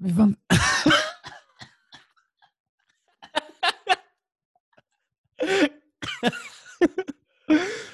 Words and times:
Wir 0.00 0.16
waren. 0.16 0.36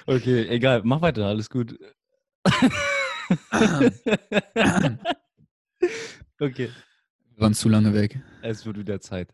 Okay, 0.06 0.46
egal, 0.48 0.82
mach 0.84 1.00
weiter, 1.00 1.26
alles 1.26 1.50
gut. 1.50 1.76
okay, 6.38 6.70
Wir 7.34 7.40
waren 7.40 7.54
zu 7.54 7.68
lange 7.68 7.92
weg. 7.94 8.20
es 8.42 8.64
wird 8.66 8.78
wieder 8.78 9.00
Zeit. 9.00 9.28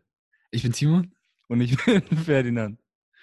Ich 0.50 0.62
bin 0.62 0.72
Timon 0.72 1.12
Und 1.48 1.60
ich 1.60 1.76
bin 1.84 2.02
Ferdinand. 2.24 2.78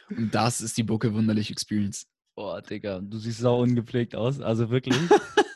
und 0.10 0.34
das 0.34 0.62
ist 0.62 0.78
die 0.78 0.84
Bucke 0.84 1.14
Wunderlich 1.14 1.52
Experience. 1.52 2.06
Boah, 2.36 2.62
Digga, 2.62 3.00
du 3.02 3.18
siehst 3.18 3.40
sau 3.40 3.62
ungepflegt 3.62 4.16
aus. 4.16 4.40
Also 4.40 4.70
wirklich. 4.70 4.96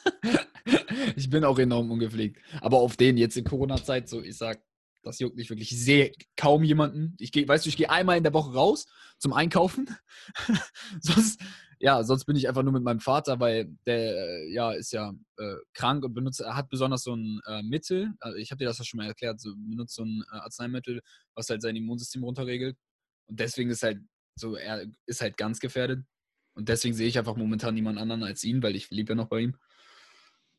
bin 1.33 1.43
auch 1.43 1.59
enorm 1.59 1.91
ungepflegt. 1.91 2.39
Aber 2.61 2.77
auf 2.77 2.95
den 2.95 3.17
jetzt 3.17 3.35
in 3.35 3.43
Corona-Zeit, 3.43 4.07
so 4.07 4.21
ich 4.21 4.37
sag, 4.37 4.63
das 5.03 5.19
juckt 5.19 5.35
nicht 5.35 5.49
wirklich. 5.49 5.71
Ich 5.71 5.83
sehe 5.83 6.13
kaum 6.37 6.63
jemanden. 6.63 7.15
Ich 7.19 7.31
gehe, 7.31 7.47
weißt 7.47 7.65
du, 7.65 7.69
ich 7.69 7.77
gehe 7.77 7.89
einmal 7.89 8.17
in 8.17 8.23
der 8.23 8.33
Woche 8.33 8.53
raus 8.53 8.85
zum 9.17 9.33
Einkaufen. 9.33 9.89
sonst, 11.01 11.41
ja, 11.79 12.03
sonst 12.03 12.25
bin 12.25 12.37
ich 12.37 12.47
einfach 12.47 12.63
nur 12.63 12.71
mit 12.71 12.83
meinem 12.83 13.01
Vater, 13.01 13.39
weil 13.41 13.65
der 13.85 14.15
äh, 14.15 14.53
ja 14.53 14.71
ist 14.71 14.93
ja 14.93 15.13
äh, 15.37 15.55
krank 15.73 16.05
und 16.05 16.13
benutzt, 16.13 16.41
hat 16.45 16.69
besonders 16.69 17.03
so 17.03 17.15
ein 17.15 17.41
äh, 17.45 17.61
Mittel. 17.61 18.13
Also 18.21 18.37
ich 18.37 18.51
habe 18.51 18.59
dir 18.59 18.65
das 18.65 18.79
ja 18.79 18.85
schon 18.85 18.99
mal 18.99 19.07
erklärt, 19.07 19.41
so 19.41 19.53
benutzt 19.55 19.95
so 19.95 20.05
ein 20.05 20.23
äh, 20.31 20.37
Arzneimittel, 20.37 21.01
was 21.35 21.49
halt 21.49 21.61
sein 21.61 21.75
Immunsystem 21.75 22.23
runterregelt. 22.23 22.77
Und 23.27 23.39
deswegen 23.39 23.69
ist 23.69 23.83
halt 23.83 23.99
so, 24.35 24.55
er 24.55 24.85
ist 25.05 25.21
halt 25.21 25.35
ganz 25.37 25.59
gefährdet. 25.59 26.05
Und 26.55 26.69
deswegen 26.69 26.93
sehe 26.93 27.07
ich 27.07 27.17
einfach 27.17 27.35
momentan 27.35 27.73
niemand 27.73 27.99
anderen 27.99 28.23
als 28.23 28.43
ihn, 28.43 28.63
weil 28.63 28.75
ich 28.75 28.89
lebe 28.89 29.11
ja 29.11 29.15
noch 29.15 29.27
bei 29.27 29.39
ihm. 29.39 29.57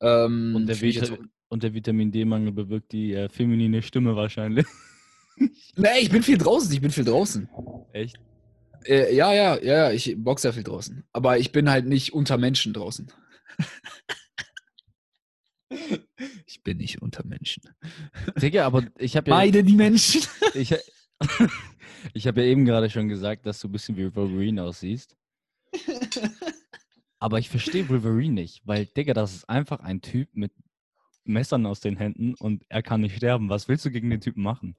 Ähm, 0.01 0.55
Und 0.57 0.67
der, 0.67 0.81
Vita 0.81 1.17
und 1.49 1.63
der 1.63 1.75
Vitamin 1.75 2.11
D-Mangel 2.11 2.53
bewirkt 2.53 2.93
die 2.93 3.13
äh, 3.15 3.29
feminine 3.29 3.83
Stimme 3.83 4.17
wahrscheinlich. 4.17 4.67
Nee, 5.77 5.99
ich 6.01 6.11
bin 6.11 6.23
viel 6.23 6.39
draußen, 6.39 6.73
ich 6.73 6.81
bin 6.81 6.93
viel 6.93 7.05
draußen. 7.05 7.49
Echt? 7.93 8.17
Äh, 8.87 9.15
ja, 9.15 9.33
ja, 9.33 9.57
ja, 9.57 9.63
ja, 9.63 9.91
ich 9.91 10.15
boxe 10.17 10.43
sehr 10.43 10.53
viel 10.53 10.63
draußen. 10.63 11.05
Aber 11.13 11.39
ich 11.39 11.53
bin 11.53 11.69
halt 11.69 11.87
nicht 11.87 12.13
unter 12.13 12.39
Menschen 12.39 12.73
draußen. 12.73 13.11
ich 16.47 16.63
bin 16.63 16.77
nicht 16.77 17.03
unter 17.03 17.27
Menschen. 17.27 17.65
Digga, 18.41 18.67
aber 18.67 18.85
ich 18.99 19.17
habe 19.17 19.31
ja, 19.31 19.37
Beide 19.37 19.65
die 19.65 19.75
Menschen. 19.75 20.23
ich, 20.55 20.75
ich 22.15 22.27
hab 22.27 22.37
ja 22.37 22.45
eben 22.45 22.65
gerade 22.65 22.91
schon 22.91 23.09
gesagt, 23.09 23.47
dass 23.47 23.59
du 23.61 23.69
ein 23.69 23.73
bisschen 23.73 23.97
wie 23.97 24.15
Wolverine 24.15 24.63
aussiehst. 24.63 25.17
Aber 27.25 27.39
ich 27.39 27.49
verstehe 27.49 27.89
Wolverine 27.89 28.35
nicht, 28.35 28.61
weil, 28.67 28.85
Digga, 28.85 29.15
das 29.15 29.35
ist 29.35 29.49
einfach 29.49 29.81
ein 29.81 30.03
Typ 30.03 30.29
mit 30.35 30.53
Messern 31.25 31.65
aus 31.65 31.81
den 31.81 31.97
Händen 31.97 32.35
und 32.35 32.67
er 32.69 32.83
kann 32.83 33.01
nicht 33.01 33.17
sterben. 33.17 33.49
Was 33.49 33.67
willst 33.67 33.83
du 33.87 33.91
gegen 33.91 34.11
den 34.11 34.21
Typen 34.21 34.43
machen? 34.43 34.77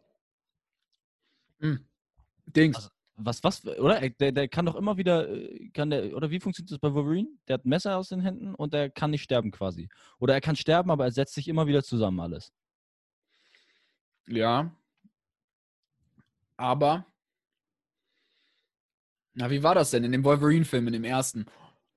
Dings. 2.46 2.76
Also- 2.76 2.90
Was, 3.16 3.44
was, 3.44 3.66
oder? 3.66 4.00
Er- 4.00 4.12
Der, 4.12 4.32
der 4.32 4.48
kann 4.48 4.68
doch 4.68 4.76
immer 4.76 4.96
wieder, 4.98 5.28
äh, 5.28 5.70
kann 5.70 5.90
der, 5.90 6.16
oder 6.16 6.30
wie 6.30 6.40
funktioniert 6.40 6.70
das 6.72 6.78
bei 6.78 6.94
Wolverine? 6.94 7.30
Der 7.48 7.56
hat 7.56 7.66
ein 7.66 7.70
Messer 7.70 7.98
aus 7.98 8.10
den 8.10 8.20
Händen 8.22 8.54
und 8.54 8.76
er 8.76 8.92
kann 8.92 9.10
nicht 9.10 9.24
sterben 9.24 9.50
quasi. 9.50 9.90
Oder 10.20 10.36
er 10.36 10.42
kann 10.42 10.56
sterben, 10.56 10.92
aber 10.92 11.06
er 11.06 11.12
setzt 11.12 11.34
sich 11.34 11.48
immer 11.48 11.66
wieder 11.66 11.82
zusammen 11.82 12.20
alles. 12.20 12.54
Ja. 14.28 14.72
Aber. 16.58 17.08
Na, 19.34 19.50
wie 19.50 19.64
war 19.64 19.74
das 19.74 19.90
denn 19.90 20.04
in 20.04 20.12
dem 20.12 20.24
Wolverine-Film, 20.24 20.86
in 20.86 20.94
dem 20.94 21.04
ersten? 21.06 21.48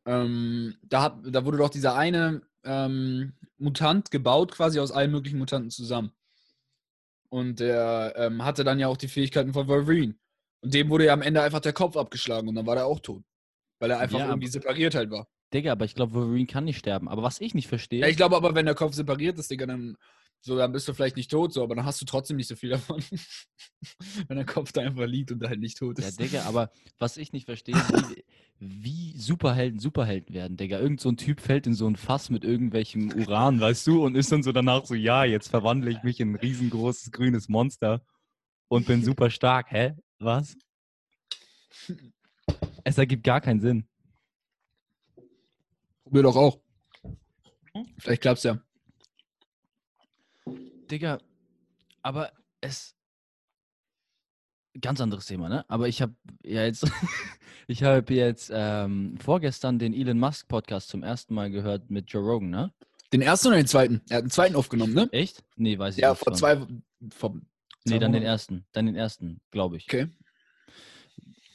Ähm, 0.06 0.76
da, 0.82 1.02
hat, 1.02 1.18
da 1.24 1.44
wurde 1.44 1.58
doch 1.58 1.70
dieser 1.70 1.94
eine 1.94 2.42
ähm, 2.64 3.34
Mutant 3.58 4.10
gebaut, 4.10 4.52
quasi 4.52 4.80
aus 4.80 4.92
allen 4.92 5.10
möglichen 5.10 5.38
Mutanten 5.38 5.70
zusammen. 5.70 6.12
Und 7.30 7.60
der 7.60 8.14
ähm, 8.16 8.44
hatte 8.44 8.64
dann 8.64 8.78
ja 8.78 8.88
auch 8.88 8.96
die 8.96 9.08
Fähigkeiten 9.08 9.52
von 9.52 9.68
Wolverine. 9.68 10.14
Und 10.60 10.74
dem 10.74 10.88
wurde 10.88 11.06
ja 11.06 11.12
am 11.12 11.22
Ende 11.22 11.42
einfach 11.42 11.60
der 11.60 11.72
Kopf 11.72 11.96
abgeschlagen 11.96 12.48
und 12.48 12.54
dann 12.54 12.66
war 12.66 12.74
der 12.74 12.86
auch 12.86 13.00
tot. 13.00 13.22
Weil 13.78 13.90
er 13.90 14.00
einfach 14.00 14.18
Ja, 14.18 14.28
irgendwie 14.28 14.48
separiert 14.48 14.94
halt 14.94 15.10
war. 15.10 15.28
Digga, 15.52 15.72
aber 15.72 15.84
ich 15.84 15.94
glaube, 15.94 16.14
Wolverine 16.14 16.46
kann 16.46 16.64
nicht 16.64 16.78
sterben. 16.78 17.08
Aber 17.08 17.22
was 17.22 17.40
ich 17.40 17.54
nicht 17.54 17.68
verstehe, 17.68 18.00
Ja, 18.00 18.08
ich 18.08 18.16
glaube 18.16 18.36
aber, 18.36 18.54
wenn 18.54 18.66
der 18.66 18.74
Kopf 18.74 18.94
separiert 18.94 19.38
ist, 19.38 19.50
Digga, 19.50 19.66
dann, 19.66 19.96
so, 20.40 20.56
dann 20.56 20.72
bist 20.72 20.88
du 20.88 20.94
vielleicht 20.94 21.16
nicht 21.16 21.30
tot, 21.30 21.52
so, 21.52 21.62
aber 21.62 21.74
dann 21.74 21.84
hast 21.84 22.00
du 22.00 22.04
trotzdem 22.04 22.36
nicht 22.36 22.48
so 22.48 22.56
viel 22.56 22.70
davon. 22.70 23.02
wenn 24.26 24.36
der 24.36 24.46
Kopf 24.46 24.72
da 24.72 24.82
einfach 24.82 25.06
liegt 25.06 25.30
und 25.30 25.42
halt 25.46 25.60
nicht 25.60 25.78
tot 25.78 25.98
ja, 25.98 26.08
ist. 26.08 26.18
Digga, 26.18 26.44
aber 26.44 26.70
was 26.98 27.16
ich 27.16 27.32
nicht 27.32 27.44
verstehe, 27.46 27.74
wie, 27.74 28.24
wie 28.60 29.16
Superhelden 29.16 29.78
Superhelden 29.78 30.34
werden, 30.34 30.56
Digga. 30.56 30.78
Irgend 30.78 31.00
so 31.00 31.08
ein 31.10 31.16
Typ 31.16 31.40
fällt 31.40 31.66
in 31.66 31.74
so 31.74 31.86
ein 31.86 31.96
Fass 31.96 32.30
mit 32.30 32.44
irgendwelchem 32.44 33.12
Uran, 33.12 33.60
weißt 33.60 33.86
du, 33.86 34.04
und 34.04 34.16
ist 34.16 34.32
dann 34.32 34.42
so 34.42 34.52
danach 34.52 34.84
so, 34.84 34.94
ja, 34.94 35.24
jetzt 35.24 35.48
verwandle 35.48 35.90
ich 35.90 36.02
mich 36.02 36.20
in 36.20 36.32
ein 36.32 36.36
riesengroßes 36.36 37.12
grünes 37.12 37.48
Monster 37.48 38.02
und 38.68 38.86
bin 38.86 39.04
super 39.04 39.30
stark. 39.30 39.70
Hä? 39.70 39.94
Was? 40.18 40.56
Es 42.84 42.98
ergibt 42.98 43.24
gar 43.24 43.40
keinen 43.40 43.60
Sinn. 43.60 43.88
Probier 46.04 46.22
doch 46.22 46.36
auch. 46.36 46.60
Vielleicht 47.98 48.22
klappt's 48.22 48.42
ja. 48.42 48.58
Digga, 50.90 51.18
aber 52.02 52.32
es. 52.60 52.97
Ganz 54.80 55.00
anderes 55.00 55.26
Thema, 55.26 55.48
ne? 55.48 55.64
Aber 55.68 55.88
ich 55.88 56.02
habe 56.02 56.14
ja 56.44 56.64
jetzt, 56.64 56.84
ich 57.66 57.82
habe 57.82 58.14
jetzt 58.14 58.50
ähm, 58.54 59.16
vorgestern 59.18 59.78
den 59.78 59.94
Elon 59.94 60.18
Musk 60.18 60.48
Podcast 60.48 60.88
zum 60.88 61.02
ersten 61.02 61.34
Mal 61.34 61.50
gehört 61.50 61.90
mit 61.90 62.10
Joe 62.10 62.22
Rogan, 62.22 62.50
ne? 62.50 62.72
Den 63.12 63.22
ersten 63.22 63.48
oder 63.48 63.56
den 63.56 63.66
zweiten? 63.66 64.02
Er 64.10 64.18
hat 64.18 64.24
den 64.24 64.30
zweiten 64.30 64.54
aufgenommen, 64.54 64.92
ne? 64.94 65.08
Echt? 65.12 65.42
Nee, 65.56 65.78
weiß 65.78 65.96
ich 65.96 66.02
Ja, 66.02 66.10
nicht. 66.10 66.18
vor 66.18 66.32
von. 66.32 66.34
zwei. 66.34 66.66
Vor 67.10 67.34
Nee, 67.84 67.92
zwei 67.94 67.98
dann 68.00 68.12
den 68.12 68.22
ersten. 68.22 68.66
Dann 68.72 68.84
den 68.86 68.96
ersten, 68.96 69.40
glaube 69.50 69.78
ich. 69.78 69.84
Okay. 69.88 70.08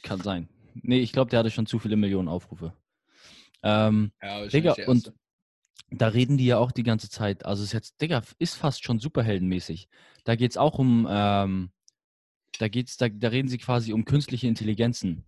Kann 0.02 0.20
sein. 0.20 0.48
Nee, 0.74 0.98
ich 0.98 1.12
glaube, 1.12 1.30
der 1.30 1.38
hatte 1.38 1.50
schon 1.50 1.66
zu 1.66 1.78
viele 1.78 1.96
Millionen 1.96 2.28
Aufrufe. 2.28 2.74
Ähm, 3.62 4.10
Ja, 4.20 4.44
Digga, 4.46 4.74
und 4.86 5.12
da 5.90 6.08
reden 6.08 6.36
die 6.36 6.46
ja 6.46 6.58
auch 6.58 6.72
die 6.72 6.82
ganze 6.82 7.08
Zeit. 7.08 7.46
Also 7.46 7.62
es 7.62 7.68
ist 7.68 7.72
jetzt, 7.72 8.00
Digga, 8.02 8.22
ist 8.38 8.56
fast 8.56 8.82
schon 8.84 8.98
superheldenmäßig. 8.98 9.88
Da 10.24 10.34
geht 10.34 10.50
es 10.50 10.56
auch 10.56 10.78
um, 10.80 11.06
ähm, 11.08 11.70
da 12.60 12.68
geht's, 12.68 12.96
da, 12.96 13.08
da 13.08 13.28
reden 13.28 13.48
sie 13.48 13.58
quasi 13.58 13.92
um 13.92 14.04
künstliche 14.04 14.46
Intelligenzen. 14.46 15.24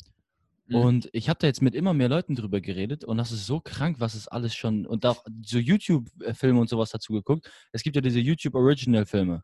Mhm. 0.69 0.75
Und 0.77 1.09
ich 1.13 1.29
habe 1.29 1.39
da 1.41 1.47
jetzt 1.47 1.63
mit 1.63 1.75
immer 1.75 1.95
mehr 1.95 2.09
Leuten 2.09 2.35
drüber 2.35 2.61
geredet 2.61 3.05
und 3.05 3.17
das 3.19 3.33
ist 3.33 3.47
so 3.47 3.61
krank, 3.61 4.01
was 4.01 4.15
es 4.15 4.27
alles 4.29 4.55
schon 4.55 4.87
und 4.87 5.07
auch 5.07 5.25
so 5.45 5.59
YouTube-Filme 5.59 6.61
und 6.61 6.69
sowas 6.69 6.91
dazu 6.91 7.13
geguckt. 7.13 7.51
Es 7.73 7.83
gibt 7.83 7.97
ja 7.97 8.03
diese 8.03 8.21
YouTube-Original-Filme, 8.21 9.43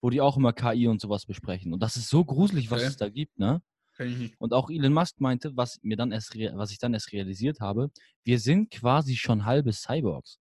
wo 0.00 0.10
die 0.10 0.20
auch 0.20 0.36
immer 0.36 0.52
KI 0.52 0.86
und 0.88 1.00
sowas 1.00 1.26
besprechen. 1.26 1.72
Und 1.72 1.80
das 1.80 1.96
ist 1.96 2.08
so 2.08 2.24
gruselig, 2.24 2.70
was 2.70 2.80
Okay. 2.80 2.88
es 2.88 2.96
da 2.96 3.08
gibt, 3.08 3.38
ne? 3.38 3.62
Und 4.38 4.52
auch 4.52 4.70
Elon 4.70 4.92
Musk 4.92 5.20
meinte, 5.20 5.56
was 5.56 5.78
mir 5.82 5.96
dann 5.96 6.10
erst, 6.10 6.34
was 6.36 6.72
ich 6.72 6.78
dann 6.78 6.94
erst 6.94 7.12
realisiert 7.12 7.60
habe, 7.60 7.90
wir 8.24 8.40
sind 8.40 8.70
quasi 8.72 9.14
schon 9.16 9.44
halbe 9.44 9.72
Cyborgs. 9.72 10.40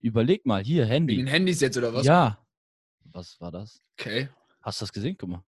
Überleg 0.00 0.44
mal, 0.44 0.62
hier, 0.62 0.84
Handy. 0.84 1.16
den 1.16 1.26
Handys 1.26 1.60
jetzt 1.60 1.78
oder 1.78 1.94
was? 1.94 2.04
Ja. 2.04 2.44
Was 3.12 3.40
war 3.40 3.50
das? 3.50 3.80
Okay. 3.98 4.28
Hast 4.60 4.80
du 4.80 4.82
das 4.82 4.92
gesehen? 4.92 5.16
Guck 5.18 5.30
mal. 5.30 5.44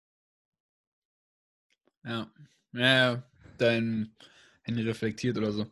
Ja. 2.05 2.31
Ja. 2.73 3.23
Dein 3.59 4.13
Handy 4.63 4.83
reflektiert 4.83 5.37
oder 5.39 5.53
so. 5.53 5.67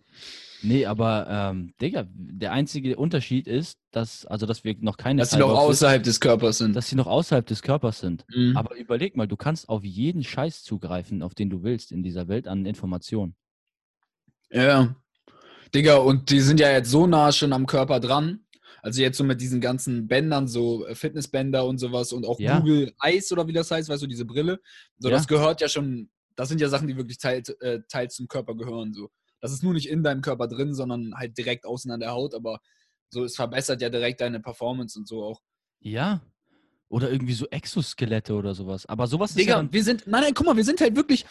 Nee, 0.63 0.87
aber, 0.87 1.27
ähm, 1.29 1.75
Digga, 1.81 2.07
der 2.11 2.51
einzige 2.53 2.97
Unterschied 2.97 3.47
ist, 3.47 3.79
dass, 3.93 4.25
also, 4.27 4.47
dass 4.47 4.65
wir 4.65 4.75
noch 4.81 4.97
keine 4.97 5.21
Dass 5.21 5.31
sie 5.31 5.37
noch 5.39 5.49
Cyborgs 5.49 5.61
sind, 5.65 5.71
außerhalb 5.87 6.03
des 6.03 6.19
Körpers 6.21 6.59
sind. 6.59 6.75
dass 6.75 6.89
sie 6.89 6.97
noch 6.97 7.07
außerhalb 7.07 7.47
des 7.47 7.63
Körpers 7.63 8.01
sind. 8.01 8.25
Mhm. 8.35 8.57
Aber 8.57 8.75
überleg 8.75 9.17
mal, 9.17 9.29
du 9.29 9.37
kannst 9.37 9.69
auf 9.69 9.85
jeden 9.85 10.25
Scheiß 10.25 10.63
zugreifen, 10.63 11.23
auf 11.23 11.35
den 11.35 11.51
du 11.51 11.63
willst 11.63 11.93
in 11.93 12.03
dieser 12.03 12.27
Welt 12.29 12.49
an 12.49 12.65
Informationen. 12.65 13.37
Ja. 14.51 14.97
Digga, 15.75 15.97
und 15.97 16.31
die 16.31 16.41
sind 16.41 16.59
ja 16.59 16.71
jetzt 16.71 16.91
so 16.91 17.07
nah 17.07 17.33
schon 17.33 17.53
am 17.53 17.67
Körper 17.67 18.01
dran. 18.01 18.41
Also 18.83 19.03
jetzt 19.03 19.19
so 19.19 19.25
mit 19.25 19.41
diesen 19.41 19.61
ganzen 19.61 20.07
Bändern, 20.07 20.47
so 20.49 20.87
äh, 20.87 20.95
Fitnessbänder 20.95 21.67
und 21.67 21.79
sowas 21.79 22.13
und 22.13 22.25
auch 22.25 22.39
Ja. 22.39 22.59
Google 22.61 22.93
Eyes 23.03 23.31
oder 23.33 23.47
wie 23.49 23.53
das 23.53 23.71
heißt, 23.71 23.89
weißt 23.89 24.03
du, 24.03 24.07
diese 24.07 24.25
Brille. 24.25 24.61
So, 24.99 25.09
Ja. 25.09 25.17
das 25.17 25.27
gehört 25.27 25.61
ja 25.61 25.69
schon, 25.69 26.09
das 26.37 26.49
sind 26.49 26.61
ja 26.61 26.69
Sachen, 26.69 26.87
die 26.87 26.97
wirklich 26.97 27.19
teils, 27.19 27.49
äh, 27.49 27.81
teils 27.89 28.15
zum 28.15 28.29
Körper 28.29 28.55
gehören. 28.55 28.93
So. 28.93 29.11
Das 29.41 29.53
ist 29.53 29.63
nur 29.63 29.73
nicht 29.75 29.89
in 29.89 30.03
deinem 30.03 30.21
Körper 30.21 30.47
drin, 30.47 30.75
sondern 30.75 31.15
halt 31.17 31.37
direkt 31.37 31.67
außen 31.67 31.91
an 31.91 32.01
der 32.01 32.13
Haut, 32.13 32.35
aber 32.35 32.61
so, 33.11 33.25
es 33.25 33.37
verbessert 33.37 33.81
ja 33.81 33.89
direkt 33.89 34.21
deine 34.21 34.41
Performance 34.41 34.99
und 34.99 35.09
so 35.09 35.23
auch. 35.25 35.41
Ja. 35.81 36.23
Oder 36.89 37.11
irgendwie 37.11 37.35
so 37.35 37.47
Exoskelette 37.49 38.35
oder 38.35 38.55
sowas. 38.55 38.87
Aber 38.87 39.07
sowas 39.07 39.31
ist 39.31 39.37
ja 39.37 39.43
Digga, 39.43 39.57
dann, 39.57 39.73
wir 39.73 39.85
sind, 39.85 40.07
nein, 40.07 40.23
nein, 40.23 40.35
guck 40.35 40.47
mal, 40.47 40.57
wir 40.57 40.65
sind 40.65 40.81
halt 40.81 40.95
wirklich, 40.95 41.25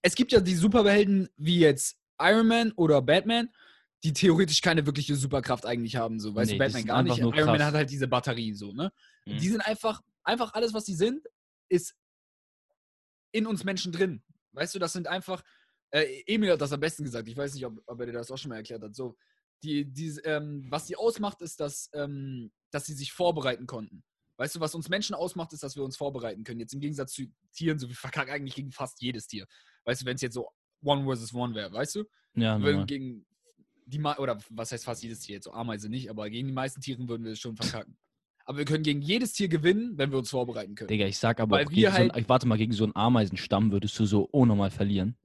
es 0.00 0.14
gibt 0.14 0.32
ja 0.32 0.40
die 0.40 0.54
Superhelden 0.54 1.28
wie 1.36 1.58
jetzt 1.58 1.96
Iron 2.20 2.46
Man 2.46 2.72
oder 2.72 3.02
Batman, 3.02 3.48
die 4.04 4.12
theoretisch 4.12 4.60
keine 4.60 4.84
wirkliche 4.84 5.14
Superkraft 5.14 5.64
eigentlich 5.66 5.96
haben, 5.96 6.18
so, 6.18 6.34
weißt 6.34 6.52
Nee, 6.52 6.58
du, 6.58 6.64
Batman 6.64 6.84
gar 6.84 7.02
nicht. 7.02 7.18
Iron 7.18 7.46
Man 7.46 7.64
hat 7.64 7.74
halt 7.74 7.90
diese 7.90 8.08
Batterie, 8.08 8.52
so, 8.54 8.72
ne? 8.72 8.92
Mhm. 9.26 9.38
Die 9.38 9.48
sind 9.48 9.60
einfach, 9.60 10.02
einfach 10.24 10.54
alles, 10.54 10.74
was 10.74 10.86
sie 10.86 10.94
sind, 10.94 11.26
ist 11.68 11.94
in 13.32 13.46
uns 13.46 13.64
Menschen 13.64 13.92
drin. 13.92 14.22
Weißt 14.52 14.74
du, 14.74 14.78
das 14.78 14.92
sind 14.92 15.06
einfach, 15.06 15.42
äh, 15.90 16.22
Emil 16.26 16.52
hat 16.52 16.60
das 16.60 16.72
am 16.72 16.80
besten 16.80 17.04
gesagt, 17.04 17.28
ich 17.28 17.36
weiß 17.36 17.54
nicht, 17.54 17.66
ob, 17.66 17.80
ob 17.86 18.00
er 18.00 18.06
dir 18.06 18.12
das 18.12 18.30
auch 18.30 18.38
schon 18.38 18.50
mal 18.50 18.56
erklärt 18.56 18.82
hat, 18.82 18.94
so, 18.94 19.16
die, 19.62 19.84
die, 19.84 20.08
ähm, 20.24 20.66
was 20.70 20.86
sie 20.86 20.96
ausmacht, 20.96 21.40
ist, 21.40 21.60
dass, 21.60 21.88
ähm, 21.94 22.50
dass 22.70 22.86
sie 22.86 22.94
sich 22.94 23.12
vorbereiten 23.12 23.66
konnten. 23.66 24.02
Weißt 24.36 24.56
du, 24.56 24.60
was 24.60 24.74
uns 24.74 24.88
Menschen 24.88 25.14
ausmacht, 25.14 25.52
ist, 25.52 25.62
dass 25.62 25.76
wir 25.76 25.84
uns 25.84 25.96
vorbereiten 25.96 26.42
können. 26.42 26.58
Jetzt 26.58 26.74
im 26.74 26.80
Gegensatz 26.80 27.12
zu 27.12 27.26
Tieren, 27.52 27.78
so 27.78 27.88
wie 27.88 27.94
verkacken 27.94 28.32
eigentlich 28.32 28.56
gegen 28.56 28.72
fast 28.72 29.00
jedes 29.00 29.26
Tier. 29.26 29.46
Weißt 29.84 30.02
du, 30.02 30.06
wenn 30.06 30.16
es 30.16 30.22
jetzt 30.22 30.34
so 30.34 30.48
One 30.82 31.04
versus 31.04 31.32
One 31.32 31.54
wäre, 31.54 31.72
weißt 31.72 31.96
du? 31.96 32.04
Ja, 32.34 32.54
Wenn 32.54 32.62
normal. 32.62 32.86
gegen 32.86 33.26
die 33.86 34.00
oder 34.00 34.38
was 34.50 34.72
heißt 34.72 34.84
fast 34.84 35.02
jedes 35.02 35.20
Tier, 35.20 35.36
jetzt 35.36 35.44
so 35.44 35.52
Ameise 35.52 35.88
nicht, 35.88 36.08
aber 36.08 36.28
gegen 36.30 36.48
die 36.48 36.54
meisten 36.54 36.80
Tiere 36.80 37.06
würden 37.08 37.24
wir 37.24 37.32
es 37.32 37.38
schon 37.38 37.56
verkacken. 37.56 37.96
Aber 38.44 38.58
wir 38.58 38.64
können 38.64 38.82
gegen 38.82 39.00
jedes 39.02 39.32
Tier 39.32 39.48
gewinnen, 39.48 39.96
wenn 39.96 40.10
wir 40.10 40.18
uns 40.18 40.30
vorbereiten 40.30 40.74
können. 40.74 40.88
Digga, 40.88 41.06
ich 41.06 41.18
sag 41.18 41.40
aber 41.40 41.56
Weil 41.56 41.66
auch 41.66 41.70
wir 41.70 41.76
gegen 41.76 41.90
so 41.92 41.98
halt- 41.98 42.14
ein, 42.14 42.20
ich 42.22 42.28
warte 42.28 42.46
mal, 42.48 42.58
gegen 42.58 42.72
so 42.72 42.84
einen 42.84 42.96
Ameisenstamm 42.96 43.72
würdest 43.72 43.98
du 43.98 44.06
so 44.06 44.22
unnormal 44.22 44.70
verlieren. 44.70 45.16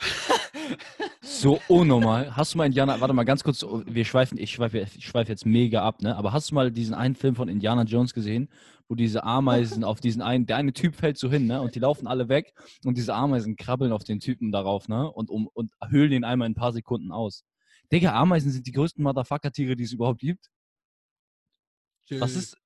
So 1.22 1.60
unnormal. 1.68 2.34
Hast 2.36 2.54
du 2.54 2.58
mal 2.58 2.66
Indiana, 2.66 3.00
warte 3.00 3.14
mal 3.14 3.22
ganz 3.24 3.44
kurz, 3.44 3.62
wir 3.62 4.04
schweifen, 4.04 4.38
ich 4.38 4.50
schweife 4.50 4.78
ich 4.78 5.06
schweife 5.06 5.30
jetzt 5.30 5.46
mega 5.46 5.82
ab, 5.84 6.02
ne? 6.02 6.16
Aber 6.16 6.32
hast 6.32 6.50
du 6.50 6.54
mal 6.56 6.72
diesen 6.72 6.94
einen 6.94 7.14
Film 7.14 7.36
von 7.36 7.48
Indiana 7.48 7.84
Jones 7.84 8.12
gesehen, 8.12 8.48
wo 8.88 8.96
diese 8.96 9.22
Ameisen 9.22 9.84
auf 9.84 10.00
diesen 10.00 10.20
einen, 10.20 10.46
der 10.46 10.56
eine 10.56 10.72
Typ 10.72 10.96
fällt 10.96 11.16
so 11.16 11.30
hin, 11.30 11.46
ne? 11.46 11.60
Und 11.60 11.76
die 11.76 11.78
laufen 11.78 12.08
alle 12.08 12.28
weg 12.28 12.54
und 12.84 12.96
diese 12.96 13.14
Ameisen 13.14 13.54
krabbeln 13.56 13.92
auf 13.92 14.02
den 14.02 14.18
Typen 14.18 14.50
darauf, 14.50 14.88
ne? 14.88 15.08
Und, 15.12 15.30
um, 15.30 15.48
und 15.52 15.72
höhlen 15.88 16.10
ihn 16.12 16.24
einmal 16.24 16.46
in 16.46 16.52
ein 16.52 16.56
paar 16.56 16.72
Sekunden 16.72 17.12
aus. 17.12 17.44
Digga, 17.92 18.14
Ameisen 18.14 18.50
sind 18.50 18.66
die 18.66 18.72
größten 18.72 19.02
Motherfucker-Tiere, 19.04 19.76
die 19.76 19.84
es 19.84 19.92
überhaupt 19.92 20.20
gibt. 20.20 20.50
Was 22.10 22.34
ist. 22.36 22.56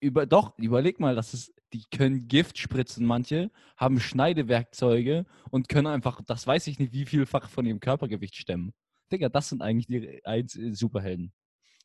Über, 0.00 0.26
doch, 0.26 0.56
überleg 0.58 0.98
mal, 0.98 1.14
das 1.14 1.34
ist, 1.34 1.52
die 1.72 1.84
können 1.90 2.26
Gift 2.26 2.56
spritzen, 2.58 3.04
manche, 3.06 3.50
haben 3.76 4.00
Schneidewerkzeuge 4.00 5.26
und 5.50 5.68
können 5.68 5.86
einfach, 5.88 6.22
das 6.24 6.46
weiß 6.46 6.66
ich 6.68 6.78
nicht, 6.78 6.92
wie 6.92 7.04
vielfach 7.04 7.50
von 7.50 7.66
ihrem 7.66 7.80
Körpergewicht 7.80 8.34
stemmen. 8.34 8.72
Digga, 9.12 9.28
das 9.28 9.50
sind 9.50 9.60
eigentlich 9.60 9.86
die 9.86 10.22
äh, 10.24 10.72
Superhelden. 10.72 11.32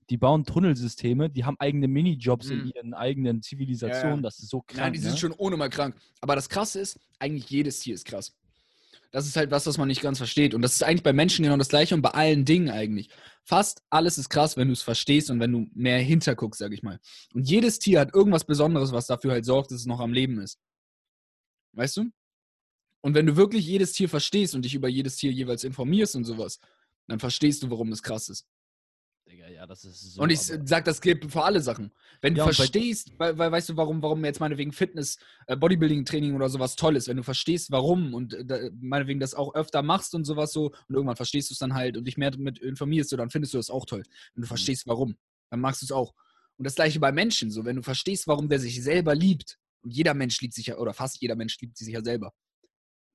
Die 0.10 0.18
bauen 0.18 0.46
Tunnelsysteme, 0.46 1.30
die 1.30 1.44
haben 1.44 1.60
eigene 1.60 1.88
Minijobs 1.88 2.50
in 2.52 2.60
Mhm. 2.62 2.72
ihren 2.76 2.94
eigenen 2.94 3.42
Zivilisationen, 3.42 4.22
das 4.22 4.40
ist 4.40 4.50
so 4.50 4.62
krank. 4.62 4.80
Nein, 4.80 4.94
die 4.94 5.00
sind 5.00 5.14
ne? 5.14 5.18
schon 5.18 5.32
ohne 5.34 5.58
mal 5.58 5.70
krank. 5.70 5.96
Aber 6.22 6.36
das 6.36 6.48
Krasse 6.48 6.80
ist, 6.80 7.00
eigentlich 7.20 7.50
jedes 7.50 7.80
Tier 7.80 7.96
ist 7.96 8.06
krass. 8.06 8.34
Das 9.12 9.26
ist 9.28 9.36
halt 9.36 9.52
was, 9.52 9.66
was 9.66 9.78
man 9.78 9.88
nicht 9.88 10.02
ganz 10.02 10.18
versteht. 10.18 10.54
Und 10.54 10.62
das 10.62 10.74
ist 10.74 10.84
eigentlich 10.84 11.04
bei 11.04 11.14
Menschen 11.14 11.44
genau 11.44 11.58
das 11.58 11.70
Gleiche 11.70 11.96
und 11.96 12.02
bei 12.02 12.12
allen 12.12 12.46
Dingen 12.46 12.70
eigentlich. 12.70 13.10
Fast 13.44 13.82
alles 13.90 14.18
ist 14.18 14.30
krass, 14.30 14.58
wenn 14.58 14.68
du 14.68 14.74
es 14.74 14.82
verstehst 14.82 15.30
und 15.30 15.40
wenn 15.40 15.52
du 15.52 15.68
mehr 15.74 16.00
hinterguckst, 16.00 16.60
sag 16.60 16.74
ich 16.74 16.84
mal. 16.84 17.00
Und 17.34 17.50
jedes 17.50 17.80
Tier 17.80 18.00
hat 18.00 18.14
irgendwas 18.14 18.44
Besonderes, 18.44 18.92
was 18.92 19.08
dafür 19.08 19.32
halt 19.32 19.46
sorgt, 19.46 19.72
dass 19.72 19.82
es 19.82 19.86
noch 19.86 20.00
am 20.00 20.14
Leben 20.14 20.40
ist. 20.40 20.60
Weißt 21.74 21.98
du? 21.98 22.10
Und 23.02 23.14
wenn 23.14 23.28
du 23.28 23.36
wirklich 23.36 23.66
jedes 23.66 23.92
Tier 23.92 24.10
verstehst 24.10 24.56
und 24.56 24.64
dich 24.66 24.74
über 24.74 24.88
jedes 24.88 25.18
Tier 25.18 25.32
jeweils 25.32 25.64
informierst 25.64 26.16
und 26.16 26.24
sowas, 26.24 26.60
dann 27.08 27.20
verstehst 27.20 27.62
du, 27.62 27.70
warum 27.70 27.92
es 27.92 28.02
krass 28.02 28.30
ist. 28.30 28.48
Digga, 29.28 29.48
ja, 29.50 29.66
das 29.66 29.84
ist 29.86 30.02
so. 30.14 30.22
und 30.22 30.30
ich 30.30 30.40
sag, 30.40 30.86
das 30.86 31.02
gilt 31.02 31.32
für 31.32 31.44
alle 31.44 31.60
Sachen. 31.60 31.92
Wenn 32.22 32.36
du 32.36 32.40
Ja, 32.40 32.46
verstehst, 32.46 33.12
weil, 33.18 33.38
weil, 33.40 33.52
weißt 33.52 33.70
du, 33.70 33.78
warum, 33.78 34.02
warum 34.04 34.24
jetzt 34.24 34.40
meinetwegen 34.40 34.72
Fitness, 34.72 35.18
äh, 35.48 35.58
Bodybuilding-Training 35.58 36.36
oder 36.36 36.48
sowas 36.48 36.76
toll 36.76 36.96
ist, 36.96 37.08
wenn 37.08 37.18
du 37.18 37.24
verstehst, 37.24 37.72
warum 37.72 38.14
und 38.14 38.34
äh, 38.36 38.70
meinetwegen 38.80 39.20
das 39.20 39.34
auch 39.34 39.56
öfter 39.56 39.82
machst 39.82 40.14
und 40.14 40.26
sowas 40.26 40.52
so 40.54 40.68
und 40.88 40.96
irgendwann 40.96 41.16
verstehst 41.16 41.50
du 41.50 41.54
es 41.54 41.60
dann 41.60 41.74
halt 41.74 41.98
und 41.98 42.06
dich 42.06 42.18
mehr 42.18 42.30
damit 42.32 42.60
informierst, 42.60 43.10
so, 43.10 43.18
dann 43.18 43.32
findest 43.32 43.54
du 43.56 43.58
das 43.58 43.72
auch 43.72 43.86
toll. 43.86 44.04
Wenn 44.36 44.42
Mhm. 44.42 44.42
du 44.42 44.48
verstehst, 44.48 44.86
warum, 44.86 45.18
dann 45.50 45.60
machst 45.60 45.82
du 45.82 45.86
es 45.86 45.92
auch. 45.92 46.14
Und 46.58 46.66
das 46.66 46.76
gleiche 46.76 47.00
bei 47.00 47.12
Menschen, 47.12 47.50
so, 47.52 47.66
wenn 47.66 47.76
du 47.78 47.82
verstehst, 47.82 48.28
warum 48.28 48.48
der 48.48 48.60
sich 48.60 48.82
selber 48.84 49.16
liebt, 49.16 49.58
und 49.82 49.92
jeder 49.92 50.14
Mensch 50.14 50.40
liebt 50.42 50.54
sich 50.54 50.68
ja, 50.68 50.78
oder 50.78 50.94
fast 50.94 51.20
jeder 51.22 51.36
Mensch 51.36 51.60
liebt 51.62 51.78
sich 51.78 51.90
ja 51.94 52.04
selber. 52.04 52.34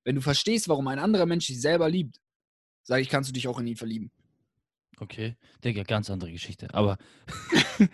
Wenn 0.04 0.16
du 0.16 0.22
verstehst, 0.22 0.68
warum 0.68 0.88
ein 0.88 0.98
anderer 0.98 1.26
Mensch 1.26 1.46
sich 1.46 1.60
selber 1.60 1.88
liebt, 1.88 2.20
sage 2.82 3.02
ich, 3.02 3.08
kannst 3.08 3.28
du 3.30 3.32
dich 3.34 3.48
auch 3.48 3.58
in 3.60 3.66
ihn 3.68 3.76
verlieben. 3.76 4.10
Okay, 5.00 5.34
Digga, 5.64 5.82
ganz 5.82 6.10
andere 6.10 6.30
Geschichte. 6.30 6.68
Aber. 6.72 6.98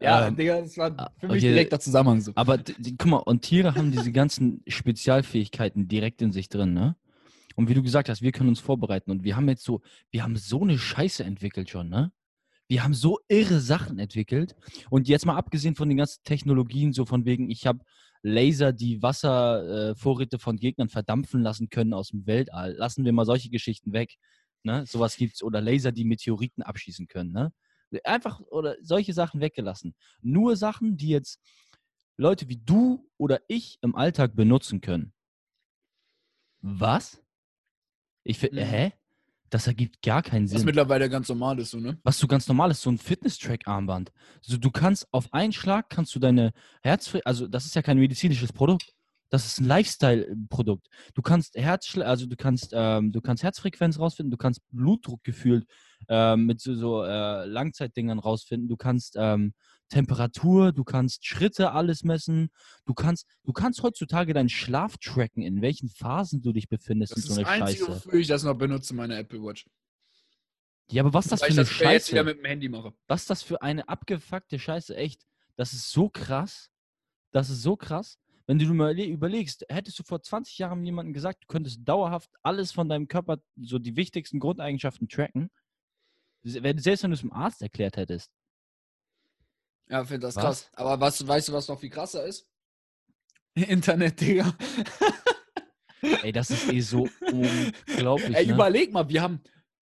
Ja, 0.00 0.28
ähm, 0.28 0.36
Digga, 0.36 0.60
das 0.60 0.76
war 0.78 0.92
ah, 0.96 1.10
für 1.18 1.26
mich 1.26 1.38
okay. 1.38 1.52
direkter 1.52 1.80
Zusammenhang 1.80 2.20
so. 2.20 2.32
Aber 2.34 2.58
die, 2.58 2.96
guck 2.96 3.10
mal, 3.10 3.16
und 3.18 3.42
Tiere 3.42 3.74
haben 3.74 3.90
diese 3.90 4.12
ganzen 4.12 4.62
Spezialfähigkeiten 4.66 5.88
direkt 5.88 6.22
in 6.22 6.32
sich 6.32 6.48
drin, 6.48 6.72
ne? 6.72 6.96
Und 7.56 7.68
wie 7.68 7.74
du 7.74 7.82
gesagt 7.82 8.08
hast, 8.08 8.22
wir 8.22 8.32
können 8.32 8.48
uns 8.48 8.60
vorbereiten 8.60 9.10
und 9.10 9.24
wir 9.24 9.36
haben 9.36 9.48
jetzt 9.48 9.64
so, 9.64 9.80
wir 10.10 10.22
haben 10.22 10.36
so 10.36 10.62
eine 10.62 10.78
Scheiße 10.78 11.24
entwickelt 11.24 11.70
schon, 11.70 11.88
ne? 11.88 12.12
Wir 12.68 12.84
haben 12.84 12.94
so 12.94 13.18
irre 13.28 13.60
Sachen 13.60 13.98
entwickelt. 13.98 14.54
Und 14.88 15.08
jetzt 15.08 15.26
mal 15.26 15.36
abgesehen 15.36 15.74
von 15.74 15.88
den 15.88 15.98
ganzen 15.98 16.22
Technologien, 16.24 16.92
so 16.92 17.04
von 17.04 17.24
wegen, 17.24 17.50
ich 17.50 17.66
habe 17.66 17.80
Laser, 18.22 18.72
die 18.72 19.02
Wasservorräte 19.02 20.36
äh, 20.36 20.38
von 20.38 20.56
Gegnern 20.56 20.88
verdampfen 20.88 21.42
lassen 21.42 21.68
können 21.68 21.92
aus 21.92 22.08
dem 22.08 22.26
Weltall. 22.26 22.72
Lassen 22.72 23.04
wir 23.04 23.12
mal 23.12 23.26
solche 23.26 23.50
Geschichten 23.50 23.92
weg. 23.92 24.16
Ne? 24.64 24.86
Sowas 24.86 25.16
gibt's. 25.16 25.42
Oder 25.42 25.60
Laser, 25.60 25.92
die 25.92 26.04
Meteoriten 26.04 26.62
abschießen 26.62 27.08
können. 27.08 27.32
Ne? 27.32 27.52
Einfach 28.04 28.40
oder 28.50 28.76
solche 28.80 29.12
Sachen 29.12 29.40
weggelassen. 29.40 29.94
Nur 30.20 30.56
Sachen, 30.56 30.96
die 30.96 31.08
jetzt 31.08 31.40
Leute 32.16 32.48
wie 32.48 32.56
du 32.58 33.08
oder 33.18 33.40
ich 33.48 33.78
im 33.82 33.94
Alltag 33.96 34.34
benutzen 34.36 34.80
können. 34.80 35.12
Was? 36.60 37.22
Ich 38.24 38.38
finde, 38.38 38.64
Mhm. 38.64 38.68
hä? 38.68 38.92
Das 39.50 39.66
ergibt 39.66 40.00
gar 40.00 40.22
keinen 40.22 40.44
Was 40.44 40.52
Sinn. 40.52 40.64
mittlerweile 40.64 41.10
ganz 41.10 41.28
normal 41.28 41.58
ist, 41.58 41.72
so, 41.72 41.78
ne? 41.78 41.98
Was 42.04 42.18
so 42.18 42.26
ganz 42.26 42.48
normal 42.48 42.70
ist, 42.70 42.80
so 42.80 42.90
ein 42.90 42.96
Fitness-Track-Armband. 42.96 44.10
So, 44.40 44.56
du 44.56 44.70
kannst 44.70 45.06
auf 45.12 45.30
einen 45.34 45.52
Schlag 45.52 45.90
kannst 45.90 46.14
du 46.14 46.18
deine 46.20 46.52
Herzfre 46.82 47.20
also 47.26 47.46
das 47.46 47.66
ist 47.66 47.74
ja 47.74 47.82
kein 47.82 47.98
medizinisches 47.98 48.52
Produkt. 48.52 48.94
Das 49.32 49.46
ist 49.46 49.60
ein 49.60 49.64
Lifestyle-Produkt. 49.64 50.88
Du 51.14 51.22
kannst 51.22 51.56
Herzschlag, 51.56 52.06
also 52.06 52.26
du 52.26 52.36
kannst, 52.36 52.72
ähm, 52.74 53.12
du 53.12 53.22
kannst 53.22 53.42
Herzfrequenz 53.42 53.98
rausfinden, 53.98 54.30
du 54.30 54.36
kannst 54.36 54.60
Blutdruck 54.72 55.24
gefühlt 55.24 55.64
ähm, 56.08 56.44
mit 56.44 56.60
so, 56.60 56.74
so 56.74 57.02
äh, 57.02 57.46
Langzeitdingern 57.46 58.18
rausfinden, 58.18 58.68
du 58.68 58.76
kannst 58.76 59.14
ähm, 59.16 59.54
Temperatur, 59.88 60.72
du 60.72 60.84
kannst 60.84 61.24
Schritte 61.24 61.72
alles 61.72 62.04
messen, 62.04 62.50
du 62.84 62.92
kannst, 62.92 63.26
du 63.44 63.54
kannst 63.54 63.82
heutzutage 63.82 64.34
deinen 64.34 64.50
Schlaf 64.50 64.98
tracken, 64.98 65.42
in 65.42 65.62
welchen 65.62 65.88
Phasen 65.88 66.42
du 66.42 66.52
dich 66.52 66.68
befindest 66.68 67.12
Das 67.12 67.20
ist 67.20 67.28
so 67.30 67.40
das 67.40 67.48
eine 67.48 67.64
Einzige, 67.64 67.86
Scheiße. 67.86 68.04
wofür 68.04 68.20
ich 68.20 68.26
das 68.26 68.42
noch 68.42 68.54
benutze, 68.58 68.94
meine 68.94 69.16
Apple 69.16 69.42
Watch. 69.42 69.64
Ja, 70.90 71.04
aber 71.04 71.14
was 71.14 71.28
das 71.28 71.40
Weil 71.40 71.52
für 71.52 71.52
eine 71.54 71.62
das 71.62 71.78
ja 71.78 71.90
jetzt 71.92 72.10
wieder 72.10 72.20
Scheiße? 72.20 72.34
mit 72.34 72.44
dem 72.44 72.44
Handy 72.44 72.68
mache. 72.68 72.92
Was 73.06 73.22
ist 73.22 73.30
das 73.30 73.42
für 73.42 73.62
eine 73.62 73.88
abgefuckte 73.88 74.58
Scheiße, 74.58 74.94
echt? 74.94 75.24
Das 75.56 75.72
ist 75.72 75.90
so 75.90 76.10
krass. 76.10 76.68
Das 77.30 77.48
ist 77.48 77.62
so 77.62 77.76
krass. 77.76 78.18
Wenn 78.46 78.58
du 78.58 78.66
mal 78.74 78.94
le- 78.94 79.04
überlegst, 79.06 79.64
hättest 79.68 79.98
du 79.98 80.02
vor 80.02 80.20
20 80.22 80.58
Jahren 80.58 80.84
jemandem 80.84 81.12
gesagt, 81.12 81.44
du 81.44 81.46
könntest 81.46 81.80
dauerhaft 81.84 82.30
alles 82.42 82.72
von 82.72 82.88
deinem 82.88 83.08
Körper, 83.08 83.38
so 83.56 83.78
die 83.78 83.96
wichtigsten 83.96 84.40
Grundeigenschaften 84.40 85.08
tracken, 85.08 85.50
selbst 86.42 86.84
wenn 87.02 87.10
du 87.10 87.14
es 87.14 87.20
dem 87.20 87.32
Arzt 87.32 87.62
erklärt 87.62 87.96
hättest. 87.96 88.30
Ja, 89.88 90.04
finde 90.04 90.26
das 90.26 90.36
Was? 90.36 90.42
krass. 90.42 90.70
Aber 90.74 91.00
was, 91.00 91.26
weißt 91.26 91.48
du, 91.48 91.52
was 91.52 91.68
noch 91.68 91.78
viel 91.78 91.90
krasser 91.90 92.24
ist? 92.24 92.48
Internet, 93.54 94.20
Digga. 94.20 94.56
Ey, 96.22 96.32
das 96.32 96.50
ist 96.50 96.68
eh 96.72 96.80
so 96.80 97.08
unglaublich. 97.20 98.36
Ey, 98.36 98.46
ne? 98.46 98.54
überleg 98.54 98.92
mal, 98.92 99.08
wir 99.08 99.22
haben. 99.22 99.40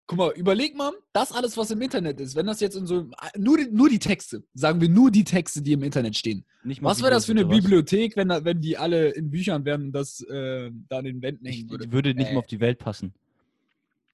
Guck 0.08 0.18
mal, 0.18 0.32
überleg 0.36 0.74
mal, 0.74 0.92
das 1.12 1.32
alles, 1.32 1.56
was 1.58 1.70
im 1.70 1.82
Internet 1.82 2.18
ist, 2.18 2.34
wenn 2.34 2.46
das 2.46 2.60
jetzt 2.60 2.76
in 2.76 2.86
so. 2.86 3.10
Nur 3.36 3.58
die, 3.58 3.68
nur 3.70 3.90
die 3.90 3.98
Texte, 3.98 4.42
sagen 4.54 4.80
wir 4.80 4.88
nur 4.88 5.10
die 5.10 5.22
Texte, 5.22 5.60
die 5.60 5.72
im 5.72 5.82
Internet 5.82 6.16
stehen. 6.16 6.44
Was 6.80 7.00
wäre 7.02 7.10
das 7.10 7.26
für 7.26 7.32
eine? 7.32 7.44
Bibliothek, 7.44 8.16
wenn, 8.16 8.28
da- 8.28 8.42
wenn 8.42 8.60
die 8.62 8.78
alle 8.78 9.10
in 9.10 9.30
Büchern 9.30 9.64
wären 9.66 9.82
und 9.84 9.92
das 9.92 10.20
äh, 10.22 10.70
da 10.88 10.98
an 10.98 11.04
den 11.04 11.20
Wänden 11.22 11.44
hängen 11.46 11.68
würde? 11.70 11.92
würde 11.92 12.14
nicht 12.14 12.30
Äh. 12.30 12.32
mal 12.32 12.38
auf 12.40 12.46
die 12.46 12.58
Welt 12.58 12.78
passen. 12.78 13.12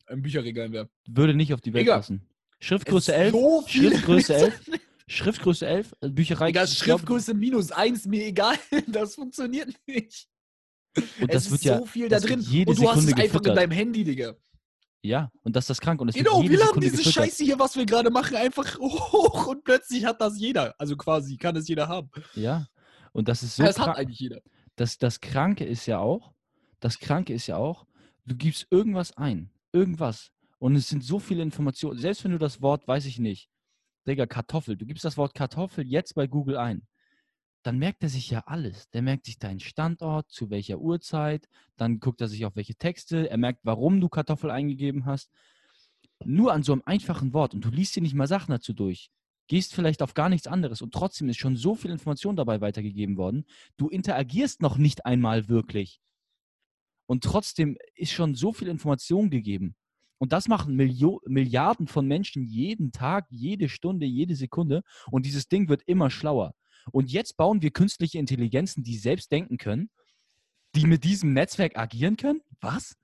Im 0.09 0.21
Bücherregal 0.21 0.71
wäre. 0.73 0.89
Würde 1.07 1.33
nicht 1.33 1.55
auf 1.55 1.61
die 1.61 1.73
Welt 1.73 1.83
Digga, 1.83 1.97
passen. 1.97 2.23
Schriftgröße 2.61 3.15
11. 3.15 3.33
So 3.33 3.65
Schriftgröße 3.69 4.33
Bücher. 4.35 4.45
11. 4.47 4.71
Schriftgröße 5.07 5.67
11. 5.67 5.95
äh, 6.01 6.09
Bücherei. 6.11 6.47
Digga, 6.49 6.65
ich 6.65 6.81
glaub, 6.81 6.99
Schriftgröße 7.01 7.35
minus 7.35 7.71
eins, 7.71 8.05
mir 8.07 8.27
egal. 8.27 8.57
Das 8.89 9.15
funktioniert 9.15 9.69
nicht. 9.87 10.27
Und 11.21 11.31
es 11.31 11.45
das 11.45 11.51
wird 11.53 11.61
ist 11.61 11.65
ja. 11.67 11.79
so 11.79 11.87
viel 11.87 12.09
da 12.09 12.17
das 12.17 12.25
drin. 12.25 12.41
jede 12.41 12.71
Und 12.71 12.79
du 12.81 12.91
hast 12.91 12.99
es 12.99 13.05
Sekunde 13.07 13.23
einfach 13.23 13.35
in 13.37 13.43
gefüttert. 13.45 13.57
deinem 13.57 13.71
Handy, 13.71 14.03
Digga. 14.05 14.35
Ja, 15.05 15.31
und 15.43 15.55
das 15.55 15.65
ist 15.65 15.71
das 15.71 15.81
krank. 15.83 16.01
Und 16.01 16.09
es 16.09 16.15
Genau, 16.15 16.43
wir 16.43 16.59
laden 16.59 16.81
diese 16.81 16.97
gefüttert. 16.97 17.13
Scheiße 17.13 17.45
hier, 17.45 17.59
was 17.59 17.77
wir 17.77 17.85
gerade 17.85 18.11
machen, 18.11 18.37
einfach 18.37 18.79
hoch 18.81 19.49
und 19.49 19.63
plötzlich 19.63 20.07
hat 20.07 20.19
das 20.19 20.39
jeder. 20.39 20.75
Also 20.79 20.97
quasi 20.97 21.37
kann 21.37 21.55
es 21.57 21.69
jeder 21.69 21.89
haben. 21.89 22.11
Ja. 22.35 22.67
Und 23.13 23.29
das 23.29 23.43
ist 23.43 23.57
so 23.57 23.63
das 23.63 23.79
hat 23.79 23.99
eigentlich 23.99 24.19
jeder. 24.19 24.41
Das, 24.77 24.97
das 24.97 25.21
Kranke 25.21 25.67
ist 25.67 25.85
ja 25.85 25.99
auch, 25.99 26.33
das 26.81 26.99
Kranke 26.99 27.35
ist 27.35 27.47
ja 27.47 27.59
auch, 27.59 27.85
du 28.25 28.35
gibst 28.35 28.67
irgendwas 28.71 29.15
ein. 29.19 29.51
Irgendwas. 29.73 30.31
Und 30.59 30.75
es 30.75 30.89
sind 30.89 31.05
so 31.05 31.19
viele 31.19 31.43
Informationen. 31.43 31.99
Selbst 32.01 32.25
wenn 32.25 32.33
du 32.33 32.39
das 32.39 32.63
Wort, 32.63 32.89
weiß 32.89 33.05
ich 33.05 33.19
nicht, 33.19 33.51
Digga, 34.07 34.25
Kartoffel, 34.25 34.75
du 34.75 34.87
gibst 34.87 35.05
das 35.05 35.19
Wort 35.19 35.35
Kartoffel 35.35 35.87
jetzt 35.87 36.15
bei 36.15 36.27
Google 36.27 36.57
ein. 36.57 36.87
Dann 37.65 37.79
merkt 37.79 38.03
er 38.03 38.11
sich 38.11 38.31
ja 38.31 38.45
alles. 38.47 38.91
Der 38.91 39.01
merkt 39.01 39.25
sich 39.25 39.39
deinen 39.39 39.59
Standort, 39.59 40.31
zu 40.31 40.51
welcher 40.51 40.79
Uhrzeit, 40.79 41.49
dann 41.79 41.99
guckt 41.99 42.21
er 42.21 42.29
sich 42.29 42.45
auf 42.45 42.55
welche 42.57 42.75
Texte, 42.75 43.31
er 43.31 43.39
merkt, 43.39 43.61
warum 43.63 44.03
du 44.03 44.11
Kartoffel 44.11 44.51
eingegeben 44.51 45.07
hast. 45.07 45.31
Nur 46.23 46.53
an 46.53 46.63
so 46.63 46.73
einem 46.73 46.83
einfachen 46.85 47.33
Wort 47.33 47.55
und 47.55 47.65
du 47.65 47.71
liest 47.71 47.97
dir 47.97 48.03
nicht 48.03 48.15
mal 48.15 48.27
Sachen 48.27 48.53
dazu 48.53 48.75
durch. 48.75 49.11
Gehst 49.47 49.75
vielleicht 49.75 50.03
auf 50.03 50.13
gar 50.13 50.29
nichts 50.29 50.47
anderes 50.47 50.83
und 50.83 50.93
trotzdem 50.93 51.31
ist 51.31 51.39
schon 51.39 51.57
so 51.57 51.75
viel 51.75 51.91
Information 51.91 52.37
dabei 52.37 52.61
weitergegeben 52.61 53.17
worden. 53.17 53.47
Du 53.79 53.89
interagierst 53.89 54.61
noch 54.61 54.77
nicht 54.77 55.07
einmal 55.07 55.49
wirklich. 55.49 56.01
Und 57.07 57.25
trotzdem 57.25 57.79
ist 57.95 58.13
schon 58.13 58.35
so 58.35 58.53
viel 58.53 58.69
Information 58.69 59.31
gegeben. 59.31 59.75
Und 60.19 60.33
das 60.33 60.49
machen 60.49 60.77
Milio 60.77 61.23
Milliarden 61.27 61.87
von 61.87 62.07
Menschen 62.07 62.45
jeden 62.45 62.93
Tag, 62.93 63.27
jede 63.31 63.71
Stunde, 63.71 64.05
jede 64.05 64.37
Sekunde. 64.37 64.83
Und 65.11 65.25
dieses 65.25 65.49
Ding 65.49 65.69
wird 65.71 65.83
immer 65.87 66.11
schlauer. 66.11 66.55
Und 66.93 67.11
jetzt 67.11 67.37
bauen 67.37 67.63
wir 67.63 67.71
künstliche 67.71 68.19
Intelligenzen, 68.19 68.83
die 68.83 68.97
selbst 68.99 69.31
denken 69.33 69.59
können, 69.59 69.91
die 70.75 70.87
mit 70.87 71.05
diesem 71.05 71.33
Netzwerk 71.33 71.77
agieren 71.79 72.17
können? 72.17 72.41
Was? 72.61 72.95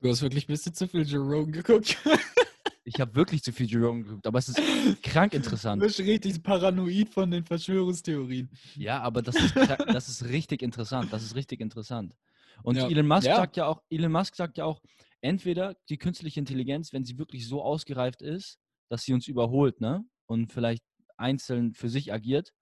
Du 0.00 0.08
hast 0.08 0.22
wirklich 0.22 0.44
ein 0.48 0.52
bisschen 0.52 0.74
zu 0.74 0.88
viel 0.88 1.02
Joe 1.02 1.22
Rogan 1.24 1.52
geguckt. 1.52 1.96
Ich 2.84 3.00
habe 3.00 3.14
wirklich 3.14 3.44
zu 3.44 3.52
viel 3.52 3.66
Joe 3.66 3.86
Rogan 3.86 4.02
geguckt, 4.02 4.26
aber 4.26 4.40
es 4.40 4.48
ist 4.48 4.58
krank 5.04 5.30
Du 5.32 5.36
interessant. 5.36 5.80
bist 5.80 6.00
richtig 6.00 6.42
paranoid 6.42 7.08
von 7.10 7.30
den 7.30 7.44
Verschwörungstheorien. 7.44 8.50
Ja, 8.74 9.00
aber 9.02 9.22
das 9.22 9.36
ist, 9.36 9.54
das 9.94 10.08
ist 10.08 10.24
richtig 10.24 10.62
interessant. 10.62 11.12
Das 11.12 11.22
ist 11.22 11.36
richtig 11.36 11.60
interessant. 11.60 12.16
Und 12.64 12.76
Ja. 12.76 12.88
Elon 12.88 13.06
Musk 13.06 13.28
Ja. 13.28 13.36
sagt 13.36 13.56
ja 13.56 13.66
auch, 13.66 13.80
Elon 13.88 14.10
Musk 14.10 14.34
sagt 14.34 14.58
ja 14.58 14.64
auch, 14.64 14.82
entweder 15.20 15.76
die 15.88 15.96
künstliche 15.96 16.40
Intelligenz, 16.40 16.92
wenn 16.92 17.04
sie 17.04 17.18
wirklich 17.18 17.46
so 17.46 17.62
ausgereift 17.62 18.20
ist, 18.20 18.58
dass 18.88 19.02
sie 19.04 19.12
uns 19.14 19.28
überholt, 19.28 19.80
ne? 19.80 20.04
Und 20.26 20.52
vielleicht 20.52 20.82
einzeln 21.16 21.74
für 21.74 21.88
sich 21.88 22.12
agiert, 22.12 22.52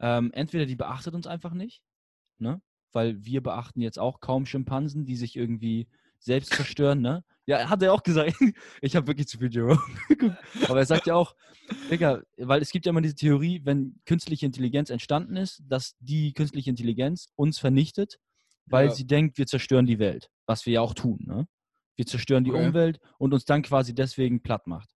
ähm, 0.00 0.32
entweder 0.32 0.66
die 0.66 0.76
beachtet 0.76 1.14
uns 1.14 1.26
einfach 1.26 1.54
nicht, 1.54 1.82
ne? 2.38 2.60
Weil 2.92 3.24
wir 3.24 3.42
beachten 3.42 3.80
jetzt 3.80 3.98
auch 3.98 4.20
kaum 4.20 4.46
Schimpansen, 4.46 5.04
die 5.04 5.16
sich 5.16 5.36
irgendwie 5.36 5.88
selbst 6.18 6.54
zerstören, 6.54 7.00
ne? 7.00 7.24
Ja, 7.46 7.68
hat 7.68 7.82
er 7.82 7.92
auch 7.92 8.02
gesagt. 8.02 8.34
Ich 8.82 8.96
habe 8.96 9.06
wirklich 9.06 9.28
zu 9.28 9.38
viel 9.38 9.50
geguckt. 10.08 10.36
Aber 10.68 10.78
er 10.78 10.86
sagt 10.86 11.06
ja 11.06 11.14
auch, 11.14 11.34
Digga, 11.90 12.22
weil 12.38 12.62
es 12.62 12.70
gibt 12.70 12.86
ja 12.86 12.90
immer 12.90 13.00
diese 13.00 13.14
Theorie, 13.16 13.62
wenn 13.64 14.00
künstliche 14.06 14.46
Intelligenz 14.46 14.90
entstanden 14.90 15.36
ist, 15.36 15.62
dass 15.68 15.96
die 16.00 16.32
künstliche 16.32 16.70
Intelligenz 16.70 17.28
uns 17.36 17.58
vernichtet, 17.58 18.18
weil 18.66 18.86
Ja. 18.86 18.94
sie 18.94 19.06
denkt, 19.06 19.38
wir 19.38 19.46
zerstören 19.46 19.86
die 19.86 19.98
Welt. 19.98 20.30
Was 20.46 20.66
wir 20.66 20.74
ja 20.74 20.80
auch 20.80 20.94
tun, 20.94 21.18
ne? 21.26 21.46
Wir 21.96 22.06
zerstören 22.06 22.44
die 22.44 22.52
Okay. 22.52 22.66
Umwelt 22.68 23.00
und 23.18 23.34
uns 23.34 23.44
dann 23.44 23.62
quasi 23.62 23.94
deswegen 23.94 24.42
platt 24.42 24.66
macht. 24.66 24.90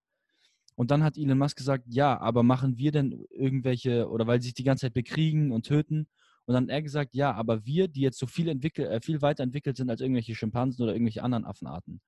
Und 0.77 0.91
dann 0.91 1.05
hat 1.05 1.17
Elon 1.17 1.39
Musk 1.39 1.57
gesagt, 1.57 1.85
ja, 1.89 2.19
aber 2.19 2.43
machen 2.43 2.79
wir 2.79 2.91
denn 2.93 3.25
irgendwelche, 3.31 4.09
oder 4.09 4.27
weil 4.27 4.41
sie 4.41 4.47
sich 4.47 4.55
die 4.55 4.65
ganze 4.65 4.87
Zeit 4.87 4.95
bekriegen 4.95 5.53
und 5.53 5.67
töten? 5.67 6.09
Und 6.47 6.55
dann 6.55 6.65
hat 6.65 6.71
er 6.71 6.83
gesagt, 6.83 7.15
ja, 7.15 7.33
aber 7.33 7.65
wir, 7.65 7.89
die 7.89 8.01
jetzt 8.01 8.19
so 8.19 8.27
viel, 8.27 8.49
entwickel, 8.49 8.87
äh, 8.87 9.01
viel 9.01 9.23
weiterentwickelt 9.23 9.77
sind 9.77 9.89
als 9.89 10.01
irgendwelche 10.01 10.35
Schimpansen 10.35 10.83
oder 10.83 10.93
irgendwelche 10.93 11.23
anderen 11.23 11.45
Affenarten, 11.45 12.01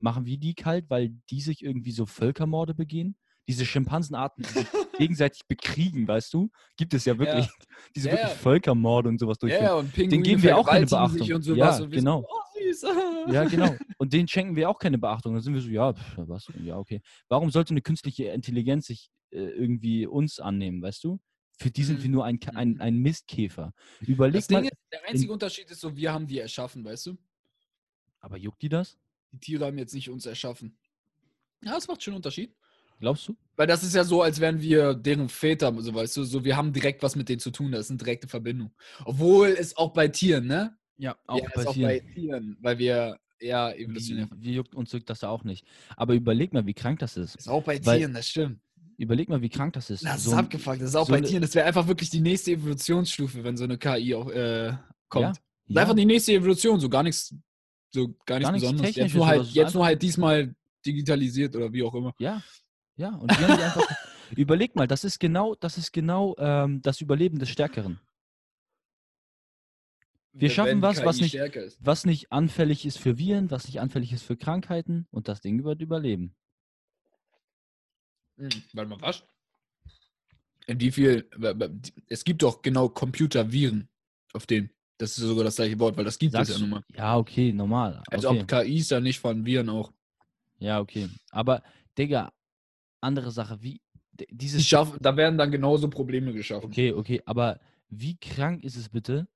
machen 0.00 0.24
wir 0.24 0.38
die 0.38 0.54
kalt, 0.54 0.88
weil 0.88 1.10
die 1.30 1.40
sich 1.40 1.62
irgendwie 1.62 1.92
so 1.92 2.06
Völkermorde 2.06 2.74
begehen? 2.74 3.16
Diese 3.48 3.66
Schimpansenarten, 3.66 4.44
die 4.44 4.50
sich 4.50 4.66
gegenseitig 4.98 5.42
bekriegen, 5.48 6.06
weißt 6.06 6.32
du? 6.32 6.50
Gibt 6.76 6.94
es 6.94 7.04
ja 7.04 7.18
wirklich, 7.18 7.48
diese 7.96 8.08
Ja, 8.08 8.12
wirklich 8.14 8.30
ja. 8.30 8.36
Völkermorde 8.36 9.08
und 9.08 9.18
sowas 9.18 9.36
Ja, 9.36 9.40
durchführen. 9.40 9.64
ja, 9.64 9.74
und 9.74 9.92
Pinguine 9.92 10.22
geben 10.22 10.42
wir 10.42 10.56
auch 10.56 10.66
keine 10.66 10.86
Beachtung. 10.86 11.28
Ja, 11.56 11.78
genau. 11.86 12.20
So, 12.20 12.28
oh. 12.28 12.38
Ja, 13.32 13.44
genau. 13.44 13.76
Und 13.98 14.12
denen 14.12 14.28
schenken 14.28 14.56
wir 14.56 14.68
auch 14.70 14.78
keine 14.78 14.98
Beachtung. 14.98 15.34
Dann 15.34 15.42
sind 15.42 15.54
wir 15.54 15.60
so, 15.60 15.68
ja, 15.70 15.92
pff, 15.92 16.14
was? 16.18 16.46
Ja, 16.64 16.78
okay. 16.78 17.00
Warum 17.28 17.50
sollte 17.50 17.72
eine 17.72 17.82
künstliche 17.82 18.24
Intelligenz 18.26 18.86
sich 18.86 19.10
äh, 19.30 19.38
irgendwie 19.40 20.06
uns 20.06 20.38
annehmen, 20.40 20.82
weißt 20.82 21.02
du? 21.04 21.20
Für 21.58 21.70
die 21.70 21.84
sind 21.84 21.98
Mhm. 21.98 22.02
wir 22.04 22.10
nur 22.10 22.24
ein, 22.24 22.38
ein, 22.54 22.70
Mhm. 22.74 22.80
ein 22.80 22.96
Mistkäfer. 22.98 23.72
Überleg 24.00 24.40
Das 24.40 24.50
mal, 24.50 24.64
ist, 24.64 24.72
der 24.92 25.08
einzige 25.08 25.32
Unterschied 25.32 25.70
ist 25.70 25.80
so, 25.80 25.94
wir 25.96 26.12
haben 26.12 26.26
die 26.26 26.38
erschaffen, 26.38 26.84
weißt 26.84 27.06
du? 27.06 27.16
aber 28.20 28.36
juckt 28.36 28.62
die 28.62 28.68
das? 28.68 28.96
Die 29.32 29.38
Tiere 29.38 29.66
haben 29.66 29.78
jetzt 29.78 29.94
nicht 29.94 30.08
uns 30.08 30.26
erschaffen. 30.26 30.78
Ja, 31.64 31.72
das 31.72 31.88
macht 31.88 32.02
schon 32.02 32.12
einen 32.12 32.18
Unterschied. 32.18 32.54
Glaubst 33.02 33.26
du? 33.26 33.36
Weil 33.56 33.66
das 33.66 33.82
ist 33.82 33.96
ja 33.96 34.04
so, 34.04 34.22
als 34.22 34.38
wären 34.38 34.60
wir 34.62 34.94
deren 34.94 35.28
Väter, 35.28 35.74
so 35.82 35.92
weißt 35.92 36.16
du, 36.18 36.22
so 36.22 36.44
wir 36.44 36.56
haben 36.56 36.72
direkt 36.72 37.02
was 37.02 37.16
mit 37.16 37.28
denen 37.28 37.40
zu 37.40 37.50
tun, 37.50 37.72
das 37.72 37.80
ist 37.86 37.90
eine 37.90 37.98
direkte 37.98 38.28
Verbindung. 38.28 38.70
Obwohl 39.04 39.48
es 39.48 39.76
auch 39.76 39.92
bei 39.92 40.06
Tieren, 40.06 40.46
ne? 40.46 40.76
Ja, 40.98 41.16
ja, 41.28 41.36
ist 41.52 41.66
auch 41.66 41.74
bei 41.76 41.98
Tieren, 41.98 42.56
weil 42.60 42.78
wir 42.78 43.18
ja 43.40 43.72
evolutionär. 43.72 44.28
Wie, 44.36 44.50
wie 44.50 44.54
juckt 44.54 44.76
uns 44.76 44.92
juckt 44.92 45.10
das 45.10 45.22
ja 45.22 45.30
auch 45.30 45.42
nicht. 45.42 45.66
Aber 45.96 46.14
überleg 46.14 46.52
mal, 46.52 46.64
wie 46.64 46.74
krank 46.74 47.00
das 47.00 47.16
ist. 47.16 47.34
Ist 47.34 47.48
auch 47.48 47.64
bei 47.64 47.84
Weil- 47.84 47.98
Tieren, 47.98 48.14
das 48.14 48.28
stimmt. 48.28 48.60
Überleg 48.98 49.28
mal, 49.28 49.42
wie 49.42 49.48
krank 49.48 49.72
das 49.72 49.90
ist. 49.90 50.04
Das 50.04 50.18
ist 50.18 50.24
So 50.24 50.30
ein- 50.32 50.38
abgefuckt, 50.38 50.80
das 50.80 50.90
ist 50.90 50.94
auch 50.94 51.06
so 51.06 51.10
bei 51.12 51.18
eine- 51.18 51.26
Tieren. 51.26 51.42
Das 51.42 51.56
wäre 51.56 51.66
einfach 51.66 51.88
wirklich 51.88 52.08
die 52.08 52.20
nächste 52.20 52.52
Evolutionsstufe, 52.52 53.42
wenn 53.42 53.56
so 53.56 53.64
eine 53.64 53.78
KI 53.78 54.14
auch 54.14 54.30
äh, 54.30 54.74
kommt. 55.08 55.24
Das 55.26 55.38
ist 55.38 55.74
ja, 55.74 55.82
Einfach 55.82 55.96
die 55.96 56.04
nächste 56.06 56.32
Evolution, 56.34 56.78
so 56.78 56.88
gar 56.88 57.02
nichts, 57.02 57.34
so 57.90 58.14
gar 58.24 58.38
nichts 58.38 58.44
Gar 58.44 58.52
nichts 58.52 58.62
Besonderes. 58.70 58.94
Jetzt 58.96 59.14
nur, 59.16 59.26
halt, 59.26 59.42
ist 59.42 59.54
jetzt 59.54 59.74
nur 59.74 59.84
halt 59.84 60.00
diesmal 60.02 60.54
digitalisiert 60.86 61.56
oder 61.56 61.72
wie 61.72 61.82
auch 61.82 61.94
immer. 61.94 62.14
Ja, 62.18 62.40
ja. 62.96 63.10
Und 63.10 63.30
die 63.30 63.36
haben 63.36 63.56
die 63.56 63.62
einfach. 63.62 63.86
Überleg 64.36 64.74
mal, 64.76 64.86
das 64.86 65.04
ist 65.04 65.18
genau, 65.18 65.54
das 65.54 65.76
ist 65.76 65.92
genau 65.92 66.34
ähm, 66.38 66.80
das 66.80 67.00
Überleben 67.00 67.38
des 67.38 67.50
Stärkeren. 67.50 68.00
Wir 70.32 70.48
Wenn 70.48 70.54
schaffen 70.54 70.82
was, 70.82 70.98
KI 70.98 71.04
was 71.04 71.20
nicht-. 71.20 71.38
Was 71.80 72.06
nicht 72.06 72.32
anfällig 72.32 72.86
ist 72.86 72.98
für 72.98 73.18
Viren, 73.18 73.50
was 73.50 73.66
nicht 73.66 73.80
anfällig 73.80 74.12
ist 74.12 74.22
für 74.22 74.36
Krankheiten 74.36 75.06
und 75.10 75.28
das 75.28 75.42
Ding 75.42 75.64
wird 75.64 75.82
überleben. 75.82 76.34
Hm, 78.38 78.48
Warte 78.72 78.88
mal, 78.88 79.00
was? 79.02 79.24
Wie 80.66 80.90
viel? 80.90 81.28
Es 82.08 82.24
gibt 82.24 82.42
doch 82.42 82.62
genau 82.62 82.88
Computerviren 82.88 83.88
auf 84.32 84.46
denen. 84.46 84.70
Das 84.96 85.18
ist 85.18 85.24
sogar 85.24 85.44
das 85.44 85.56
gleiche 85.56 85.78
Wort, 85.80 85.96
weil 85.96 86.04
das 86.04 86.18
gibt 86.18 86.34
es 86.34 86.48
ja 86.48 86.58
nun 86.58 86.70
mal. 86.70 86.84
Ja, 86.94 87.16
okay, 87.16 87.52
normal. 87.52 88.02
Als 88.08 88.24
okay. 88.24 88.40
ob 88.40 88.48
KIs 88.48 88.88
da 88.88 89.00
nicht 89.00 89.18
von 89.18 89.44
Viren 89.44 89.68
auch. 89.68 89.92
Ja, 90.60 90.78
okay. 90.80 91.08
Aber, 91.30 91.62
Digga, 91.98 92.32
andere 93.02 93.30
Sache, 93.30 93.62
wie 93.62 93.80
dieses. 94.30 94.66
schaffen, 94.66 94.98
da 95.00 95.16
werden 95.16 95.38
dann 95.38 95.50
genauso 95.50 95.88
Probleme 95.88 96.32
geschaffen. 96.32 96.66
Okay, 96.66 96.92
okay, 96.92 97.22
aber 97.26 97.60
wie 97.88 98.16
krank 98.16 98.64
ist 98.64 98.76
es 98.76 98.88
bitte, 98.88 99.28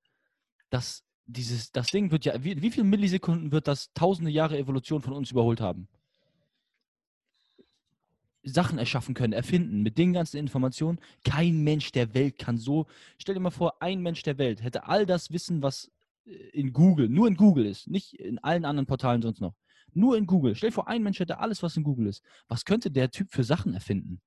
dass 0.69 1.03
dieses, 1.25 1.71
das 1.71 1.87
Ding 1.87 2.11
wird 2.11 2.25
ja, 2.25 2.43
wie, 2.43 2.61
wie 2.61 2.71
viele 2.71 2.85
Millisekunden 2.85 3.51
wird 3.51 3.67
das 3.67 3.93
tausende 3.93 4.31
Jahre 4.31 4.57
Evolution 4.57 5.01
von 5.01 5.13
uns 5.13 5.31
überholt 5.31 5.61
haben? 5.61 5.87
Sachen 8.43 8.77
erschaffen 8.77 9.13
können, 9.13 9.33
erfinden, 9.33 9.83
mit 9.83 9.97
den 9.97 10.13
ganzen 10.13 10.37
Informationen. 10.37 10.99
Kein 11.25 11.63
Mensch 11.63 11.91
der 11.91 12.13
Welt 12.13 12.37
kann 12.37 12.57
so. 12.57 12.87
Stell 13.17 13.35
dir 13.35 13.41
mal 13.41 13.49
vor, 13.49 13.81
ein 13.81 14.01
Mensch 14.01 14.23
der 14.23 14.37
Welt 14.37 14.63
hätte 14.63 14.87
all 14.87 15.05
das 15.05 15.31
Wissen, 15.31 15.61
was 15.61 15.91
äh, 16.25 16.31
in 16.53 16.71
Google, 16.71 17.09
nur 17.09 17.27
in 17.27 17.35
Google 17.35 17.65
ist, 17.65 17.87
nicht 17.87 18.13
in 18.13 18.39
allen 18.39 18.63
anderen 18.63 18.87
Portalen 18.87 19.21
sonst 19.21 19.41
noch. 19.41 19.53
Nur 19.93 20.17
in 20.17 20.25
Google. 20.27 20.55
Stell 20.55 20.69
dir 20.69 20.73
vor, 20.75 20.87
ein 20.87 21.01
Mensch 21.03 21.19
hätte 21.19 21.39
alles, 21.39 21.63
was 21.63 21.75
in 21.77 21.83
Google 21.83 22.07
ist. 22.07 22.21
Was 22.47 22.65
könnte 22.65 22.91
der 22.91 23.09
Typ 23.09 23.31
für 23.31 23.43
Sachen 23.43 23.73
erfinden? 23.73 24.21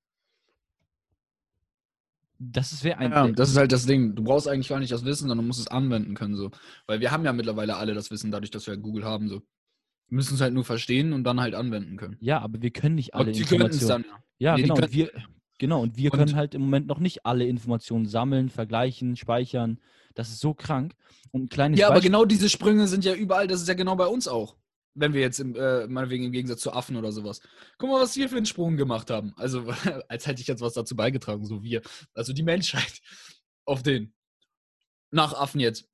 Das 2.38 2.82
wäre 2.84 2.98
ein. 2.98 3.10
Ja, 3.12 3.28
das 3.28 3.50
ist 3.50 3.58
halt 3.58 3.70
das 3.70 3.84
Ding. 3.84 4.14
Du 4.14 4.24
brauchst 4.24 4.48
eigentlich 4.48 4.68
gar 4.68 4.80
nicht 4.80 4.90
das 4.92 5.04
Wissen, 5.04 5.28
sondern 5.28 5.38
du 5.38 5.44
musst 5.44 5.60
es 5.60 5.66
anwenden 5.68 6.14
können. 6.14 6.36
So. 6.36 6.50
Weil 6.86 7.00
wir 7.00 7.10
haben 7.10 7.24
ja 7.24 7.32
mittlerweile 7.34 7.76
alle 7.76 7.92
das 7.94 8.10
Wissen, 8.10 8.30
dadurch, 8.30 8.50
dass 8.50 8.66
wir 8.66 8.72
halt 8.74 8.82
Google 8.82 9.04
haben. 9.04 9.28
So. 9.28 9.42
Wir 10.08 10.16
müssen 10.16 10.34
es 10.34 10.40
halt 10.40 10.54
nur 10.54 10.64
verstehen 10.64 11.12
und 11.12 11.24
dann 11.24 11.38
halt 11.40 11.54
anwenden 11.54 11.98
können. 11.98 12.16
Ja, 12.20 12.40
aber 12.40 12.62
wir 12.62 12.70
können 12.70 12.94
nicht 12.94 13.14
alle 13.14 13.26
Und 13.28 13.36
die 13.36 13.42
können 13.44 13.66
es 13.68 13.74
Informationen. 13.82 14.04
dann. 14.10 14.22
Ja, 14.38 14.56
Nee, 14.56 14.62
genau. 14.62 14.76
Und 14.76 14.92
wir, 14.92 15.10
genau. 15.58 15.82
Und 15.82 15.96
wir 15.98 16.12
Und- 16.12 16.18
können 16.18 16.34
halt 16.34 16.54
im 16.54 16.62
Moment 16.62 16.86
noch 16.86 16.98
nicht 16.98 17.26
alle 17.26 17.46
Informationen 17.46 18.06
sammeln, 18.06 18.48
vergleichen, 18.48 19.16
speichern. 19.16 19.78
Das 20.14 20.30
ist 20.30 20.40
so 20.40 20.54
krank. 20.54 20.94
Und 21.32 21.42
ein 21.44 21.48
kleines 21.50 21.78
Ja, 21.78 21.88
aber 21.88 21.96
Beispiel. 21.96 22.10
genau 22.10 22.24
diese 22.24 22.48
Sprünge 22.48 22.88
sind 22.88 23.04
ja 23.04 23.12
überall. 23.14 23.48
Das 23.48 23.60
ist 23.60 23.68
ja 23.68 23.74
genau 23.74 23.96
bei 23.96 24.06
uns 24.06 24.26
auch. 24.28 24.56
Wenn 24.94 25.12
wir 25.12 25.20
jetzt 25.20 25.38
im, 25.38 25.54
äh, 25.54 25.86
meinetwegen 25.86 26.24
im 26.24 26.32
Gegensatz 26.32 26.60
zu 26.60 26.72
Affen 26.72 26.96
oder 26.96 27.12
sowas. 27.12 27.40
Guck 27.78 27.90
mal, 27.90 28.00
was 28.00 28.16
wir 28.16 28.28
für 28.28 28.36
einen 28.36 28.46
Sprung 28.46 28.76
gemacht 28.76 29.10
haben. 29.10 29.32
Also, 29.36 29.66
als 30.08 30.26
hätte 30.26 30.40
ich 30.40 30.48
jetzt 30.48 30.60
was 30.60 30.74
dazu 30.74 30.96
beigetragen, 30.96 31.44
so 31.44 31.62
wir. 31.62 31.82
Also 32.14 32.32
die 32.32 32.42
Menschheit 32.42 33.00
auf 33.64 33.82
den. 33.82 34.12
Nach 35.12 35.34
Affen 35.34 35.60
jetzt. 35.60 35.88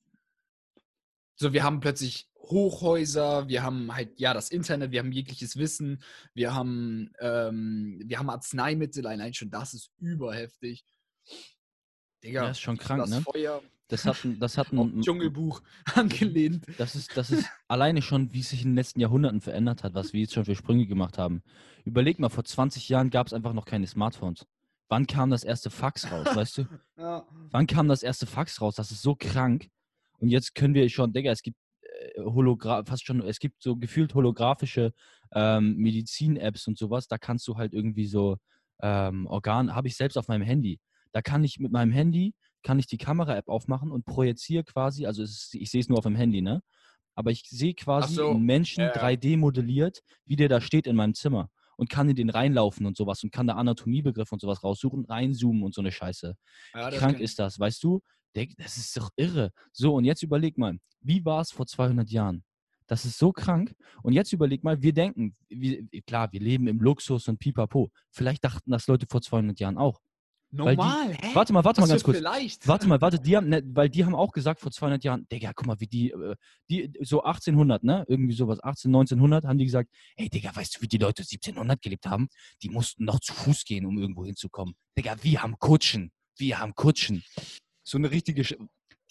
So, 1.36 1.52
wir 1.52 1.64
haben 1.64 1.80
plötzlich 1.80 2.28
Hochhäuser, 2.38 3.48
wir 3.48 3.62
haben 3.62 3.94
halt, 3.94 4.18
ja, 4.20 4.32
das 4.32 4.50
Internet, 4.50 4.92
wir 4.92 5.00
haben 5.00 5.12
jegliches 5.12 5.56
Wissen, 5.56 6.02
wir 6.32 6.54
haben, 6.54 7.12
ähm, 7.18 8.00
wir 8.04 8.18
haben 8.18 8.30
Arzneimittel, 8.30 9.06
allein 9.06 9.34
schon 9.34 9.50
das 9.50 9.74
ist 9.74 9.90
überheftig. 9.98 10.84
Digga, 12.22 12.44
Ja, 12.44 12.50
ist 12.50 12.60
schon 12.60 12.78
krank, 12.78 13.02
das 13.02 13.10
ne? 13.10 13.20
Feuer 13.22 13.62
Das 13.88 14.04
hat, 14.04 14.24
ein- 14.24 14.38
das 14.40 14.58
hat 14.58 14.72
ein, 14.72 15.00
Dschungelbuch 15.00 15.62
angelehnt. 15.94 16.64
Das 16.78 16.94
ist, 16.96 17.16
das 17.16 17.30
ist 17.30 17.48
alleine 17.68 18.02
schon, 18.02 18.32
wie 18.32 18.40
es 18.40 18.50
sich 18.50 18.62
in 18.62 18.70
den 18.70 18.76
letzten 18.76 19.00
Jahrhunderten 19.00 19.40
verändert 19.40 19.84
hat, 19.84 19.94
was 19.94 20.12
wir 20.12 20.20
jetzt 20.20 20.34
schon 20.34 20.44
für 20.44 20.56
Sprünge 20.56 20.86
gemacht 20.86 21.18
haben. 21.18 21.42
Überleg 21.84 22.18
mal, 22.18 22.28
vor 22.28 22.44
20 22.44 22.88
Jahren 22.88 23.10
gab 23.10 23.26
es 23.28 23.32
einfach 23.32 23.52
noch 23.52 23.64
keine 23.64 23.86
Smartphones. 23.86 24.44
Wann 24.88 25.06
kam 25.06 25.30
das 25.30 25.44
erste 25.44 25.70
Fax 25.70 26.10
raus, 26.10 26.26
weißt 26.34 26.58
du? 26.58 26.64
Ja. 26.98 27.26
Wann 27.50 27.66
kam 27.66 27.88
das 27.88 28.02
erste 28.02 28.24
Fax 28.26 28.60
raus? 28.62 28.74
Das 28.76 28.90
ist 28.90 29.02
so 29.02 29.14
krank. 29.14 29.68
Und 30.18 30.30
jetzt 30.30 30.54
können 30.54 30.72
wir 30.74 30.88
schon, 30.88 31.12
Digga, 31.12 31.30
es 31.30 31.42
gibt 31.42 31.58
äh, 31.82 32.22
Hologra 32.22 32.82
fast 32.84 33.04
schon, 33.04 33.20
es 33.20 33.38
gibt 33.38 33.62
so 33.62 33.76
gefühlt 33.76 34.14
holographische 34.14 34.94
ähm, 35.32 35.76
Medizin-Apps 35.76 36.66
und 36.68 36.78
sowas. 36.78 37.06
Da 37.06 37.18
kannst 37.18 37.46
du 37.48 37.56
halt 37.56 37.74
irgendwie 37.74 38.06
so 38.06 38.38
ähm, 38.80 39.26
Organ, 39.26 39.74
habe 39.74 39.88
ich 39.88 39.96
selbst 39.96 40.16
auf 40.16 40.28
meinem 40.28 40.42
Handy. 40.42 40.80
Da 41.12 41.20
kann 41.22 41.44
ich 41.44 41.58
mit 41.60 41.70
meinem 41.72 41.92
Handy, 41.92 42.34
kann 42.66 42.80
ich 42.80 42.88
die 42.88 42.98
Kamera-App 42.98 43.48
aufmachen 43.48 43.92
und 43.92 44.04
projiziere 44.04 44.64
quasi, 44.64 45.06
also 45.06 45.22
ist, 45.22 45.54
ich 45.54 45.70
sehe 45.70 45.80
es 45.80 45.88
nur 45.88 45.98
auf 45.98 46.04
dem 46.04 46.16
Handy, 46.16 46.42
ne? 46.42 46.62
Aber 47.14 47.30
ich 47.30 47.44
sehe 47.48 47.74
quasi 47.74 48.14
so, 48.14 48.30
einen 48.30 48.42
Menschen 48.42 48.80
ja, 48.80 48.88
ja. 48.92 49.00
3D 49.00 49.36
modelliert, 49.36 50.00
wie 50.24 50.34
der 50.34 50.48
da 50.48 50.60
steht 50.60 50.88
in 50.88 50.96
meinem 50.96 51.14
Zimmer 51.14 51.48
und 51.76 51.88
kann 51.88 52.10
in 52.10 52.16
den 52.16 52.28
reinlaufen 52.28 52.84
und 52.84 52.96
sowas 52.96 53.22
und 53.22 53.30
kann 53.30 53.46
da 53.46 53.54
Anatomiebegriffe 53.54 54.34
und 54.34 54.40
sowas 54.40 54.64
raussuchen, 54.64 55.04
reinzoomen 55.04 55.62
und 55.62 55.74
so 55.74 55.80
eine 55.80 55.92
Scheiße. 55.92 56.34
Ja, 56.74 56.90
das 56.90 56.98
Krank 56.98 57.20
ist 57.20 57.38
das, 57.38 57.60
weißt 57.60 57.84
du? 57.84 58.00
Das 58.58 58.76
ist 58.76 58.96
doch 58.96 59.10
irre. 59.14 59.52
So, 59.72 59.94
und 59.94 60.04
jetzt 60.04 60.24
überleg 60.24 60.58
mal, 60.58 60.76
wie 61.00 61.24
war 61.24 61.42
es 61.42 61.52
vor 61.52 61.66
200 61.66 62.10
Jahren? 62.10 62.42
Das 62.88 63.04
ist 63.04 63.16
so 63.16 63.30
krank. 63.30 63.76
Und 64.02 64.12
jetzt 64.12 64.32
überleg 64.32 64.64
mal, 64.64 64.82
wir 64.82 64.92
denken, 64.92 65.36
wir, 65.48 65.86
klar, 66.04 66.32
wir 66.32 66.40
leben 66.40 66.66
im 66.66 66.80
Luxus 66.80 67.28
und 67.28 67.38
pipapo. 67.38 67.90
Vielleicht 68.10 68.44
dachten 68.44 68.72
das 68.72 68.88
Leute 68.88 69.06
vor 69.08 69.22
200 69.22 69.60
Jahren 69.60 69.78
auch. 69.78 70.00
Weil 70.52 70.76
die- 70.76 70.82
Normal, 70.82 71.14
hä? 71.14 71.34
Warte 71.34 71.52
mal, 71.52 71.64
warte 71.64 71.80
mal 71.80 71.84
Was 71.84 71.90
ganz 71.90 72.02
für 72.02 72.06
kurz. 72.06 72.18
Vielleicht. 72.18 72.68
Warte 72.68 72.86
mal, 72.86 73.00
warte, 73.00 73.18
die 73.20 73.36
haben, 73.36 73.48
ne, 73.48 73.62
weil 73.66 73.88
die 73.88 74.04
haben 74.04 74.14
auch 74.14 74.32
gesagt 74.32 74.60
vor 74.60 74.70
200 74.70 75.02
Jahren, 75.04 75.26
Digga, 75.28 75.52
guck 75.54 75.66
mal, 75.66 75.80
wie 75.80 75.86
die, 75.86 76.10
äh, 76.10 76.36
die, 76.70 76.92
so 77.02 77.22
1800, 77.22 77.82
ne, 77.82 78.04
irgendwie 78.08 78.34
sowas, 78.34 78.62
18, 78.62 78.90
1900, 78.90 79.44
haben 79.44 79.58
die 79.58 79.64
gesagt, 79.64 79.90
ey, 80.16 80.28
Digga, 80.28 80.54
weißt 80.54 80.76
du, 80.76 80.82
wie 80.82 80.88
die 80.88 80.98
Leute 80.98 81.22
1700 81.22 81.82
gelebt 81.82 82.06
haben? 82.06 82.28
Die 82.62 82.68
mussten 82.68 83.04
noch 83.04 83.20
zu 83.20 83.32
Fuß 83.34 83.64
gehen, 83.64 83.86
um 83.86 83.98
irgendwo 83.98 84.24
hinzukommen. 84.24 84.74
Digga, 84.96 85.16
wir 85.22 85.42
haben 85.42 85.58
Kutschen, 85.58 86.12
wir 86.36 86.58
haben 86.58 86.74
Kutschen. 86.74 87.22
So 87.84 87.98
eine 87.98 88.10
richtige, 88.10 88.44
Sch 88.44 88.54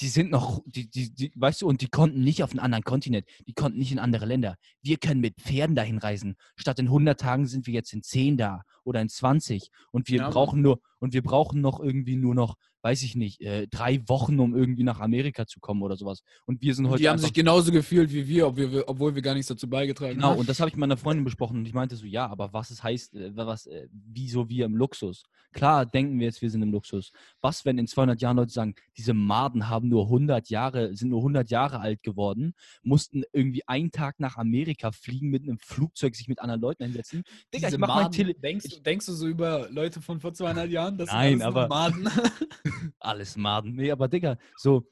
die 0.02 0.10
sind 0.10 0.30
noch, 0.30 0.62
die, 0.66 0.90
die, 0.90 1.14
die, 1.14 1.32
weißt 1.36 1.62
du, 1.62 1.68
und 1.68 1.80
die 1.82 1.88
konnten 1.88 2.22
nicht 2.22 2.44
auf 2.44 2.52
einen 2.52 2.60
anderen 2.60 2.84
Kontinent, 2.84 3.26
die 3.48 3.54
konnten 3.54 3.80
nicht 3.80 3.94
in 3.94 4.00
andere 4.00 4.26
Länder. 4.26 4.58
Wir 4.82 4.98
können 4.98 5.22
mit 5.22 5.36
Pferden 5.40 5.76
dahin 5.76 6.00
reisen. 6.00 6.36
Statt 6.58 6.80
in 6.80 6.88
100 6.88 7.18
Tagen 7.20 7.48
sind 7.48 7.66
wir 7.66 7.74
jetzt 7.74 7.94
in 7.94 8.04
10 8.04 8.36
da 8.36 8.64
oder 8.86 9.02
in 9.02 9.10
20 9.10 9.70
und 9.92 10.08
wir 10.08 10.20
Ja, 10.20 10.30
brauchen 10.30 10.62
nur, 10.62 10.80
und 11.00 11.14
wir 11.14 11.22
brauchen 11.24 11.60
noch 11.62 11.80
irgendwie 11.82 12.16
nur 12.16 12.34
noch, 12.34 12.56
weiß 12.82 13.02
ich 13.04 13.16
nicht, 13.16 13.42
äh, 13.42 13.68
drei 13.68 14.00
Wochen, 14.08 14.40
um 14.40 14.56
irgendwie 14.56 14.84
nach 14.84 15.00
Amerika 15.00 15.46
zu 15.48 15.60
kommen 15.60 15.82
oder 15.82 15.98
sowas. 15.98 16.22
Und 16.46 16.62
wir 16.62 16.74
sind 16.76 16.88
heute 16.88 17.02
die 17.02 17.10
haben 17.10 17.18
sich 17.18 17.34
genauso 17.34 17.72
gefühlt 17.72 18.12
wie 18.14 18.28
wir, 18.28 18.48
ob 18.48 18.58
wir, 18.58 18.88
obwohl 18.88 19.14
wir 19.16 19.22
gar 19.24 19.34
nichts 19.34 19.48
dazu 19.48 19.68
beigetragen 19.68 20.16
Genau, 20.16 20.32
haben. 20.32 20.40
und 20.40 20.48
das 20.50 20.60
habe 20.60 20.70
ich 20.70 20.76
mit 20.76 20.82
meiner 20.82 20.98
Freundin 20.98 21.24
besprochen 21.26 21.58
und 21.58 21.66
ich 21.68 21.74
meinte 21.74 21.96
so, 21.96 22.06
ja, 22.06 22.28
aber 22.28 22.54
was 22.54 22.70
es 22.70 22.84
heißt, 22.84 23.16
äh, 23.16 23.36
was, 23.36 23.66
äh, 23.66 23.88
wieso 23.92 24.48
wir 24.50 24.66
im 24.66 24.76
Luxus? 24.76 25.24
Klar 25.52 25.86
denken 25.86 26.20
wir 26.20 26.26
jetzt, 26.28 26.42
wir 26.44 26.50
sind 26.52 26.62
im 26.62 26.72
Luxus. 26.72 27.12
Was, 27.42 27.66
wenn 27.66 27.78
in 27.80 27.88
200 27.88 28.22
Jahren 28.22 28.38
Leute 28.38 28.54
sagen, 28.54 28.76
diese 28.98 29.14
Maden 29.16 29.68
haben 29.68 29.88
nur 29.90 30.06
100 30.06 30.50
Jahre, 30.50 30.96
sind 30.96 31.10
nur 31.10 31.20
100 31.22 31.50
Jahre 31.50 31.80
alt 31.80 32.04
geworden, 32.04 32.54
mussten 32.84 33.24
irgendwie 33.34 33.68
einen 33.68 33.92
Tag 33.92 34.20
nach 34.20 34.38
Amerika 34.38 34.92
fliegen 34.92 35.30
mit 35.30 35.44
einem 35.44 35.58
Flugzeug, 35.60 36.16
sich 36.16 36.28
mit 36.28 36.40
anderen 36.40 36.62
Leuten 36.62 36.84
hinsetzen. 36.84 37.24
Digga, 37.54 37.70
ich 37.70 37.78
mach 37.80 37.88
mein 37.96 38.12
Tele... 38.12 38.36
denkst, 38.36 38.70
du- 38.70 38.75
denkst 38.84 39.06
du 39.06 39.14
so 39.14 39.28
über 39.28 39.70
Leute 39.70 40.02
von 40.02 40.20
vor 40.20 40.34
200 40.34 40.70
Jahren? 40.70 40.98
Das 40.98 41.10
Nein, 41.12 41.42
aber- 41.42 41.68
Maden. 41.68 42.08
Alles 43.00 43.36
Maden. 43.38 43.76
Nee, 43.76 43.92
aber 43.92 44.08
Digga, 44.08 44.38
so, 44.58 44.90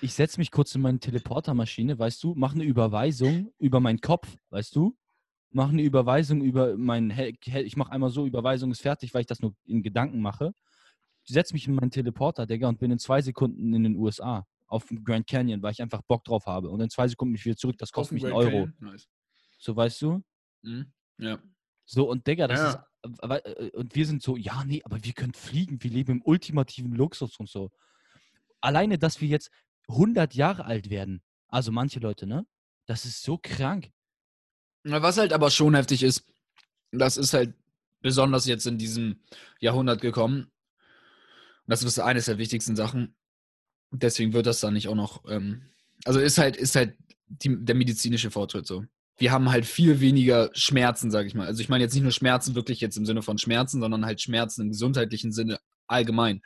ich 0.00 0.14
setze 0.14 0.38
mich 0.40 0.50
kurz 0.50 0.74
in 0.74 0.80
meine 0.82 0.98
Teleportermaschine, 0.98 1.98
weißt 1.98 2.22
du, 2.22 2.34
mache 2.34 2.54
eine 2.54 2.64
Überweisung 2.64 3.52
über 3.58 3.80
meinen 3.80 4.00
Kopf, 4.00 4.36
weißt 4.50 4.74
du? 4.76 4.96
Mache 5.50 5.70
eine 5.72 5.82
Überweisung 5.82 6.40
über 6.42 6.76
mein, 6.76 7.10
ich 7.44 7.76
mache 7.76 7.92
einmal 7.92 8.10
so, 8.10 8.26
Überweisung 8.26 8.70
ist 8.70 8.80
fertig, 8.80 9.12
weil 9.12 9.20
ich 9.20 9.26
das 9.26 9.40
nur 9.40 9.54
in 9.66 9.82
Gedanken 9.82 10.20
mache. 10.20 10.54
Setze 11.24 11.52
mich 11.52 11.68
in 11.68 11.74
meinen 11.74 11.90
Teleporter, 11.90 12.46
Digga, 12.46 12.68
und 12.68 12.78
bin 12.80 12.90
in 12.90 12.98
zwei 12.98 13.20
Sekunden 13.22 13.72
in 13.74 13.82
den 13.84 13.96
USA 13.96 14.46
auf 14.66 14.86
dem 14.86 15.04
Grand 15.04 15.26
Canyon, 15.26 15.62
weil 15.62 15.72
ich 15.72 15.82
einfach 15.82 16.00
Bock 16.02 16.24
drauf 16.24 16.46
habe. 16.46 16.70
Und 16.70 16.80
in 16.80 16.88
zwei 16.88 17.06
Sekunden 17.06 17.32
bin 17.34 17.38
ich 17.38 17.44
wieder 17.44 17.56
zurück, 17.56 17.76
das 17.78 17.92
kostet 17.92 18.14
mich 18.14 18.24
einen 18.24 18.32
Euro. 18.32 18.68
Nice. 18.80 19.06
So, 19.58 19.76
weißt 19.76 20.00
du? 20.02 20.22
Mhm. 20.62 20.86
Ja. 21.18 21.38
So, 21.84 22.08
und 22.08 22.26
Digga, 22.26 22.48
das 22.48 22.58
Ja. 22.58 22.68
ist. 22.70 22.78
Äh, 23.02 23.70
Und 23.70 23.94
wir 23.94 24.06
sind 24.06 24.22
so, 24.22 24.36
ja, 24.36 24.64
nee, 24.64 24.82
aber 24.84 25.02
wir 25.02 25.12
können 25.12 25.34
fliegen, 25.34 25.82
wir 25.82 25.90
leben 25.90 26.12
im 26.12 26.22
ultimativen 26.22 26.92
Luxus 26.92 27.36
und 27.38 27.48
so. 27.48 27.70
Alleine, 28.60 28.98
dass 28.98 29.20
wir 29.20 29.28
jetzt 29.28 29.50
100 29.88 30.34
Jahre 30.34 30.64
alt 30.64 30.90
werden, 30.90 31.22
also 31.48 31.72
manche 31.72 32.00
Leute, 32.00 32.26
ne? 32.26 32.46
Das 32.86 33.04
ist 33.04 33.22
so 33.22 33.38
krank. 33.40 33.90
Was 34.84 35.18
halt 35.18 35.32
aber 35.32 35.50
schon 35.50 35.74
heftig 35.74 36.02
ist, 36.02 36.26
das 36.90 37.16
ist 37.16 37.34
halt 37.34 37.54
besonders 38.00 38.46
jetzt 38.46 38.66
in 38.66 38.78
diesem 38.78 39.20
Jahrhundert 39.60 40.00
gekommen. 40.00 40.44
Und 40.44 40.50
das 41.66 41.82
ist 41.82 41.98
eines 41.98 42.26
der 42.26 42.38
wichtigsten 42.38 42.76
Sachen. 42.76 43.14
Deswegen 43.90 44.32
wird 44.32 44.46
das 44.46 44.60
dann 44.60 44.74
nicht 44.74 44.88
auch 44.88 44.94
noch. 44.94 45.24
Ähm, 45.28 45.62
also 46.04 46.18
ist 46.18 46.38
halt, 46.38 46.56
ist 46.56 46.74
halt 46.74 46.96
die, 47.26 47.64
der 47.64 47.74
medizinische 47.74 48.30
Fortschritt 48.30 48.66
so. 48.66 48.84
Wir 49.18 49.30
haben 49.30 49.50
halt 49.50 49.66
viel 49.66 50.00
weniger 50.00 50.50
Schmerzen, 50.54 51.10
sage 51.10 51.28
ich 51.28 51.34
mal. 51.34 51.46
Also 51.46 51.60
ich 51.60 51.68
meine 51.68 51.84
jetzt 51.84 51.94
nicht 51.94 52.02
nur 52.02 52.12
Schmerzen 52.12 52.54
wirklich 52.54 52.80
jetzt 52.80 52.96
im 52.96 53.06
Sinne 53.06 53.22
von 53.22 53.38
Schmerzen, 53.38 53.80
sondern 53.80 54.06
halt 54.06 54.20
Schmerzen 54.20 54.62
im 54.62 54.68
gesundheitlichen 54.70 55.32
Sinne 55.32 55.60
allgemein. 55.86 56.42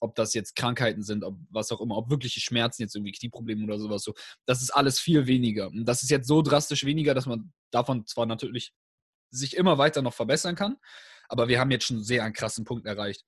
Ob 0.00 0.14
das 0.14 0.34
jetzt 0.34 0.56
Krankheiten 0.56 1.02
sind, 1.02 1.24
ob 1.24 1.36
was 1.50 1.70
auch 1.72 1.80
immer, 1.80 1.96
ob 1.96 2.10
wirkliche 2.10 2.40
Schmerzen 2.40 2.82
jetzt 2.82 2.96
irgendwie 2.96 3.12
Knieprobleme 3.12 3.64
oder 3.64 3.78
sowas 3.78 4.02
so. 4.02 4.14
Das 4.46 4.62
ist 4.62 4.70
alles 4.70 4.98
viel 4.98 5.26
weniger. 5.26 5.68
Und 5.68 5.84
das 5.84 6.02
ist 6.02 6.10
jetzt 6.10 6.26
so 6.26 6.42
drastisch 6.42 6.84
weniger, 6.84 7.14
dass 7.14 7.26
man 7.26 7.52
davon 7.70 8.06
zwar 8.06 8.26
natürlich 8.26 8.72
sich 9.30 9.56
immer 9.56 9.78
weiter 9.78 10.02
noch 10.02 10.14
verbessern 10.14 10.56
kann, 10.56 10.76
aber 11.28 11.48
wir 11.48 11.60
haben 11.60 11.70
jetzt 11.70 11.86
schon 11.86 12.02
sehr 12.02 12.24
einen 12.24 12.34
krassen 12.34 12.64
Punkt 12.64 12.86
erreicht. 12.86 13.24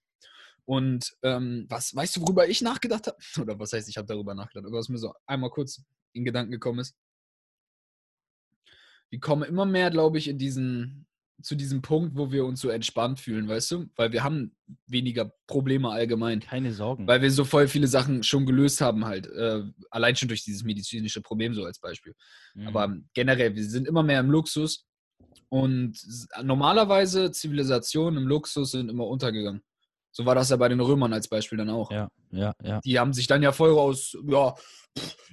Und 0.64 1.16
ähm, 1.22 1.66
was, 1.68 1.94
weißt 1.94 2.16
du, 2.16 2.20
worüber 2.22 2.48
ich 2.48 2.62
nachgedacht 2.62 3.06
habe? 3.06 3.16
Oder 3.40 3.58
was 3.58 3.72
heißt, 3.72 3.88
ich 3.88 3.96
habe 3.96 4.06
darüber 4.06 4.34
nachgedacht, 4.34 4.66
aber 4.66 4.78
was 4.78 4.88
mir 4.88 4.98
so 4.98 5.12
einmal 5.26 5.50
kurz 5.50 5.82
in 6.12 6.24
Gedanken 6.24 6.52
gekommen 6.52 6.80
ist. 6.80 6.94
Wir 9.12 9.20
kommen 9.20 9.42
immer 9.42 9.66
mehr, 9.66 9.90
glaube 9.90 10.16
ich, 10.16 10.26
in 10.26 10.38
diesen, 10.38 11.04
zu 11.42 11.54
diesem 11.54 11.82
Punkt, 11.82 12.16
wo 12.16 12.32
wir 12.32 12.46
uns 12.46 12.62
so 12.62 12.70
entspannt 12.70 13.20
fühlen, 13.20 13.46
weißt 13.46 13.70
du? 13.72 13.86
Weil 13.94 14.10
wir 14.10 14.24
haben 14.24 14.56
weniger 14.86 15.34
Probleme 15.46 15.90
allgemein. 15.90 16.40
Keine 16.40 16.72
Sorgen. 16.72 17.06
Weil 17.06 17.20
wir 17.20 17.30
so 17.30 17.44
voll 17.44 17.68
viele 17.68 17.88
Sachen 17.88 18.22
schon 18.22 18.46
gelöst 18.46 18.80
haben, 18.80 19.04
halt. 19.04 19.26
Äh, 19.26 19.64
allein 19.90 20.16
schon 20.16 20.28
durch 20.28 20.44
dieses 20.44 20.64
medizinische 20.64 21.20
Problem, 21.20 21.52
so 21.52 21.62
als 21.62 21.78
Beispiel. 21.78 22.14
Mhm. 22.54 22.68
Aber 22.68 22.96
generell, 23.12 23.54
wir 23.54 23.64
sind 23.64 23.86
immer 23.86 24.02
mehr 24.02 24.20
im 24.20 24.30
Luxus 24.30 24.86
und 25.50 25.94
normalerweise 26.42 27.32
Zivilisationen 27.32 28.22
im 28.22 28.26
Luxus 28.26 28.70
sind 28.70 28.88
immer 28.88 29.06
untergegangen. 29.06 29.60
So 30.12 30.26
war 30.26 30.34
das 30.34 30.50
ja 30.50 30.56
bei 30.56 30.68
den 30.68 30.80
Römern 30.80 31.12
als 31.12 31.26
Beispiel 31.28 31.58
dann 31.58 31.70
auch. 31.70 31.90
ja, 31.90 32.08
ja, 32.30 32.54
ja. 32.62 32.80
Die 32.84 32.98
haben 32.98 33.12
sich 33.12 33.26
dann 33.26 33.42
ja 33.42 33.50
voll 33.52 33.72
raus, 33.72 34.16
ja, 34.28 34.54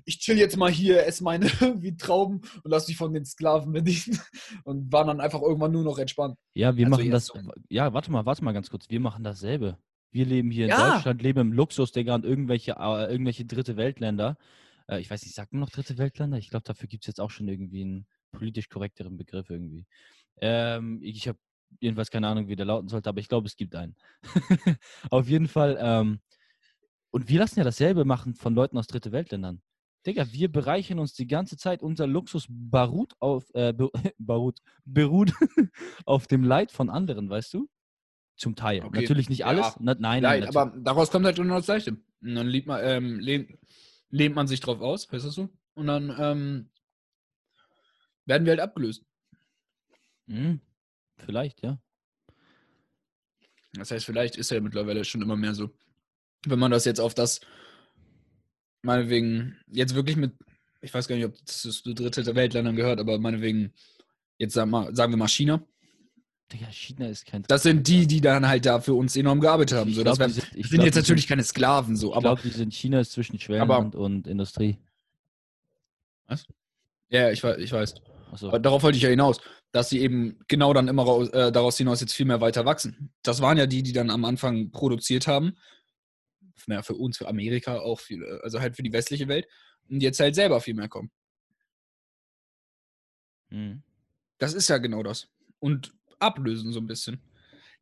ich 0.06 0.20
chill 0.20 0.38
jetzt 0.38 0.56
mal 0.58 0.72
hier, 0.72 1.06
esse 1.06 1.24
meine 1.24 1.46
wie 1.82 1.96
Trauben 1.98 2.42
und 2.64 2.72
lass 2.72 2.88
mich 2.88 2.96
von 2.98 3.14
den 3.14 3.26
Sklaven 3.26 3.74
bedienen 3.74 4.20
und 4.64 4.92
waren 4.92 5.08
dann 5.08 5.20
einfach 5.20 5.42
irgendwann 5.42 5.72
nur 5.74 5.84
noch 5.84 5.98
entspannt. 6.00 6.38
Ja, 6.54 6.76
wir 6.78 6.86
Also 6.88 6.98
machen 6.98 7.12
das. 7.12 7.26
so. 7.26 7.34
Ja, 7.70 7.94
warte 7.94 8.10
mal, 8.12 8.26
warte 8.26 8.44
mal 8.44 8.54
ganz 8.54 8.70
kurz. 8.70 8.90
Wir 8.90 9.00
machen 9.02 9.24
dasselbe. 9.24 9.78
Wir 10.12 10.26
leben 10.26 10.50
hier 10.50 10.66
in 10.66 10.70
Ja. 10.72 10.94
Deutschland, 10.96 11.22
leben 11.22 11.40
im 11.42 11.54
Luxus, 11.54 11.92
Digga, 11.92 12.16
und 12.16 12.26
irgendwelche, 12.26 12.72
äh, 12.80 13.12
irgendwelche 13.12 13.46
dritte 13.46 13.76
Weltländer. 13.78 14.38
Äh, 14.88 15.02
ich 15.02 15.10
weiß 15.12 15.22
nicht, 15.24 15.36
sagt 15.36 15.52
man 15.54 15.60
noch 15.60 15.70
dritte 15.70 15.98
Weltländer? 15.98 16.38
Ich 16.38 16.50
glaube, 16.50 16.64
dafür 16.64 16.88
gibt 16.88 17.04
es 17.04 17.08
jetzt 17.08 17.20
auch 17.20 17.30
schon 17.30 17.48
irgendwie 17.48 17.82
einen 17.82 18.08
politisch 18.32 18.70
korrekteren 18.70 19.18
Begriff 19.18 19.50
irgendwie. 19.50 19.86
Ähm, 20.42 21.00
ich 21.04 21.28
habe 21.28 21.38
jedenfalls 21.80 22.12
keine 22.12 22.28
Ahnung, 22.28 22.48
wie 22.48 22.56
der 22.56 22.66
lauten 22.66 22.88
sollte, 22.88 23.10
aber 23.10 23.20
ich 23.20 23.28
glaube, 23.28 23.48
es 23.48 23.56
gibt 23.56 23.76
einen. 23.76 23.96
Auf 25.12 25.28
jeden 25.28 25.48
Fall. 25.48 25.78
Ähm, 25.80 26.20
und 27.12 27.30
wir 27.30 27.40
lassen 27.40 27.60
ja 27.60 27.64
dasselbe 27.66 28.06
machen 28.06 28.36
von 28.36 28.54
Leuten 28.54 28.78
aus 28.78 28.88
dritte 28.88 29.12
Weltländern. 29.12 29.62
Digga, 30.06 30.32
wir 30.32 30.52
bereichern 30.52 31.00
uns 31.00 31.14
die 31.14 31.28
ganze 31.28 31.58
Zeit. 31.58 31.82
Unser 31.82 32.08
Luxus 32.08 32.46
beruht 32.50 33.14
auf, 33.20 33.50
äh, 33.54 33.74
be 33.74 33.90
beruht, 34.86 35.34
auf 36.06 36.28
dem 36.28 36.44
Leid 36.44 36.72
von 36.72 36.90
anderen, 36.90 37.30
weißt 37.30 37.54
du? 37.54 37.70
Zum 38.38 38.56
Teil. 38.56 38.84
Okay. 38.84 39.02
Natürlich 39.02 39.28
nicht 39.30 39.40
Ja. 39.40 39.48
alles. 39.48 39.76
Na, 39.80 39.96
nein, 39.96 40.24
nein, 40.24 40.40
Nein, 40.42 40.56
aber 40.56 40.74
daraus 40.78 41.12
kommt 41.12 41.26
halt 41.26 41.38
immer 41.38 41.58
das 41.58 41.66
Gleiche. 41.66 41.98
Und 42.22 42.36
dann 42.36 42.48
lehnt 42.48 42.68
man, 42.68 42.80
ähm, 42.84 43.20
lehnt, 43.20 43.58
lehnt 44.10 44.36
man 44.36 44.48
sich 44.48 44.62
drauf 44.62 44.80
aus, 44.80 45.12
weißt 45.12 45.38
du? 45.38 45.50
Und 45.74 45.88
dann 45.88 46.16
ähm, 46.18 46.70
werden 48.26 48.46
wir 48.46 48.52
halt 48.52 48.62
abgelöst. 48.62 49.04
Hm, 50.28 50.62
vielleicht, 51.24 51.62
ja. 51.64 51.80
Das 53.74 53.92
heißt, 53.92 54.06
vielleicht 54.06 54.36
ist 54.36 54.52
ja 54.52 54.60
mittlerweile 54.62 55.06
schon 55.06 55.22
immer 55.22 55.36
mehr 55.36 55.54
so. 55.54 55.70
Wenn 56.46 56.60
man 56.60 56.72
das 56.72 56.86
jetzt 56.86 57.00
auf 57.00 57.14
das, 57.14 57.40
meinetwegen, 58.82 59.58
jetzt 59.68 59.94
wirklich 59.96 60.16
mit, 60.18 60.34
ich 60.82 60.94
weiß 60.94 61.08
gar 61.08 61.16
nicht, 61.16 61.26
ob 61.26 61.36
das 61.46 61.62
zu 61.62 61.94
dritte 61.94 62.36
Weltländern 62.36 62.76
gehört, 62.76 63.00
aber 63.00 63.20
meinetwegen, 63.20 63.74
jetzt 64.38 64.54
sagen, 64.54 64.72
wir, 64.72 64.96
sagen 64.96 65.12
wir 65.14 65.18
mal 65.18 65.28
China. 65.28 65.62
Digga, 66.52 66.66
China 66.72 67.08
ist 67.08 67.28
kein. 67.28 67.44
Das 67.44 67.62
sind 67.62 67.88
die, 67.88 68.08
die 68.08 68.22
dann 68.22 68.48
halt 68.48 68.66
da 68.66 68.80
für 68.82 68.96
uns 68.96 69.16
enorm 69.16 69.40
gearbeitet 69.40 69.78
haben. 69.78 69.90
Ich 69.92 69.98
So, 69.98 70.02
glaub, 70.04 70.18
die 70.18 70.32
sind- 70.32 70.48
ich 70.56 70.68
sind 70.68 70.78
glaub, 70.78 70.86
jetzt 70.86 70.96
natürlich 70.96 71.28
keine 71.28 71.44
Sklaven, 71.44 71.96
so, 71.96 72.10
Ich 72.10 72.16
aber 72.16 72.22
glaube, 72.36 72.42
die 72.42 72.50
sind 72.50 72.74
China 72.74 73.02
ist 73.02 73.12
zwischen 73.12 73.40
Schwellen 73.40 73.62
Aber- 73.62 73.96
und, 73.96 74.26
Industrie. 74.28 74.80
ja, 77.10 77.30
ich, 77.32 77.44
ich 77.44 77.72
weiß. 77.72 77.96
Aber 78.42 78.60
darauf 78.60 78.82
wollte 78.84 78.98
ich 78.98 79.04
ja 79.04 79.10
hinaus, 79.10 79.40
dass 79.72 79.90
sie 79.90 80.00
eben 80.00 80.40
genau 80.48 80.74
dann 80.74 80.88
immer 80.88 81.04
raus, 81.04 81.30
äh, 81.30 81.52
daraus 81.52 81.78
hinaus 81.78 82.02
jetzt 82.02 82.14
viel 82.14 82.26
mehr 82.26 82.42
weiter 82.42 82.66
wachsen. 82.66 83.14
Das 83.22 83.42
waren 83.42 83.58
ja 83.58 83.68
die, 83.68 83.84
die 83.84 83.94
dann 83.94 84.10
am 84.10 84.26
Anfang 84.26 84.72
produziert 84.72 85.28
haben. 85.28 85.56
Ja, 86.68 86.82
für 86.82 86.96
uns, 86.96 87.18
für 87.18 87.28
Amerika 87.28 87.80
auch 87.80 88.00
viel, 88.00 88.24
äh, 88.24 88.40
also 88.44 88.60
halt 88.60 88.76
für 88.76 88.84
die 88.84 88.94
westliche 88.94 89.28
Welt. 89.28 89.48
Und 89.90 90.02
jetzt 90.02 90.20
halt 90.20 90.36
selber 90.36 90.62
viel 90.62 90.74
mehr 90.74 90.90
kommen. 90.90 91.12
Hm. 93.50 93.84
Das 94.38 94.54
ist 94.54 94.68
ja 94.70 94.78
genau 94.78 95.04
das. 95.04 95.28
Und 95.60 95.94
ablösen 96.20 96.72
so 96.72 96.80
ein 96.80 96.88
bisschen. 96.88 97.22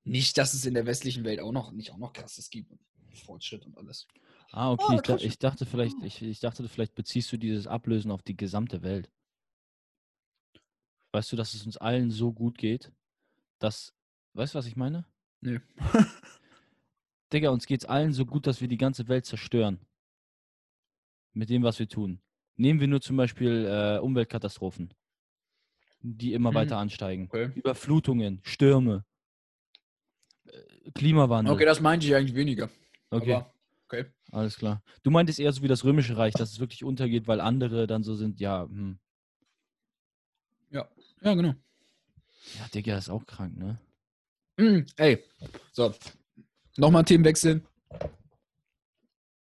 Nicht, 0.04 0.38
dass 0.38 0.54
es 0.54 0.66
in 0.66 0.74
der 0.74 0.86
westlichen 0.86 1.24
Welt 1.24 1.40
auch 1.40 1.52
noch 1.52 1.72
nicht 1.72 1.92
auch 1.92 1.98
noch 1.98 2.14
krasses 2.14 2.50
gibt. 2.50 2.72
und 2.72 2.80
Fortschritt 3.18 3.66
und 3.66 3.78
alles. 3.78 4.08
Ah, 4.52 4.72
okay. 4.72 5.00
Ah, 5.08 5.16
ich, 5.16 5.26
ich 5.26 5.40
dachte 5.40 5.66
vielleicht, 5.66 6.02
ich, 6.04 6.22
ich 6.22 6.40
dachte, 6.40 6.68
vielleicht 6.70 6.96
beziehst 6.96 7.32
du 7.32 7.38
dieses 7.38 7.68
Ablösen 7.68 8.12
auf 8.12 8.22
die 8.22 8.38
gesamte 8.38 8.82
Welt. 8.82 9.10
Weißt 11.12 11.32
du, 11.32 11.36
dass 11.36 11.54
es 11.54 11.66
uns 11.66 11.78
allen 11.78 12.12
so 12.12 12.32
gut 12.34 12.58
geht, 12.58 12.92
dass. 13.60 13.94
Weißt 14.34 14.54
du, 14.54 14.60
was 14.60 14.68
ich 14.68 14.76
meine? 14.76 15.06
Nö. 15.42 15.60
Digga, 17.34 17.50
uns 17.50 17.66
geht's 17.66 17.86
allen 17.86 18.14
so 18.14 18.26
gut, 18.26 18.48
dass 18.48 18.62
wir 18.62 18.68
die 18.68 18.78
ganze 18.78 19.08
Welt 19.08 19.26
zerstören. 19.26 19.80
Mit 21.34 21.50
dem, 21.50 21.64
was 21.64 21.78
wir 21.80 21.88
tun. 21.88 22.22
Nehmen 22.56 22.80
wir 22.80 22.88
nur 22.88 23.02
zum 23.02 23.18
Beispiel 23.18 23.66
äh, 23.68 24.00
Umweltkatastrophen, 24.00 24.94
die 26.02 26.34
immer 26.34 26.52
Mhm. 26.52 26.56
weiter 26.56 26.78
ansteigen. 26.78 27.26
Okay. 27.26 27.52
Überflutungen, 27.56 28.42
Stürme, 28.44 29.06
äh, 30.46 30.92
Klimawandel. 30.96 31.54
Okay, 31.54 31.66
das 31.66 31.80
meinte 31.82 32.08
ich 32.08 32.16
eigentlich 32.16 32.36
weniger. 32.36 32.70
Okay, 33.12 33.34
Aber, 33.34 33.54
okay. 33.86 34.06
alles 34.32 34.58
klar. 34.58 34.82
Du 35.04 35.12
meintest 35.12 35.40
eher 35.40 35.52
so 35.52 35.62
wie 35.62 35.68
das 35.68 35.84
Römische 35.84 36.18
Reich, 36.18 36.34
dass 36.34 36.52
es 36.52 36.60
wirklich 36.60 36.84
untergeht, 36.84 37.28
weil 37.28 37.40
andere 37.42 37.86
dann 37.88 38.04
so 38.04 38.16
sind, 38.16 38.40
ja, 38.40 38.64
hm. 38.64 39.00
Ja, 41.22 41.34
genau. 41.34 41.56
ja, 42.60 42.68
Digga, 42.74 42.98
ist 42.98 43.10
auch 43.10 43.26
krank, 43.26 43.58
ne? 43.58 43.80
Mm, 44.58 44.86
ey, 44.98 45.24
so. 45.72 45.94
Nochmal 46.78 47.04
Themenwechsel. 47.06 47.62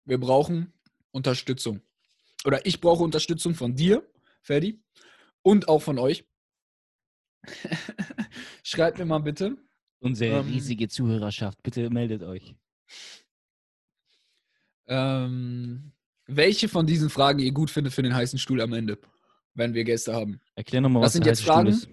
Wir 0.06 0.20
brauchen 0.20 0.74
Unterstützung. 1.12 1.82
Oder 2.46 2.66
ich 2.66 2.80
brauche 2.80 3.04
Unterstützung 3.04 3.56
von 3.56 3.76
dir, 3.76 4.08
Ferdi, 4.42 4.82
und 5.42 5.68
auch 5.68 5.82
von 5.82 6.00
euch. 6.00 6.26
Schreibt 8.64 8.98
mir 8.98 9.06
mal 9.06 9.20
bitte, 9.20 9.58
Unsere 10.02 10.40
Ähm, 10.40 10.48
riesige 10.48 10.88
Zuhörerschaft, 10.88 11.62
bitte 11.62 11.90
meldet 11.90 12.24
euch. 12.24 12.56
ähm, 14.88 15.92
welche 16.26 16.70
von 16.70 16.88
diesen 16.88 17.10
Fragen 17.10 17.40
ihr 17.40 17.52
gut 17.52 17.70
findet 17.70 17.94
für 17.94 18.02
den 18.02 18.16
heißen 18.16 18.40
Stuhl 18.40 18.62
am 18.62 18.74
Ende, 18.74 18.98
wenn 19.60 19.76
wir 19.76 19.84
Gäste 19.84 20.14
haben. 20.14 20.42
Erklär 20.56 20.82
nochmal, 20.82 21.02
Das 21.02 21.10
was 21.10 21.14
sind 21.14 21.26
jetzt 21.28 21.44
Fragen. 21.44 21.68
ist. 21.68 21.88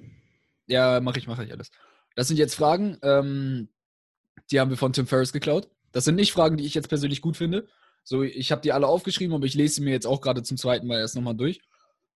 Ja, 0.66 1.00
mache 1.00 1.18
ich, 1.18 1.26
mache 1.26 1.44
ich 1.44 1.52
alles. 1.52 1.70
Das 2.14 2.28
sind 2.28 2.38
jetzt 2.38 2.54
Fragen, 2.54 2.96
ähm, 3.02 3.68
die 4.50 4.58
haben 4.58 4.70
wir 4.70 4.78
von 4.78 4.92
Tim 4.92 5.06
Ferriss 5.06 5.32
geklaut. 5.32 5.68
Das 5.92 6.04
sind 6.04 6.14
nicht 6.14 6.32
Fragen, 6.32 6.56
die 6.56 6.64
ich 6.64 6.74
jetzt 6.74 6.88
persönlich 6.88 7.20
gut 7.20 7.36
finde. 7.36 7.68
So, 8.04 8.22
ich 8.22 8.52
habe 8.52 8.62
die 8.62 8.72
alle 8.72 8.86
aufgeschrieben, 8.86 9.34
aber 9.34 9.46
ich 9.46 9.54
lese 9.54 9.76
sie 9.76 9.80
mir 9.82 9.90
jetzt 9.90 10.06
auch 10.06 10.20
gerade 10.20 10.42
zum 10.42 10.56
zweiten 10.56 10.86
Mal 10.86 10.98
erst 10.98 11.16
nochmal 11.16 11.36
durch. 11.36 11.60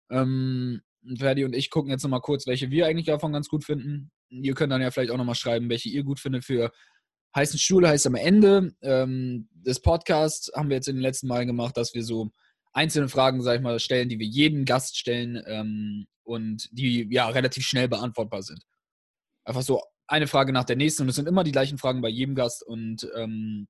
Ähm, 0.09 0.81
Ferdi 1.17 1.45
und 1.45 1.55
ich 1.55 1.69
gucken 1.69 1.91
jetzt 1.91 2.03
nochmal 2.03 2.21
kurz, 2.21 2.45
welche 2.47 2.71
wir 2.71 2.85
eigentlich 2.85 3.05
davon 3.07 3.33
ganz 3.33 3.47
gut 3.47 3.63
finden. 3.63 4.11
Ihr 4.29 4.53
könnt 4.53 4.71
dann 4.71 4.81
ja 4.81 4.91
vielleicht 4.91 5.11
auch 5.11 5.17
nochmal 5.17 5.35
schreiben, 5.35 5.69
welche 5.69 5.89
ihr 5.89 6.03
gut 6.03 6.19
findet 6.19 6.45
für 6.45 6.71
heißen 7.35 7.59
Stuhl. 7.59 7.87
Heißt 7.87 8.07
am 8.07 8.15
Ende 8.15 8.73
ähm, 8.81 9.47
des 9.53 9.81
Podcasts 9.81 10.51
haben 10.55 10.69
wir 10.69 10.75
jetzt 10.75 10.87
in 10.87 10.95
den 10.95 11.01
letzten 11.01 11.27
Malen 11.27 11.47
gemacht, 11.47 11.77
dass 11.77 11.93
wir 11.93 12.03
so 12.03 12.31
einzelne 12.73 13.09
Fragen, 13.09 13.41
sag 13.41 13.55
ich 13.57 13.61
mal, 13.61 13.79
stellen, 13.79 14.09
die 14.09 14.19
wir 14.19 14.27
jedem 14.27 14.65
Gast 14.65 14.97
stellen 14.97 15.41
ähm, 15.47 16.07
und 16.23 16.69
die 16.71 17.07
ja 17.09 17.27
relativ 17.29 17.65
schnell 17.65 17.87
beantwortbar 17.87 18.43
sind. 18.43 18.63
Einfach 19.43 19.61
so 19.63 19.83
eine 20.07 20.27
Frage 20.27 20.53
nach 20.53 20.63
der 20.65 20.75
nächsten 20.75 21.03
und 21.03 21.09
es 21.09 21.15
sind 21.15 21.27
immer 21.27 21.43
die 21.43 21.51
gleichen 21.51 21.77
Fragen 21.77 22.01
bei 22.01 22.09
jedem 22.09 22.35
Gast 22.35 22.63
und 22.63 23.07
ähm, 23.15 23.67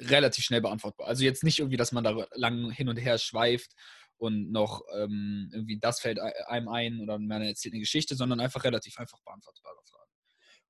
relativ 0.00 0.44
schnell 0.44 0.60
beantwortbar. 0.60 1.06
Also 1.06 1.24
jetzt 1.24 1.44
nicht 1.44 1.58
irgendwie, 1.58 1.76
dass 1.76 1.92
man 1.92 2.04
da 2.04 2.26
lang 2.34 2.70
hin 2.70 2.88
und 2.88 2.96
her 2.96 3.18
schweift 3.18 3.72
und 4.16 4.50
noch 4.50 4.82
ähm, 4.96 5.50
irgendwie 5.52 5.78
das 5.78 6.00
fällt 6.00 6.20
ei- 6.20 6.46
einem 6.46 6.68
ein 6.68 7.00
oder 7.00 7.18
man 7.18 7.42
erzählt 7.42 7.74
eine 7.74 7.80
Geschichte, 7.80 8.16
sondern 8.16 8.40
einfach 8.40 8.64
relativ 8.64 8.98
einfach 8.98 9.18
beantwortbare 9.24 9.78
Fragen. 9.84 10.10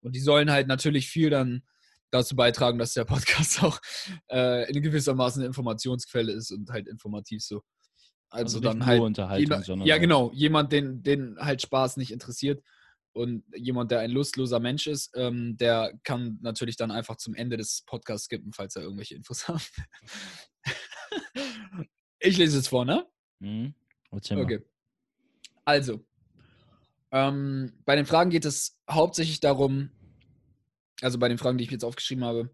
Und 0.03 0.17
die 0.17 0.21
sollen 0.21 0.51
halt 0.51 0.67
natürlich 0.67 1.09
viel 1.09 1.31
dann 1.31 1.63
dazu 2.11 2.35
beitragen, 2.37 2.79
dass 2.79 2.93
der 2.95 3.05
Podcast 3.05 3.63
auch 3.63 3.81
äh, 4.31 4.71
in 4.71 4.83
gewissermaßen 4.83 5.41
eine 5.43 5.47
Informationsquelle 5.49 6.33
ist 6.33 6.51
und 6.51 6.71
halt 6.71 6.89
informativ 6.89 7.43
so. 7.43 7.63
Also, 8.33 8.59
nicht 8.59 8.69
dann 8.69 8.79
nur 8.79 8.87
halt 8.87 9.01
Unterhaltung, 9.03 9.41
jemand, 9.65 9.87
ja 9.87 9.97
auch- 9.97 10.01
genau, 10.01 10.31
jemand, 10.33 10.73
den, 10.73 11.03
den 11.03 11.37
halt 11.39 11.63
Spaß 11.63 11.97
nicht 11.97 12.13
interessiert 12.13 12.63
und 13.13 13.43
jemand, 13.57 13.91
der 13.91 14.01
ein 14.01 14.13
lustloser 14.13 14.61
Mensch 14.61 14.87
ist, 14.87 15.11
ähm, 15.17 15.57
der 15.57 15.93
kann 16.05 16.39
natürlich 16.41 16.77
dann 16.77 16.93
einfach 16.93 17.17
zum 17.17 17.35
Ende 17.35 17.57
des 17.57 17.83
Podcasts 17.87 18.27
skippen, 18.27 18.53
falls 18.53 18.77
er 18.77 18.83
irgendwelche 18.83 19.17
Infos 19.17 19.49
hat. 19.49 19.69
ich 22.21 22.37
lese 22.39 22.59
es 22.59 22.69
vor, 22.69 22.85
ne? 22.85 23.07
Mhm. 23.41 23.75
Okay. 24.45 24.61
Also, 25.65 26.05
ähm, 27.13 27.73
bei 27.85 27.97
den 27.97 28.07
Fragen 28.07 28.31
geht 28.31 28.45
es 28.45 28.79
hauptsächlich 28.89 29.41
darum, 29.41 29.91
also 31.03 31.19
bei 31.19 31.29
den 31.29 31.39
Fragen, 31.39 31.59
die 31.59 31.65
ich 31.65 31.71
jetzt 31.71 31.85
aufgeschrieben 31.85 32.25
habe, 32.25 32.51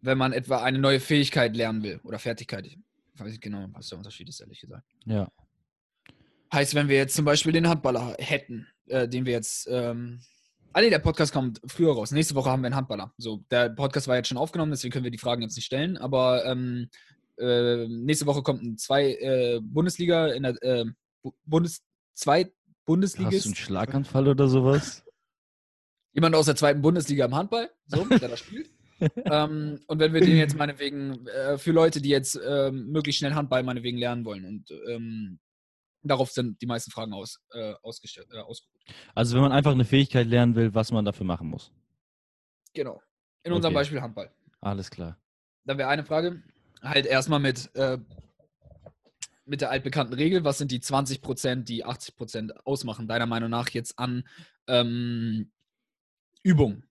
wenn 0.00 0.18
man 0.18 0.32
etwa 0.32 0.62
eine 0.62 0.78
neue 0.78 1.00
Fähigkeit 1.00 1.56
lernen 1.56 1.82
will 1.82 2.00
oder 2.04 2.18
Fertigkeit. 2.18 2.66
Ich 2.66 2.78
weiß 3.14 3.28
nicht 3.28 3.42
genau, 3.42 3.68
was 3.72 3.88
der 3.88 3.98
Unterschied 3.98 4.28
ist, 4.28 4.40
ehrlich 4.40 4.60
gesagt. 4.60 4.84
Ja. 5.04 5.30
Heißt, 6.52 6.74
wenn 6.74 6.88
wir 6.88 6.96
jetzt 6.96 7.14
zum 7.14 7.24
Beispiel 7.24 7.52
den 7.52 7.68
Handballer 7.68 8.16
hätten, 8.18 8.66
äh, 8.86 9.08
den 9.08 9.24
wir 9.24 9.32
jetzt. 9.32 9.66
Ähm, 9.70 10.20
ah, 10.72 10.80
nee, 10.80 10.90
der 10.90 10.98
Podcast 10.98 11.32
kommt 11.32 11.60
früher 11.66 11.94
raus. 11.94 12.10
Nächste 12.10 12.34
Woche 12.34 12.50
haben 12.50 12.62
wir 12.62 12.66
einen 12.66 12.76
Handballer. 12.76 13.12
So, 13.16 13.44
der 13.50 13.70
Podcast 13.70 14.08
war 14.08 14.16
jetzt 14.16 14.28
schon 14.28 14.38
aufgenommen, 14.38 14.72
deswegen 14.72 14.92
können 14.92 15.04
wir 15.04 15.10
die 15.10 15.18
Fragen 15.18 15.42
jetzt 15.42 15.56
nicht 15.56 15.64
stellen. 15.66 15.96
Aber 15.96 16.44
ähm, 16.44 16.88
äh, 17.38 17.86
nächste 17.88 18.26
Woche 18.26 18.42
kommt 18.42 18.62
ein 18.62 18.76
zwei 18.76 19.12
äh, 19.14 19.60
Bundesliga 19.62 20.28
in 20.28 20.42
der 20.42 20.62
äh, 20.62 20.84
Bu- 21.22 21.32
Bundes 21.46 21.82
zwei 22.14 22.44
Hast 22.44 22.52
Bundesligist. 22.84 23.44
du 23.44 23.48
einen 23.50 23.56
Schlaganfall 23.56 24.28
oder 24.28 24.48
sowas? 24.48 25.04
Jemand 26.12 26.34
aus 26.34 26.46
der 26.46 26.56
zweiten 26.56 26.82
Bundesliga 26.82 27.24
im 27.24 27.34
Handball, 27.34 27.70
so, 27.86 28.04
der 28.04 28.28
da 28.28 28.36
spielt. 28.36 28.70
ähm, 29.24 29.80
und 29.86 29.98
wenn 29.98 30.12
wir 30.12 30.20
den 30.20 30.36
jetzt 30.36 30.56
meinetwegen 30.56 31.26
äh, 31.26 31.58
für 31.58 31.72
Leute, 31.72 32.00
die 32.00 32.10
jetzt 32.10 32.38
ähm, 32.46 32.88
möglichst 32.88 33.18
schnell 33.18 33.34
Handball 33.34 33.62
meinetwegen 33.62 33.98
lernen 33.98 34.24
wollen 34.24 34.44
und 34.44 34.70
ähm, 34.88 35.40
darauf 36.02 36.30
sind 36.30 36.60
die 36.62 36.66
meisten 36.66 36.90
Fragen 36.90 37.12
aus, 37.12 37.40
äh, 37.52 37.74
ausgestellt, 37.82 38.28
äh, 38.32 38.38
ausgeruht. 38.38 38.80
Also 39.14 39.34
wenn 39.34 39.42
man 39.42 39.52
einfach 39.52 39.72
eine 39.72 39.84
Fähigkeit 39.84 40.26
lernen 40.26 40.54
will, 40.54 40.74
was 40.74 40.92
man 40.92 41.04
dafür 41.04 41.26
machen 41.26 41.48
muss. 41.48 41.72
Genau. 42.74 43.02
In 43.42 43.52
unserem 43.52 43.74
Okay. 43.74 43.80
Beispiel 43.80 44.00
Handball. 44.00 44.30
Alles 44.60 44.90
klar. 44.90 45.18
Dann 45.64 45.78
wäre 45.78 45.88
eine 45.88 46.04
Frage, 46.04 46.42
halt 46.80 47.06
erstmal 47.06 47.40
mit, 47.40 47.74
äh, 47.74 47.98
mit 49.44 49.60
der 49.60 49.70
altbekannten 49.70 50.14
Regel, 50.14 50.44
was 50.44 50.58
sind 50.58 50.70
die 50.70 50.80
20%, 50.80 51.64
die 51.64 51.84
80% 51.84 52.52
ausmachen, 52.64 53.08
deiner 53.08 53.26
Meinung 53.26 53.50
nach 53.50 53.68
jetzt 53.70 53.98
an 53.98 54.24
ähm, 54.68 55.50
Übungen? 56.42 56.84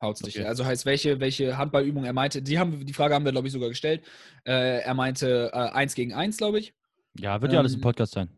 Hauptsächlich. 0.00 0.38
Okay. 0.38 0.48
Also 0.48 0.64
heißt, 0.64 0.86
welche, 0.86 1.18
welche 1.18 1.58
Handballübung 1.58 2.04
er 2.04 2.12
meinte, 2.12 2.40
die, 2.40 2.58
haben, 2.58 2.86
die 2.86 2.92
Frage 2.92 3.14
haben 3.14 3.24
wir, 3.24 3.32
glaube 3.32 3.48
ich, 3.48 3.52
sogar 3.52 3.68
gestellt. 3.68 4.04
Äh, 4.44 4.80
er 4.80 4.94
meinte 4.94 5.50
äh, 5.52 5.56
1 5.56 5.94
gegen 5.94 6.12
1, 6.14 6.36
glaube 6.36 6.60
ich. 6.60 6.72
Ja, 7.18 7.40
wird 7.42 7.52
ja 7.52 7.58
alles 7.58 7.72
im 7.72 7.78
Ähm, 7.78 7.82
Podcast 7.82 8.12
sein. 8.12 8.28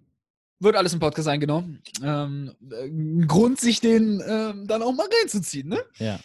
Wird 0.58 0.76
alles 0.76 0.94
im 0.94 1.00
Podcast 1.00 1.26
sein, 1.26 1.40
genau. 1.40 1.64
Ähm, 2.02 2.54
äh, 2.70 2.86
ein 2.86 3.26
Grund, 3.26 3.60
sich 3.60 3.80
den 3.80 4.22
ähm, 4.26 4.66
dann 4.66 4.82
auch 4.82 4.92
mal 4.92 5.08
reinzuziehen, 5.20 5.68
ne? 5.68 5.82
Ja. 5.98 6.18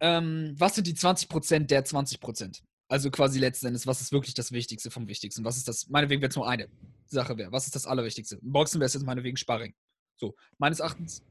ähm, 0.00 0.54
was 0.56 0.74
sind 0.74 0.86
die 0.86 0.94
20% 0.94 1.66
der 1.66 1.84
20%? 1.84 2.62
Also 2.88 3.10
quasi 3.10 3.38
letzten 3.38 3.66
Endes, 3.66 3.86
was 3.86 4.00
ist 4.00 4.12
wirklich 4.12 4.34
das 4.34 4.50
Wichtigste 4.50 4.90
vom 4.90 5.06
Wichtigsten? 5.08 5.44
Was 5.44 5.56
ist 5.56 5.68
das, 5.68 5.88
meinetwegen, 5.88 6.22
wenn 6.22 6.30
es 6.30 6.36
nur 6.36 6.48
eine 6.48 6.68
Sache 7.06 7.36
wäre, 7.36 7.52
was 7.52 7.66
ist 7.66 7.74
das 7.74 7.86
Allerwichtigste? 7.86 8.38
Im 8.42 8.50
Boxen 8.50 8.80
wäre 8.80 8.86
es 8.86 8.94
jetzt 8.94 9.04
meinetwegen 9.04 9.36
Sparring. 9.36 9.74
So, 10.16 10.34
meines 10.56 10.80
Erachtens 10.80 11.22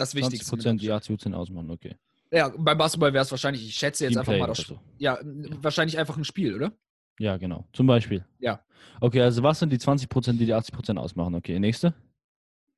das 0.00 0.10
20 0.10 0.14
Wichtigste. 0.32 0.56
mit 0.56 0.62
Prozent, 0.64 0.82
die 0.82 0.90
Abstand. 0.90 1.02
80 1.02 1.16
Prozent 1.16 1.34
ausmachen, 1.34 1.70
okay. 1.70 1.96
Ja, 2.32 2.48
beim 2.56 2.78
Basketball 2.78 3.12
wäre 3.12 3.24
es 3.24 3.30
wahrscheinlich, 3.30 3.66
ich 3.66 3.74
schätze 3.74 4.04
jetzt 4.04 4.16
einfach 4.16 4.32
Teamplay 4.32 4.38
mal 4.40 4.50
oder 4.50 4.54
das, 4.56 4.66
so. 4.66 4.80
ja, 4.98 5.18
wahrscheinlich 5.62 5.98
einfach 5.98 6.16
ein 6.16 6.24
Spiel, 6.24 6.54
oder? 6.54 6.72
Ja, 7.18 7.36
genau. 7.36 7.66
Zum 7.72 7.86
Beispiel. 7.86 8.24
Ja. 8.38 8.64
Okay, 9.00 9.20
also 9.20 9.42
was 9.42 9.58
sind 9.58 9.70
die 9.72 9.78
20 9.78 10.08
Prozent, 10.08 10.40
die 10.40 10.46
die 10.46 10.54
80 10.54 10.72
Prozent 10.74 10.98
ausmachen? 10.98 11.34
Okay, 11.34 11.58
nächste. 11.58 11.92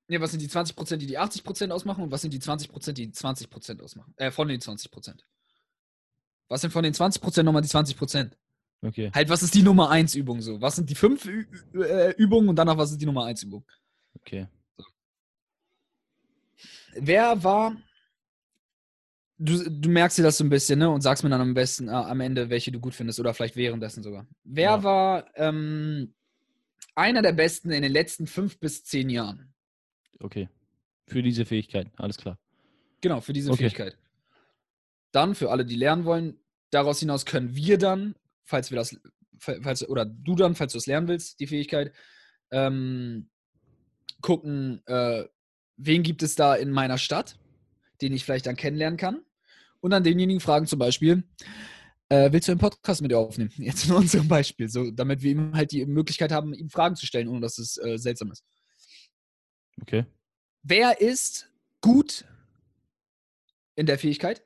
Ne, 0.08 0.20
was 0.20 0.32
sind 0.32 0.40
die 0.42 0.48
20%, 0.48 0.96
die 0.96 1.06
die 1.06 1.18
80% 1.18 1.70
ausmachen 1.70 2.02
und 2.04 2.10
was 2.10 2.22
sind 2.22 2.34
die 2.34 2.40
20%, 2.40 2.92
die 2.92 3.06
die 3.06 3.12
20% 3.12 3.80
ausmachen? 3.80 4.12
Äh, 4.16 4.30
von 4.30 4.48
den 4.48 4.60
20%. 4.60 5.20
Was 6.48 6.60
sind 6.60 6.70
von 6.70 6.82
den 6.82 6.92
20% 6.92 7.42
nochmal 7.44 7.62
die 7.62 7.68
20%? 7.68 8.32
Okay. 8.84 9.10
Halt, 9.14 9.28
was 9.28 9.42
ist 9.44 9.54
die 9.54 9.62
Nummer 9.62 9.90
1 9.90 10.16
Übung 10.16 10.40
so? 10.42 10.60
Was 10.60 10.74
sind 10.76 10.90
die 10.90 10.96
fünf 10.96 11.24
Ü 11.24 11.46
Ü- 11.74 11.82
äh, 11.84 12.10
Übungen 12.16 12.48
und 12.48 12.56
danach 12.56 12.76
was 12.76 12.90
ist 12.90 13.00
die 13.00 13.06
Nummer 13.06 13.24
1 13.26 13.44
Übung? 13.44 13.64
Okay. 14.18 14.48
Wer 16.94 17.42
war. 17.42 17.76
Du, 19.38 19.68
du 19.68 19.88
merkst 19.88 20.18
dir 20.18 20.22
das 20.22 20.38
so 20.38 20.44
ein 20.44 20.50
bisschen, 20.50 20.78
ne? 20.78 20.88
Und 20.90 21.00
sagst 21.00 21.24
mir 21.24 21.30
dann 21.30 21.40
am 21.40 21.54
besten 21.54 21.88
äh, 21.88 21.92
am 21.92 22.20
Ende, 22.20 22.48
welche 22.48 22.70
du 22.70 22.78
gut 22.80 22.94
findest 22.94 23.18
oder 23.18 23.34
vielleicht 23.34 23.56
währenddessen 23.56 24.02
sogar. 24.02 24.26
Wer 24.44 24.70
Ja. 24.70 24.82
war 24.84 25.30
ähm, 25.36 26.14
einer 26.94 27.22
der 27.22 27.32
besten 27.32 27.70
in 27.72 27.82
den 27.82 27.92
letzten 27.92 28.26
fünf 28.26 28.58
bis 28.60 28.84
zehn 28.84 29.10
Jahren? 29.10 29.52
Okay. 30.20 30.48
Für 31.08 31.22
diese 31.22 31.44
Fähigkeit, 31.44 31.90
alles 31.96 32.16
klar. 32.18 32.38
Genau, 33.00 33.20
für 33.20 33.32
diese 33.32 33.50
Okay. 33.50 33.64
Fähigkeit. 33.64 33.98
Dann, 35.10 35.34
für 35.34 35.50
alle, 35.50 35.64
die 35.64 35.76
lernen 35.76 36.04
wollen, 36.04 36.38
daraus 36.70 37.00
hinaus 37.00 37.26
können 37.26 37.54
wir 37.56 37.78
dann, 37.78 38.14
falls 38.44 38.70
wir 38.70 38.76
das, 38.76 38.96
falls, 39.38 39.86
oder 39.88 40.04
du 40.04 40.36
dann, 40.36 40.54
falls 40.54 40.72
du 40.72 40.78
es 40.78 40.86
lernen 40.86 41.08
willst, 41.08 41.40
die 41.40 41.48
Fähigkeit, 41.48 41.92
ähm, 42.52 43.28
gucken, 44.20 44.82
äh, 44.86 45.24
wen 45.84 46.02
gibt 46.02 46.22
es 46.22 46.34
da 46.34 46.54
in 46.54 46.70
meiner 46.70 46.98
Stadt, 46.98 47.38
den 48.00 48.12
ich 48.12 48.24
vielleicht 48.24 48.46
dann 48.46 48.56
kennenlernen 48.56 48.96
kann. 48.96 49.22
Und 49.80 49.90
dann 49.90 50.04
denjenigen 50.04 50.40
fragen 50.40 50.66
zum 50.66 50.78
Beispiel, 50.78 51.24
äh, 52.08 52.30
willst 52.30 52.46
du 52.48 52.52
einen 52.52 52.60
Podcast 52.60 53.02
mit 53.02 53.10
dir 53.10 53.18
aufnehmen? 53.18 53.50
Jetzt 53.56 53.86
in 53.86 53.92
unserem 53.92 54.28
Beispiel, 54.28 54.68
so, 54.68 54.90
damit 54.90 55.22
wir 55.22 55.32
ihm 55.32 55.54
halt 55.54 55.72
die 55.72 55.84
Möglichkeit 55.86 56.30
haben, 56.30 56.54
ihm 56.54 56.70
Fragen 56.70 56.96
zu 56.96 57.06
stellen, 57.06 57.28
ohne 57.28 57.40
dass 57.40 57.58
es 57.58 57.78
äh, 57.78 57.98
seltsam 57.98 58.30
ist. 58.30 58.44
Okay. 59.80 60.06
Wer 60.62 61.00
ist 61.00 61.50
gut 61.80 62.24
in 63.74 63.86
der 63.86 63.98
Fähigkeit, 63.98 64.44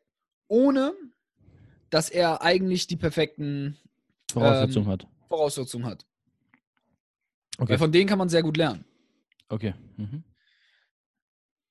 ohne 0.48 0.94
dass 1.90 2.08
er 2.08 2.42
eigentlich 2.42 2.86
die 2.86 2.96
perfekten 2.96 3.76
Voraussetzung 4.30 4.84
Ähm, 4.84 4.90
hat. 4.90 5.06
Voraussetzungen 5.28 5.86
hat? 5.86 6.06
Okay. 7.58 7.70
Weil 7.70 7.78
von 7.78 7.92
denen 7.92 8.08
kann 8.08 8.18
man 8.18 8.28
sehr 8.28 8.42
gut 8.42 8.56
lernen. 8.56 8.84
Okay. 9.48 9.74
Mhm. 9.96 10.24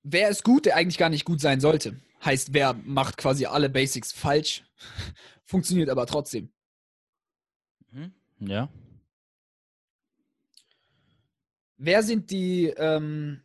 Wer 0.08 0.28
ist 0.28 0.44
gut, 0.44 0.66
der 0.66 0.76
eigentlich 0.76 0.98
gar 0.98 1.08
nicht 1.08 1.24
gut 1.24 1.40
sein 1.40 1.58
sollte? 1.58 1.96
Heißt, 2.24 2.54
wer 2.54 2.74
macht 2.74 3.16
quasi 3.16 3.46
alle 3.46 3.68
Basics 3.68 4.12
falsch, 4.12 4.62
funktioniert 5.44 5.88
aber 5.88 6.06
trotzdem. 6.06 6.52
Mhm. 7.90 8.14
Ja. 8.38 8.68
Wer 11.76 12.04
sind 12.04 12.30
die, 12.30 12.66
ähm, 12.76 13.42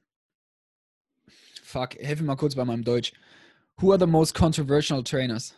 fuck, 1.63 1.95
helf 1.95 2.19
mir 2.19 2.27
mal 2.27 2.35
kurz 2.35 2.53
bei 2.53 2.63
meinem 2.63 2.83
Deutsch. 2.83 3.13
Who 3.77 3.91
are 3.91 3.99
the 3.99 4.05
most 4.05 4.35
controversial 4.35 5.03
trainers? 5.03 5.55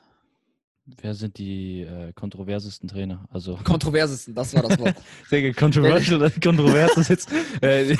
Wer 1.01 1.13
sind 1.13 1.37
die 1.37 1.81
äh, 1.81 2.11
kontroversesten 2.13 2.89
Trainer? 2.89 3.25
Also 3.31 3.55
Kontroversesten, 3.63 4.35
das 4.35 4.53
war 4.53 4.63
das 4.63 4.77
Wort. 4.79 4.95
Digga, 5.31 5.53
controversial, 5.57 6.29
kontrovers 6.43 6.97
ist 6.97 7.09
jetzt. 7.09 7.29
Äh, 7.61 7.93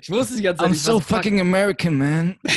Ich 0.00 0.08
wusste 0.08 0.36
die 0.36 0.42
ganze 0.42 0.58
Zeit 0.60 0.66
I'm 0.68 0.70
nicht, 0.70 0.82
so 0.82 0.96
was 0.98 1.04
fuck- 1.04 1.16
fucking 1.16 1.40
American, 1.40 1.98
man. 1.98 2.36
I 2.46 2.48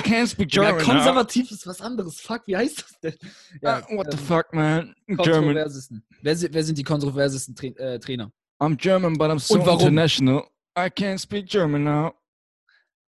can't 0.00 0.26
speak 0.26 0.52
Ja, 0.54 0.64
German. 0.72 0.84
konservativ 0.84 1.50
ist 1.52 1.66
was 1.68 1.80
anderes. 1.80 2.20
Fuck, 2.20 2.42
wie 2.46 2.56
heißt 2.56 2.82
das 2.82 3.00
denn? 3.00 3.14
now. 3.62 3.78
Uh, 3.78 3.96
what 3.96 4.06
the 4.10 4.18
ähm, 4.18 4.24
fuck, 4.24 4.52
man? 4.52 4.94
German. 5.06 5.16
Kontroversesten. 5.24 6.02
Wer, 6.22 6.36
sind- 6.36 6.52
wer 6.54 6.64
sind 6.64 6.76
die 6.78 6.82
kontroversesten 6.82 7.54
Tra 7.54 7.66
äh, 7.68 7.98
Trainer? 8.00 8.32
I'm 8.58 8.76
German, 8.76 9.16
but 9.16 9.30
I'm 9.30 9.38
so 9.38 9.56
international. 9.56 10.42
I 10.76 10.88
can't 10.90 11.18
speak 11.20 11.46
German 11.46 11.84
now. 11.84 12.12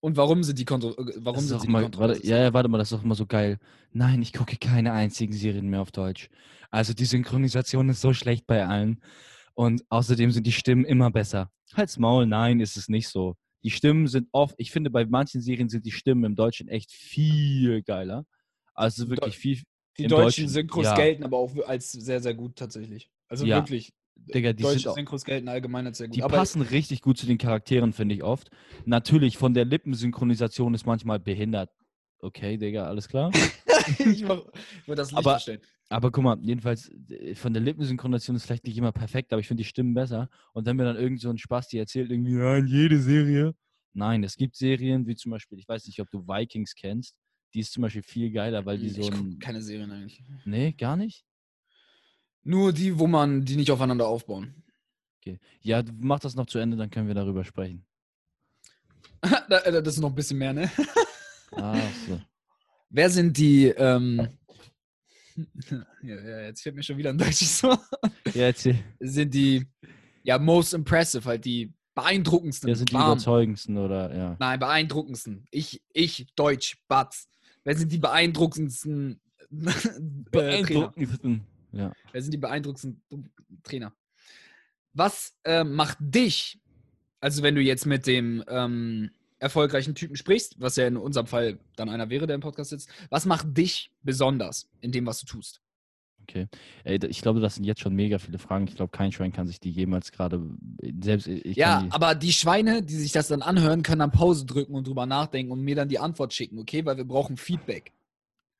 Und 0.03 0.17
warum 0.17 0.43
sind 0.43 0.59
die, 0.59 0.65
kontro 0.65 0.91
äh, 0.91 1.15
warum 1.19 1.37
Das 1.37 1.49
sind 1.49 1.61
sie 1.61 1.67
die 1.69 1.73
mal, 1.73 1.89
warte, 1.97 2.27
ja, 2.27 2.37
ja, 2.37 2.53
warte 2.53 2.69
mal, 2.69 2.79
das 2.79 2.91
ist 2.91 2.99
doch 2.99 3.05
immer 3.05 3.15
so 3.15 3.25
geil. 3.25 3.59
Nein, 3.93 4.21
ich 4.21 4.33
gucke 4.33 4.57
keine 4.57 4.93
einzigen 4.93 5.33
Serien 5.33 5.69
mehr 5.69 5.81
auf 5.81 5.93
Deutsch. 5.93 6.29
Also 6.71 6.93
die 6.93 7.05
Synchronisation 7.05 7.89
ist 7.89 8.01
so 8.01 8.13
schlecht 8.13 8.47
bei 8.49 8.67
allen. 8.67 9.01
Und 9.55 9.85
außerdem 9.91 10.33
sind 10.33 10.45
die 10.47 10.53
Stimmen 10.53 10.85
immer 10.85 11.13
besser. 11.13 11.53
Halt's 11.75 11.99
Maul, 11.99 12.27
nein, 12.27 12.59
ist 12.59 12.77
es 12.77 12.89
nicht 12.89 13.09
so. 13.09 13.37
Die 13.63 13.71
Stimmen 13.71 14.09
sind 14.09 14.29
oft, 14.33 14.57
ich 14.59 14.73
finde, 14.73 14.91
bei 14.91 15.07
manchen 15.07 15.41
Serien 15.41 15.69
sind 15.69 15.87
die 15.87 15.93
Stimmen 15.93 16.25
im 16.25 16.35
Deutschen 16.35 16.67
echt 16.67 16.91
viel 16.91 17.83
geiler. 17.83 18.25
Also 18.75 19.09
wirklich 19.09 19.39
viel. 19.39 19.63
Die 19.99 20.09
Deutschen, 20.09 20.49
Synchros 20.49 20.85
ja. 20.85 20.97
gelten 20.97 21.23
aber 21.23 21.37
auch 21.37 21.55
als 21.67 21.93
sehr, 21.93 22.21
sehr 22.21 22.35
gut 22.35 22.57
tatsächlich. 22.57 23.09
Also 23.29 23.45
Ja. 23.45 23.59
wirklich. 23.59 23.93
Digga, 24.17 24.53
die 24.53 24.63
deutsche 24.63 24.93
Synchros 24.93 25.25
gelten 25.25 25.49
allgemein 25.49 25.87
als 25.87 25.99
sehr 25.99 26.07
gut. 26.09 26.17
Die 26.17 26.21
passen 26.21 26.63
richtig 26.63 27.03
gut 27.03 27.19
zu 27.19 27.27
den 27.27 27.39
Charakteren, 27.39 27.93
finde 27.93 28.15
ich 28.15 28.23
oft. 28.23 28.51
Natürlich, 28.85 29.37
von 29.37 29.53
der 29.55 29.65
Lippensynchronisation 29.65 30.75
ist 30.75 30.87
manchmal 30.87 31.19
behindert. 31.19 31.71
Okay, 32.21 32.57
Digga, 32.57 32.85
alles 32.87 33.09
klar. 33.09 33.31
ich, 33.99 34.23
mach, 34.25 34.43
ich 34.87 34.95
das 34.95 35.11
nicht 35.11 35.19
Aber- 35.19 35.31
verstehen. 35.33 35.61
Aber 35.89 36.11
guck 36.11 36.25
mal, 36.25 36.39
jedenfalls 36.41 36.91
äh, 37.11 37.35
von 37.35 37.53
der 37.53 37.63
Lippensynchronisation 37.63 38.35
ist 38.37 38.47
vielleicht 38.47 38.65
nicht 38.65 38.79
immer 38.79 38.93
perfekt, 38.93 39.31
aber 39.33 39.41
ich 39.41 39.47
finde 39.49 39.63
die 39.63 39.69
Stimmen 39.69 39.93
besser. 39.93 40.31
Und 40.55 40.65
wenn 40.65 40.77
mir 40.77 40.85
dann 40.85 40.97
irgend 40.97 41.21
so 41.21 41.29
ein 41.29 41.37
Spasti 41.37 41.77
erzählt, 41.77 42.11
irgendwie, 42.11 42.33
ja, 42.35 42.57
in 42.57 42.67
jede 42.67 42.99
Serie. 42.99 43.55
Nein, 43.93 44.25
es 44.25 44.37
gibt 44.37 44.57
Serien, 44.57 45.07
wie 45.07 45.17
zum 45.17 45.33
Beispiel, 45.33 45.59
ich 45.59 45.69
weiß 45.69 45.87
nicht, 45.87 46.01
ob 46.01 46.09
du 46.11 46.27
Vikings 46.27 46.75
kennst. 46.75 47.15
Die 47.53 47.61
ist 47.61 47.73
zum 47.73 47.83
Beispiel 47.83 48.03
viel 48.03 48.31
geiler, 48.33 48.65
weil 48.65 48.79
die 48.79 48.87
ich 48.87 48.95
so 48.95 49.03
guck 49.03 49.15
ein. 49.15 49.39
keine 49.39 49.61
Serien 49.61 49.91
eigentlich. 49.91 50.23
Nee, 50.47 50.73
gar 50.73 50.97
nicht? 50.97 51.27
Nur 52.45 52.73
die, 52.73 52.99
wo 52.99 53.07
man 53.07 53.45
die 53.45 53.57
nicht 53.57 53.71
aufeinander 53.71 54.07
aufbauen. 54.07 54.55
Okay. 55.21 55.39
Ja, 55.61 55.83
mach 56.01 56.21
das 56.21 56.35
noch 56.35 56.47
zu 56.47 56.59
Ende, 56.59 56.77
dann 56.77 56.91
können 56.91 57.07
wir 57.07 57.15
darüber 57.15 57.45
sprechen. 57.45 57.85
Äh, 59.49 59.83
das 59.83 59.95
ist 59.95 60.01
noch 60.01 60.09
ein 60.09 60.17
bisschen 60.17 60.39
mehr, 60.39 60.53
ne? 60.53 60.69
Ach 61.53 61.77
so. 62.09 62.21
Wer 62.91 63.09
sind 63.09 63.37
die, 63.39 63.67
ähm, 63.67 64.27
ja, 66.03 66.21
ja, 66.21 66.41
jetzt 66.41 66.63
fällt 66.63 66.75
mir 66.75 66.83
schon 66.83 66.97
wieder 66.97 67.11
ein 67.11 67.19
deutsches 67.19 67.63
Wort. 67.63 67.81
Ja, 68.35 68.47
erzähl. 68.47 68.83
Sind 68.99 69.33
die, 69.33 69.65
ja, 70.25 70.39
most 70.39 70.75
impressive, 70.75 71.25
halt 71.25 71.45
die 71.45 71.73
beeindruckendsten. 71.95 72.67
Wer 72.67 72.77
sind 72.77 72.91
die 72.91 72.95
Bam. 72.95 73.13
überzeugendsten 73.13 73.79
oder 73.79 74.15
ja? 74.15 74.37
Nein, 74.41 74.59
beeindruckendsten. 74.59 75.47
Ich, 75.51 75.83
ich, 75.93 76.27
Deutsch, 76.35 76.79
Batz. 76.89 77.29
Wer 77.65 77.77
sind 77.77 77.93
die 77.93 77.99
beeindruckendsten 77.99 79.21
äh? 79.53 80.01
Beeindruckendsten. 80.31 81.47
Ja. 81.73 81.93
Wer 82.13 82.23
sind 82.23 82.33
die 82.33 82.39
beeindruckendsten 82.39 83.03
Trainer? 83.63 83.93
Was 84.93 85.35
äh, 85.45 85.65
macht 85.65 85.99
dich, 86.01 86.61
also 87.21 87.43
wenn 87.43 87.55
du 87.55 87.63
jetzt 87.63 87.87
mit 87.87 88.07
dem 88.07 88.45
ähm, 88.49 89.11
erfolgreichen 89.39 89.95
Typen 89.95 90.17
sprichst, 90.17 90.61
was 90.61 90.77
ja 90.77 90.87
in 90.87 90.97
unserem 90.97 91.27
Fall 91.27 91.59
dann 91.77 91.89
einer 91.89 92.11
wäre, 92.11 92.27
der 92.27 92.35
im 92.35 92.41
Podcast 92.41 92.71
sitzt, 92.71 92.91
was 93.11 93.27
macht 93.27 93.57
dich 93.57 93.91
besonders 94.03 94.71
in 94.81 94.93
dem, 94.93 95.07
was 95.07 95.19
du 95.21 95.27
tust? 95.27 95.61
Okay. 96.23 96.47
Ich 96.85 97.21
glaube, 97.21 97.41
das 97.41 97.57
sind 97.57 97.65
jetzt 97.65 97.81
schon 97.81 97.95
mega 97.95 98.19
viele 98.19 98.39
Fragen. 98.39 98.69
Ich 98.69 98.77
glaube, 98.77 98.97
kein 98.97 99.11
Schwein 99.11 99.33
kann 99.33 99.49
sich 99.49 99.59
die 99.59 99.71
jemals 99.71 100.13
gerade 100.13 100.41
selbst. 101.01 101.27
Ja, 101.27 101.83
die, 101.83 101.91
aber 101.91 102.15
die 102.15 102.33
Schweine, 102.33 102.83
die 102.83 102.95
sich 102.95 103.11
das 103.11 103.29
dann 103.29 103.43
anhören, 103.43 103.83
können 103.83 103.99
dann 103.99 104.13
Pause 104.13 104.47
drücken 104.47 104.75
und 104.75 104.87
drüber 104.87 105.05
nachdenken 105.05 105.51
und 105.51 105.63
mir 105.63 105.75
dann 105.75 105.89
die 105.89 105.99
Antwort 105.99 106.33
schicken, 106.33 106.61
okay? 106.61 106.85
Weil 106.85 106.97
wir 106.97 107.05
brauchen 107.05 107.37
Feedback. 107.37 107.93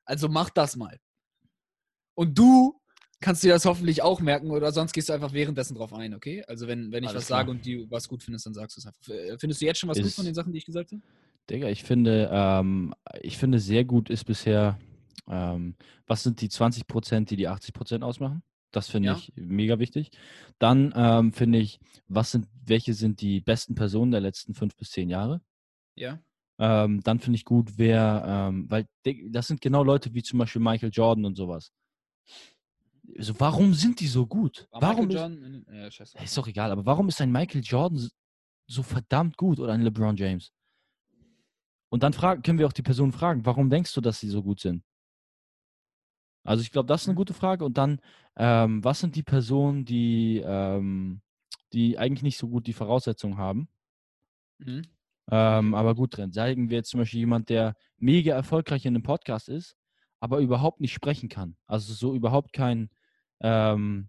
Also 0.03 0.27
mach 0.27 0.49
das 0.49 0.75
mal. 0.75 0.99
Und 2.15 2.37
du 2.37 2.79
kannst 3.23 3.43
dir 3.43 3.53
das 3.53 3.65
hoffentlich 3.65 4.01
auch 4.03 4.21
merken 4.21 4.51
oder 4.51 4.71
sonst 4.71 4.93
gehst 4.93 5.09
du 5.09 5.13
einfach 5.13 5.33
währenddessen 5.33 5.75
drauf 5.75 5.93
ein, 5.93 6.13
okay? 6.13 6.43
Also 6.47 6.67
wenn, 6.67 6.91
wenn 6.91 7.03
ich 7.03 7.09
Alles 7.09 7.21
was 7.23 7.27
klar. 7.27 7.39
sage 7.39 7.51
und 7.51 7.65
du 7.65 7.89
was 7.89 8.07
gut 8.07 8.21
findest, 8.21 8.45
dann 8.45 8.53
sagst 8.53 8.77
du 8.77 8.81
es 8.81 8.85
einfach. 8.85 9.07
Äh, 9.09 9.37
Findest 9.39 9.61
du 9.61 9.65
jetzt 9.65 9.79
schon 9.79 9.89
was 9.89 9.97
gut 9.97 10.05
Ist- 10.07 10.15
von 10.15 10.25
den 10.25 10.35
Sachen, 10.35 10.51
die 10.51 10.59
ich 10.59 10.65
gesagt 10.65 10.91
habe? 10.91 11.01
Digga, 11.49 11.67
ich 11.69 11.83
finde, 11.83 12.29
ähm, 12.31 12.93
ich 13.21 13.37
finde 13.37 13.59
sehr 13.59 13.83
gut 13.83 14.09
ist 14.09 14.23
bisher, 14.25 14.79
ähm, 15.29 15.75
was 16.07 16.23
sind 16.23 16.39
die 16.41 16.47
20 16.49 16.87
Prozent, 16.87 17.29
die 17.31 17.35
die 17.35 17.47
80 17.47 17.73
Prozent 17.73 18.03
ausmachen? 18.03 18.43
Das 18.71 18.89
finde 18.89 19.09
Ja. 19.09 19.15
ich 19.17 19.31
mega 19.35 19.77
wichtig. 19.77 20.11
Dann 20.57 20.93
ähm, 20.95 21.33
finde 21.33 21.59
ich, 21.59 21.79
was 22.07 22.31
sind, 22.31 22.47
welche 22.65 22.93
sind 22.93 23.19
die 23.21 23.41
besten 23.41 23.75
Personen 23.75 24.11
der 24.11 24.21
letzten 24.21 24.53
fünf 24.53 24.75
bis 24.77 24.89
zehn 24.91 25.09
Jahre? 25.09 25.41
Ja. 25.95 26.19
Ähm, 26.59 27.01
dann 27.03 27.19
finde 27.19 27.35
ich 27.37 27.45
gut, 27.45 27.73
wer, 27.77 28.23
ähm, 28.49 28.69
weil 28.69 28.87
das 29.29 29.47
sind 29.47 29.59
genau 29.61 29.83
Leute 29.83 30.13
wie 30.13 30.23
zum 30.23 30.39
Beispiel 30.39 30.61
Michael 30.61 30.91
Jordan 30.93 31.25
und 31.25 31.35
sowas. 31.35 31.71
So, 33.19 33.39
warum 33.39 33.73
sind 33.73 33.99
die 33.99 34.07
so 34.07 34.25
gut? 34.25 34.67
War 34.71 34.81
warum 34.81 35.07
Michael 35.07 35.63
ist, 35.87 36.13
ja, 36.13 36.21
ist 36.21 36.37
doch 36.37 36.47
egal, 36.47 36.71
aber 36.71 36.85
warum 36.85 37.07
ist 37.09 37.21
ein 37.21 37.31
Michael 37.31 37.61
Jordan 37.63 38.09
so 38.67 38.83
verdammt 38.83 39.37
gut 39.37 39.59
oder 39.59 39.73
ein 39.73 39.81
LeBron 39.81 40.15
James? 40.15 40.51
Und 41.89 42.01
dann 42.01 42.13
fragen, 42.13 42.41
können 42.41 42.57
wir 42.57 42.65
auch 42.65 42.73
die 42.73 42.81
Person 42.81 43.11
fragen, 43.11 43.45
warum 43.45 43.69
denkst 43.69 43.93
du, 43.93 44.01
dass 44.01 44.19
sie 44.19 44.29
so 44.29 44.41
gut 44.41 44.59
sind? 44.59 44.83
Also 46.43 46.61
ich 46.61 46.71
glaube, 46.71 46.87
das 46.87 47.03
ist 47.03 47.07
eine 47.07 47.15
gute 47.15 47.33
Frage. 47.33 47.63
Und 47.63 47.77
dann, 47.77 48.01
ähm, 48.35 48.83
was 48.83 48.99
sind 48.99 49.15
die 49.15 49.23
Personen, 49.23 49.85
die, 49.85 50.41
ähm, 50.43 51.21
die 51.71 51.97
eigentlich 51.97 52.23
nicht 52.23 52.37
so 52.37 52.49
gut 52.49 52.67
die 52.67 52.73
Voraussetzungen 52.73 53.37
haben, 53.37 53.67
Mhm. 54.57 54.83
ähm, 55.29 55.75
aber 55.75 55.95
gut 55.95 56.17
drin? 56.17 56.31
Sagen 56.31 56.69
wir 56.69 56.77
jetzt 56.77 56.89
zum 56.89 56.99
Beispiel 56.99 57.19
jemand, 57.21 57.49
der 57.49 57.75
mega 57.97 58.33
erfolgreich 58.33 58.85
in 58.85 58.95
einem 58.95 59.03
Podcast 59.03 59.49
ist, 59.49 59.75
aber 60.19 60.39
überhaupt 60.39 60.79
nicht 60.81 60.93
sprechen 60.93 61.29
kann. 61.29 61.55
Also 61.67 61.93
so 61.93 62.15
überhaupt 62.15 62.53
kein, 62.53 62.89
ähm, 63.43 64.07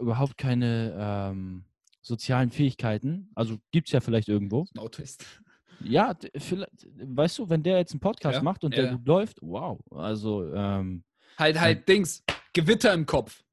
überhaupt 0.00 0.38
keine 0.38 0.94
ähm, 0.98 1.64
sozialen 2.00 2.50
Fähigkeiten. 2.50 3.30
Also 3.34 3.58
gibt 3.72 3.88
es 3.88 3.92
ja 3.92 4.00
vielleicht 4.00 4.28
irgendwo. 4.28 4.66
No 4.74 4.88
Twist. 4.88 5.24
Ja, 5.80 6.14
vielleicht, 6.36 6.86
weißt 6.98 7.38
du, 7.38 7.50
wenn 7.50 7.62
der 7.62 7.78
jetzt 7.78 7.92
einen 7.92 8.00
Podcast 8.00 8.36
Ja, 8.36 8.42
macht 8.42 8.64
und 8.64 8.74
ja, 8.74 8.82
der 8.82 8.92
gut 8.92 9.06
läuft, 9.06 9.38
wow. 9.42 9.78
Also 9.90 10.50
ähm, 10.54 11.04
Halt, 11.38 11.60
halt, 11.60 11.86
Dings. 11.86 12.24
Gewitter 12.54 12.94
im 12.94 13.04
Kopf. 13.04 13.44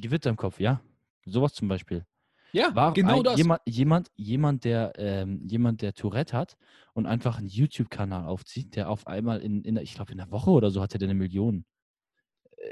Gewitter 0.00 0.30
im 0.30 0.36
Kopf, 0.36 0.60
ja. 0.60 0.80
Sowas 1.26 1.52
zum 1.54 1.66
Beispiel. 1.66 2.04
Ja, 2.52 2.74
War 2.74 2.92
genau 2.94 3.18
ein, 3.18 3.24
das. 3.24 3.36
Jemand, 3.38 3.60
jemand, 3.66 4.10
jemand, 4.16 4.64
der, 4.64 4.92
ähm, 4.96 5.44
jemand, 5.48 5.82
der 5.82 5.94
Tourette 5.94 6.36
hat 6.36 6.56
und 6.94 7.06
einfach 7.06 7.38
einen 7.38 7.48
YouTube-Kanal 7.48 8.24
aufzieht, 8.26 8.76
der 8.76 8.88
auf 8.88 9.06
einmal 9.06 9.40
in, 9.40 9.62
in 9.64 9.74
der- 9.74 9.82
ich 9.84 9.94
glaube, 9.94 10.12
in 10.12 10.18
der 10.18 10.30
Woche 10.30 10.50
oder 10.50 10.70
so 10.70 10.80
hatte 10.80 10.98
der 10.98 11.08
eine 11.08 11.18
Million 11.18 11.64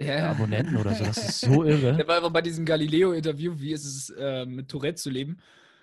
Ja. 0.01 0.31
Abonnenten 0.33 0.77
oder 0.77 0.94
so. 0.94 1.05
Das 1.05 1.16
ist 1.18 1.40
so 1.40 1.64
irre. 1.64 1.96
Der 1.96 2.07
war 2.09 2.16
einfach 2.16 2.31
bei 2.31 2.42
diesem 2.42 2.64
Galileo-Interview, 2.64 3.55
wie 3.59 3.72
ist 3.72 3.85
es, 3.85 4.11
äh, 4.11 4.44
mit 4.44 4.68
Tourette 4.68 4.96
zu 4.96 5.11
leben. 5.11 5.38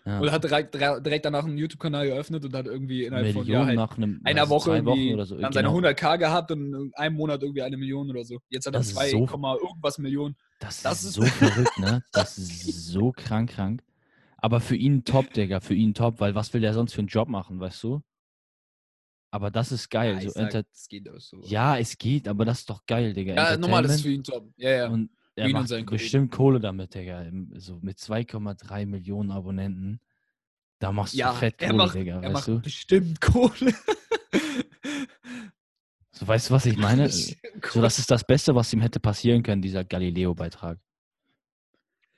Ja. 0.06 0.20
Und 0.20 0.32
hat 0.34 0.44
direkt, 0.44 0.74
direkt 0.76 1.24
danach 1.24 1.46
einen 1.46 1.58
YouTube-Kanal 1.58 2.08
geöffnet 2.08 2.44
und 2.44 2.54
hat 2.54 2.66
irgendwie 2.66 3.06
innerhalb 3.06 3.32
von 3.32 3.46
ja, 3.48 3.66
halt 3.66 3.78
nach 3.78 3.96
einem, 3.98 4.20
einer 4.26 4.42
was, 4.42 4.50
Woche 4.50 4.84
Wochen 4.86 5.14
oder 5.14 5.26
so. 5.26 5.38
dann 5.38 5.54
seine 5.54 5.70
Genau. 5.70 5.80
100k 5.80 6.18
gehabt 6.18 6.52
und 6.52 6.74
in 6.74 6.92
einem 6.96 7.16
Monat 7.16 7.42
irgendwie 7.42 7.62
eine 7.62 7.78
Million 7.78 8.10
oder 8.10 8.26
so. 8.26 8.40
Jetzt 8.50 8.66
hat 8.68 8.74
er 8.74 8.80
Das 8.80 8.88
ist 8.88 8.96
2, 8.96 9.10
so- 9.12 9.18
irgendwas 9.20 9.98
Millionen. 10.00 10.36
Das, 10.60 10.82
Das 10.82 11.04
ist 11.04 11.06
ist- 11.06 11.14
so 11.14 11.22
verrückt, 11.24 11.80
ne? 11.80 12.04
Das 12.12 12.38
ist 12.38 12.88
so 12.88 13.14
krank, 13.16 13.52
krank. 13.52 13.82
Aber 14.38 14.60
für 14.60 14.76
ihn 14.76 15.06
top, 15.06 15.32
Digga, 15.32 15.62
für 15.62 15.74
ihn 15.74 15.94
top, 15.94 16.20
weil 16.20 16.36
was 16.36 16.54
will 16.54 16.60
der 16.60 16.74
sonst 16.74 16.92
für 16.94 17.00
einen 17.00 17.08
Job 17.08 17.30
machen, 17.30 17.62
weißt 17.62 17.82
du? 17.84 18.02
Aber 19.34 19.50
das 19.50 19.72
ist 19.72 19.90
geil. 19.90 20.14
ja, 20.14 20.22
so 20.22 20.30
sag, 20.30 20.52
das 20.52 20.88
geht 20.88 21.10
auch 21.10 21.20
so. 21.20 21.42
ja, 21.42 21.76
es 21.80 21.98
geht, 21.98 22.28
aber 22.28 22.46
das 22.46 22.60
ist 22.60 22.70
doch 22.70 22.86
geil, 22.86 23.14
Digga. 23.14 23.34
ja 23.34 23.58
normal, 23.58 23.82
das 23.82 23.96
ist 23.96 24.02
für 24.04 24.12
ihn 24.12 24.24
top. 24.24 24.48
Ja, 24.58 24.70
ja. 24.70 24.88
Und 24.90 25.10
er 25.36 25.48
und 25.48 25.54
macht 25.54 25.70
Kollegen. 25.70 25.86
bestimmt 25.88 26.32
Kohle 26.32 26.60
damit, 26.60 26.94
Digga. 26.94 27.26
So 27.56 27.80
mit 27.82 27.98
2,3 27.98 28.86
Millionen 28.86 29.32
Abonnenten. 29.32 30.00
Da 30.78 30.92
machst 30.92 31.16
ja 31.16 31.32
du 31.32 31.38
fett 31.40 31.58
Kohle, 31.58 31.74
macht, 31.74 31.96
Digga, 31.96 32.18
er 32.18 32.22
weißt 32.22 32.34
macht 32.34 32.48
du? 32.48 32.62
bestimmt 32.62 33.22
Kohle. 33.22 33.74
So, 36.16 36.28
weißt 36.28 36.52
du, 36.52 36.54
was 36.54 36.68
ich 36.68 36.78
meine? 36.78 37.10
So, 37.10 37.82
das 37.82 37.98
ist 37.98 38.12
das 38.12 38.24
Beste, 38.24 38.54
was 38.54 38.72
ihm 38.72 38.82
hätte 38.82 39.00
passieren 39.00 39.42
können, 39.42 39.64
dieser 39.64 39.84
Galileo-Beitrag. 39.84 40.78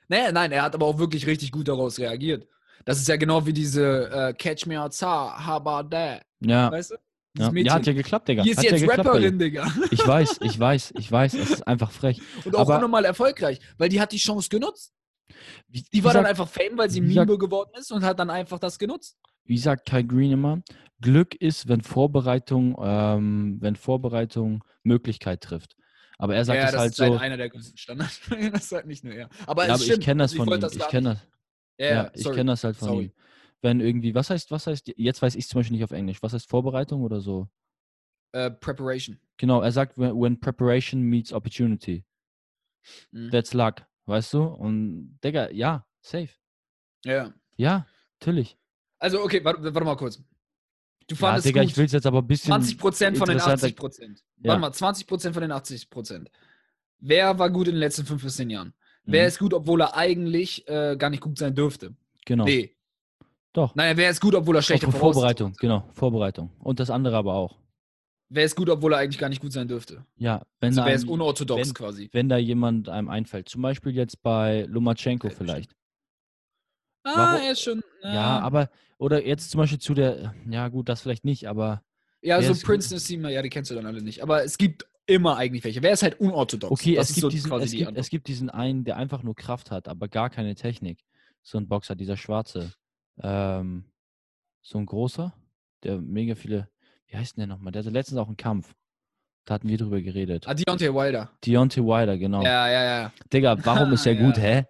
Naja, 0.08 0.30
nein, 0.32 0.52
er 0.52 0.64
hat 0.64 0.74
aber 0.74 0.84
auch 0.84 0.98
wirklich 0.98 1.26
richtig 1.26 1.50
gut 1.50 1.66
daraus 1.68 1.98
reagiert. 1.98 2.46
Das 2.84 2.98
ist 2.98 3.08
ja 3.08 3.16
genau 3.16 3.46
wie 3.46 3.54
diese 3.54 4.10
äh, 4.10 4.34
Catch 4.34 4.66
Me 4.66 4.78
Outside, 4.78 5.08
how 5.46 5.66
about 5.66 5.88
that? 5.88 6.26
Ja, 6.40 6.70
Weißt 6.70 6.90
du? 6.90 6.96
Ja. 7.38 7.52
Ja, 7.52 7.74
hat 7.74 7.86
ja 7.86 7.92
geklappt, 7.92 8.28
Digga. 8.28 8.42
Die 8.42 8.50
ist 8.50 8.58
hat 8.58 8.64
ja 8.64 8.70
jetzt 8.72 8.80
geklappt 8.82 9.04
bei 9.04 9.18
ihr. 9.18 9.26
Rapperin, 9.26 9.38
Digga. 9.38 9.66
Ich 9.90 10.06
weiß, 10.06 10.38
ich 10.42 10.58
weiß, 10.58 10.94
ich 10.98 11.10
weiß. 11.12 11.34
Es 11.34 11.50
ist 11.50 11.66
einfach 11.68 11.90
frech. 11.90 12.20
Und 12.44 12.54
auch 12.56 12.60
Aber- 12.60 12.76
unnormal 12.76 13.04
erfolgreich, 13.04 13.58
weil 13.78 13.88
die 13.88 14.00
hat 14.00 14.12
die 14.12 14.18
Chance 14.18 14.48
genutzt. 14.48 14.92
Wie, 15.68 15.82
Die 15.92 16.04
war 16.04 16.12
dann 16.12 16.22
sagt, 16.24 16.30
einfach 16.30 16.48
Fame, 16.48 16.78
weil 16.78 16.90
sie 16.90 17.02
wie 17.02 17.12
sagt- 17.14 17.26
Meme 17.28 17.38
geworden 17.38 17.70
ist 17.78 17.90
und 17.92 18.04
hat 18.04 18.18
dann 18.18 18.30
einfach 18.30 18.58
das 18.58 18.78
genutzt. 18.78 19.16
wie 19.44 19.58
sagt 19.58 19.86
Kai 19.88 20.02
Green 20.02 20.32
immer, 20.32 20.62
Glück 21.00 21.34
ist, 21.34 21.68
wenn 21.68 21.82
Vorbereitung, 21.82 22.76
ähm, 22.82 23.58
wenn 23.60 23.76
Vorbereitung 23.76 24.64
Möglichkeit 24.82 25.40
trifft. 25.42 25.76
Aber 26.18 26.34
er 26.34 26.44
sagt 26.44 26.58
ja, 26.58 26.64
es 26.66 26.72
das 26.72 26.80
halt 26.80 26.90
ist 26.92 26.96
so. 26.96 27.04
halt 27.04 27.20
einer 27.20 27.36
der 27.36 27.50
größten 27.50 27.76
Standards. 27.76 28.20
das 28.52 28.64
ist 28.64 28.72
halt 28.72 28.86
nicht 28.86 29.04
nur 29.04 29.12
er. 29.14 29.28
Aber, 29.46 29.66
ja, 29.66 29.74
aber 29.74 29.82
ich 29.82 30.00
kenne 30.00 30.22
das 30.22 30.32
von 30.32 30.46
ihm. 30.48 30.50
wollte 30.52 30.70
Ich 30.74 30.88
kenne 30.88 31.10
das. 31.10 31.18
Ja, 31.78 31.86
Ja, 31.86 31.94
ja, 32.04 32.10
ich 32.14 32.24
kenne 32.24 32.52
das 32.52 32.64
halt 32.64 32.76
von 32.76 32.88
Sorry. 32.88 33.04
ihm. 33.06 33.12
Wenn 33.62 33.80
irgendwie, 33.80 34.14
was 34.14 34.30
heißt, 34.30 34.50
was 34.50 34.66
heißt, 34.66 34.92
jetzt 34.96 35.22
weiß 35.22 35.34
ich 35.34 35.48
zum 35.48 35.60
Beispiel 35.60 35.76
nicht 35.76 35.84
auf 35.84 35.92
Englisch, 35.92 36.22
was 36.22 36.32
heißt 36.32 36.48
Vorbereitung 36.48 37.02
oder 37.02 37.20
so? 37.20 37.48
Äh, 38.32 38.50
Preparation. 38.50 39.18
Genau, 39.38 39.62
er 39.62 39.72
sagt, 39.72 39.96
when, 39.98 40.12
when 40.20 40.38
preparation 40.40 41.00
meets 41.02 41.32
opportunity, 41.32 42.04
Mhm. 43.10 43.30
that's 43.30 43.52
luck, 43.54 43.82
weißt 44.06 44.34
du? 44.34 44.42
Und 44.44 45.18
Digga, 45.24 45.50
ja, 45.50 45.86
safe. 46.00 46.28
Ja. 47.04 47.32
Ja, 47.56 47.86
natürlich. 48.20 48.56
Also, 48.98 49.22
okay, 49.22 49.42
warte, 49.44 49.62
warte 49.62 49.84
mal 49.84 49.96
kurz. 49.96 50.16
Du 51.08 51.14
Ja, 51.14 51.16
fandest 51.16 51.46
Digga, 51.46 51.62
gut. 51.62 51.70
ich 51.70 51.76
will 51.76 51.86
es 51.86 51.92
jetzt 51.92 52.06
aber 52.06 52.18
ein 52.20 52.26
bisschen. 52.26 52.46
20 52.50 52.78
Prozent 52.78 53.16
von 53.18 53.26
den 53.28 53.36
interessanter- 53.38 53.66
80 53.66 53.76
Prozent. 53.76 54.24
Ja. 54.38 54.48
Warte 54.50 54.60
mal, 54.60 54.72
20 54.72 55.06
Prozent 55.06 55.34
von 55.34 55.40
den 55.42 55.52
80 55.52 55.88
Prozent. 55.90 56.30
Wer 56.98 57.38
war 57.38 57.50
gut 57.50 57.68
in 57.68 57.74
den 57.74 57.80
letzten 57.80 58.04
5 58.06 58.22
bis 58.22 58.36
10 58.36 58.50
Jahren? 58.50 58.74
Wer 59.04 59.22
Mhm, 59.22 59.28
ist 59.28 59.38
gut, 59.38 59.54
obwohl 59.54 59.80
er 59.82 59.96
eigentlich 59.96 60.66
äh, 60.68 60.96
gar 60.96 61.10
nicht 61.10 61.20
gut 61.22 61.38
sein 61.38 61.54
dürfte? 61.54 61.94
Genau. 62.24 62.44
Nee. 62.44 62.75
Doch. 63.56 63.74
Naja, 63.74 63.96
wer 63.96 64.10
ist 64.10 64.20
gut, 64.20 64.34
obwohl 64.34 64.54
er 64.56 64.60
schlechte 64.62 64.84
Vor- 64.90 64.92
Voraussetzungen 65.00 65.22
Vorbereitung, 65.24 65.52
hat? 65.52 65.58
genau, 65.58 65.88
Vorbereitung. 65.94 66.50
Und 66.58 66.78
das 66.78 66.90
andere 66.90 67.16
aber 67.16 67.32
auch. 67.34 67.56
Wer 68.28 68.44
ist 68.44 68.54
gut, 68.54 68.68
obwohl 68.68 68.92
er 68.92 68.98
eigentlich 68.98 69.18
gar 69.18 69.30
nicht 69.30 69.40
gut 69.40 69.52
sein 69.52 69.66
dürfte? 69.66 70.04
Ja, 70.16 70.42
wenn, 70.60 70.76
Also 70.78 70.90
ist 70.90 71.02
einem- 71.04 71.10
unorthodox 71.10 71.66
wenn- 71.68 71.74
quasi? 71.74 72.08
wenn 72.12 72.28
da 72.28 72.36
jemand 72.36 72.90
einem 72.90 73.08
einfällt. 73.08 73.48
Zum 73.48 73.62
Beispiel 73.62 73.92
jetzt 73.94 74.22
bei 74.22 74.66
Lomachenko 74.68 75.28
Ja, 75.28 75.34
vielleicht. 75.34 75.72
Ah, 77.04 77.12
warum- 77.16 77.46
er 77.46 77.52
ist 77.52 77.62
schon. 77.62 77.82
Ja, 78.02 78.40
aber, 78.40 78.68
oder 78.98 79.24
jetzt 79.26 79.50
zum 79.50 79.58
Beispiel 79.58 79.78
zu 79.78 79.94
der, 79.94 80.34
ja 80.50 80.68
gut, 80.68 80.88
das 80.90 81.00
vielleicht 81.00 81.24
nicht, 81.24 81.48
aber 81.48 81.82
Ja, 82.20 82.42
so 82.42 82.52
ist? 82.52 82.62
Prince 82.64 82.92
Nassim, 82.92 83.24
ja, 83.26 83.40
die 83.40 83.48
kennst 83.48 83.70
du 83.70 83.74
dann 83.74 83.86
alle 83.86 84.02
nicht. 84.02 84.22
Aber 84.22 84.44
es 84.44 84.58
gibt 84.58 84.86
immer 85.06 85.36
eigentlich 85.38 85.64
welche. 85.64 85.82
Wer 85.82 85.92
ist 85.92 86.02
halt 86.02 86.20
unorthodox? 86.20 86.72
okay, 86.72 86.96
es 86.96 87.08
ist 87.08 87.14
gibt, 87.14 87.22
so 87.22 87.28
diesen, 87.30 87.48
quasi 87.48 87.64
es, 87.64 87.70
die 87.70 87.78
gibt, 87.78 87.96
es 87.96 88.10
gibt 88.10 88.28
diesen 88.28 88.50
einen, 88.50 88.84
der 88.84 88.96
einfach 88.96 89.22
nur 89.22 89.34
Kraft 89.36 89.70
hat, 89.70 89.88
aber 89.88 90.08
gar 90.08 90.28
keine 90.28 90.54
Technik. 90.56 90.98
So 91.42 91.58
ein 91.58 91.68
Boxer, 91.68 91.94
dieser 91.94 92.16
Schwarze. 92.16 92.72
Ähm, 93.22 93.84
so 94.62 94.78
ein 94.78 94.86
großer, 94.86 95.32
der 95.84 95.98
mega 95.98 96.34
viele, 96.34 96.68
wie 97.06 97.16
heißt 97.16 97.36
denn 97.36 97.42
der 97.42 97.46
nochmal? 97.56 97.72
Der 97.72 97.80
hatte 97.82 97.90
letztens 97.90 98.18
auch 98.18 98.26
einen 98.26 98.36
Kampf. 98.36 98.74
Da 99.44 99.54
hatten 99.54 99.68
wir 99.68 99.78
drüber 99.78 100.00
geredet. 100.00 100.48
Ah, 100.48 100.54
Deontay 100.54 100.92
Wilder. 100.92 101.30
Deontay 101.44 101.82
Wilder, 101.82 102.18
genau. 102.18 102.42
Ja, 102.42 102.68
ja, 102.68 102.84
ja. 102.84 103.12
Digga, 103.32 103.56
warum 103.64 103.92
ist 103.92 104.04
er 104.06 104.14
Ja. 104.14 104.26
gut, 104.26 104.36
hä? 104.38 104.64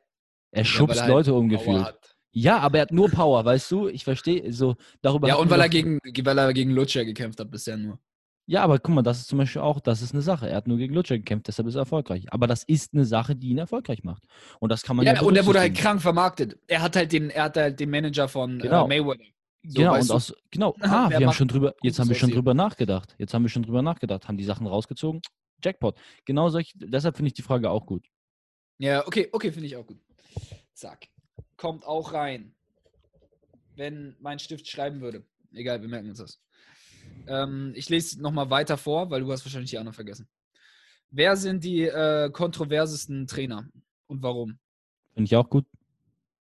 Er 0.51 0.59
Ja, 0.59 0.65
schubst 0.65 1.01
halt 1.01 1.11
Leute 1.11 1.31
Power 1.31 1.41
umgefühlt. 1.41 1.95
Ja, 2.33 2.59
aber 2.59 2.79
er 2.79 2.83
hat 2.83 2.93
nur 2.93 3.11
Power, 3.11 3.43
weißt 3.45 3.71
du? 3.71 3.89
Ich 3.89 4.05
verstehe 4.05 4.53
so 4.53 4.77
darüber. 5.01 5.29
Ja, 5.29 5.37
und 5.37 5.49
weil 5.49 5.61
er, 5.61 5.71
gegen, 5.71 5.99
weil 6.05 6.39
er 6.39 6.53
gegen 6.53 6.71
Lutscher 6.73 7.05
gekämpft 7.07 7.41
hat 7.41 7.51
bisher 7.51 7.79
nur. 7.79 7.99
Ja, 8.49 8.63
aber 8.63 8.79
guck 8.79 8.95
mal, 8.95 9.03
das 9.03 9.19
ist 9.19 9.27
zum 9.29 9.39
Beispiel 9.39 9.61
auch, 9.61 9.81
das 9.81 10.03
ist 10.03 10.13
eine 10.13 10.23
Sache. 10.23 10.49
Er 10.49 10.57
hat 10.57 10.69
nur 10.69 10.79
gegen 10.79 10.95
Lutscher 10.95 11.19
gekämpft, 11.19 11.49
deshalb 11.49 11.67
ist 11.67 11.75
er 11.75 11.81
erfolgreich. 11.81 12.33
Aber 12.33 12.47
das 12.47 12.63
ist 12.63 12.95
eine 12.95 13.05
Sache, 13.05 13.35
die 13.35 13.49
ihn 13.49 13.59
erfolgreich 13.59 14.05
macht. 14.05 14.25
Und 14.61 14.71
das 14.71 14.83
kann 14.83 14.97
man 14.97 15.05
ja, 15.05 15.15
Ja, 15.15 15.23
und 15.23 15.35
er 15.37 15.45
wurde 15.47 15.59
halt 15.59 15.77
krank 15.77 16.01
vermarktet. 16.01 16.57
Er 16.69 16.81
hat 16.81 16.95
halt 16.95 17.11
den, 17.13 17.31
er 17.31 17.45
hat 17.45 17.57
halt 17.57 17.81
den 17.81 17.91
Manager 17.91 18.29
von 18.29 18.59
Genau. 18.61 18.85
äh, 18.85 18.89
Mayweather. 18.89 19.25
So, 19.65 19.81
genau, 19.81 19.95
und 19.99 20.11
aus, 20.13 20.33
genau. 20.53 20.77
Ah, 20.81 21.11
wir 21.11 21.27
haben 21.27 21.33
schon 21.33 21.49
drüber, 21.49 21.75
jetzt 21.83 21.99
haben 21.99 22.09
wir 22.09 22.15
schon 22.15 22.31
drüber 22.31 22.55
nachgedacht. 22.55 23.17
Jetzt 23.19 23.35
haben 23.35 23.43
wir 23.43 23.49
schon 23.49 23.65
drüber 23.65 23.83
nachgedacht, 23.83 24.29
haben 24.29 24.39
die 24.39 24.45
Sachen 24.45 24.69
rausgezogen. 24.69 25.23
Jackpot. 25.65 25.99
Genau 26.25 26.49
solch, 26.49 26.73
deshalb 26.77 27.17
finde 27.17 27.29
ich 27.29 27.35
die 27.35 27.43
Frage 27.43 27.69
auch 27.69 27.85
gut. 27.85 28.07
Ja, 28.79 29.05
okay, 29.09 29.29
okay, 29.33 29.51
finde 29.51 29.67
ich 29.67 29.77
auch 29.77 29.87
gut. 29.87 29.99
Zack. 30.73 31.09
Kommt 31.57 31.85
auch 31.85 32.13
rein. 32.13 32.55
Wenn 33.75 34.15
mein 34.21 34.39
Stift 34.39 34.69
schreiben 34.69 35.01
würde. 35.01 35.25
Egal, 35.53 35.81
wir 35.81 35.89
merken 35.89 36.11
uns 36.11 36.19
das. 36.19 36.39
Ähm, 37.27 37.73
ich 37.75 37.89
lese 37.89 38.21
nochmal 38.21 38.51
weiter 38.51 38.77
vor, 38.77 39.11
weil 39.11 39.21
du 39.21 39.33
hast 39.33 39.45
wahrscheinlich 39.45 39.71
die 39.71 39.79
anderen 39.79 39.95
vergessen. 39.95 40.29
Wer 41.11 41.37
sind 41.37 41.65
die 41.65 41.83
äh, 41.83 42.31
kontroversesten 42.31 43.27
Trainer 43.27 43.69
und 44.07 44.23
warum? 44.23 44.59
Finde 45.15 45.27
ich 45.27 45.37
auch 45.37 45.49
gut. 45.49 45.67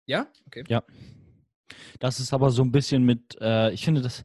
Ja? 0.06 0.26
Okay. 0.46 0.64
Das 1.98 2.18
ist 2.20 2.32
aber 2.32 2.50
so 2.50 2.62
ein 2.62 2.72
bisschen 2.72 3.04
mit, 3.04 3.36
äh, 3.40 3.70
ich 3.72 3.84
finde, 3.84 4.02
das, 4.02 4.24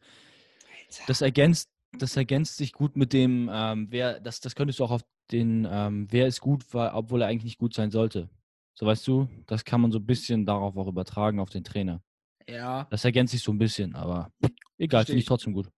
das 1.08 1.22
ergänzt, 1.22 1.70
das 1.98 2.18
ergänzt 2.18 2.58
sich 2.58 2.74
gut 2.74 2.96
mit 2.96 3.14
dem, 3.14 3.50
ähm, 3.52 3.88
wer, 3.92 4.20
das, 4.20 4.40
das 4.40 4.56
könntest 4.56 4.80
du 4.80 4.84
auch 4.84 4.92
auf 4.92 5.06
den, 5.32 5.68
ähm, 5.70 6.08
wer 6.10 6.28
ist 6.28 6.42
gut, 6.42 6.66
weil, 6.74 6.92
obwohl 6.94 7.22
er 7.22 7.28
eigentlich 7.28 7.46
nicht 7.46 7.60
gut 7.60 7.74
sein 7.74 7.92
sollte. 7.92 8.30
So 8.74 8.86
weißt 8.86 9.08
du, 9.08 9.30
das 9.46 9.64
kann 9.64 9.82
man 9.82 9.92
so 9.92 10.00
ein 10.00 10.06
bisschen 10.06 10.46
darauf 10.46 10.76
auch 10.76 10.88
übertragen 10.88 11.40
auf 11.40 11.50
den 11.50 11.64
Trainer. 11.64 12.02
Ja. 12.48 12.86
Das 12.90 13.06
ergänzt 13.06 13.32
sich 13.32 13.42
so 13.42 13.52
ein 13.52 13.58
bisschen, 13.58 13.96
aber 13.96 14.32
egal, 14.78 15.06
finde 15.06 15.20
ich. 15.20 15.26
trotzdem 15.26 15.54
gut. 15.54 15.70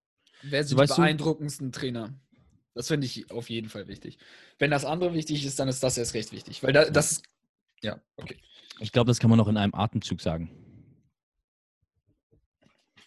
Wer 0.44 0.64
sind 0.64 0.70
So, 0.70 0.76
die 0.76 0.82
weißt 0.82 0.98
du- 0.98 1.02
beeindruckendsten 1.02 1.72
Trainer? 1.72 2.14
Das 2.74 2.88
finde 2.90 3.08
ich 3.08 3.32
auf 3.32 3.50
jeden 3.50 3.70
Fall 3.70 3.88
wichtig. 3.88 4.18
Wenn 4.60 4.70
das 4.70 4.86
andere 4.86 5.14
wichtig 5.14 5.44
ist, 5.46 5.60
dann 5.60 5.68
ist 5.68 5.82
das 5.82 5.98
erst 5.98 6.14
recht 6.14 6.32
wichtig. 6.32 6.62
Weil 6.62 6.74
da, 6.74 6.86
das 6.90 7.14
ist. 7.14 7.24
Ja, 7.82 8.00
okay. 8.18 8.38
Ich 8.80 8.92
glaube, 8.92 9.08
das 9.08 9.20
kann 9.20 9.30
man 9.32 9.40
auch 9.40 9.48
in 9.48 9.58
einem 9.58 9.74
Atemzug 9.74 10.22
sagen. 10.22 10.52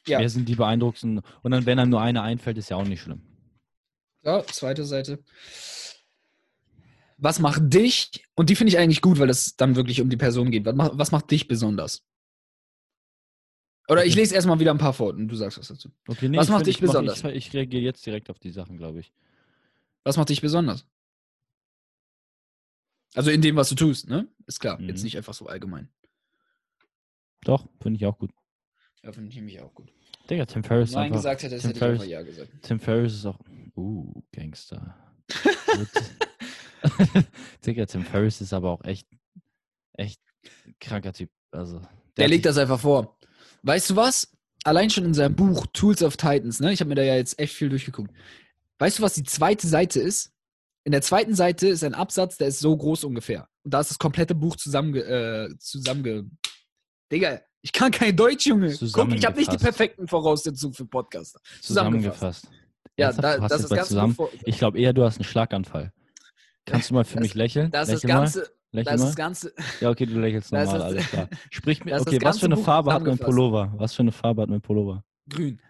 Ja. 0.07 0.19
Wer 0.19 0.29
sind 0.29 0.49
die 0.49 0.57
beeindruckendsten? 0.57 1.21
Und 1.43 1.51
dann, 1.51 1.67
wenn 1.67 1.79
einem 1.79 1.91
nur 1.91 2.01
einer 2.01 2.23
einfällt, 2.23 2.59
ist 2.59 2.71
ja 2.71 2.77
auch 2.77 2.85
nicht 2.85 3.01
schlimm. 3.03 3.23
So, 4.23 4.43
zweite 4.43 4.85
Seite. 4.85 5.23
Was 7.19 7.39
macht 7.39 7.63
dich, 7.73 8.11
und 8.35 8.51
die 8.51 8.57
finde 8.57 8.73
ich 8.73 8.79
eigentlich 8.79 9.03
gut, 9.03 9.19
weil 9.19 9.29
es 9.31 9.55
dann 9.57 9.77
wirklich 9.77 10.01
um 10.01 10.09
die 10.11 10.17
Person 10.17 10.51
geht. 10.51 10.65
Was 10.65 10.75
macht, 10.75 10.93
was 10.95 11.13
macht 11.13 11.31
dich 11.31 11.47
besonders? 11.49 12.03
Oder 13.91 14.05
ich 14.05 14.13
Okay. 14.13 14.21
lese 14.21 14.35
erstmal 14.37 14.61
wieder 14.61 14.71
ein 14.71 14.79
paar 14.79 14.93
vor 14.93 15.09
und 15.09 15.27
du 15.29 15.35
sagst 15.35 15.59
was 15.59 15.69
dazu. 15.69 15.91
Okay, 16.07 16.29
nee, 16.29 16.39
Was 16.39 16.47
ich 16.47 16.53
macht 16.53 16.67
dich 16.67 16.77
ich 16.77 16.83
mach- 16.83 16.89
besonders? 16.89 17.25
Ich, 17.25 17.49
ich 17.49 17.53
reagiere 17.55 17.83
jetzt 17.83 18.07
direkt 18.07 18.31
auf 18.31 18.39
die 18.39 18.51
Sachen, 18.51 18.77
glaube 18.79 19.01
ich. 19.01 19.13
Was 20.05 20.17
macht 20.17 20.29
dich 20.29 20.41
besonders? 20.41 20.87
Also 23.15 23.31
in 23.31 23.43
dem, 23.43 23.57
was 23.57 23.69
du 23.69 23.75
tust, 23.75 24.09
ne? 24.09 24.29
Ist 24.47 24.61
klar. 24.61 24.81
Jetzt 24.81 24.99
Mhm. 24.99 25.05
nicht 25.05 25.17
einfach 25.17 25.35
so 25.35 25.47
allgemein. 25.47 25.89
Doch, 27.43 27.67
finde 27.83 27.97
ich 27.99 28.07
auch 28.07 28.17
gut. 28.19 28.31
Ja, 29.03 29.13
finde 29.13 29.31
ich 29.31 29.35
nämlich 29.37 29.61
auch 29.61 29.75
gut. 29.75 29.91
Digga, 30.29 30.47
Tim 30.47 30.63
Ferriss 30.63 30.91
ist 30.91 30.95
Wenn 30.95 31.01
du 31.05 31.09
Nein 31.09 31.13
einfach, 31.19 31.19
gesagt 31.19 31.43
hättest, 31.43 31.63
Tim 31.63 31.69
hätte 31.71 31.79
ich 31.79 31.83
einfach 31.85 31.99
Ferriss- 32.05 32.11
Ja 32.11 32.23
gesagt. 32.23 32.51
Tim 32.63 32.79
Ferriss 32.81 33.15
ist 33.15 33.27
auch. 33.27 33.39
Uh, 33.77 34.23
Gangster. 34.33 34.97
Digga, 37.67 37.87
Tim 37.87 38.05
Ferriss 38.05 38.41
ist 38.41 38.53
aber 38.53 38.71
auch 38.71 38.85
echt, 38.85 39.09
echt 39.95 40.21
kranker 40.81 41.13
Typ. 41.13 41.31
Also, 41.51 41.81
Der 42.17 42.25
hat 42.25 42.31
legt 42.31 42.43
sich- 42.45 42.51
das 42.51 42.59
einfach 42.59 42.79
vor. 42.79 43.17
Weißt 43.63 43.91
du 43.91 43.97
was? 43.97 44.29
Allein 44.65 44.91
schon 44.91 45.05
in 45.05 45.15
seinem 45.15 45.35
Buch 45.37 45.67
Tools 45.73 46.03
of 46.03 46.17
Titans, 46.17 46.61
ne? 46.61 46.73
Ich 46.73 46.81
habe 46.81 46.89
mir 46.89 46.95
da 46.97 47.03
ja 47.03 47.15
jetzt 47.17 47.39
echt 47.39 47.55
viel 47.55 47.69
durchgeguckt. 47.71 48.11
Weißt 48.79 48.99
du, 48.99 49.03
was 49.03 49.15
die 49.15 49.25
zweite 49.25 49.67
Seite 49.67 50.01
ist? 50.01 50.33
In 50.85 50.93
der 50.93 51.03
zweiten 51.03 51.35
Seite 51.35 51.69
ist 51.69 51.85
ein 51.85 51.95
Absatz, 51.95 52.37
der 52.39 52.49
ist 52.49 52.59
so 52.61 52.77
groß 52.77 53.05
ungefähr. 53.05 53.49
Und 53.65 53.73
da 53.75 53.81
ist 53.81 53.91
das 53.91 53.99
komplette 53.99 54.35
Buch 54.35 54.57
zusammenge... 54.57 55.01
Äh, 55.01 55.59
zusammenge 55.59 56.31
Digga, 57.13 57.41
ich 57.63 57.73
kann 57.73 57.91
kein 57.91 58.17
Deutsch, 58.17 58.47
Junge. 58.47 58.75
Guck, 58.93 59.13
ich 59.13 59.25
habe 59.27 59.39
nicht 59.39 59.53
die 59.53 59.59
perfekten 59.59 60.07
Voraussetzungen 60.09 60.73
für 60.75 60.87
Podcaster. 60.87 61.41
zusammengefasst. 61.61 62.49
Ja, 62.97 63.13
da, 63.13 63.39
das 63.49 63.65
ist 63.65 63.71
ganz 63.71 63.89
zusammen. 63.89 64.15
Vor- 64.15 64.31
Ich 64.45 64.59
glaube 64.59 64.79
eher, 64.79 64.93
du 64.93 65.05
hast 65.05 65.17
einen 65.17 65.25
Schlaganfall. 65.25 65.93
Kannst 66.67 66.91
du 66.91 66.95
mal 66.95 67.05
für 67.05 67.17
Das- 67.17 67.23
mich 67.23 67.35
lächeln? 67.35 67.71
Das 67.71 67.89
ist 67.89 68.03
Lächel 68.05 68.09
das 68.09 68.35
Ganze, 68.35 68.51
Lächel 68.73 68.85
das 68.93 68.95
ist 68.95 69.01
mal. 69.01 69.07
das 69.07 69.17
Ganze, 69.17 69.55
Ja, 69.81 69.91
okay, 69.91 70.07
du 70.07 70.19
lächelst 70.21 70.53
das 70.53 70.65
normal, 70.69 70.81
ist- 70.81 70.85
alles 70.97 71.09
klar. 71.11 71.29
Sprich 71.51 71.85
mir, 71.85 71.91
das 71.93 72.01
ist 72.01 72.07
das 72.07 72.15
okay, 72.15 72.25
was 72.25 72.39
für 72.39 72.47
eine 72.47 72.55
Buch 72.57 72.65
Farbe 72.65 72.93
hat 72.93 73.03
mein. 73.03 73.19
Pullover? 73.19 73.73
Was 73.77 73.95
für 73.95 74.03
eine 74.03 74.13
Farbe 74.13 74.43
hat 74.43 74.49
mein 74.51 74.61
Pullover? 74.61 75.05
grün. 75.29 75.61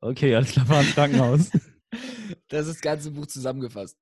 Okay, 0.00 0.34
alles 0.34 0.52
klar, 0.52 0.68
war 0.68 0.78
ein 0.80 0.86
Krankenhaus. 0.86 1.50
Das 2.48 2.66
ist 2.66 2.74
das 2.76 2.80
ganze 2.80 3.10
Buch 3.12 3.26
zusammengefasst. 3.26 3.96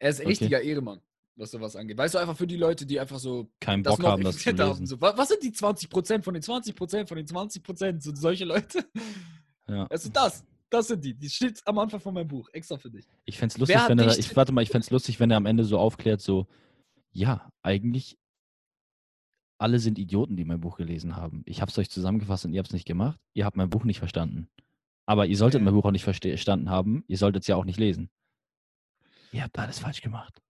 Er 0.00 0.10
ist 0.10 0.18
ein 0.18 0.22
Okay. 0.22 0.28
richtiger 0.30 0.60
Ehremann, 0.62 1.00
was 1.36 1.50
sowas 1.52 1.76
angeht. 1.76 1.96
Weißt 1.96 2.14
du, 2.14 2.18
einfach 2.18 2.36
für 2.36 2.46
die 2.46 2.56
Leute, 2.56 2.84
die 2.86 2.98
einfach 2.98 3.18
so 3.20 3.48
Keinen 3.60 3.82
das 3.84 3.96
Bock 3.98 4.06
haben, 4.06 4.24
das 4.24 4.38
zu 4.38 4.50
lesen. 4.50 4.86
So, 4.86 5.00
wa- 5.00 5.12
was 5.16 5.28
sind 5.28 5.42
die 5.44 5.52
20% 5.52 6.22
von 6.24 6.34
den 6.34 6.42
20% 6.42 7.06
von 7.06 7.16
den 7.16 7.26
20%? 7.26 8.00
Sind 8.00 8.18
solche 8.18 8.44
Leute? 8.44 8.84
Ja. 9.68 9.86
Also 9.88 10.08
das, 10.10 10.42
das 10.70 10.88
sind 10.88 11.04
die. 11.04 11.14
Die 11.14 11.30
steht 11.30 11.60
am 11.66 11.78
Anfang 11.78 12.00
von 12.00 12.14
meinem 12.14 12.26
Buch, 12.28 12.48
extra 12.52 12.76
für 12.78 12.90
dich. 12.90 13.06
Ich 13.26 13.38
fände 13.38 13.52
es 13.52 13.58
lustig, 13.58 13.78
wenn 13.86 13.98
er, 14.00 14.18
ich 14.18 14.34
warte 14.34 14.50
mal, 14.52 14.62
ich 14.62 14.70
fände 14.70 14.88
lustig, 14.90 15.20
wenn 15.20 15.30
er 15.30 15.36
am 15.36 15.46
Ende 15.46 15.62
so 15.64 15.78
aufklärt, 15.78 16.20
so, 16.20 16.48
ja, 17.12 17.50
eigentlich 17.62 18.18
alle 19.58 19.78
sind 19.78 19.98
Idioten, 19.98 20.36
die 20.36 20.44
mein 20.44 20.60
Buch 20.60 20.76
gelesen 20.76 21.14
haben. 21.14 21.42
Ich 21.46 21.60
habe 21.60 21.70
es 21.70 21.78
euch 21.78 21.88
zusammengefasst 21.88 22.44
und 22.44 22.52
ihr 22.52 22.58
habt 22.58 22.68
es 22.68 22.72
nicht 22.74 22.86
gemacht. 22.86 23.20
Ihr 23.32 23.44
habt 23.44 23.56
mein 23.56 23.70
Buch 23.70 23.84
nicht 23.84 24.00
verstanden. 24.00 24.48
Aber 25.06 25.26
ihr 25.26 25.36
solltet 25.36 25.60
Ja. 25.60 25.64
mein 25.64 25.74
Buch 25.74 25.84
auch 25.84 25.92
nicht 25.92 26.02
verstanden 26.04 26.68
haben. 26.68 27.04
Ihr 27.06 27.16
solltet 27.16 27.42
es 27.42 27.46
ja 27.46 27.54
auch 27.54 27.64
nicht 27.64 27.78
lesen. 27.78 28.10
Ihr 29.30 29.42
habt 29.42 29.56
alles 29.58 29.78
falsch 29.78 30.00
gemacht. 30.02 30.42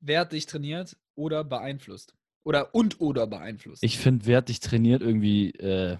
Wer 0.00 0.20
hat 0.20 0.32
dich 0.32 0.46
trainiert 0.46 0.96
oder 1.14 1.44
beeinflusst? 1.44 2.14
Oder 2.42 2.74
und 2.74 3.00
oder 3.00 3.26
beeinflusst? 3.26 3.84
Ich 3.84 3.98
finde, 3.98 4.26
wer 4.26 4.38
hat 4.38 4.48
dich 4.48 4.60
trainiert 4.60 5.02
irgendwie, 5.02 5.50
äh, 5.52 5.98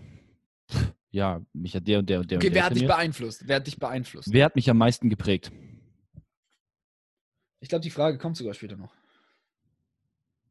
ja, 1.11 1.41
mich 1.53 1.77
hat 1.77 1.87
der 1.87 1.99
und 2.01 2.09
der 2.11 2.21
und 2.21 2.31
der 2.31 2.39
okay, 2.39 2.49
und 2.49 2.55
der 2.55 2.63
wer 2.63 2.67
hat 2.67 2.75
dich 2.75 2.87
beeinflusst? 2.87 3.47
Wer 3.47 3.57
hat 3.57 3.67
dich 3.67 3.79
beeinflusst? 3.79 4.33
Wer 4.33 4.45
hat 4.45 4.57
mich 4.57 4.71
am 4.71 4.79
meisten 4.79 5.09
geprägt? 5.09 5.53
Ich 7.61 7.69
glaube, 7.69 7.83
die 7.83 7.91
Frage 7.91 8.19
kommt 8.19 8.37
sogar 8.37 8.55
später 8.55 8.77
noch. 8.77 8.93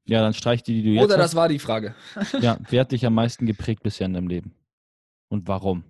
Ja, 0.09 0.21
dann 0.21 0.33
streich 0.33 0.63
die, 0.63 0.81
die 0.81 0.83
du 0.83 0.89
jetzt 0.89 1.03
Oder 1.03 1.15
hast. 1.15 1.23
das 1.31 1.35
war 1.35 1.47
die 1.49 1.59
Frage. 1.59 1.95
Ja, 2.41 2.57
wer 2.69 2.81
hat 2.81 2.91
dich 2.91 3.05
am 3.05 3.13
meisten 3.13 3.45
geprägt 3.45 3.83
bisher 3.83 4.05
in 4.07 4.13
deinem 4.13 4.27
Leben? 4.27 4.53
Und 5.29 5.47
warum? 5.47 5.83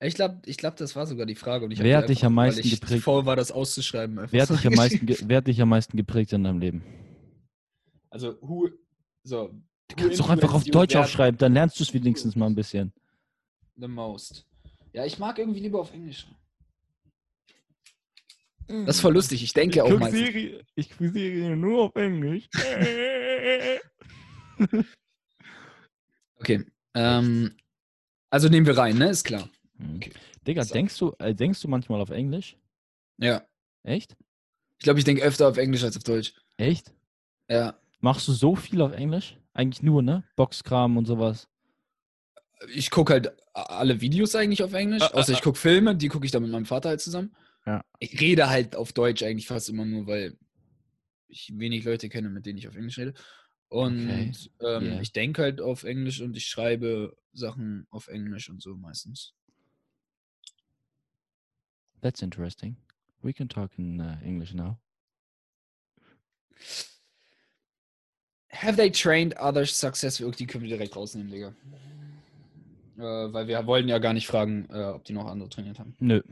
Ich 0.00 0.14
glaube, 0.14 0.42
ich 0.44 0.58
glaub, 0.58 0.76
das 0.76 0.94
war 0.94 1.06
sogar 1.06 1.24
die 1.24 1.34
Frage. 1.34 1.64
Und 1.64 1.70
ich 1.70 1.78
Wer 1.82 1.98
hat 1.98 2.08
dich 2.08 2.18
einfach, 2.18 2.26
am 2.26 2.36
weil 2.36 2.46
meisten 2.48 2.66
ich 2.66 2.80
geprägt? 2.80 3.02
faul 3.02 3.24
war, 3.24 3.36
das 3.36 3.50
auszuschreiben. 3.50 4.26
Wer 4.30 4.42
hat, 4.42 4.50
dich 4.50 4.66
am 4.66 4.74
meisten 4.74 5.28
wer 5.28 5.36
hat 5.38 5.46
dich 5.46 5.62
am 5.62 5.68
meisten 5.68 5.96
geprägt 5.96 6.32
in 6.32 6.44
deinem 6.44 6.58
Leben? 6.58 6.82
Also, 8.10 8.36
who, 8.40 8.68
so. 9.22 9.54
Du 9.88 9.96
kannst 9.96 10.20
doch 10.20 10.28
einfach 10.28 10.52
auf 10.52 10.64
Deutsch 10.64 10.96
aufschreiben, 10.96 11.38
dann 11.38 11.54
lernst 11.54 11.78
du 11.78 11.84
es 11.84 11.94
wenigstens 11.94 12.34
mal 12.36 12.46
ein 12.46 12.54
bisschen. 12.54 12.92
The 13.76 13.88
most. 13.88 14.44
Ja, 14.92 15.04
ich 15.04 15.18
mag 15.18 15.38
irgendwie 15.38 15.60
lieber 15.60 15.80
auf 15.80 15.92
Englisch. 15.92 16.26
Das 18.68 18.96
ist 18.96 19.00
voll 19.00 19.14
lustig. 19.14 19.42
Ich 19.42 19.52
denke 19.52 19.84
auch 19.84 19.98
mal. 19.98 20.10
Serie, 20.10 20.64
ich 20.74 20.90
gucke 20.90 21.10
Serie 21.10 21.56
nur 21.56 21.84
auf 21.84 21.96
Englisch. 21.96 22.48
Okay. 26.38 26.64
Ähm, 26.94 27.56
also 28.30 28.48
nehmen 28.48 28.66
wir 28.66 28.76
rein, 28.76 28.98
ne? 28.98 29.10
Ist 29.10 29.24
klar. 29.24 29.48
Okay. 29.96 30.12
Digga, 30.46 30.64
So. 30.64 30.74
denkst 30.74 30.98
du, 30.98 31.14
äh, 31.18 31.34
denkst 31.34 31.60
du 31.60 31.68
manchmal 31.68 32.00
auf 32.00 32.10
Englisch? 32.10 32.56
Ja. 33.18 33.42
Echt? 33.82 34.16
Ich 34.78 34.84
glaube, 34.84 34.98
ich 34.98 35.04
denke 35.04 35.22
öfter 35.22 35.48
auf 35.48 35.56
Englisch 35.56 35.82
als 35.82 35.96
auf 35.96 36.04
Deutsch. 36.04 36.34
Echt? 36.58 36.92
Ja. 37.48 37.78
Machst 38.00 38.28
du 38.28 38.32
so 38.32 38.54
viel 38.56 38.80
auf 38.82 38.92
Englisch? 38.92 39.36
Eigentlich 39.54 39.82
nur, 39.82 40.02
ne? 40.02 40.22
Boxkram 40.36 40.96
und 40.98 41.06
sowas. 41.06 41.48
Ich 42.74 42.90
gucke 42.90 43.14
halt 43.14 43.32
alle 43.54 44.00
Videos 44.00 44.34
eigentlich 44.34 44.62
auf 44.62 44.72
Englisch, 44.74 45.02
Ah, 45.02 45.10
ah, 45.12 45.18
außer 45.18 45.32
ich 45.32 45.42
gucke 45.42 45.58
Filme, 45.58 45.96
die 45.96 46.08
gucke 46.08 46.26
ich 46.26 46.32
dann 46.32 46.42
mit 46.42 46.52
meinem 46.52 46.66
Vater 46.66 46.90
halt 46.90 47.00
zusammen. 47.00 47.34
Ja. 47.66 47.84
Ich 47.98 48.20
rede 48.20 48.48
halt 48.48 48.76
auf 48.76 48.92
Deutsch 48.92 49.22
eigentlich 49.22 49.46
fast 49.48 49.68
immer 49.68 49.84
nur, 49.84 50.06
weil 50.06 50.38
ich 51.28 51.52
wenig 51.56 51.84
Leute 51.84 52.08
kenne, 52.08 52.30
mit 52.30 52.46
denen 52.46 52.58
ich 52.58 52.68
auf 52.68 52.76
Englisch 52.76 52.98
rede. 52.98 53.14
Und 53.68 54.08
Okay. 54.08 54.32
ähm, 54.60 54.84
Yeah. 54.84 55.00
ich 55.00 55.12
denke 55.12 55.42
halt 55.42 55.60
auf 55.60 55.82
Englisch 55.82 56.20
und 56.20 56.36
ich 56.36 56.46
schreibe 56.46 57.16
Sachen 57.32 57.86
auf 57.90 58.06
Englisch 58.08 58.48
und 58.48 58.62
so 58.62 58.76
meistens. 58.76 59.34
That's 62.00 62.22
interesting. 62.22 62.76
We 63.22 63.32
can 63.32 63.48
talk 63.48 63.76
in 63.78 64.00
uh, 64.00 64.18
English 64.22 64.54
now. 64.54 64.78
Have 68.52 68.76
they 68.76 68.90
trained 68.90 69.34
others 69.40 69.76
successful? 69.76 70.30
Die 70.30 70.46
können 70.46 70.62
wir 70.62 70.70
direkt 70.70 70.94
rausnehmen, 70.94 71.30
Digga. 71.32 71.54
Äh, 72.98 73.32
weil 73.32 73.48
wir 73.48 73.66
wollen 73.66 73.88
ja 73.88 73.98
gar 73.98 74.12
nicht 74.12 74.26
fragen, 74.28 74.66
äh, 74.70 74.84
ob 74.84 75.04
die 75.04 75.12
noch 75.12 75.26
andere 75.26 75.48
trainiert 75.48 75.78
haben. 75.78 75.96
Nö. 75.98 76.22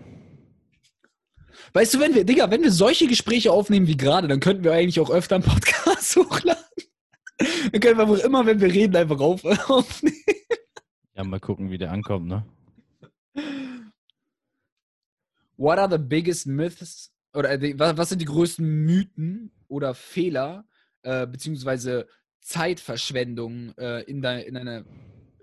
Weißt 1.73 1.95
du, 1.95 2.01
wenn 2.01 2.15
wir, 2.15 2.25
Digga, 2.25 2.51
wenn 2.51 2.63
wir 2.63 2.71
solche 2.73 3.07
Gespräche 3.07 3.53
aufnehmen 3.53 3.87
wie 3.87 3.97
gerade, 3.97 4.29
dann 4.29 4.41
könnten 4.41 4.65
wir 4.65 4.73
eigentlich 4.73 5.01
auch 5.01 5.11
öfter 5.11 5.37
einen 5.37 5.45
Podcast 5.45 6.17
hochladen. 6.17 6.63
Dann 7.73 7.81
können 7.81 7.99
wir 7.99 8.03
einfach 8.09 8.25
immer, 8.25 8.47
wenn 8.47 8.61
wir 8.61 8.73
reden, 8.73 8.97
einfach 8.97 9.21
auf, 9.21 9.45
aufnehmen. 9.69 10.17
Ja, 11.15 11.25
mal 11.25 11.41
gucken, 11.41 11.71
wie 11.71 11.79
der 11.79 11.93
ankommt, 11.93 12.27
ne? 12.27 12.45
What 15.57 15.79
are 15.79 15.91
the 15.91 15.99
biggest 15.99 16.47
myths, 16.47 17.13
oder 17.33 17.57
die, 17.57 17.79
wa- 17.79 17.97
was 17.97 18.09
sind 18.09 18.21
die 18.21 18.25
größten 18.27 18.65
Mythen 18.85 19.53
oder 19.69 19.95
Fehler, 19.95 20.67
äh, 21.03 21.27
beziehungsweise 21.27 22.09
Zeitverschwendung 22.41 23.73
äh, 23.79 24.03
in, 24.03 24.21
dein, 24.21 24.41
in, 24.41 24.55
deiner, 24.55 24.79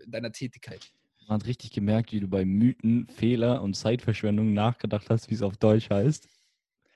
in 0.03 0.11
deiner 0.11 0.31
Tätigkeit? 0.31 0.91
Man 1.27 1.39
hat 1.39 1.47
richtig 1.47 1.71
gemerkt, 1.71 2.11
wie 2.11 2.19
du 2.19 2.27
bei 2.27 2.45
Mythen, 2.45 3.07
Fehler 3.07 3.61
und 3.61 3.75
Zeitverschwendung 3.75 4.53
nachgedacht 4.53 5.09
hast, 5.09 5.29
wie 5.29 5.35
es 5.35 5.41
auf 5.41 5.57
Deutsch 5.57 5.89
heißt. 5.89 6.27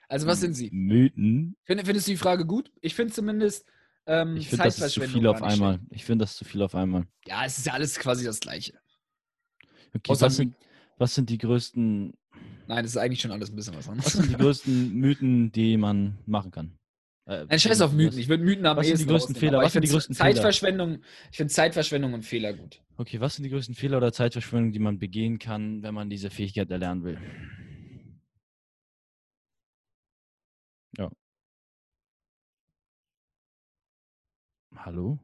Also, 0.07 0.28
was 0.28 0.39
sind 0.39 0.53
sie? 0.53 0.69
Mythen. 0.71 1.55
Find, 1.63 1.86
findest 1.86 2.07
du 2.07 2.11
die 2.11 2.17
Frage 2.17 2.45
gut? 2.45 2.71
Ich 2.82 2.93
finde 2.95 3.13
zumindest 3.13 3.65
ähm, 4.05 4.38
Ich 4.38 4.49
finde, 4.49 4.65
das 4.65 4.80
ist 4.80 4.93
zu 4.93 5.01
viel 5.01 5.26
auf 5.28 5.41
einmal. 5.41 5.80
Ich 5.89 6.05
finde, 6.05 6.23
das 6.23 6.36
zu 6.36 6.45
viel 6.45 6.61
auf 6.61 6.76
einmal. 6.76 7.07
Ja, 7.26 7.45
es 7.45 7.57
ist 7.57 7.65
ja 7.65 7.73
alles 7.73 7.97
quasi 7.97 8.23
das 8.23 8.39
Gleiche. 8.39 8.73
Okay, 9.95 10.13
was 10.19 10.36
sind, 10.36 10.55
was 10.97 11.15
sind 11.15 11.30
die 11.30 11.38
größten, 11.38 12.13
Nein, 12.67 12.84
es 12.84 12.91
ist 12.91 12.97
eigentlich 12.97 13.21
schon 13.21 13.32
alles 13.32 13.49
ein 13.49 13.55
bisschen 13.55 13.76
was 13.76 13.88
was 13.88 13.91
anderes. 13.91 14.13
sind 14.13 14.30
die 14.30 14.36
größten 14.36 14.93
Mythen, 14.99 15.51
die 15.51 15.78
man 15.78 16.17
machen 16.26 16.51
kann? 16.51 16.78
Äh, 17.28 17.45
Nein, 17.49 17.59
scheiß 17.59 17.82
auf 17.82 17.91
Mythen. 17.91 18.19
Ich 18.19 18.28
würde 18.30 18.43
Mythen 18.43 18.65
am 18.67 18.78
was 18.78 18.86
sind 18.86 18.97
die 18.97 19.01
ehesten 19.01 19.09
größten 19.09 19.36
Fehler? 19.36 19.57
aber 19.57 19.65
Was 19.65 19.73
sind 19.73 19.84
die 19.84 19.89
größten 19.89 20.15
Fehler? 20.15 20.34
Zeitverschwendung, 20.36 21.03
ich 21.32 21.38
finde 21.38 21.51
Zeitverschwendung 21.53 22.13
und 22.13 22.23
Fehler 22.23 22.53
gut. 22.53 22.82
Okay, 22.97 23.19
was 23.19 23.36
sind 23.36 23.43
die 23.43 23.49
größten 23.49 23.73
Fehler 23.73 23.97
oder 23.97 24.13
Zeitverschwendung, 24.13 24.71
die 24.71 24.80
man 24.80 24.99
begehen 24.99 25.39
kann, 25.39 25.82
wenn 25.82 25.93
man 25.95 26.09
diese 26.09 26.30
Fähigkeit 26.30 26.69
erlernen 26.69 27.03
will? 27.03 27.17
Ja. 30.97 31.09
Hallo? 34.76 35.19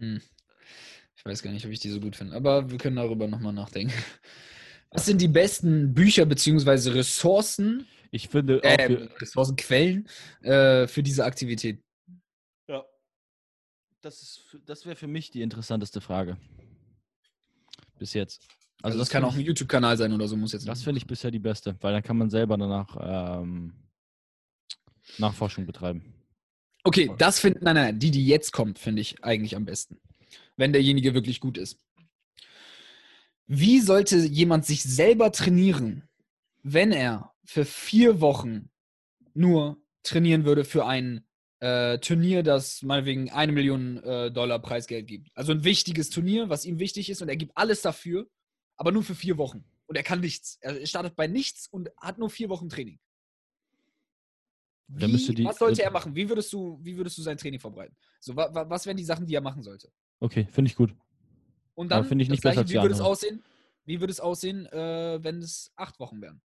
Hm. 0.00 0.20
Ich 1.16 1.24
weiß 1.24 1.42
gar 1.42 1.52
nicht, 1.52 1.66
ob 1.66 1.72
ich 1.72 1.80
die 1.80 1.90
so 1.90 2.00
gut 2.00 2.16
finde, 2.16 2.34
aber 2.36 2.70
wir 2.70 2.78
können 2.78 2.96
darüber 2.96 3.26
nochmal 3.26 3.52
nachdenken. 3.52 3.92
Was 4.90 5.06
sind 5.06 5.20
die 5.20 5.28
besten 5.28 5.92
Bücher 5.92 6.24
bzw. 6.24 6.90
Ressourcen, 6.90 7.86
Ich 8.10 8.28
finde 8.28 8.60
auch. 8.60 8.64
äh, 8.64 8.88
wir- 8.88 9.20
Ressourcenquellen 9.20 10.08
äh, 10.42 10.86
für 10.86 11.02
diese 11.02 11.24
Aktivität? 11.24 11.82
Ja. 12.68 12.84
Das, 14.00 14.22
ist 14.22 14.58
das 14.66 14.86
wäre 14.86 14.96
für 14.96 15.06
mich 15.08 15.30
die 15.30 15.42
interessanteste 15.42 16.00
Frage. 16.00 16.36
Bis 17.98 18.14
jetzt. 18.14 18.46
Also, 18.80 18.96
das 18.96 19.10
kann 19.10 19.22
find 19.22 19.32
auch 19.32 19.36
ein 19.36 19.44
YouTube-Kanal 19.44 19.96
sein 19.96 20.12
oder 20.12 20.28
so, 20.28 20.36
muss 20.36 20.52
jetzt 20.52 20.68
Das 20.68 20.84
finde 20.84 20.98
ich 20.98 21.06
bisher 21.06 21.32
die 21.32 21.40
beste, 21.40 21.76
weil 21.80 21.92
dann 21.92 22.02
kann 22.02 22.16
man 22.16 22.30
selber 22.30 22.56
danach 22.56 22.96
ähm, 23.42 23.74
Nachforschung 25.18 25.66
betreiben. 25.66 26.14
Okay, 26.84 27.10
das 27.18 27.40
finden, 27.40 27.64
nein, 27.64 27.74
nein, 27.74 27.98
die, 27.98 28.12
die 28.12 28.24
jetzt 28.24 28.52
kommt, 28.52 28.78
finde 28.78 29.02
ich 29.02 29.22
eigentlich 29.24 29.56
am 29.56 29.64
besten. 29.64 30.00
Wenn 30.56 30.72
derjenige 30.72 31.12
wirklich 31.12 31.40
gut 31.40 31.58
ist. 31.58 31.78
Wie 33.46 33.80
sollte 33.80 34.16
jemand 34.18 34.64
sich 34.64 34.82
selber 34.84 35.32
trainieren, 35.32 36.08
wenn 36.62 36.92
er 36.92 37.34
für 37.48 37.64
vier 37.64 38.20
Wochen 38.20 38.70
nur 39.32 39.82
trainieren 40.02 40.44
würde 40.44 40.64
für 40.66 40.84
ein 40.84 41.26
äh, 41.60 41.98
Turnier, 41.98 42.42
das 42.42 42.82
meinetwegen 42.82 43.30
eine 43.30 43.52
Million 43.52 43.96
äh, 44.04 44.30
Dollar 44.30 44.58
Preisgeld 44.58 45.06
gibt? 45.06 45.30
Also 45.34 45.52
ein 45.52 45.64
wichtiges 45.64 46.10
Turnier, 46.10 46.50
was 46.50 46.66
ihm 46.66 46.78
wichtig 46.78 47.08
ist 47.08 47.22
und 47.22 47.30
er 47.30 47.36
gibt 47.38 47.56
alles 47.56 47.80
dafür, 47.80 48.28
aber 48.76 48.92
nur 48.92 49.02
für 49.02 49.14
vier 49.14 49.38
Wochen. 49.38 49.64
Und 49.86 49.96
er 49.96 50.02
kann 50.02 50.20
nichts. 50.20 50.58
Er 50.60 50.84
startet 50.86 51.16
bei 51.16 51.26
nichts 51.26 51.66
und 51.68 51.88
hat 51.96 52.18
nur 52.18 52.28
vier 52.28 52.50
Wochen 52.50 52.68
Training. 52.68 53.00
Wie, 54.88 55.34
die- 55.34 55.44
was 55.44 55.58
sollte 55.58 55.82
er 55.82 55.90
machen? 55.90 56.14
Wie 56.14 56.28
würdest 56.28 56.52
du, 56.52 56.78
wie 56.82 56.98
würdest 56.98 57.16
du 57.16 57.22
sein 57.22 57.38
Training 57.38 57.60
vorbereiten? 57.60 57.96
So, 58.20 58.36
wa, 58.36 58.52
wa, 58.54 58.68
was 58.68 58.84
wären 58.84 58.98
die 58.98 59.04
Sachen, 59.04 59.26
die 59.26 59.34
er 59.34 59.40
machen 59.40 59.62
sollte? 59.62 59.90
Okay, 60.20 60.46
finde 60.50 60.70
ich 60.70 60.76
gut. 60.76 60.94
Und 61.74 61.90
dann, 61.90 62.04
finde 62.04 62.24
ich 62.24 62.28
nicht 62.28 62.42
besser 62.42 62.68
wie 62.68 62.74
würde 62.74 62.94
es 62.94 63.00
aussehen? 63.00 63.42
Wie 63.86 64.00
würde 64.00 64.10
es 64.10 64.20
aussehen, 64.20 64.66
äh, 64.66 65.18
wenn 65.22 65.38
es 65.38 65.72
acht 65.76 65.98
Wochen 65.98 66.20
wären? 66.20 66.42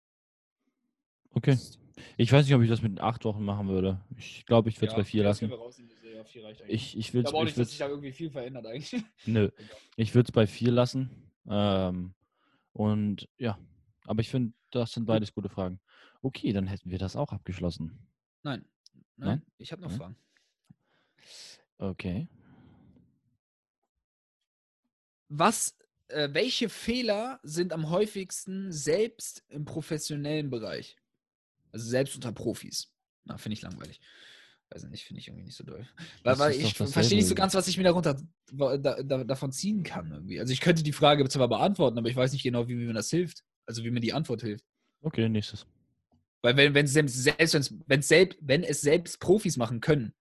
Okay. 1.30 1.58
Ich 2.16 2.32
weiß 2.32 2.46
nicht, 2.46 2.54
ob 2.54 2.62
ich 2.62 2.68
das 2.68 2.82
mit 2.82 3.00
acht 3.00 3.24
Wochen 3.24 3.44
machen 3.44 3.68
würde. 3.68 4.00
Ich 4.16 4.46
glaube, 4.46 4.68
ich 4.68 4.80
würde 4.80 4.92
es 4.92 4.96
bei 4.96 5.04
vier 5.04 5.24
lassen. 5.24 5.52
Ich, 6.66 6.96
ich 6.96 7.14
will 7.14 7.22
Ich 7.22 7.26
glaube 7.26 7.38
auch 7.38 7.42
es. 7.42 7.46
nicht, 7.46 7.58
dass 7.58 7.70
sich 7.70 7.78
da 7.78 7.88
irgendwie 7.88 8.12
viel 8.12 8.30
verändert 8.30 8.66
eigentlich. 8.66 9.02
Nö. 9.26 9.50
Ich 9.96 10.14
würde 10.14 10.28
es 10.28 10.32
bei 10.32 10.46
vier 10.46 10.72
lassen. 10.72 11.10
Ähm, 11.48 12.14
und 12.72 13.28
ja, 13.38 13.58
aber 14.04 14.20
ich 14.20 14.28
finde, 14.28 14.52
das 14.70 14.92
sind 14.92 15.06
beides 15.06 15.32
gute 15.32 15.48
Fragen. 15.48 15.80
Okay, 16.22 16.52
dann 16.52 16.66
hätten 16.66 16.90
wir 16.90 16.98
das 16.98 17.16
auch 17.16 17.32
abgeschlossen. 17.32 17.98
Nein. 18.42 18.64
Nein, 19.16 19.28
Nein? 19.28 19.42
ich 19.58 19.72
habe 19.72 19.82
noch 19.82 19.90
Nein? 19.90 19.98
Fragen. 19.98 20.16
Okay. 21.78 22.28
Was, 25.28 25.76
äh, 26.08 26.28
welche 26.32 26.68
Fehler 26.68 27.40
sind 27.42 27.72
am 27.72 27.90
häufigsten 27.90 28.72
selbst 28.72 29.44
im 29.48 29.64
professionellen 29.64 30.50
Bereich? 30.50 30.96
Also 31.78 31.90
selbst 31.90 32.16
unter 32.16 32.32
Profis. 32.32 32.92
Na, 33.24 33.38
finde 33.38 33.54
ich 33.54 33.62
langweilig. 33.62 34.00
Weiß 34.70 34.84
nicht, 34.84 35.04
finde 35.04 35.20
ich 35.20 35.28
irgendwie 35.28 35.44
nicht 35.44 35.56
so 35.56 35.64
doll. 35.64 35.86
Weil, 36.24 36.38
weil 36.38 36.52
ich 36.52 36.74
verstehe 36.74 37.16
nicht 37.16 37.28
so 37.28 37.34
ganz, 37.34 37.54
was 37.54 37.68
ich 37.68 37.78
mir 37.78 37.84
darunter 37.84 38.20
da, 38.52 38.76
da, 38.76 39.24
davon 39.24 39.52
ziehen 39.52 39.82
kann. 39.82 40.10
Irgendwie. 40.10 40.40
Also 40.40 40.52
ich 40.52 40.60
könnte 40.60 40.82
die 40.82 40.92
Frage 40.92 41.26
zwar 41.28 41.48
beantworten, 41.48 41.96
aber 41.96 42.08
ich 42.08 42.16
weiß 42.16 42.32
nicht 42.32 42.42
genau, 42.42 42.68
wie, 42.68 42.74
mir 42.74 42.92
das 42.92 43.10
hilft. 43.10 43.44
Also 43.64 43.84
wie 43.84 43.90
mir 43.90 44.00
die 44.00 44.12
Antwort 44.12 44.42
hilft. 44.42 44.64
Okay, 45.00 45.28
nächstes. 45.28 45.66
Weil 46.42 46.56
wenn, 46.56 46.74
wenn, 46.74 46.86
selbst, 46.86 47.14
selbst, 47.14 47.74
wenn's 47.86 48.08
selbst, 48.08 48.38
wenn 48.42 48.64
es 48.64 48.80
selbst 48.80 49.20
Profis 49.20 49.56
machen 49.56 49.80
können, 49.80 50.12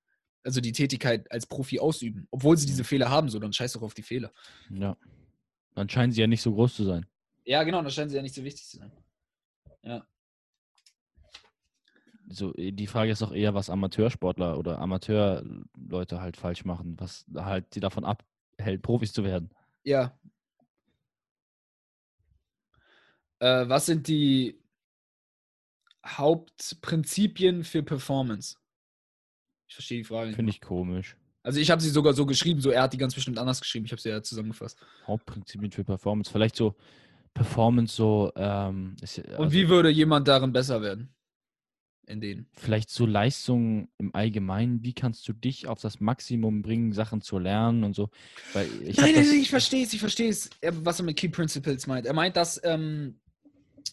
also 0.44 0.62
die 0.62 0.72
Tätigkeit 0.72 1.30
als 1.32 1.48
Profi 1.48 1.80
ausüben, 1.80 2.28
obwohl 2.32 2.56
sie 2.56 2.68
diese 2.68 2.84
Fehler 2.84 3.10
haben, 3.10 3.30
so, 3.30 3.40
dann 3.40 3.52
scheiß 3.52 3.74
doch 3.74 3.82
auf 3.82 3.96
die 3.96 4.04
Fehler. 4.04 4.32
Ja. 4.70 4.96
Dann 5.76 5.90
scheinen 5.90 6.12
sie 6.12 6.22
ja 6.22 6.28
nicht 6.28 6.42
so 6.42 6.54
groß 6.54 6.76
zu 6.76 6.86
sein. 6.86 7.06
Ja, 7.44 7.64
genau, 7.64 7.82
dann 7.82 7.92
scheinen 7.92 8.10
sie 8.10 8.16
ja 8.16 8.22
nicht 8.22 8.36
so 8.36 8.44
wichtig 8.44 8.66
zu 8.66 8.78
sein. 8.78 8.92
Ja. 9.84 10.08
So, 12.30 12.54
äh, 12.56 12.72
die 12.72 12.88
Frage 12.88 13.12
ist 13.12 13.24
auch 13.24 13.32
eher, 13.32 13.54
was 13.54 13.70
Amateursportler 13.70 14.58
oder 14.58 14.80
Amateurleute 14.80 16.22
halt 16.22 16.38
falsch 16.38 16.66
machen, 16.66 16.96
was 17.00 17.26
halt 17.36 17.74
die 17.76 17.80
davon 17.80 18.06
abhält, 18.06 18.82
Profis 18.82 19.14
zu 19.14 19.24
werden. 19.24 19.50
Ja. 19.84 20.18
Äh, 23.40 23.70
was 23.70 23.86
sind 23.86 24.08
die 24.08 24.60
Hauptprinzipien 26.06 27.64
für 27.64 27.84
Performance? 27.84 28.58
Ich 29.68 29.76
verstehe 29.76 30.00
die 30.00 30.04
Frage 30.04 30.28
nicht. 30.28 30.36
Finde 30.36 30.50
ich 30.50 30.62
komisch. 30.62 31.18
Also 31.44 31.60
ich 31.60 31.72
habe 31.72 31.82
sie 31.82 31.90
sogar 31.90 32.14
so 32.14 32.26
geschrieben, 32.26 32.60
so 32.60 32.72
er 32.72 32.84
hat 32.84 32.94
die 32.94 32.98
ganz 32.98 33.16
bestimmt 33.16 33.38
anders 33.38 33.62
geschrieben. 33.62 33.86
Ich 33.86 33.92
habe 33.92 34.02
sie 34.02 34.10
ja 34.10 34.22
zusammengefasst. 34.22 34.78
Hauptprinzipien 35.06 35.72
für 35.72 35.84
Performance. 35.84 36.32
Vielleicht 36.32 36.56
so 36.56 36.76
Performance 37.34 37.96
so. 37.96 38.32
Ähm, 38.36 38.96
ist, 39.02 39.20
Und 39.20 39.34
also, 39.34 39.52
wie 39.52 39.70
würde 39.70 39.90
jemand 39.90 40.28
darin 40.28 40.52
besser 40.52 40.82
werden? 40.82 41.14
In 42.08 42.22
denen. 42.22 42.48
Vielleicht 42.54 42.90
so 42.90 43.06
Leistungen 43.06 43.90
im 43.98 44.16
Allgemeinen. 44.16 44.82
Wie 44.82 44.94
kannst 44.94 45.28
du 45.28 45.34
dich 45.34 45.68
auf 45.68 45.82
das 45.82 46.00
Maximum 46.00 46.62
bringen, 46.62 46.94
Sachen 46.94 47.22
zu 47.22 47.38
lernen 47.38 47.84
und 47.84 47.96
so? 47.96 48.10
Weil 48.54 48.68
ich 48.86 48.96
nein, 48.96 49.14
nein, 49.14 49.28
nein, 49.28 49.40
ich 49.42 49.50
verstehe 49.50 49.84
es, 49.84 49.92
ich 49.92 50.00
verstehe 50.00 50.30
es, 50.30 50.50
was 50.62 51.00
er 51.00 51.06
mit 51.06 51.18
Key 51.18 51.28
Principles 51.28 51.86
meint. 51.86 52.06
Er 52.06 52.14
meint, 52.14 52.38
dass 52.38 52.62
ähm, 52.64 53.20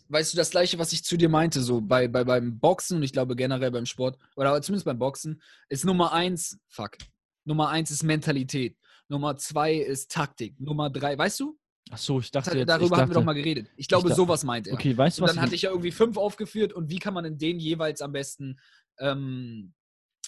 weißt 0.08 0.32
du, 0.32 0.36
das 0.36 0.50
gleiche, 0.50 0.78
was 0.78 0.92
ich 0.92 1.04
zu 1.04 1.16
dir 1.16 1.28
meinte, 1.28 1.60
so 1.60 1.80
bei, 1.80 2.08
bei 2.08 2.24
beim 2.24 2.58
Boxen 2.58 2.98
und 2.98 3.02
ich 3.02 3.12
glaube 3.12 3.36
generell 3.36 3.70
beim 3.70 3.86
Sport, 3.86 4.16
oder 4.36 4.60
zumindest 4.62 4.86
beim 4.86 4.98
Boxen, 4.98 5.42
ist 5.68 5.84
Nummer 5.84 6.12
eins, 6.12 6.58
fuck. 6.68 6.96
Nummer 7.44 7.68
eins 7.68 7.90
ist 7.90 8.02
Mentalität. 8.02 8.76
Nummer 9.08 9.36
zwei 9.36 9.74
ist 9.74 10.10
Taktik. 10.10 10.58
Nummer 10.60 10.88
drei, 10.88 11.18
weißt 11.18 11.40
du? 11.40 11.58
Ach 11.90 11.98
so, 11.98 12.18
ich 12.18 12.30
dachte 12.30 12.56
jetzt, 12.56 12.68
Darüber 12.68 12.84
ich 12.84 12.90
dachte, 12.90 13.02
haben 13.02 13.10
wir 13.10 13.14
doch 13.14 13.24
mal 13.24 13.34
geredet. 13.34 13.68
Ich 13.76 13.88
glaube, 13.88 14.08
ich 14.08 14.14
sowas 14.14 14.42
meint 14.42 14.66
er. 14.66 14.74
Okay, 14.74 14.96
weißt 14.96 15.18
du 15.18 15.22
was? 15.22 15.30
Und 15.30 15.36
dann 15.36 15.44
hatte 15.44 15.54
ich 15.54 15.62
ja 15.62 15.70
irgendwie 15.70 15.92
fünf 15.92 16.16
aufgeführt 16.16 16.72
und 16.72 16.90
wie 16.90 16.98
kann 16.98 17.14
man 17.14 17.24
in 17.24 17.38
denen 17.38 17.60
jeweils 17.60 18.00
am 18.00 18.12
besten 18.12 18.58
ähm, 18.98 19.74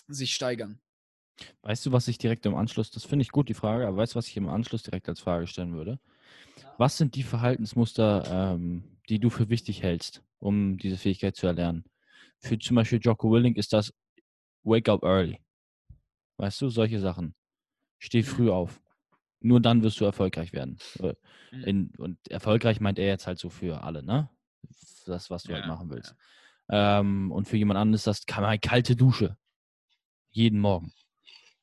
sich 0.06 0.34
steigern? 0.34 0.80
Weißt 1.62 1.84
du, 1.84 1.92
was 1.92 2.08
ich 2.08 2.18
direkt 2.18 2.46
im 2.46 2.54
Anschluss, 2.54 2.90
das 2.90 3.04
finde 3.04 3.22
ich 3.22 3.30
gut, 3.30 3.48
die 3.48 3.54
Frage, 3.54 3.86
aber 3.86 3.98
weißt 3.98 4.14
du, 4.14 4.16
was 4.16 4.28
ich 4.28 4.36
im 4.36 4.48
Anschluss 4.48 4.82
direkt 4.82 5.08
als 5.08 5.20
Frage 5.20 5.46
stellen 5.46 5.74
würde? 5.74 5.98
Was 6.78 6.96
sind 6.96 7.14
die 7.14 7.22
Verhaltensmuster, 7.22 8.54
ähm, 8.54 8.98
die 9.08 9.18
du 9.18 9.30
für 9.30 9.48
wichtig 9.48 9.82
hältst, 9.82 10.22
um 10.38 10.76
diese 10.78 10.96
Fähigkeit 10.96 11.36
zu 11.36 11.46
erlernen? 11.46 11.84
Für 12.38 12.58
zum 12.58 12.76
Beispiel 12.76 13.00
Jocko 13.02 13.30
Willing 13.30 13.54
ist 13.54 13.72
das 13.72 13.92
Wake 14.62 14.88
up 14.88 15.02
early. 15.02 15.40
Weißt 16.38 16.60
du, 16.60 16.68
solche 16.68 17.00
Sachen. 17.00 17.34
Steh 17.98 18.18
mhm. 18.18 18.26
früh 18.26 18.50
auf. 18.50 18.80
Nur 19.40 19.60
dann 19.60 19.82
wirst 19.82 20.00
du 20.00 20.04
erfolgreich 20.04 20.52
werden. 20.52 20.78
Äh, 20.98 21.14
mhm. 21.52 21.64
In, 21.64 21.92
und 21.98 22.28
erfolgreich 22.28 22.80
meint 22.80 22.98
er 22.98 23.06
jetzt 23.06 23.26
halt 23.26 23.38
so 23.38 23.50
für 23.50 23.82
alle, 23.82 24.02
ne? 24.02 24.28
Das, 25.04 25.30
was 25.30 25.44
du 25.44 25.52
halt 25.52 25.64
ja, 25.64 25.68
halt 25.68 25.78
machen 25.78 25.90
willst. 25.90 26.14
Ja. 26.68 27.00
Ähm, 27.00 27.30
und 27.30 27.46
für 27.46 27.56
jemand 27.56 27.78
anderen 27.78 27.94
ist 27.94 28.06
das 28.06 28.24
eine 28.28 28.58
kalte 28.58 28.96
Dusche. 28.96 29.36
Jeden 30.30 30.58
Morgen. 30.58 30.92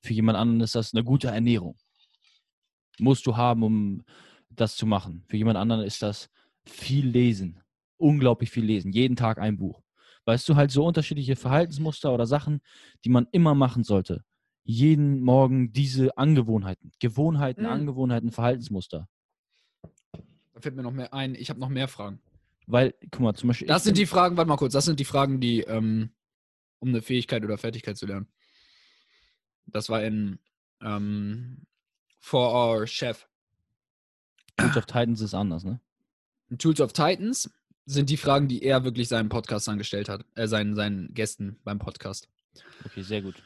Für 0.02 0.14
jemand 0.14 0.38
anderen 0.38 0.62
ist 0.62 0.76
das 0.76 0.94
eine 0.94 1.04
gute 1.04 1.28
Ernährung. 1.28 1.78
Musst 3.00 3.26
du 3.26 3.36
haben, 3.36 3.64
um 3.64 4.04
das 4.50 4.76
zu 4.76 4.86
machen. 4.86 5.24
Für 5.28 5.38
jemand 5.38 5.58
anderen 5.58 5.84
ist 5.84 6.02
das 6.02 6.30
viel 6.66 7.08
lesen. 7.08 7.62
Unglaublich 7.98 8.52
viel 8.52 8.66
lesen. 8.66 8.92
Jeden 8.92 9.16
Tag 9.16 9.40
ein 9.40 9.58
Buch. 9.58 9.82
Weißt 10.26 10.48
du, 10.48 10.56
halt 10.56 10.72
so 10.72 10.86
unterschiedliche 10.86 11.36
Verhaltensmuster 11.36 12.14
oder 12.14 12.26
Sachen, 12.26 12.62
die 13.04 13.10
man 13.10 13.28
immer 13.32 13.56
machen 13.56 13.84
sollte. 13.84 14.24
Jeden 14.64 15.22
Morgen 15.22 15.74
diese 15.74 16.18
Angewohnheiten. 16.18 16.92
Gewohnheiten, 17.00 17.64
mhm. 17.64 17.70
Angewohnheiten, 17.70 18.32
Verhaltensmuster. 18.32 19.10
Da 20.54 20.62
fällt 20.62 20.76
mir 20.76 20.84
noch 20.84 20.94
mehr 20.94 21.14
ein. 21.14 21.36
Ich 21.36 21.50
habe 21.50 21.60
noch 21.60 21.70
mehr 21.70 21.88
Fragen. 21.88 22.22
Weil, 22.66 22.94
guck 23.12 23.20
mal, 23.20 23.34
zum 23.34 23.48
Beispiel. 23.48 23.68
Das 23.68 23.84
sind 23.84 23.98
die 23.98 24.06
Fragen, 24.06 24.38
warte 24.38 24.48
mal 24.48 24.58
kurz, 24.58 24.74
das 24.74 24.86
sind 24.86 25.00
die 25.00 25.06
Fragen, 25.06 25.42
die, 25.42 25.62
ähm, 25.62 26.12
um 26.80 26.90
eine 26.90 27.02
Fähigkeit 27.02 27.44
oder 27.44 27.58
Fertigkeit 27.58 27.98
zu 27.98 28.06
lernen. 28.06 28.28
Das 29.66 29.90
war 29.90 30.04
in 30.04 30.40
ähm, 30.82 31.66
For 32.20 32.54
Our 32.54 32.88
Chef. 32.88 33.28
Tools 34.58 34.78
of 34.78 34.86
Titans 34.86 35.22
ist 35.22 35.34
anders, 35.34 35.64
ne? 35.64 35.80
Tools 36.58 36.80
of 36.80 36.94
Titans 36.94 37.50
sind 37.86 38.10
die 38.10 38.18
Fragen, 38.18 38.48
die 38.48 38.64
er 38.64 38.84
wirklich 38.84 39.08
seinen 39.08 39.30
Podcast 39.30 39.68
angestellt 39.68 40.08
hat, 40.08 40.26
äh, 40.36 40.48
seinen, 40.48 40.76
seinen 40.76 41.14
Gästen 41.14 41.60
beim 41.64 41.80
Podcast. 41.80 42.30
Okay, 42.86 43.02
sehr 43.02 43.22
gut. 43.22 43.42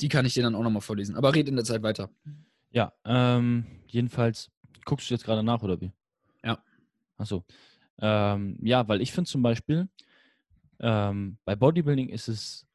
Die 0.00 0.08
kann 0.08 0.26
ich 0.26 0.34
dir 0.34 0.42
dann 0.42 0.54
auch 0.54 0.62
nochmal 0.62 0.82
vorlesen. 0.82 1.16
Aber 1.16 1.34
red 1.34 1.48
in 1.48 1.56
der 1.56 1.64
Zeit 1.64 1.82
weiter. 1.82 2.10
Ja, 2.70 2.92
ähm, 3.04 3.66
jedenfalls, 3.86 4.50
guckst 4.84 5.08
du 5.08 5.14
jetzt 5.14 5.24
gerade 5.24 5.42
nach, 5.42 5.62
oder 5.62 5.80
wie? 5.80 5.92
Ja. 6.44 6.62
Achso. 7.16 7.44
Ähm, 8.00 8.58
ja, 8.62 8.86
weil 8.88 9.00
ich 9.00 9.12
finde 9.12 9.28
zum 9.28 9.42
Beispiel, 9.42 9.88
ähm, 10.80 11.38
bei 11.44 11.56
Bodybuilding 11.56 12.08
ist 12.08 12.28
es, 12.28 12.66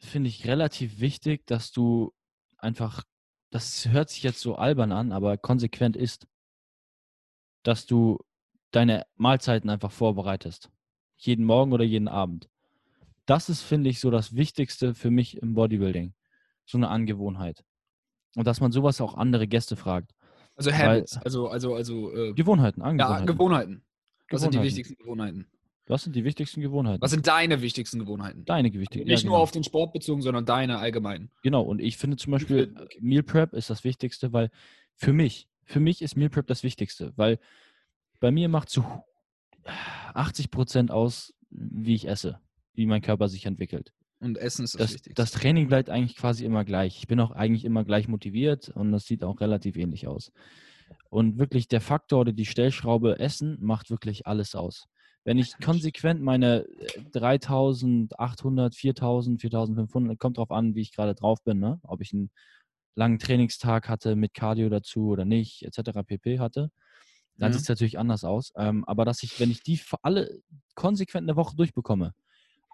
finde 0.00 0.28
ich, 0.28 0.46
relativ 0.46 1.00
wichtig, 1.00 1.46
dass 1.46 1.72
du 1.72 2.12
einfach, 2.58 3.04
das 3.50 3.88
hört 3.88 4.10
sich 4.10 4.22
jetzt 4.22 4.40
so 4.40 4.56
albern 4.56 4.92
an, 4.92 5.12
aber 5.12 5.36
konsequent 5.36 5.96
isst 5.96 6.26
dass 7.62 7.86
du 7.86 8.18
deine 8.70 9.06
Mahlzeiten 9.16 9.70
einfach 9.70 9.90
vorbereitest. 9.92 10.70
Jeden 11.16 11.44
Morgen 11.44 11.72
oder 11.72 11.84
jeden 11.84 12.08
Abend. 12.08 12.48
Das 13.28 13.50
ist, 13.50 13.60
finde 13.60 13.90
ich, 13.90 14.00
so 14.00 14.10
das 14.10 14.34
Wichtigste 14.34 14.94
für 14.94 15.10
mich 15.10 15.36
im 15.42 15.52
Bodybuilding. 15.52 16.14
So 16.64 16.78
eine 16.78 16.88
Angewohnheit. 16.88 17.62
Und 18.36 18.46
dass 18.46 18.60
man 18.60 18.72
sowas 18.72 19.02
auch 19.02 19.14
andere 19.14 19.46
Gäste 19.46 19.76
fragt. 19.76 20.14
Also 20.56 20.72
Habits, 20.72 21.16
Weil, 21.16 21.22
also, 21.24 21.48
also, 21.48 21.74
also 21.74 22.14
äh, 22.14 22.32
Gewohnheiten, 22.32 22.80
Angewohnheiten. 22.80 23.26
Ja, 23.26 23.32
Gewohnheiten. 23.32 23.84
Was 24.30 24.40
sind 24.40 24.54
die 24.54 24.62
wichtigsten 24.62 24.96
Gewohnheiten? 24.96 25.46
Was 25.86 26.04
sind 26.04 26.16
die 26.16 26.24
wichtigsten 26.24 26.62
Gewohnheiten? 26.62 27.02
Was 27.02 27.10
sind 27.10 27.26
deine 27.26 27.60
wichtigsten 27.60 27.98
Gewohnheiten? 27.98 28.46
Deine 28.46 28.72
wichtigsten. 28.72 29.08
Nicht 29.08 29.22
ja, 29.22 29.26
nur 29.26 29.36
genau. 29.36 29.42
auf 29.42 29.50
den 29.50 29.62
Sport 29.62 29.92
bezogen, 29.92 30.22
sondern 30.22 30.46
deine 30.46 30.78
allgemeinen. 30.78 31.30
Genau, 31.42 31.62
und 31.62 31.80
ich 31.80 31.98
finde 31.98 32.16
zum 32.16 32.32
Beispiel, 32.32 32.74
okay. 32.80 32.98
Meal 33.00 33.22
Prep 33.22 33.52
ist 33.52 33.68
das 33.68 33.84
Wichtigste, 33.84 34.32
weil 34.32 34.50
für 34.94 35.12
mich, 35.12 35.48
für 35.64 35.80
mich 35.80 36.00
ist 36.00 36.16
Meal 36.16 36.30
Prep 36.30 36.46
das 36.46 36.62
Wichtigste, 36.62 37.12
weil 37.16 37.38
bei 38.20 38.30
mir 38.30 38.48
macht 38.48 38.70
zu 38.70 38.84
80 40.14 40.50
Prozent 40.50 40.90
aus, 40.90 41.34
wie 41.50 41.94
ich 41.94 42.08
esse, 42.08 42.40
wie 42.78 42.86
mein 42.86 43.02
Körper 43.02 43.28
sich 43.28 43.44
entwickelt. 43.44 43.92
Und 44.20 44.38
Essen 44.38 44.64
ist 44.64 44.74
das, 44.74 44.80
das 44.80 44.94
Wichtigste. 44.94 45.22
Das 45.22 45.30
Training 45.32 45.68
bleibt 45.68 45.90
eigentlich 45.90 46.16
quasi 46.16 46.44
immer 46.44 46.64
gleich. 46.64 46.98
Ich 46.98 47.06
bin 47.06 47.20
auch 47.20 47.32
eigentlich 47.32 47.64
immer 47.64 47.84
gleich 47.84 48.08
motiviert 48.08 48.70
und 48.70 48.92
das 48.92 49.04
sieht 49.04 49.22
auch 49.22 49.40
relativ 49.40 49.76
ähnlich 49.76 50.06
aus. 50.06 50.32
Und 51.10 51.38
wirklich 51.38 51.68
der 51.68 51.80
Faktor 51.80 52.20
oder 52.20 52.32
die 52.32 52.46
Stellschraube 52.46 53.18
Essen 53.18 53.58
macht 53.60 53.90
wirklich 53.90 54.26
alles 54.26 54.54
aus. 54.54 54.86
Wenn 55.24 55.38
ich 55.38 55.58
konsequent 55.58 56.22
meine 56.22 56.66
3800, 57.12 58.74
4000, 58.74 59.40
4500, 59.40 60.18
kommt 60.18 60.38
drauf 60.38 60.50
an, 60.50 60.74
wie 60.74 60.80
ich 60.80 60.92
gerade 60.92 61.14
drauf 61.14 61.42
bin, 61.44 61.58
ne? 61.58 61.80
ob 61.82 62.00
ich 62.00 62.12
einen 62.12 62.30
langen 62.94 63.18
Trainingstag 63.18 63.88
hatte 63.88 64.16
mit 64.16 64.34
Cardio 64.34 64.68
dazu 64.68 65.08
oder 65.08 65.24
nicht, 65.24 65.64
etc. 65.64 66.00
pp. 66.06 66.38
hatte, 66.38 66.70
dann 67.36 67.50
ja. 67.50 67.52
sieht 67.52 67.62
es 67.62 67.68
natürlich 67.68 67.98
anders 67.98 68.24
aus. 68.24 68.52
Ähm, 68.56 68.84
aber 68.86 69.04
dass 69.04 69.22
ich, 69.22 69.38
wenn 69.38 69.50
ich 69.50 69.62
die 69.62 69.76
für 69.76 69.98
alle 70.02 70.40
konsequent 70.74 71.28
eine 71.28 71.36
Woche 71.36 71.56
durchbekomme, 71.56 72.14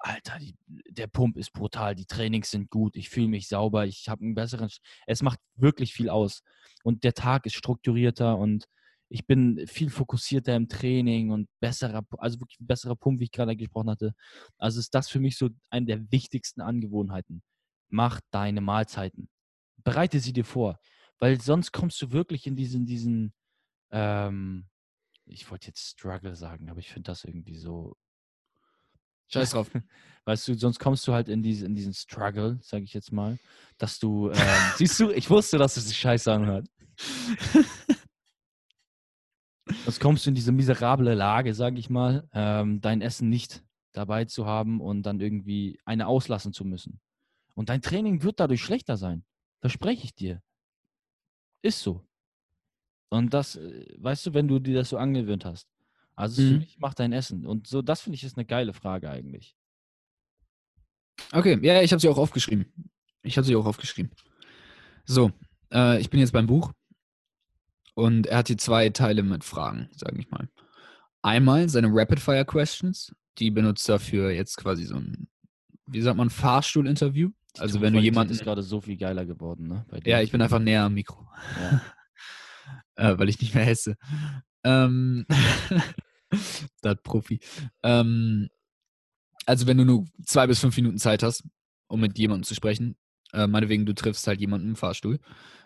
Alter, 0.04 0.38
die, 0.38 0.54
der 0.66 1.06
Pump 1.06 1.38
ist 1.38 1.52
brutal, 1.52 1.94
die 1.94 2.04
Trainings 2.04 2.50
sind 2.50 2.68
gut, 2.70 2.94
ich 2.94 3.08
fühle 3.08 3.28
mich 3.28 3.48
sauber, 3.48 3.86
ich 3.86 4.08
habe 4.08 4.22
einen 4.22 4.34
besseren, 4.34 4.68
es 5.06 5.22
macht 5.22 5.38
wirklich 5.56 5.94
viel 5.94 6.10
aus. 6.10 6.42
Und 6.82 7.04
der 7.04 7.14
Tag 7.14 7.46
ist 7.46 7.54
strukturierter 7.54 8.36
und 8.36 8.66
ich 9.08 9.26
bin 9.26 9.66
viel 9.66 9.88
fokussierter 9.88 10.54
im 10.56 10.68
Training 10.68 11.30
und 11.30 11.48
besserer, 11.58 12.04
also 12.18 12.40
wirklich 12.40 12.58
besserer 12.60 12.96
Pump, 12.96 13.18
wie 13.20 13.24
ich 13.24 13.32
gerade 13.32 13.56
gesprochen 13.56 13.88
hatte. 13.90 14.14
Also 14.58 14.78
ist 14.80 14.94
das 14.94 15.08
für 15.08 15.20
mich 15.20 15.38
so 15.38 15.48
eine 15.70 15.86
der 15.86 16.12
wichtigsten 16.12 16.60
Angewohnheiten. 16.60 17.42
Mach 17.88 18.20
deine 18.30 18.60
Mahlzeiten. 18.60 19.30
Bereite 19.84 20.20
sie 20.20 20.34
dir 20.34 20.44
vor, 20.44 20.78
weil 21.18 21.40
sonst 21.40 21.72
kommst 21.72 22.00
du 22.02 22.12
wirklich 22.12 22.46
in 22.46 22.56
diesen, 22.56 22.84
diesen, 22.84 23.32
ähm, 23.90 24.68
ich 25.26 25.50
wollte 25.50 25.68
jetzt 25.68 25.92
Struggle 25.92 26.36
sagen, 26.36 26.68
aber 26.68 26.80
ich 26.80 26.90
finde 26.90 27.10
das 27.10 27.24
irgendwie 27.24 27.56
so. 27.56 27.96
Scheiß 29.34 29.50
drauf. 29.52 29.70
Weißt 30.24 30.48
du, 30.48 30.54
sonst 30.54 30.78
kommst 30.78 31.06
du 31.06 31.12
halt 31.12 31.28
in, 31.28 31.42
diese, 31.42 31.66
in 31.66 31.74
diesen 31.74 31.92
Struggle, 31.92 32.58
sage 32.62 32.84
ich 32.84 32.94
jetzt 32.94 33.12
mal, 33.12 33.38
dass 33.76 33.98
du, 33.98 34.30
ähm, 34.30 34.36
siehst 34.76 34.98
du, 34.98 35.10
ich 35.10 35.28
wusste, 35.28 35.58
dass 35.58 35.76
es 35.76 35.88
sich 35.88 35.98
scheiße 35.98 36.32
anhört. 36.32 36.66
Sonst 39.84 40.00
kommst 40.00 40.24
du 40.24 40.30
in 40.30 40.34
diese 40.34 40.52
miserable 40.52 41.14
Lage, 41.14 41.52
sage 41.54 41.78
ich 41.78 41.90
mal, 41.90 42.28
ähm, 42.32 42.80
dein 42.80 43.02
Essen 43.02 43.28
nicht 43.28 43.62
dabei 43.92 44.24
zu 44.24 44.46
haben 44.46 44.80
und 44.80 45.02
dann 45.02 45.20
irgendwie 45.20 45.78
eine 45.84 46.06
auslassen 46.06 46.52
zu 46.52 46.64
müssen. 46.64 47.00
Und 47.54 47.68
dein 47.68 47.82
Training 47.82 48.22
wird 48.22 48.40
dadurch 48.40 48.62
schlechter 48.62 48.96
sein. 48.96 49.24
Verspreche 49.60 50.04
ich 50.04 50.14
dir. 50.14 50.42
Ist 51.62 51.80
so. 51.80 52.04
Und 53.10 53.32
das, 53.32 53.56
äh, 53.56 53.94
weißt 53.98 54.26
du, 54.26 54.34
wenn 54.34 54.48
du 54.48 54.58
dir 54.58 54.74
das 54.74 54.88
so 54.88 54.98
angewöhnt 54.98 55.44
hast. 55.44 55.73
Also 56.14 56.42
mhm. 56.42 56.48
für 56.48 56.58
mich 56.58 56.78
macht 56.78 57.00
dein 57.00 57.12
Essen. 57.12 57.46
Und 57.46 57.66
so, 57.66 57.82
das 57.82 58.00
finde 58.00 58.16
ich 58.16 58.24
ist 58.24 58.36
eine 58.36 58.44
geile 58.44 58.72
Frage 58.72 59.10
eigentlich. 59.10 59.56
Okay, 61.32 61.58
ja, 61.62 61.82
ich 61.82 61.92
habe 61.92 62.00
sie 62.00 62.08
auch 62.08 62.18
aufgeschrieben. 62.18 62.66
Ich 63.22 63.36
habe 63.36 63.46
sie 63.46 63.56
auch 63.56 63.66
aufgeschrieben. 63.66 64.12
So, 65.04 65.32
äh, 65.72 66.00
ich 66.00 66.10
bin 66.10 66.20
jetzt 66.20 66.32
beim 66.32 66.46
Buch 66.46 66.72
und 67.94 68.26
er 68.26 68.38
hat 68.38 68.48
hier 68.48 68.58
zwei 68.58 68.90
Teile 68.90 69.22
mit 69.22 69.44
Fragen, 69.44 69.88
sage 69.92 70.18
ich 70.18 70.30
mal. 70.30 70.48
Einmal 71.22 71.68
seine 71.68 71.88
Rapid 71.90 72.20
Fire 72.20 72.44
Questions, 72.44 73.14
die 73.38 73.50
benutzt 73.50 73.88
er 73.88 73.98
für 73.98 74.30
jetzt 74.30 74.56
quasi 74.56 74.84
so 74.84 74.96
ein 74.96 75.28
wie 75.86 76.00
sagt 76.00 76.16
man, 76.16 76.30
Fahrstuhl-Interview. 76.30 77.30
Also 77.58 77.80
wenn 77.80 77.92
du 77.92 78.00
jemanden. 78.00 78.32
ist 78.32 78.42
gerade 78.42 78.62
so 78.62 78.80
viel 78.80 78.96
geiler 78.96 79.24
geworden, 79.24 79.68
ne? 79.68 79.86
Ja, 80.04 80.20
ich 80.20 80.32
bin 80.32 80.42
einfach 80.42 80.58
näher 80.58 80.84
am 80.84 80.94
Mikro, 80.94 81.28
Ja. 81.60 81.80
äh, 83.12 83.18
weil 83.18 83.28
ich 83.28 83.40
nicht 83.40 83.54
mehr 83.54 83.68
esse. 83.68 83.96
Ähm, 84.64 85.26
das 86.82 86.96
Profi. 87.02 87.40
Ähm, 87.82 88.48
also 89.46 89.66
wenn 89.66 89.78
du 89.78 89.84
nur 89.84 90.06
zwei 90.24 90.46
bis 90.46 90.60
fünf 90.60 90.76
Minuten 90.76 90.98
Zeit 90.98 91.22
hast, 91.22 91.44
um 91.88 92.00
mit 92.00 92.18
jemandem 92.18 92.44
zu 92.44 92.54
sprechen, 92.54 92.96
äh, 93.32 93.46
meinetwegen, 93.46 93.84
du 93.84 93.94
triffst 93.94 94.26
halt 94.26 94.40
jemanden 94.40 94.68
im 94.68 94.76
Fahrstuhl. 94.76 95.18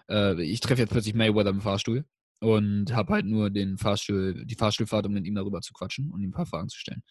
Äh, 0.09 0.42
ich 0.42 0.61
treffe 0.61 0.82
jetzt 0.82 0.90
plötzlich 0.90 1.14
Mayweather 1.14 1.51
im 1.51 1.61
Fahrstuhl 1.61 2.05
und 2.40 2.92
habe 2.92 3.14
halt 3.14 3.26
nur 3.26 3.51
den 3.51 3.78
Fahrstuhl, 3.78 4.44
die 4.44 4.55
Fahrstuhlfahrt, 4.55 5.07
um 5.07 5.12
mit 5.12 5.26
ihm 5.26 5.34
darüber 5.34 5.61
zu 5.61 5.72
quatschen 5.72 6.11
und 6.11 6.22
ihm 6.22 6.30
ein 6.30 6.32
paar 6.32 6.46
Fragen 6.46 6.68
zu 6.68 6.78
stellen. 6.78 7.03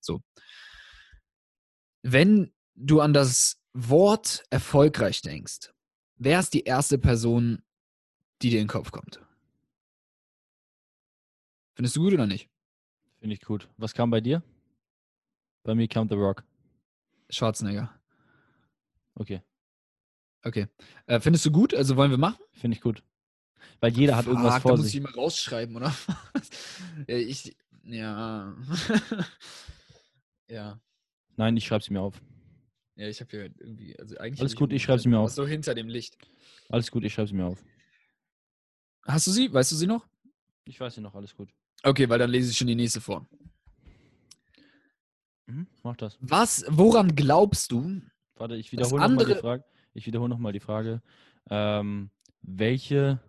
So. 0.00 0.20
Wenn 2.02 2.52
du 2.74 3.00
an 3.00 3.14
das 3.14 3.60
Wort 3.72 4.44
erfolgreich 4.50 5.22
denkst, 5.22 5.70
wer 6.16 6.40
ist 6.40 6.54
die 6.54 6.64
erste 6.64 6.98
Person, 6.98 7.62
die 8.42 8.50
dir 8.50 8.60
in 8.60 8.64
den 8.64 8.72
Kopf 8.72 8.90
kommt? 8.90 9.20
Findest 11.74 11.96
du 11.96 12.00
gut 12.02 12.12
oder 12.12 12.26
nicht? 12.26 12.48
Finde 13.18 13.34
ich 13.34 13.40
gut. 13.40 13.68
Was 13.76 13.94
kam 13.94 14.10
bei 14.10 14.20
dir? 14.20 14.42
Bei 15.62 15.74
mir 15.74 15.88
kam 15.88 16.08
The 16.08 16.14
Rock. 16.14 16.44
Schwarzenegger. 17.30 17.92
Okay. 19.14 19.42
Okay. 20.42 20.66
Äh, 21.06 21.20
findest 21.20 21.46
du 21.46 21.50
gut? 21.50 21.74
Also 21.74 21.96
wollen 21.96 22.10
wir 22.10 22.18
machen? 22.18 22.42
Finde 22.52 22.76
ich 22.76 22.80
gut. 22.82 23.02
Weil 23.80 23.92
jeder 23.92 24.16
hat 24.16 24.26
irgendwas 24.26 24.54
Fuck, 24.54 24.62
da 24.62 24.68
vor 24.68 24.76
muss 24.76 24.86
sich. 24.86 24.96
ich 24.96 25.02
mal 25.02 25.12
rausschreiben, 25.12 25.76
oder? 25.76 25.94
ja, 27.08 27.16
ich. 27.16 27.56
Ja. 27.84 28.56
ja. 30.48 30.80
Nein, 31.36 31.56
ich 31.56 31.66
schreibe 31.66 31.84
sie 31.84 31.92
mir 31.92 32.00
auf. 32.00 32.20
Ja, 32.96 33.08
ich 33.08 33.20
habe 33.20 33.30
hier 33.30 33.44
irgendwie. 33.58 33.98
Also 33.98 34.16
eigentlich 34.18 34.40
Alles 34.40 34.56
gut, 34.56 34.72
ich 34.72 34.82
schreib 34.82 35.00
sie 35.00 35.08
mir 35.08 35.18
was 35.18 35.32
auf. 35.32 35.36
So 35.36 35.46
hinter 35.46 35.74
dem 35.74 35.88
Licht. 35.88 36.18
Alles 36.68 36.90
gut, 36.90 37.04
ich 37.04 37.14
schreibe 37.14 37.28
sie 37.28 37.34
mir 37.34 37.46
auf. 37.46 37.64
Hast 39.04 39.26
du 39.26 39.30
sie? 39.30 39.52
Weißt 39.52 39.72
du 39.72 39.76
sie 39.76 39.86
noch? 39.86 40.06
Ich 40.64 40.78
weiß 40.78 40.96
ja 40.96 41.02
noch, 41.02 41.14
alles 41.14 41.34
gut. 41.34 41.52
Okay, 41.84 42.08
weil 42.08 42.18
dann 42.18 42.30
lese 42.30 42.50
ich 42.50 42.56
schon 42.56 42.66
die 42.68 42.74
nächste 42.74 43.00
vor. 43.00 43.26
Mhm, 45.46 45.66
mach 45.82 45.96
das. 45.96 46.16
Was, 46.20 46.64
woran 46.68 47.14
glaubst 47.14 47.72
du? 47.72 48.00
Warte, 48.36 48.56
ich 48.56 48.72
wiederhole 48.72 49.00
nochmal 49.02 49.16
die 49.16 49.22
andere- 49.32 49.40
Frage. 49.40 49.64
Ich 49.94 50.06
wiederhole 50.06 50.28
nochmal 50.30 50.52
die 50.52 50.60
Frage. 50.60 51.02
Ähm, 51.50 52.10
welche. 52.42 53.20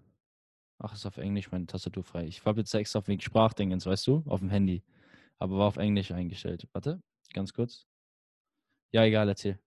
Ach, 0.79 0.93
ist 0.93 1.05
auf 1.05 1.17
Englisch 1.17 1.51
meine 1.51 1.65
Tastatur 1.65 2.03
frei. 2.03 2.25
Ich 2.25 2.43
habe 2.45 2.59
jetzt 2.61 2.73
extra 2.73 2.99
auf 2.99 3.07
wegen 3.07 3.21
Sprachdingens, 3.21 3.85
weißt 3.85 4.05
du? 4.07 4.23
Auf 4.27 4.39
dem 4.39 4.49
Handy. 4.49 4.83
Aber 5.39 5.57
war 5.57 5.67
auf 5.67 5.77
Englisch 5.77 6.11
eingestellt. 6.11 6.67
Warte, 6.73 7.01
ganz 7.33 7.53
kurz. 7.53 7.85
Ja, 8.93 9.03
egal, 9.03 9.27
erzähl. 9.29 9.59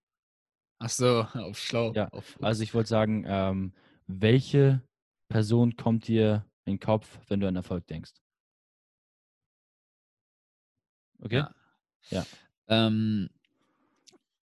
Ach 0.78 0.89
so, 0.91 1.22
auf 1.34 1.59
schlau. 1.59 1.93
Ja, 1.95 2.09
auf, 2.09 2.39
Also 2.43 2.62
ich 2.62 2.72
wollte 2.74 2.89
sagen, 2.89 3.24
ähm, 3.26 3.72
welche 4.07 4.82
Person 5.28 5.76
kommt 5.76 6.07
dir 6.09 6.47
in 6.64 6.74
den 6.74 6.80
Kopf, 6.80 7.18
wenn 7.28 7.41
du 7.41 7.49
an 7.49 7.57
Erfolg 7.57 7.87
denkst? 7.89 8.12
Okay? 11.20 11.44
Ja. 12.10 12.24
Ähm, 12.68 13.28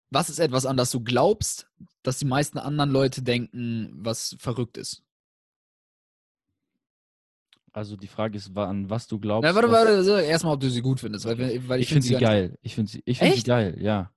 was 0.10 0.30
ist 0.30 0.40
etwas, 0.40 0.66
an 0.66 0.78
das 0.78 0.92
du 0.92 1.00
glaubst, 1.02 1.68
dass 2.04 2.20
die 2.20 2.26
meisten 2.26 2.58
anderen 2.58 2.92
Leute 2.92 3.22
denken, 3.22 3.90
was 3.96 4.36
verrückt 4.40 4.78
ist? 4.78 5.04
Also 7.72 7.98
die 7.98 8.08
Frage 8.08 8.38
ist, 8.38 8.56
an 8.56 8.90
was 8.90 9.08
du 9.08 9.20
glaubst. 9.20 9.50
Na, 9.50 9.56
warte, 9.56 9.72
warte, 9.72 10.04
so, 10.04 10.16
erstmal, 10.16 10.54
ob 10.54 10.60
du 10.60 10.70
sie 10.70 10.82
gut 10.82 11.00
findest. 11.00 11.26
Weil, 11.26 11.68
weil 11.68 11.80
Ich, 11.82 11.88
find 11.88 12.04
finde 12.04 12.08
sie 12.08 12.12
gar 12.14 12.20
nicht- 12.20 12.50
geil. 12.50 12.58
Ich 12.62 12.76
finde 12.76 12.92
sie, 12.92 13.02
ich 13.06 13.18
find 13.18 13.36
sie 13.36 13.44
geil, 13.44 13.78
ja. 13.82 14.12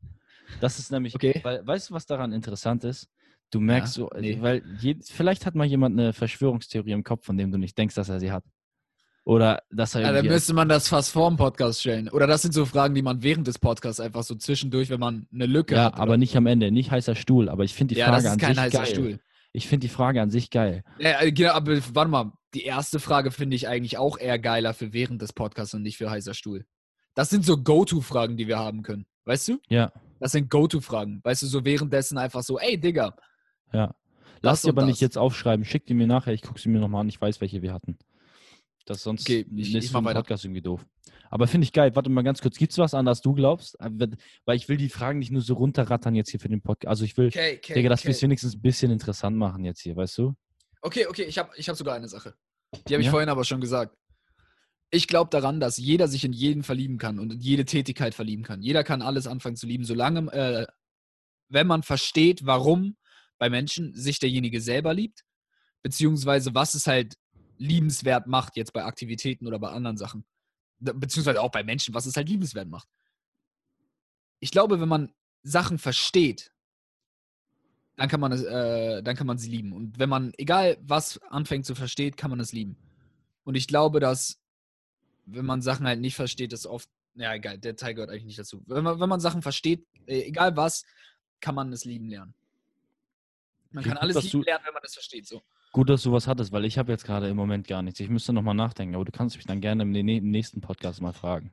Das 0.61 0.79
ist 0.79 0.93
nämlich, 0.93 1.15
Okay. 1.15 1.41
weil, 1.43 1.67
weißt 1.67 1.89
du, 1.91 1.95
was 1.95 2.05
daran 2.05 2.33
interessant 2.33 2.85
ist? 2.85 3.09
Du 3.51 3.61
merkst 3.61 3.95
so, 3.95 4.11
äh, 4.11 4.21
nee. 4.21 4.43
weil 4.43 4.63
je, 4.81 4.97
vielleicht 5.03 5.47
hat 5.47 5.55
mal 5.55 5.65
jemand 5.67 5.99
eine 5.99 6.13
Verschwörungstheorie 6.13 6.91
im 6.93 7.03
Kopf, 7.05 7.25
von 7.25 7.39
dem 7.39 7.51
du 7.51 7.57
nicht 7.59 7.79
denkst, 7.79 7.95
dass 7.95 8.09
er 8.11 8.21
sie 8.21 8.31
hat. 8.31 8.45
Oder 9.27 9.63
dass 9.73 9.95
er 9.97 10.03
Ja, 10.03 10.13
dann 10.13 10.25
müsste 10.27 10.55
man 10.55 10.69
das 10.69 10.87
fast 10.89 11.11
vor 11.11 11.29
dem 11.29 11.37
Podcast 11.37 11.81
stellen. 11.81 12.09
Oder 12.09 12.29
das 12.29 12.43
sind 12.43 12.55
so 12.55 12.65
Fragen, 12.65 12.95
die 12.95 13.03
man 13.03 13.23
während 13.25 13.47
des 13.49 13.59
Podcasts 13.59 13.99
einfach 13.99 14.23
so 14.23 14.37
zwischendurch, 14.37 14.89
wenn 14.89 15.01
man 15.01 15.27
eine 15.35 15.47
Lücke 15.47 15.75
ja, 15.75 15.87
hat. 15.87 15.95
oder 15.95 16.03
aber 16.03 16.17
nicht 16.17 16.33
so. 16.33 16.39
am 16.39 16.47
Ende, 16.47 16.71
nicht 16.71 16.93
heißer 16.93 17.17
Stuhl, 17.17 17.49
aber 17.49 17.65
ich 17.65 17.75
finde 17.75 17.95
die 17.95 18.01
Ja, 18.01 18.07
Frage 18.07 18.23
das 18.23 18.33
an 18.33 18.39
ist 18.39 18.45
kein 18.45 18.55
sich 18.55 18.63
heißer 18.65 18.79
geil. 18.79 18.87
Stuhl. 18.87 19.21
Ich 19.53 19.67
finde 19.67 19.87
die 19.89 19.93
Frage 19.93 20.23
an 20.23 20.31
sich 20.31 20.51
geil. 20.51 20.85
Ja, 21.01 21.21
äh, 21.23 21.33
genau, 21.33 21.53
aber 21.55 21.77
warte 21.95 22.11
mal, 22.11 22.33
die 22.55 22.63
erste 22.63 23.01
Frage 23.01 23.33
finde 23.33 23.57
ich 23.57 23.67
eigentlich 23.67 23.99
auch 23.99 24.17
eher 24.17 24.39
geiler 24.39 24.75
für 24.75 24.93
während 24.93 25.21
des 25.21 25.33
Podcasts 25.33 25.75
und 25.75 25.83
nicht 25.83 25.97
für 25.97 26.09
heißer 26.09 26.33
Stuhl. 26.35 26.65
Das 27.17 27.29
sind 27.29 27.45
so 27.45 27.57
Go-To-Fragen, 27.57 28.37
die 28.37 28.47
wir 28.47 28.59
haben 28.59 28.83
können. 28.85 29.07
Weißt 29.25 29.49
du? 29.49 29.59
Ja, 29.69 29.91
Das 30.21 30.33
sind 30.33 30.51
Go-To-Fragen. 30.51 31.21
Weißt 31.25 31.43
du, 31.43 31.47
so 31.47 31.65
währenddessen 31.65 32.17
einfach 32.17 32.43
so, 32.45 32.61
ey, 32.61 32.79
Digga. 32.81 33.17
ja. 33.73 33.89
Das 34.43 34.51
Lass 34.53 34.63
sie 34.63 34.69
aber 34.69 34.83
das. 34.83 34.91
nicht 34.91 35.01
jetzt 35.01 35.17
aufschreiben. 35.19 35.65
Schick 35.65 35.87
die 35.87 35.95
mir 35.95 36.07
nachher, 36.07 36.33
ich 36.35 36.43
gucke 36.43 36.61
sie 36.61 36.69
mir 36.69 36.79
nochmal 36.79 37.01
an, 37.01 37.09
ich 37.09 37.21
weiß, 37.21 37.41
welche 37.41 37.63
wir 37.63 37.73
hatten. 37.73 37.97
Das 38.87 38.99
ist 38.99 39.03
sonst 39.03 39.23
Okay, 39.23 39.45
ich- 39.55 39.75
ist 39.75 39.85
ich 39.85 39.91
für 39.91 40.01
mach 40.01 40.05
weiter. 40.11 40.21
Podcast 40.21 40.45
irgendwie 40.45 40.63
doof. 40.63 40.87
Aber 41.29 41.47
finde 41.49 41.65
ich 41.65 41.73
geil. 41.73 41.95
Warte 41.95 42.09
mal 42.09 42.23
ganz 42.23 42.41
kurz. 42.41 42.57
Gibt 42.57 42.73
es 42.73 42.79
was 42.79 42.95
an, 42.95 43.05
das 43.05 43.21
du 43.21 43.35
glaubst? 43.35 43.79
Äh, 43.81 43.91
Weil 44.45 44.57
ich 44.57 44.69
will 44.69 44.77
die 44.77 44.89
Fragen 44.89 45.19
nicht 45.19 45.33
nur 45.33 45.43
so 45.43 45.55
runterrattern 45.55 46.15
jetzt 46.15 46.31
hier 46.31 46.41
für 46.41 46.49
den 46.49 46.63
Podcast. 46.63 46.89
Also 46.89 47.05
ich 47.05 47.17
will, 47.17 47.27
Okay, 47.29 47.57
okay. 47.59 47.75
Digga, 47.75 47.89
dass 47.89 48.05
wir 48.05 48.13
es 48.13 48.23
wenigstens 48.23 48.55
ein 48.55 48.63
bisschen 48.63 48.91
interessant 48.93 49.37
machen 49.37 49.65
jetzt 49.65 49.81
hier, 49.81 49.97
weißt 49.97 50.17
du? 50.19 50.35
Okay, 50.83 51.07
okay, 51.07 51.25
ich 51.25 51.37
habe 51.37 51.51
ich 51.57 51.69
hab 51.69 51.77
sogar 51.77 51.97
eine 51.97 52.09
Sache. 52.09 52.35
Die 52.89 52.95
habe 52.95 53.01
ich 53.01 53.07
Ja? 53.07 53.11
vorhin 53.11 53.29
aber 53.29 53.45
schon 53.45 53.61
gesagt. 53.61 53.97
Ich 54.91 55.09
glaube 55.09 55.31
daran, 55.31 55.59
dass 55.59 55.79
jeder 55.79 56.07
sich 56.07 56.25
in 56.25 56.33
jeden 56.33 56.63
verlieben 56.63 56.97
kann 56.99 57.19
und 57.19 57.33
in 57.33 57.41
jede 57.41 57.65
Tätigkeit 57.65 58.15
verlieben 58.15 58.45
kann. 58.45 58.63
Jeder 58.63 58.85
kann 58.85 59.03
alles 59.03 59.27
anfangen 59.27 59.57
zu 59.57 59.67
lieben, 59.67 59.85
solange, 59.85 60.33
äh, 60.33 60.67
wenn 61.49 61.67
man 61.67 61.83
versteht, 61.83 62.47
warum 62.47 62.97
bei 63.39 63.51
Menschen 63.51 63.95
sich 63.95 64.21
derjenige 64.21 64.61
selber 64.61 64.95
liebt, 64.95 65.23
beziehungsweise 65.83 66.55
was 66.55 66.75
es 66.75 66.87
halt 66.87 67.15
liebenswert 67.59 68.27
macht, 68.27 68.57
jetzt 68.57 68.73
bei 68.73 68.85
Aktivitäten 68.85 69.47
oder 69.47 69.59
bei 69.59 69.71
anderen 69.71 69.97
Sachen. 69.97 70.25
Beziehungsweise 70.79 71.41
auch 71.41 71.51
bei 71.51 71.65
Menschen, 71.65 71.95
was 71.95 72.07
es 72.07 72.17
halt 72.17 72.29
liebenswert 72.29 72.69
macht. 72.69 72.89
Ich 74.41 74.51
glaube, 74.51 74.81
wenn 74.81 74.89
man 74.89 75.13
Sachen 75.43 75.79
versteht, 75.79 76.53
dann 77.97 78.09
kann 78.09 78.21
man 78.21 78.33
es, 78.33 78.43
äh, 78.43 79.03
dann 79.03 79.17
kann 79.17 79.27
man 79.27 79.39
sie 79.39 79.51
lieben. 79.51 79.73
Und 79.73 79.99
wenn 79.99 80.09
man, 80.09 80.33
egal 80.37 80.77
was 80.83 81.21
anfängt 81.23 81.65
zu 81.65 81.75
verstehen, 81.75 82.15
kann 82.15 82.31
man 82.31 82.41
es 82.41 82.53
lieben. 82.53 82.77
Und 83.45 83.55
ich 83.55 83.67
glaube, 83.67 84.01
dass, 84.01 84.39
wenn 85.25 85.47
man 85.47 85.63
Sachen 85.63 85.87
halt 85.87 86.01
nicht 86.01 86.15
versteht, 86.15 86.53
ist 86.53 86.67
oft, 86.67 86.91
ja 87.15 87.33
egal, 87.35 87.59
der 87.59 87.77
Teil 87.77 87.95
gehört 87.95 88.11
eigentlich 88.11 88.25
nicht 88.25 88.39
dazu. 88.39 88.63
Wenn 88.67 88.85
man, 88.85 89.01
wenn 89.01 89.09
man 89.09 89.21
Sachen 89.21 89.41
versteht, 89.41 89.87
äh, 90.07 90.23
egal 90.23 90.57
was, 90.57 90.85
kann 91.41 91.55
man 91.55 91.73
es 91.73 91.85
lieben 91.85 92.09
lernen. 92.09 92.35
Man 93.71 93.85
kann 93.85 93.97
alles 93.97 94.23
lieben 94.23 94.43
lernen, 94.43 94.65
wenn 94.67 94.75
man 94.75 94.83
es 94.85 94.95
versteht. 94.95 95.27
So. 95.27 95.43
Gut, 95.77 95.91
dass 95.91 96.05
du 96.05 96.11
was 96.11 96.27
hattest, 96.27 96.53
weil 96.53 96.65
ich 96.65 96.79
habe 96.79 96.91
jetzt 96.91 97.05
gerade 97.05 97.29
im 97.29 97.37
Moment 97.37 97.69
gar 97.69 97.83
nichts. 97.83 98.01
Ich 98.01 98.09
müsste 98.09 98.33
nochmal 98.33 98.55
nachdenken, 98.55 98.95
aber 98.95 99.05
du 99.05 99.13
kannst 99.13 99.37
mich 99.37 99.45
dann 99.45 99.61
gerne 99.61 99.83
im, 99.83 99.93
nä- 99.93 100.17
im 100.17 100.31
nächsten 100.31 100.63
Podcast 100.63 101.03
mal 101.03 101.13
fragen. 101.13 101.53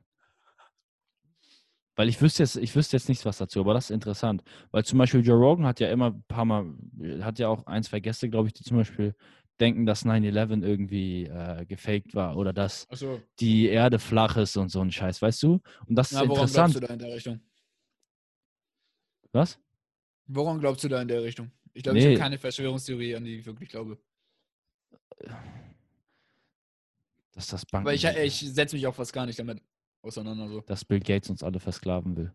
Weil 1.94 2.08
ich 2.08 2.22
wüsste 2.22 2.42
jetzt, 2.42 2.56
ich 2.56 2.74
wüsste 2.74 2.96
jetzt 2.96 3.10
nichts 3.10 3.26
was 3.26 3.36
dazu, 3.36 3.60
aber 3.60 3.74
das 3.74 3.90
ist 3.90 3.94
interessant. 3.94 4.42
Weil 4.70 4.82
zum 4.86 4.98
Beispiel 4.98 5.20
Joe 5.22 5.36
Rogan 5.36 5.66
hat 5.66 5.78
ja 5.78 5.90
immer 5.90 6.06
ein 6.12 6.24
paar 6.26 6.46
Mal, 6.46 6.74
hat 7.20 7.38
ja 7.38 7.48
auch 7.48 7.66
ein, 7.66 7.82
zwei 7.82 8.00
Gäste, 8.00 8.30
glaube 8.30 8.48
ich, 8.48 8.54
die 8.54 8.64
zum 8.64 8.78
Beispiel 8.78 9.14
denken, 9.60 9.84
dass 9.84 10.06
9-11 10.06 10.62
irgendwie 10.64 11.24
äh, 11.26 11.66
gefaked 11.66 12.14
war 12.14 12.38
oder 12.38 12.54
dass 12.54 12.88
Achso. 12.88 13.20
die 13.40 13.66
Erde 13.66 13.98
flach 13.98 14.38
ist 14.38 14.56
und 14.56 14.70
so 14.70 14.80
ein 14.80 14.90
Scheiß, 14.90 15.20
weißt 15.20 15.42
du? 15.42 15.60
Und 15.86 15.96
das 15.96 16.12
ist 16.12 16.18
Na, 16.18 16.26
woran 16.26 16.46
glaubst 16.50 16.56
interessant. 16.56 16.74
du 16.76 16.80
da 16.80 16.92
in 16.94 16.98
der 16.98 17.14
Richtung? 17.14 17.40
Was? 19.32 19.60
Woran 20.28 20.60
glaubst 20.60 20.82
du 20.82 20.88
da 20.88 21.02
in 21.02 21.08
der 21.08 21.22
Richtung? 21.22 21.50
Ich 21.74 21.82
glaube, 21.82 21.98
ich 21.98 22.04
Nee. 22.06 22.12
habe 22.12 22.20
keine 22.20 22.38
Verschwörungstheorie, 22.38 23.16
an 23.16 23.24
die 23.24 23.36
ich 23.40 23.44
wirklich 23.44 23.68
glaube. 23.68 23.98
Dass 27.32 27.48
das 27.48 27.66
Banken, 27.66 27.86
Aber 27.86 27.94
ich, 27.94 28.04
ich 28.04 28.54
setze 28.54 28.76
mich 28.76 28.86
auch 28.86 28.94
fast 28.94 29.12
gar 29.12 29.26
nicht 29.26 29.38
damit 29.38 29.60
auseinander. 30.02 30.48
So. 30.48 30.60
dass 30.60 30.84
Bill 30.84 31.00
Gates 31.00 31.30
uns 31.30 31.42
alle 31.42 31.60
versklaven 31.60 32.16
will. 32.16 32.32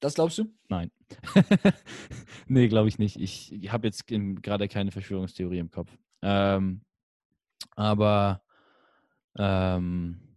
Das 0.00 0.14
glaubst 0.14 0.38
du? 0.38 0.46
Nein. 0.68 0.90
nee, 2.46 2.68
glaube 2.68 2.88
ich 2.88 2.98
nicht. 2.98 3.20
Ich 3.20 3.52
habe 3.70 3.86
jetzt 3.86 4.06
gerade 4.06 4.68
keine 4.68 4.92
Verschwörungstheorie 4.92 5.58
im 5.58 5.70
Kopf. 5.70 5.94
Ähm, 6.22 6.82
aber 7.76 8.42
ähm, 9.36 10.36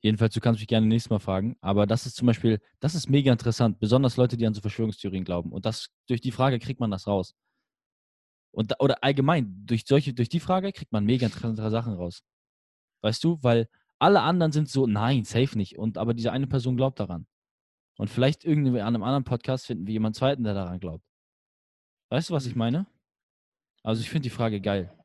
jedenfalls, 0.00 0.34
du 0.34 0.40
kannst 0.40 0.60
mich 0.60 0.68
gerne 0.68 0.86
nächstes 0.86 1.10
Mal 1.10 1.18
fragen. 1.18 1.56
Aber 1.60 1.86
das 1.86 2.06
ist 2.06 2.14
zum 2.14 2.26
Beispiel, 2.26 2.60
das 2.78 2.94
ist 2.94 3.10
mega 3.10 3.32
interessant. 3.32 3.80
Besonders 3.80 4.16
Leute, 4.16 4.36
die 4.36 4.46
an 4.46 4.54
so 4.54 4.60
Verschwörungstheorien 4.60 5.24
glauben. 5.24 5.50
Und 5.50 5.66
das 5.66 5.90
durch 6.06 6.20
die 6.20 6.32
Frage 6.32 6.60
kriegt 6.60 6.78
man 6.78 6.92
das 6.92 7.08
raus. 7.08 7.34
Und, 8.54 8.70
da- 8.70 8.76
oder 8.78 9.02
allgemein, 9.02 9.66
durch, 9.66 9.84
solche, 9.86 10.14
durch 10.14 10.28
die 10.28 10.40
Frage 10.40 10.72
kriegt 10.72 10.92
man 10.92 11.04
mega 11.04 11.26
interessante 11.26 11.68
Sachen 11.70 11.94
raus. 11.94 12.22
Weißt 13.02 13.22
du? 13.24 13.38
Weil 13.42 13.68
alle 13.98 14.20
anderen 14.22 14.52
sind 14.52 14.68
so, 14.68 14.86
nein, 14.86 15.24
safe 15.24 15.56
nicht. 15.58 15.78
Und 15.78 15.98
aber 15.98 16.14
diese 16.14 16.32
eine 16.32 16.46
Person 16.46 16.76
glaubt 16.76 17.00
daran. 17.00 17.26
Und 17.96 18.08
vielleicht 18.10 18.44
irgendwie 18.44 18.80
an 18.80 18.94
einem 18.94 19.02
anderen 19.02 19.24
Podcast 19.24 19.66
finden 19.66 19.86
wir 19.86 19.92
jemanden 19.92 20.14
zweiten, 20.14 20.44
der 20.44 20.54
daran 20.54 20.80
glaubt. 20.80 21.04
Weißt 22.10 22.30
du, 22.30 22.34
was 22.34 22.46
ich 22.46 22.54
Mhm. 22.54 22.58
meine? 22.58 22.86
Also 23.82 24.00
ich 24.02 24.08
finde 24.10 24.24
die 24.24 24.30
Frage 24.30 24.60
geil. 24.60 24.96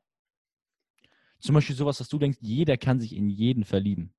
Zum 1.38 1.54
Beispiel 1.54 1.76
sowas, 1.76 1.98
dass 1.98 2.08
du 2.08 2.18
denkst, 2.18 2.38
jeder 2.42 2.76
kann 2.76 3.00
sich 3.00 3.14
in 3.14 3.28
jeden 3.30 3.64
verlieben. 3.64 4.14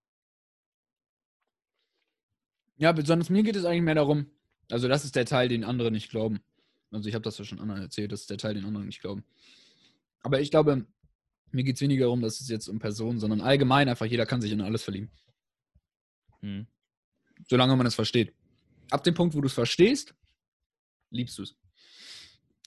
Ja, 2.77 2.91
besonders 2.91 3.29
mir 3.29 3.43
geht 3.43 3.55
es 3.55 3.65
eigentlich 3.65 3.83
mehr 3.83 3.95
darum, 3.95 4.25
Also 4.71 4.87
das 4.87 5.03
ist 5.05 5.15
der 5.15 5.25
Teil, 5.25 5.49
den 5.49 5.63
andere 5.65 5.91
nicht 5.91 6.09
glauben. 6.09 6.39
Also 6.91 7.07
ich 7.07 7.15
habe 7.15 7.23
das 7.23 7.37
ja 7.37 7.45
schon 7.45 7.59
anderen 7.59 7.81
erzählt, 7.81 8.11
das 8.11 8.21
ist 8.21 8.29
der 8.29 8.37
Teil, 8.37 8.53
den 8.53 8.65
andere 8.65 8.83
nicht 8.83 9.01
glauben. 9.01 9.23
Aber 10.23 10.41
ich 10.41 10.51
glaube, 10.51 10.85
mir 11.51 11.63
geht 11.63 11.75
es 11.75 11.81
weniger 11.81 12.05
darum, 12.05 12.21
dass 12.21 12.39
es 12.41 12.49
jetzt 12.49 12.67
um 12.67 12.79
Personen, 12.79 13.19
sondern 13.19 13.41
allgemein 13.41 13.89
einfach, 13.89 14.05
jeder 14.05 14.25
kann 14.25 14.41
sich 14.41 14.51
in 14.51 14.61
alles 14.61 14.83
verlieben. 14.83 15.09
Hm. 16.41 16.67
Solange 17.49 17.75
man 17.75 17.85
es 17.85 17.95
versteht. 17.95 18.33
Ab 18.89 19.03
dem 19.03 19.13
Punkt, 19.13 19.35
wo 19.35 19.41
du 19.41 19.47
es 19.47 19.53
verstehst, 19.53 20.13
liebst 21.11 21.37
du 21.37 21.43
es. 21.43 21.55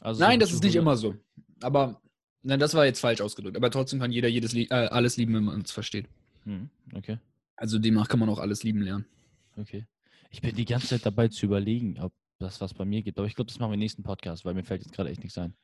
Also 0.00 0.20
Nein, 0.20 0.40
das 0.40 0.52
ist 0.52 0.62
nicht 0.62 0.74
immer 0.74 0.96
so. 0.96 1.16
Aber, 1.60 2.00
nein, 2.42 2.58
das 2.60 2.74
war 2.74 2.84
jetzt 2.84 3.00
falsch 3.00 3.20
ausgedrückt. 3.20 3.56
Aber 3.56 3.70
trotzdem 3.70 4.00
kann 4.00 4.10
jeder 4.12 4.28
jedes 4.28 4.54
äh, 4.54 4.68
alles 4.70 5.16
lieben, 5.16 5.34
wenn 5.34 5.44
man 5.44 5.60
es 5.60 5.70
versteht. 5.70 6.08
Hm, 6.44 6.68
Okay, 6.94 7.18
Also 7.56 7.78
demnach 7.78 8.08
kann 8.08 8.20
man 8.20 8.28
auch 8.28 8.38
alles 8.38 8.62
lieben 8.62 8.82
lernen. 8.82 9.06
okay. 9.56 9.86
Ich 10.30 10.40
bin 10.42 10.56
die 10.56 10.64
ganze 10.64 10.88
Zeit 10.88 11.06
dabei 11.06 11.28
zu 11.28 11.46
überlegen, 11.46 12.00
ob 12.00 12.12
das 12.38 12.60
was 12.60 12.74
bei 12.74 12.84
mir 12.84 13.02
gibt. 13.02 13.18
Aber 13.18 13.26
ich 13.26 13.34
glaube, 13.34 13.48
das 13.48 13.58
machen 13.58 13.70
wir 13.70 13.74
im 13.74 13.80
nächsten 13.80 14.02
Podcast, 14.02 14.44
weil 14.44 14.54
mir 14.54 14.64
fällt 14.64 14.82
jetzt 14.82 14.94
gerade 14.94 15.10
echt 15.10 15.22
nichts 15.22 15.38
ein. 15.38 15.56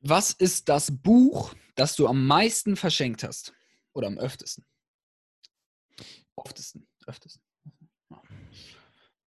Was 0.00 0.32
ist 0.32 0.68
das 0.68 0.92
Buch, 0.96 1.54
das 1.74 1.96
du 1.96 2.06
am 2.06 2.26
meisten 2.26 2.76
verschenkt 2.76 3.24
hast? 3.24 3.52
Oder 3.92 4.06
am 4.06 4.18
öftesten? 4.18 4.64
Oftesten. 6.36 6.86
Öftesten. 7.06 7.42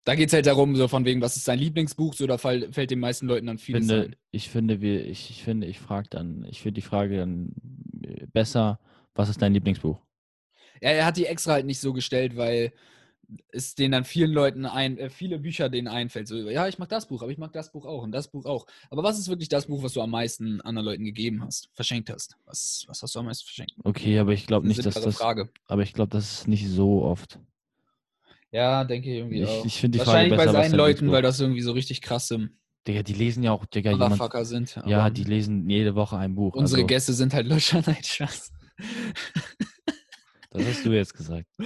Da 0.04 0.16
geht 0.16 0.30
es 0.30 0.34
halt 0.34 0.48
darum, 0.48 0.76
so 0.76 0.88
von 0.88 1.06
wegen, 1.06 1.22
was 1.22 1.36
ist 1.36 1.48
dein 1.48 1.60
Lieblingsbuch? 1.60 2.14
So, 2.16 2.26
da 2.26 2.38
fall, 2.38 2.72
fällt 2.72 2.90
den 2.90 3.00
meisten 3.00 3.28
Leuten 3.28 3.46
dann 3.46 3.60
vieles 3.60 3.88
finde, 3.88 4.06
ein. 4.06 4.16
ich 4.32 4.50
finde, 4.50 4.82
wir, 4.82 5.06
ich, 5.06 5.30
ich 5.30 5.44
finde, 5.44 5.68
ich 5.68 5.80
frage 5.80 6.08
dann, 6.10 6.44
ich 6.46 6.62
finde 6.62 6.76
die 6.76 6.88
Frage 6.88 7.18
dann 7.18 7.54
äh, 8.04 8.26
besser, 8.28 8.80
was 9.14 9.30
ist 9.30 9.42
dein 9.42 9.54
Lieblingsbuch? 9.54 10.00
Ja, 10.82 10.90
er 10.90 11.06
hat 11.06 11.18
die 11.18 11.28
extra 11.28 11.54
halt 11.54 11.68
nicht 11.68 11.80
so 11.80 11.94
gestellt, 11.94 12.36
weil 12.36 12.74
es 13.52 13.76
denen 13.76 13.92
dann 13.92 14.04
vielen 14.06 14.32
Leuten 14.32 14.66
ein, 14.66 14.98
äh, 14.98 15.10
viele 15.10 15.40
Bücher 15.40 15.70
denen 15.70 15.88
einfällt. 15.88 16.28
So, 16.28 16.36
ja, 16.50 16.68
ich 16.68 16.80
mag 16.80 16.90
das 16.90 17.08
Buch, 17.08 17.22
aber 17.22 17.32
ich 17.32 17.38
mag 17.38 17.54
das 17.54 17.72
Buch 17.72 17.86
auch 17.86 18.04
und 18.04 18.12
das 18.12 18.30
Buch 18.30 18.46
auch. 18.46 18.66
Aber 18.90 19.04
was 19.04 19.20
ist 19.20 19.28
wirklich 19.30 19.50
das 19.50 19.68
Buch, 19.68 19.84
was 19.84 19.94
du 19.94 20.02
am 20.02 20.12
meisten 20.12 20.62
anderen 20.62 20.86
Leuten 20.86 21.06
gegeben 21.06 21.44
hast, 21.44 21.70
verschenkt 21.74 22.10
hast? 22.10 22.36
Was, 22.46 22.86
was 22.88 23.02
hast 23.02 23.16
du 23.16 23.20
am 23.20 23.26
meisten 23.26 23.46
verschenkt? 23.46 23.74
Okay, 23.84 24.20
aber 24.20 24.34
ich 24.34 24.48
glaube 24.48 24.68
Das 24.68 24.78
ist 24.78 24.86
nicht, 24.86 24.88
eine 24.88 24.94
dass 24.94 25.04
das, 25.04 25.18
Frage. 25.18 25.50
aber 25.68 25.84
ich 25.84 25.94
glaube, 25.94 26.10
das 26.12 26.32
ist 26.34 26.48
nicht 26.48 26.68
so 26.68 27.04
oft. 27.04 27.40
Ja, 28.52 28.84
denke 28.84 29.10
ich 29.10 29.18
irgendwie 29.18 29.42
Ich, 29.42 29.50
auch. 29.50 29.66
ich 29.66 29.80
finde 29.80 29.98
die 29.98 30.04
Frage 30.04 30.30
Wahrscheinlich 30.30 30.38
besser, 30.38 30.54
bei 30.54 30.64
seinen 30.64 30.78
Leuten, 30.78 31.12
weil 31.12 31.22
das 31.22 31.40
irgendwie 31.40 31.62
so 31.62 31.72
richtig 31.72 32.02
krasse 32.02 32.50
Digga, 32.88 33.04
die 33.04 33.14
lesen 33.14 33.44
ja 33.44 33.52
auch, 33.52 33.66
Digga, 33.66 33.92
jemand, 33.92 34.48
sind. 34.48 34.76
ja, 34.88 35.10
die 35.12 35.24
lesen 35.24 35.70
jede 35.70 35.94
Woche 35.94 36.18
ein 36.18 36.34
Buch. 36.34 36.56
Unsere 36.56 36.80
also, 36.82 36.88
Gäste 36.88 37.14
sind 37.14 37.34
halt 37.34 37.46
Löscher, 37.48 37.84
nein, 37.86 38.04
Spaß. 38.04 38.52
Das 40.52 40.66
hast 40.66 40.86
du 40.86 40.92
jetzt 40.92 41.14
gesagt. 41.14 41.48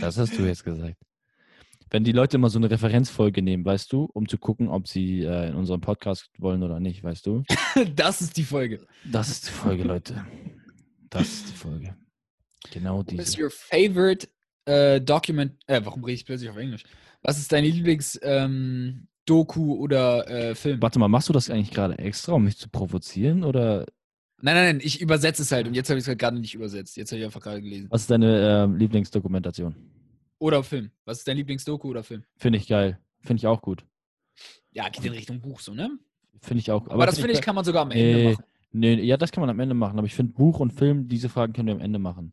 das 0.00 0.18
hast 0.18 0.38
du 0.38 0.42
jetzt 0.42 0.62
gesagt. 0.62 0.96
Wenn 1.90 2.04
die 2.04 2.12
Leute 2.12 2.36
immer 2.36 2.50
so 2.50 2.58
eine 2.58 2.70
Referenzfolge 2.70 3.42
nehmen, 3.42 3.64
weißt 3.64 3.92
du, 3.92 4.04
um 4.12 4.28
zu 4.28 4.38
gucken, 4.38 4.68
ob 4.68 4.86
sie 4.88 5.22
äh, 5.22 5.48
in 5.48 5.54
unserem 5.54 5.80
Podcast 5.80 6.30
wollen 6.38 6.62
oder 6.62 6.80
nicht, 6.80 7.02
weißt 7.02 7.26
du? 7.26 7.44
Das 7.96 8.20
ist 8.20 8.36
die 8.36 8.44
Folge. 8.44 8.86
Das 9.04 9.30
ist 9.30 9.48
die 9.48 9.52
Folge, 9.52 9.84
Leute. 9.84 10.26
Das 11.08 11.22
ist 11.22 11.48
die 11.48 11.54
Folge. 11.54 11.96
Genau 12.70 12.98
What 12.98 13.12
is 13.12 13.32
diese. 13.32 13.42
your 13.42 13.50
favorite 13.50 14.28
äh, 14.66 15.00
document? 15.00 15.54
Äh, 15.66 15.80
warum 15.84 16.04
rede 16.04 16.14
ich 16.14 16.26
plötzlich 16.26 16.50
auf 16.50 16.56
Englisch? 16.56 16.84
Was 17.22 17.38
ist 17.38 17.52
dein 17.52 17.64
Lieblings 17.64 18.18
ähm, 18.22 19.08
Doku 19.24 19.74
oder 19.74 20.28
äh, 20.28 20.54
Film? 20.54 20.80
Warte 20.82 20.98
mal, 20.98 21.08
machst 21.08 21.30
du 21.30 21.32
das 21.32 21.48
eigentlich 21.48 21.70
gerade 21.70 21.98
extra, 21.98 22.32
um 22.32 22.44
mich 22.44 22.58
zu 22.58 22.68
provozieren? 22.68 23.44
Oder 23.44 23.86
Nein, 24.44 24.56
nein, 24.56 24.76
nein, 24.76 24.80
ich 24.84 25.00
übersetze 25.00 25.42
es 25.42 25.52
halt 25.52 25.68
und 25.68 25.74
jetzt 25.74 25.88
habe 25.88 25.98
ich 25.98 26.04
es 26.04 26.08
halt 26.08 26.18
gerade 26.18 26.38
nicht 26.38 26.54
übersetzt. 26.54 26.96
Jetzt 26.96 27.12
habe 27.12 27.20
ich 27.20 27.24
einfach 27.24 27.40
gerade 27.40 27.62
gelesen. 27.62 27.86
was 27.90 28.02
ist 28.02 28.10
deine 28.10 28.64
ähm, 28.64 28.76
Lieblingsdokumentation? 28.76 29.74
Oder 30.38 30.64
Film. 30.64 30.90
Was 31.04 31.18
ist 31.18 31.28
dein 31.28 31.36
Lieblingsdoku 31.36 31.88
oder 31.88 32.02
Film? 32.02 32.24
Finde 32.36 32.58
ich 32.58 32.66
geil. 32.66 32.98
Finde 33.20 33.40
ich 33.40 33.46
auch 33.46 33.62
gut. 33.62 33.84
Ja, 34.72 34.88
geht 34.88 35.04
in 35.04 35.12
Richtung 35.12 35.40
Buch 35.40 35.60
so, 35.60 35.72
ne? 35.74 35.96
Finde 36.40 36.58
ich 36.60 36.72
auch. 36.72 36.88
Aber, 36.88 37.06
das 37.06 37.14
find 37.14 37.26
finde 37.26 37.38
ich, 37.38 37.44
kann 37.44 37.54
man 37.54 37.64
sogar 37.64 37.82
am 37.82 37.92
Ende 37.92 38.16
Nee, 38.16 38.32
machen. 38.32 38.44
Nee, 38.72 38.94
ja, 39.02 39.16
das 39.16 39.30
kann 39.30 39.42
man 39.42 39.50
am 39.50 39.60
Ende 39.60 39.74
machen. 39.74 39.96
Aber 39.96 40.06
ich 40.06 40.14
finde 40.14 40.32
Buch 40.32 40.58
und 40.58 40.72
Film, 40.72 41.06
diese 41.06 41.28
Fragen 41.28 41.52
können 41.52 41.68
wir 41.68 41.74
am 41.74 41.80
Ende 41.80 42.00
machen. 42.00 42.32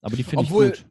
Aber 0.00 0.16
die 0.16 0.24
finde 0.24 0.44
ich 0.44 0.50
Obwohl- 0.50 0.70
gut, 0.70 0.86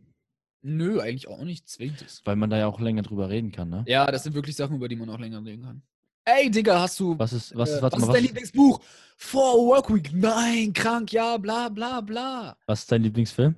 Nö, 0.61 0.99
eigentlich 0.99 1.27
auch 1.27 1.43
nicht 1.43 1.67
zwingt 1.69 2.05
weil 2.25 2.35
man 2.35 2.49
da 2.49 2.57
ja 2.57 2.67
auch 2.67 2.79
länger 2.79 3.01
drüber 3.01 3.29
reden 3.29 3.51
kann, 3.51 3.69
ne? 3.69 3.83
Ja, 3.87 4.09
das 4.11 4.23
sind 4.23 4.33
wirklich 4.33 4.55
Sachen, 4.55 4.77
über 4.77 4.87
die 4.87 4.95
man 4.95 5.09
auch 5.09 5.19
länger 5.19 5.43
reden 5.45 5.63
kann. 5.63 5.81
Ey, 6.27 6.51
Digga, 6.51 6.81
hast 6.81 6.99
du. 6.99 7.17
Was 7.17 7.31
ist, 7.31 7.55
was 7.55 7.69
ist, 7.69 7.77
äh, 7.77 7.81
warte 7.81 7.95
was 7.95 8.01
mal, 8.01 8.07
ist 8.07 8.13
dein 8.15 8.23
was, 8.23 8.27
Lieblingsbuch? 8.27 8.81
For 9.15 9.65
Workweek. 9.65 10.11
Nein, 10.11 10.73
krank, 10.73 11.13
ja, 11.13 11.37
bla, 11.37 11.69
bla, 11.69 12.01
bla. 12.01 12.57
was 12.65 12.81
ist 12.81 12.91
dein 12.91 13.03
Lieblingsfilm? 13.03 13.55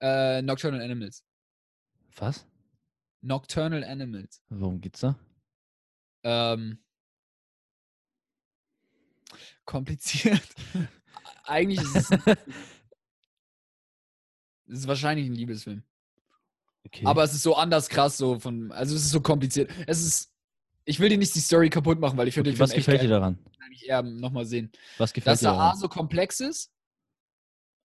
Äh, 0.00 0.42
Nocturnal 0.42 0.82
Animals. 0.82 1.24
Was? 2.16 2.46
Nocturnal 3.22 3.82
Animals. 3.84 4.42
Worum 4.50 4.82
geht's 4.82 5.00
da? 5.00 5.18
Ähm, 6.24 6.78
kompliziert. 9.64 10.46
Eigentlich 11.44 11.80
ist 11.80 11.96
es, 11.96 12.10
es 14.66 14.78
ist 14.80 14.86
wahrscheinlich 14.86 15.26
ein 15.26 15.34
Liebesfilm. 15.34 15.82
Okay. 16.84 17.06
Aber 17.06 17.24
es 17.24 17.32
ist 17.32 17.44
so 17.44 17.56
anders 17.56 17.88
krass, 17.88 18.18
so 18.18 18.38
von, 18.38 18.70
also 18.72 18.94
es 18.94 19.06
ist 19.06 19.10
so 19.10 19.22
kompliziert. 19.22 19.70
Es 19.86 20.02
ist, 20.04 20.35
ich 20.86 20.98
will 21.00 21.08
dir 21.10 21.18
nicht 21.18 21.34
die 21.34 21.40
Story 21.40 21.68
kaputt 21.68 22.00
machen, 22.00 22.16
weil 22.16 22.28
ich 22.28 22.34
finde 22.34 22.50
okay, 22.50 22.56
den 22.56 22.60
was 22.60 22.70
Film 22.72 22.80
gefällt 22.84 23.02
dir 23.02 23.08
daran? 23.08 23.38
eigentlich 23.60 23.86
eher 23.88 24.02
nochmal 24.02 24.46
sehen. 24.46 24.70
Was 24.96 25.12
gefällt 25.12 25.32
Dass 25.34 25.40
dir 25.40 25.48
er 25.48 25.60
A 25.60 25.74
so 25.76 25.88
komplex 25.88 26.40
ist, 26.40 26.72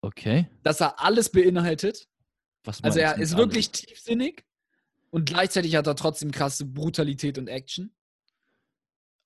Okay. 0.01 0.47
dass 0.63 0.81
er 0.81 0.99
alles 1.01 1.29
beinhaltet. 1.29 2.07
Was 2.63 2.83
Also 2.83 2.99
er 2.99 3.17
ist 3.17 3.31
mit 3.31 3.37
wirklich 3.39 3.67
alles? 3.67 3.81
tiefsinnig 3.81 4.45
und 5.11 5.25
gleichzeitig 5.25 5.75
hat 5.75 5.87
er 5.87 5.95
trotzdem 5.95 6.31
krasse 6.31 6.65
Brutalität 6.65 7.37
und 7.37 7.47
Action 7.47 7.93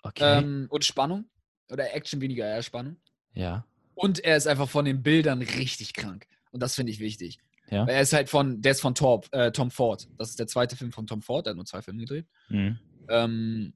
Okay. 0.03 0.39
ähm, 0.39 0.67
und 0.69 0.83
Spannung. 0.85 1.25
Oder 1.71 1.93
Action 1.95 2.19
weniger, 2.21 2.45
eher 2.45 2.61
Spannung. 2.63 2.97
ja. 3.33 3.65
Und 3.95 4.19
er 4.23 4.37
ist 4.37 4.47
einfach 4.47 4.67
von 4.67 4.85
den 4.85 5.03
Bildern 5.03 5.43
richtig 5.43 5.93
krank. 5.93 6.25
Und 6.51 6.63
das 6.63 6.73
finde 6.73 6.91
ich 6.91 6.99
wichtig. 6.99 7.37
Ja. 7.69 7.85
Weil 7.85 7.93
er 7.93 8.01
ist 8.01 8.11
halt 8.11 8.27
von, 8.27 8.59
der 8.59 8.71
ist 8.71 8.81
von 8.81 8.95
Torp, 8.95 9.29
äh, 9.31 9.51
Tom 9.51 9.69
Ford. 9.69 10.07
Das 10.17 10.31
ist 10.31 10.39
der 10.39 10.47
zweite 10.47 10.75
Film 10.75 10.91
von 10.91 11.05
Tom 11.05 11.21
Ford. 11.21 11.45
Er 11.45 11.51
hat 11.51 11.57
nur 11.57 11.65
zwei 11.65 11.83
Filme 11.83 11.99
gedreht. 11.99 12.25
Mhm. 12.49 12.79
Ähm, 13.09 13.73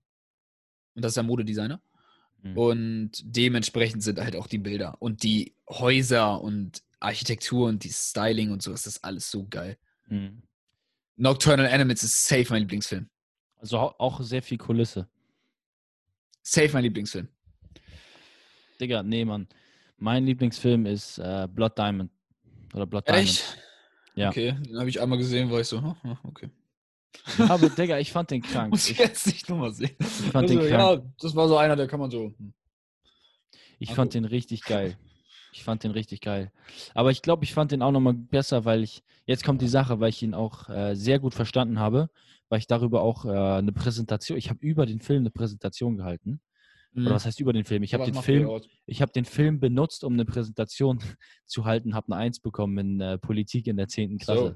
und 0.95 1.01
das 1.03 1.11
ist 1.11 1.17
der 1.17 1.23
Modedesigner. 1.23 1.81
Mhm. 2.41 2.57
Und 2.57 3.11
dementsprechend 3.23 4.03
sind 4.03 4.19
halt 4.19 4.35
auch 4.35 4.47
die 4.47 4.57
Bilder 4.57 4.95
und 5.01 5.23
die 5.23 5.55
Häuser 5.69 6.41
und 6.41 6.83
Architektur 6.99 7.67
und 7.67 7.83
die 7.83 7.91
Styling 7.91 8.51
und 8.51 8.61
so. 8.61 8.71
Das 8.71 8.87
ist 8.87 9.03
alles 9.03 9.29
so 9.29 9.45
geil. 9.47 9.77
Mhm. 10.07 10.41
Nocturnal 11.15 11.67
Animals 11.67 12.03
ist 12.03 12.25
safe 12.25 12.47
mein 12.49 12.61
Lieblingsfilm. 12.61 13.09
Also 13.57 13.79
au- 13.79 13.95
auch 13.97 14.21
sehr 14.21 14.41
viel 14.43 14.57
Kulisse. 14.57 15.07
Safe 16.43 16.69
mein 16.73 16.83
Lieblingsfilm. 16.83 17.27
Digga, 18.79 19.01
nee, 19.03 19.25
Mann. 19.25 19.47
Mein 19.97 20.25
Lieblingsfilm 20.25 20.85
ist 20.85 21.17
äh, 21.17 21.47
Blood 21.51 21.77
Diamond. 21.77 22.11
Oder 22.73 22.85
Blood 22.85 23.07
Diamond. 23.07 23.27
Echt? 23.29 23.57
Ja. 24.15 24.29
Okay, 24.29 24.53
den 24.65 24.77
habe 24.77 24.89
ich 24.89 25.01
einmal 25.01 25.17
gesehen, 25.17 25.49
war 25.51 25.59
ich 25.59 25.67
so, 25.67 25.95
okay. 26.23 26.49
Aber 27.49 27.69
Digga, 27.69 27.99
ich 27.99 28.11
fand 28.11 28.31
den 28.31 28.41
krank. 28.41 28.71
Muss 28.71 28.89
ich 28.89 28.97
jetzt 28.97 29.27
nicht 29.27 29.49
nochmal 29.49 29.71
sehen. 29.71 29.95
ich 29.99 30.05
fand 30.07 30.49
Also, 30.49 30.59
den 30.59 30.69
krank. 30.69 31.03
ja, 31.03 31.11
das 31.19 31.35
war 31.35 31.47
so 31.47 31.57
einer, 31.57 31.75
der 31.75 31.87
kann 31.87 31.99
man 31.99 32.11
so. 32.11 32.33
Ich 33.79 33.93
fand 33.93 34.13
den 34.13 34.25
richtig 34.25 34.63
geil. 34.63 34.97
Ich 35.53 35.63
fand 35.63 35.83
den 35.83 35.91
richtig 35.91 36.21
geil. 36.21 36.51
Aber 36.93 37.11
ich 37.11 37.21
glaube, 37.21 37.43
ich 37.43 37.53
fand 37.53 37.71
den 37.71 37.81
auch 37.81 37.91
nochmal 37.91 38.13
besser, 38.13 38.65
weil 38.65 38.83
ich, 38.83 39.03
jetzt 39.25 39.43
kommt 39.43 39.61
die 39.61 39.67
Sache, 39.67 39.99
weil 39.99 40.09
ich 40.09 40.21
ihn 40.21 40.33
auch 40.33 40.69
äh, 40.69 40.95
sehr 40.95 41.19
gut 41.19 41.33
verstanden 41.33 41.79
habe, 41.79 42.09
weil 42.49 42.59
ich 42.59 42.67
darüber 42.67 43.01
auch 43.01 43.25
äh, 43.25 43.29
eine 43.29 43.71
Präsentation, 43.71 44.37
ich 44.37 44.49
habe 44.49 44.59
über 44.61 44.85
den 44.85 44.99
Film 44.99 45.21
eine 45.21 45.31
Präsentation 45.31 45.97
gehalten. 45.97 46.41
Oder 46.95 47.11
was 47.11 47.25
heißt 47.27 47.39
über 47.39 47.53
den 47.53 47.63
Film? 47.63 47.83
Ich 47.83 47.93
habe 47.93 48.05
den 48.05 48.15
Film, 48.15 48.59
ich 48.87 49.03
habe 49.03 49.11
den 49.11 49.25
Film 49.25 49.59
benutzt, 49.59 50.03
um 50.03 50.13
eine 50.13 50.25
Präsentation 50.25 50.99
zu 51.45 51.65
halten, 51.65 51.93
habe 51.93 52.11
eine 52.11 52.21
Eins 52.21 52.39
bekommen 52.39 52.77
in 52.79 53.01
äh, 53.01 53.17
Politik 53.19 53.67
in 53.67 53.77
der 53.77 53.87
10. 53.87 54.17
Klasse. 54.17 54.39
So. 54.39 54.55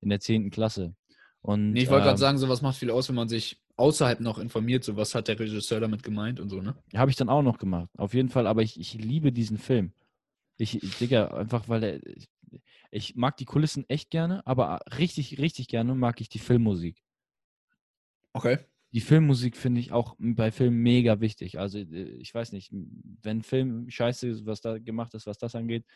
In 0.00 0.10
der 0.10 0.20
10. 0.20 0.50
Klasse. 0.50 0.94
Und, 1.42 1.72
Nee, 1.72 1.82
ich 1.82 1.90
wollte 1.90 2.02
ähm, 2.02 2.08
gerade 2.08 2.20
sagen, 2.20 2.38
sowas 2.38 2.62
macht 2.62 2.76
viel 2.76 2.90
aus, 2.90 3.08
wenn 3.08 3.16
man 3.16 3.28
sich 3.28 3.60
außerhalb 3.76 4.20
noch 4.20 4.38
informiert, 4.38 4.84
so 4.84 4.96
was 4.96 5.14
hat 5.14 5.26
der 5.26 5.38
Regisseur 5.38 5.80
damit 5.80 6.04
gemeint 6.04 6.38
und 6.38 6.48
so, 6.48 6.62
ne? 6.62 6.76
Habe 6.94 7.10
ich 7.10 7.16
dann 7.16 7.28
auch 7.28 7.42
noch 7.42 7.58
gemacht. 7.58 7.90
Auf 7.98 8.14
jeden 8.14 8.28
Fall, 8.28 8.46
aber 8.46 8.62
ich, 8.62 8.78
ich 8.78 8.94
liebe 8.94 9.32
diesen 9.32 9.58
Film. 9.58 9.92
Ich, 10.56 10.78
Digga, 11.00 11.28
einfach 11.28 11.68
weil 11.68 11.82
er. 11.82 12.06
Ich, 12.06 12.28
ich 12.90 13.16
mag 13.16 13.36
die 13.38 13.46
Kulissen 13.46 13.88
echt 13.88 14.10
gerne, 14.10 14.46
aber 14.46 14.80
richtig, 14.98 15.38
richtig 15.38 15.66
gerne 15.66 15.94
mag 15.94 16.20
ich 16.20 16.28
die 16.28 16.38
Filmmusik. 16.38 17.02
Okay. 18.34 18.58
Die 18.92 19.00
Filmmusik 19.00 19.56
finde 19.56 19.80
ich 19.80 19.90
auch 19.90 20.14
bei 20.18 20.52
Filmen 20.52 20.82
mega 20.82 21.20
wichtig. 21.20 21.58
Also, 21.58 21.78
äh, 21.78 22.14
ich 22.20 22.32
weiß 22.32 22.52
nicht, 22.52 22.70
wenn 22.70 23.42
Film 23.42 23.90
scheiße 23.90 24.28
ist, 24.28 24.46
was 24.46 24.60
da 24.60 24.78
gemacht 24.78 25.14
ist, 25.14 25.26
was 25.26 25.38
das 25.38 25.54
angeht, 25.54 25.86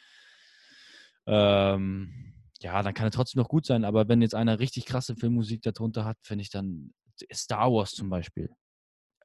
ähm, 1.26 2.35
ja, 2.62 2.82
dann 2.82 2.94
kann 2.94 3.06
er 3.06 3.10
trotzdem 3.10 3.40
noch 3.40 3.48
gut 3.48 3.66
sein. 3.66 3.84
Aber 3.84 4.08
wenn 4.08 4.22
jetzt 4.22 4.34
einer 4.34 4.58
richtig 4.58 4.86
krasse 4.86 5.16
Filmmusik 5.16 5.62
darunter 5.62 6.04
hat, 6.04 6.16
finde 6.22 6.42
ich 6.42 6.50
dann 6.50 6.92
Star 7.32 7.72
Wars 7.72 7.92
zum 7.92 8.08
Beispiel. 8.10 8.50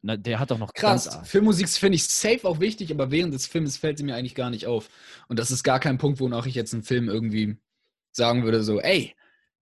Na, 0.04 0.18
der 0.18 0.40
hat 0.40 0.52
auch 0.52 0.58
noch 0.58 0.74
Krass. 0.74 1.10
ganz 1.10 1.30
Filmmusik 1.30 1.70
finde 1.70 1.96
ich 1.96 2.06
safe 2.06 2.48
auch 2.48 2.60
wichtig, 2.60 2.92
aber 2.92 3.12
während 3.12 3.34
des 3.34 3.46
Films 3.46 3.78
fällt 3.78 4.00
sie 4.00 4.04
mir 4.04 4.16
eigentlich 4.16 4.34
gar 4.36 4.50
nicht 4.50 4.66
auf. 4.66 4.90
Und 5.28 5.38
das 5.38 5.52
ist 5.52 5.64
gar 5.64 5.80
kein 5.80 5.98
Punkt, 6.00 6.20
wonach 6.20 6.48
ich 6.48 6.56
jetzt 6.56 6.74
einen 6.74 6.84
Film 6.84 7.08
irgendwie 7.08 7.58
sagen 8.12 8.44
würde, 8.44 8.64
so, 8.64 8.80
ey, 8.82 9.16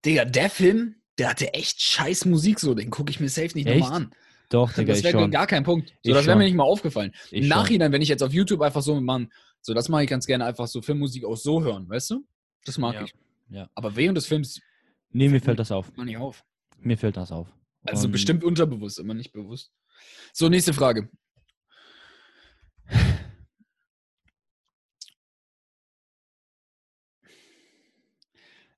Digga, 0.06 0.24
der 0.26 0.50
Film, 0.50 0.96
der 1.18 1.30
hatte 1.32 1.54
echt 1.54 1.82
scheiß 1.82 2.24
Musik 2.26 2.60
so, 2.62 2.74
den 2.74 2.90
gucke 2.90 3.12
ich 3.12 3.20
mir 3.20 3.28
safe 3.30 3.52
nicht 3.54 3.68
nochmal 3.68 3.92
an. 4.04 4.16
Doch, 4.48 4.72
Digga, 4.74 4.94
das 4.94 5.04
wäre 5.04 5.20
schon. 5.20 5.30
gar 5.32 5.46
kein 5.46 5.64
Punkt. 5.64 5.90
So, 5.90 5.96
Ich 6.04 6.14
das 6.14 6.26
wäre 6.26 6.38
mir 6.38 6.44
schon. 6.44 6.48
nicht 6.48 6.56
mal 6.58 6.64
aufgefallen. 6.64 7.12
Ich 7.26 7.34
Im 7.34 7.44
schon. 7.44 7.50
Nachhinein, 7.50 7.92
wenn 7.92 8.02
ich 8.02 8.08
jetzt 8.10 8.24
auf 8.24 8.32
YouTube 8.32 8.62
einfach 8.62 8.82
so, 8.82 9.00
Mann, 9.02 9.30
so 9.62 9.74
das 9.74 9.90
mache 9.90 10.04
ich 10.04 10.10
ganz 10.10 10.26
gerne 10.26 10.46
einfach 10.46 10.68
so 10.68 10.82
Filmmusik 10.82 11.26
auch 11.26 11.36
so 11.36 11.62
hören, 11.64 11.90
weißt 11.90 12.12
du? 12.12 12.26
Das 12.66 12.78
mag 12.78 12.96
Ja, 12.96 13.04
ich. 13.04 13.14
Ja. 13.50 13.70
Aber 13.76 13.96
während 13.96 14.18
des 14.18 14.28
Films 14.28 14.62
Nee, 15.12 15.30
mir 15.30 15.42
fällt 15.42 15.60
das 15.60 15.72
auf. 15.72 15.96
mal 15.96 16.06
nicht 16.06 16.18
auf. 16.18 16.44
Mir 16.80 16.98
fällt 16.98 17.18
das 17.18 17.32
auf. 17.32 17.48
Also 17.84 18.06
Und- 18.06 18.12
bestimmt 18.12 18.44
unterbewusst, 18.44 19.00
immer 19.00 19.14
nicht 19.14 19.32
bewusst. 19.32 19.72
So, 20.34 20.50
nächste 20.50 20.74
Frage. 20.74 21.10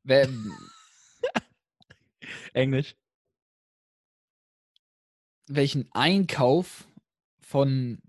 Wer, 0.04 0.28
Englisch. 2.54 2.96
welchen 5.48 5.90
Einkauf 5.92 6.88
von 7.42 8.02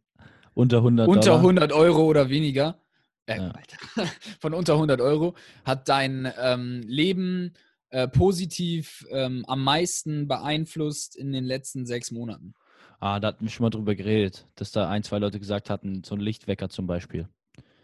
Unter 0.54 0.78
100 0.78 1.08
unter 1.08 1.20
Dollar. 1.22 1.38
100 1.40 1.72
Euro 1.72 2.04
oder 2.06 2.28
weniger, 2.30 2.81
äh, 3.26 3.36
Ja. 3.36 3.50
Alter, 3.50 4.10
von 4.40 4.54
unter 4.54 4.74
100 4.74 5.00
Euro, 5.00 5.34
hat 5.64 5.88
dein 5.88 6.32
ähm, 6.38 6.82
Leben 6.86 7.54
äh, 7.90 8.08
positiv 8.08 9.06
ähm, 9.10 9.44
am 9.46 9.62
meisten 9.62 10.28
beeinflusst 10.28 11.16
in 11.16 11.32
den 11.32 11.44
letzten 11.44 11.86
sechs 11.86 12.10
Monaten? 12.10 12.54
Ah, 13.00 13.20
da 13.20 13.28
hatten 13.28 13.44
wir 13.44 13.50
schon 13.50 13.64
mal 13.64 13.70
drüber 13.70 13.94
geredet, 13.94 14.46
dass 14.54 14.70
da 14.70 14.88
ein, 14.88 15.02
zwei 15.02 15.18
Leute 15.18 15.40
gesagt 15.40 15.70
hatten, 15.70 16.04
so 16.04 16.14
ein 16.14 16.20
Lichtwecker 16.20 16.68
zum 16.68 16.86
Beispiel. 16.86 17.28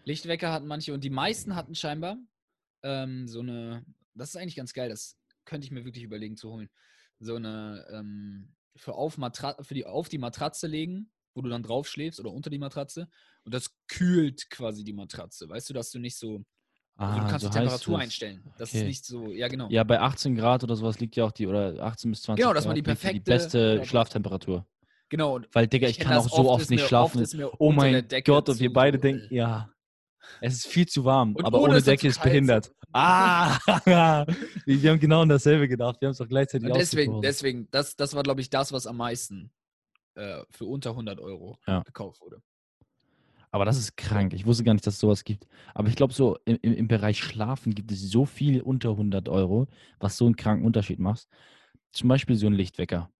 Lichtwecker 0.04 0.52
hatten 0.52 0.66
manche 0.66 0.94
und 0.94 1.04
die 1.04 1.10
meisten 1.10 1.54
hatten 1.54 1.74
scheinbar 1.74 2.16
ähm, 2.82 3.26
so 3.26 3.40
eine, 3.40 3.84
das 4.14 4.30
ist 4.30 4.36
eigentlich 4.36 4.56
ganz 4.56 4.72
geil, 4.72 4.88
das 4.88 5.18
könnte 5.44 5.64
ich 5.66 5.70
mir 5.70 5.84
wirklich 5.84 6.04
überlegen 6.04 6.36
zu 6.36 6.50
holen. 6.50 6.70
So 7.20 7.34
eine 7.34 7.84
ähm, 7.92 8.54
für, 8.76 8.94
auf 8.94 9.18
Matra 9.18 9.56
für 9.60 9.74
die 9.74 9.84
auf 9.84 10.08
die 10.08 10.18
Matratze 10.18 10.66
legen, 10.66 11.10
wo 11.38 11.42
du 11.42 11.48
dann 11.48 11.62
drauf 11.62 11.88
schläfst 11.88 12.20
oder 12.20 12.30
unter 12.32 12.50
die 12.50 12.58
Matratze 12.58 13.08
und 13.44 13.54
das 13.54 13.70
kühlt 13.86 14.50
quasi 14.50 14.84
die 14.84 14.92
Matratze. 14.92 15.48
Weißt 15.48 15.70
du, 15.70 15.72
dass 15.74 15.90
du 15.90 15.98
nicht 15.98 16.18
so, 16.18 16.44
also 16.96 17.20
du 17.20 17.24
Ah, 17.26 17.30
kannst 17.30 17.44
so 17.44 17.48
die 17.48 17.56
Temperatur 17.56 17.98
einstellen. 17.98 18.42
Das 18.58 18.70
Okay. 18.70 18.80
ist 18.80 18.86
nicht 18.86 19.04
so, 19.06 19.30
ja 19.32 19.48
genau. 19.48 19.68
Ja, 19.70 19.84
bei 19.84 20.00
18 20.00 20.34
Grad 20.34 20.64
oder 20.64 20.76
sowas 20.76 20.98
liegt 21.00 21.16
ja 21.16 21.24
auch 21.24 21.32
die, 21.32 21.46
oder 21.46 21.80
18 21.82 22.10
bis 22.10 22.22
20 22.22 22.42
Genau, 22.42 22.52
dass 22.52 22.64
man 22.66 22.74
Grad 22.74 22.86
die 22.86 22.90
liegt 22.90 23.02
ja 23.04 23.10
die 23.12 23.20
perfekte- 23.20 23.30
beste 23.30 23.76
ja, 23.78 23.84
Schlaftemperatur. 23.84 24.66
Genau. 25.08 25.36
Und 25.36 25.48
Weil, 25.54 25.66
Digga, 25.66 25.88
ich, 25.88 25.96
kenn 25.98 26.08
kann 26.08 26.18
auch 26.18 26.28
so 26.28 26.50
oft 26.50 26.68
nicht 26.68 26.84
schlafen. 26.86 27.26
mir 27.34 27.50
Oh 27.58 27.72
mein 27.72 28.06
Gott, 28.24 28.48
und 28.50 28.60
wir 28.60 28.70
beide 28.72 28.98
denken, 28.98 29.32
ja. 29.32 29.70
Es 30.42 30.52
ist 30.54 30.66
viel 30.66 30.84
zu 30.86 31.04
warm, 31.06 31.34
Und 31.36 31.44
aber 31.46 31.58
ohne 31.58 31.68
ohne 31.70 31.78
ist 31.78 31.86
Decke 31.86 32.08
ist 32.08 32.22
behindert. 32.22 32.70
Ah! 32.92 33.56
wir 34.66 34.90
haben 34.90 35.00
genau 35.00 35.22
an 35.22 35.28
dasselbe 35.30 35.66
gedacht. 35.68 35.96
Wir 36.00 36.08
haben 36.08 36.12
es 36.12 36.18
doch 36.18 36.28
gleichzeitig 36.28 36.68
Und 36.68 36.76
deswegen, 36.76 37.22
deswegen, 37.22 37.68
das, 37.70 37.96
das 37.96 38.14
war, 38.14 38.22
glaube 38.22 38.40
ich, 38.42 38.50
das, 38.50 38.72
was 38.72 38.86
am 38.86 38.98
meisten 38.98 39.50
äh, 40.18 40.44
für 40.50 40.66
unter 40.66 40.90
100 40.90 41.20
Euro 41.20 41.58
Ja. 41.66 41.82
gekauft 41.82 42.20
wurde. 42.20 42.42
Aber 43.50 43.64
das 43.64 43.78
ist 43.78 43.96
krank. 43.96 44.34
Ich 44.34 44.44
wusste 44.44 44.62
gar 44.64 44.74
nicht, 44.74 44.86
dass 44.86 44.94
es 44.94 45.00
sowas 45.00 45.24
gibt. 45.24 45.46
Aber 45.74 45.88
ich 45.88 45.96
glaube, 45.96 46.12
so 46.12 46.36
im, 46.44 46.58
im, 46.60 46.86
Bereich 46.88 47.18
Schlafen 47.22 47.74
gibt 47.74 47.90
es 47.90 48.02
so 48.10 48.26
viel 48.26 48.60
unter 48.60 48.90
100 48.90 49.28
Euro, 49.28 49.68
was 50.00 50.18
so 50.18 50.26
einen 50.26 50.36
kranken 50.36 50.66
Unterschied 50.66 50.98
macht. 50.98 51.26
Zum 51.92 52.08
Beispiel 52.08 52.36
so 52.36 52.46
ein 52.46 52.52
Lichtwecker. 52.52 53.10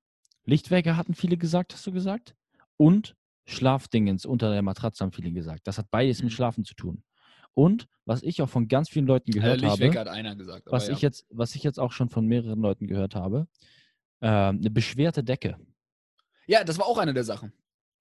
Lichtwecker 0.44 0.96
hatten 0.98 1.14
viele 1.14 1.38
gesagt, 1.38 1.72
hast 1.72 1.86
du 1.86 1.92
gesagt? 1.92 2.34
Und 2.76 3.16
Schlafdingens 3.46 4.26
unter 4.26 4.50
der 4.52 4.60
Matratze 4.60 5.02
haben 5.02 5.12
viele 5.12 5.32
gesagt. 5.32 5.66
Das 5.66 5.78
hat 5.78 5.90
beides 5.90 6.18
Mhm. 6.18 6.26
mit 6.26 6.32
Schlafen 6.34 6.64
zu 6.64 6.74
tun. 6.74 7.02
Und 7.54 7.88
was 8.04 8.22
ich 8.22 8.42
auch 8.42 8.48
von 8.48 8.68
ganz 8.68 8.90
vielen 8.90 9.06
Leuten 9.06 9.30
Äh, 9.30 9.34
gehört 9.34 9.62
habe, 9.62 9.90
hat 9.98 10.08
einer 10.08 10.36
gesagt. 10.36 10.66
was 10.70 10.88
ja. 10.88 10.94
ich 10.94 11.00
jetzt, 11.00 11.26
was 11.30 11.54
ich 11.54 11.62
jetzt 11.62 11.80
auch 11.80 11.92
schon 11.92 12.10
von 12.10 12.26
mehreren 12.26 12.60
Leuten 12.60 12.86
gehört 12.86 13.14
habe, 13.14 13.48
ähm, 14.20 14.58
eine 14.58 14.70
beschwerte 14.70 15.24
Decke. 15.24 15.56
Ja, 16.48 16.64
das 16.64 16.78
war 16.78 16.86
auch 16.86 16.98
eine 16.98 17.14
der 17.14 17.24
Sachen. 17.24 17.52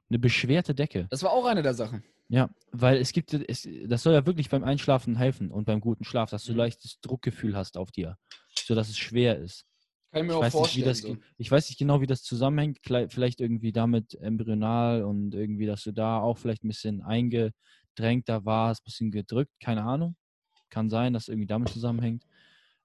Eine 0.09 0.19
beschwerte 0.19 0.73
Decke. 0.73 1.07
Das 1.09 1.21
war 1.21 1.31
auch 1.31 1.45
eine 1.45 1.61
der 1.61 1.73
Sachen. 1.73 2.03
Ja, 2.29 2.49
weil 2.71 2.97
es 2.97 3.13
gibt, 3.13 3.33
es, 3.33 3.67
das 3.85 4.03
soll 4.03 4.13
ja 4.13 4.25
wirklich 4.25 4.49
beim 4.49 4.63
Einschlafen 4.63 5.15
helfen 5.15 5.49
und 5.51 5.65
beim 5.65 5.79
guten 5.79 6.03
Schlaf, 6.03 6.29
dass 6.29 6.43
du 6.43 6.51
Mhm. 6.51 6.57
leichtes 6.57 6.99
Druckgefühl 7.01 7.55
hast 7.55 7.77
auf 7.77 7.91
dir, 7.91 8.17
sodass 8.53 8.89
es 8.89 8.97
schwer 8.97 9.37
ist. 9.37 9.65
Kann 10.11 10.23
ich 10.23 10.27
mir 10.27 10.33
Ich 10.33 10.37
auch 10.37 10.43
nicht, 10.43 10.51
vorstellen. 10.51 10.87
das, 10.87 10.99
so. 10.99 11.17
ich 11.37 11.51
weiß 11.51 11.69
nicht 11.69 11.77
genau, 11.77 12.01
wie 12.01 12.07
das 12.07 12.23
zusammenhängt. 12.23 12.79
Vielleicht 12.83 13.39
irgendwie 13.39 13.71
damit 13.71 14.15
embryonal 14.15 15.03
und 15.03 15.33
irgendwie, 15.35 15.65
dass 15.65 15.83
du 15.83 15.91
da 15.93 16.19
auch 16.19 16.37
vielleicht 16.37 16.63
ein 16.63 16.69
bisschen 16.69 17.01
eingedrängt 17.01 18.27
da 18.27 18.43
warst, 18.43 18.81
ein 18.81 18.85
bisschen 18.85 19.11
gedrückt, 19.11 19.51
keine 19.61 19.83
Ahnung. 19.83 20.15
Kann 20.69 20.89
sein, 20.89 21.13
dass 21.13 21.27
irgendwie 21.29 21.47
damit 21.47 21.69
zusammenhängt. 21.69 22.23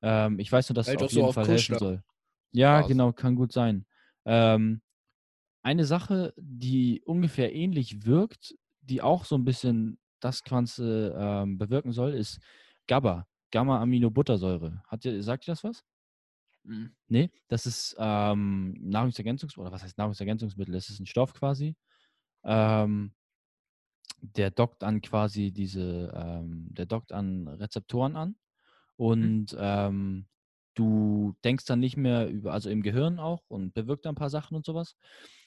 Ähm, 0.02 0.38
ich 0.38 0.50
weiß 0.52 0.68
nur, 0.68 0.74
dass 0.74 0.88
es 0.88 0.96
auf 0.96 1.10
so 1.10 1.20
jeden 1.20 1.32
Fall 1.32 1.48
helfen 1.48 1.78
soll. 1.78 2.02
Ja, 2.52 2.82
genau, 2.82 3.12
kann 3.12 3.34
gut 3.34 3.52
sein. 3.52 3.86
Ähm, 4.24 4.82
eine 5.62 5.84
Sache, 5.84 6.34
die 6.36 7.02
ungefähr 7.04 7.54
ähnlich 7.54 8.04
wirkt, 8.04 8.54
die 8.80 9.02
auch 9.02 9.24
so 9.24 9.36
ein 9.36 9.44
bisschen 9.44 9.98
das 10.20 10.42
Ganze 10.42 11.14
ähm, 11.16 11.58
bewirken 11.58 11.92
soll, 11.92 12.14
ist 12.14 12.40
GABA, 12.86 13.26
Gamma-Aminobuttersäure. 13.50 14.82
Hat 14.86 15.04
ihr, 15.04 15.22
sagt 15.22 15.46
ihr 15.46 15.52
das 15.52 15.64
was? 15.64 15.84
Mhm. 16.64 16.94
Nee, 17.08 17.30
das 17.48 17.66
ist 17.66 17.96
ähm, 17.98 18.74
Nahrungsergänzungsmittel, 18.80 19.66
oder 19.66 19.72
was 19.72 19.82
heißt 19.82 19.98
Nahrungsergänzungsmittel? 19.98 20.74
Das 20.74 20.90
ist 20.90 21.00
ein 21.00 21.06
Stoff 21.06 21.34
quasi. 21.34 21.76
Ähm, 22.44 23.12
der 24.20 24.50
dockt 24.50 24.84
an 24.84 25.00
quasi 25.00 25.52
diese, 25.52 26.12
ähm, 26.14 26.68
der 26.70 26.86
dockt 26.86 27.12
an 27.12 27.48
Rezeptoren 27.48 28.16
an 28.16 28.36
und 28.96 29.56
ähm, 29.58 30.26
du 30.74 31.34
denkst 31.44 31.64
dann 31.66 31.80
nicht 31.80 31.96
mehr 31.96 32.28
über, 32.28 32.52
also 32.52 32.70
im 32.70 32.82
Gehirn 32.82 33.18
auch 33.18 33.42
und 33.48 33.74
bewirkt 33.74 34.06
ein 34.06 34.14
paar 34.14 34.30
Sachen 34.30 34.56
und 34.56 34.64
sowas 34.64 34.96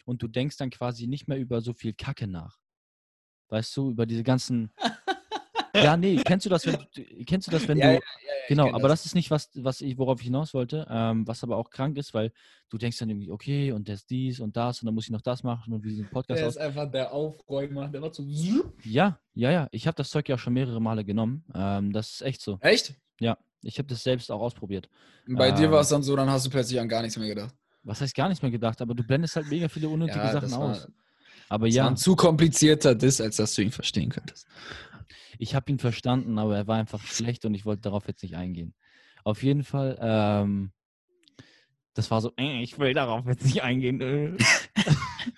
und 0.05 0.21
du 0.21 0.27
denkst 0.27 0.57
dann 0.57 0.69
quasi 0.69 1.07
nicht 1.07 1.27
mehr 1.27 1.37
über 1.37 1.61
so 1.61 1.73
viel 1.73 1.93
Kacke 1.93 2.27
nach. 2.27 2.57
Weißt 3.49 3.75
du, 3.77 3.91
über 3.91 4.05
diese 4.05 4.23
ganzen. 4.23 4.71
ja, 5.75 5.97
nee, 5.97 6.15
kennst 6.23 6.45
du 6.45 6.49
das, 6.49 6.65
wenn 6.65 6.75
du, 6.93 7.25
kennst 7.25 7.47
du 7.47 7.51
das, 7.51 7.67
wenn 7.67 7.77
Ja, 7.77 7.87
du. 7.87 7.93
ja, 7.93 7.99
ja, 7.99 8.01
Genau, 8.47 8.71
aber 8.73 8.87
das. 8.89 9.05
ist 9.07 9.15
nicht, 9.15 9.31
was, 9.31 9.49
was 9.55 9.81
ich, 9.81 9.97
worauf 9.97 10.19
ich 10.19 10.25
hinaus 10.25 10.53
wollte, 10.53 10.85
ähm, 10.89 11.27
was 11.27 11.43
aber 11.43 11.57
auch 11.57 11.69
krank 11.71 11.97
ist, 11.97 12.13
weil 12.13 12.31
du 12.69 12.77
denkst 12.77 12.99
dann 12.99 13.09
irgendwie, 13.09 13.31
okay, 13.31 13.71
und 13.71 13.89
das 13.89 14.05
dies 14.05 14.39
und 14.39 14.55
das 14.55 14.81
und 14.81 14.85
dann 14.85 14.93
muss 14.95 15.05
ich 15.05 15.09
noch 15.11 15.21
das 15.21 15.41
machen 15.43 15.73
und 15.73 15.83
wie 15.83 15.89
sieht 15.91 16.05
ein 16.05 16.09
Podcast 16.11 16.39
Der 16.39 16.47
aus. 16.47 16.55
ist 16.55 16.61
einfach 16.61 16.89
der 16.91 17.11
Aufräumer. 17.11 17.87
Der 17.87 18.01
war 18.03 18.13
so. 18.13 18.23
Ja, 18.83 19.19
ja, 19.33 19.51
ja. 19.51 19.67
Ich 19.71 19.87
habe 19.87 19.95
das 19.95 20.11
Zeug 20.11 20.29
ja 20.29 20.35
auch 20.35 20.39
schon 20.39 20.53
mehrere 20.53 20.79
Male 20.79 21.03
genommen. 21.03 21.43
Ähm, 21.55 21.91
das 21.91 22.11
ist 22.11 22.21
echt 22.21 22.41
so. 22.41 22.59
Echt? 22.61 22.93
Ja, 23.19 23.37
ich 23.63 23.79
habe 23.79 23.87
das 23.87 24.03
selbst 24.03 24.31
auch 24.31 24.41
ausprobiert. 24.41 24.89
Bei 25.27 25.51
dir 25.51 25.65
Ähm. 25.65 25.71
war 25.71 25.81
es 25.81 25.89
dann 25.89 26.03
so, 26.03 26.15
dann 26.15 26.29
hast 26.29 26.45
du 26.45 26.51
plötzlich 26.51 26.79
an 26.79 26.87
gar 26.87 27.01
nichts 27.01 27.17
mehr 27.17 27.27
gedacht. 27.27 27.55
Was 27.85 28.01
heißt 28.01 28.15
gar 28.15 28.27
nichts 28.27 28.41
mehr 28.41 28.51
gedacht, 28.51 28.81
aber 28.81 28.93
du 28.95 29.03
blendest 29.03 29.35
halt 29.35 29.47
mega 29.49 29.69
viele 29.69 29.87
unnötige 29.89 30.19
Ja, 30.19 30.31
Sachen 30.33 30.51
war- 30.51 30.71
aus. 30.71 30.87
Aber 31.47 31.67
Das 31.67 31.75
war 31.75 31.83
ja, 31.83 31.87
ein 31.87 31.97
zu 31.97 32.15
komplizierter 32.15 32.95
Diss, 32.95 33.21
als 33.21 33.35
dass 33.37 33.53
du 33.53 33.61
ihn 33.61 33.71
verstehen 33.71 34.09
könntest. 34.09 34.47
ich 35.37 35.53
habe 35.53 35.71
ihn 35.71 35.77
verstanden, 35.79 36.39
aber 36.39 36.57
er 36.57 36.67
war 36.67 36.77
einfach 36.77 37.01
schlecht 37.05 37.45
und 37.45 37.53
ich 37.53 37.65
wollte 37.65 37.83
darauf 37.83 38.07
jetzt 38.07 38.23
nicht 38.23 38.35
eingehen. 38.35 38.73
Auf 39.23 39.43
jeden 39.43 39.63
Fall, 39.63 39.97
ähm, 40.01 40.71
das 41.93 42.09
war 42.11 42.21
so, 42.21 42.31
äh, 42.37 42.61
ich 42.63 42.79
will 42.79 42.93
darauf 42.93 43.25
jetzt 43.27 43.45
nicht 43.45 43.61
eingehen. 43.63 44.01
Äh. 44.01 44.37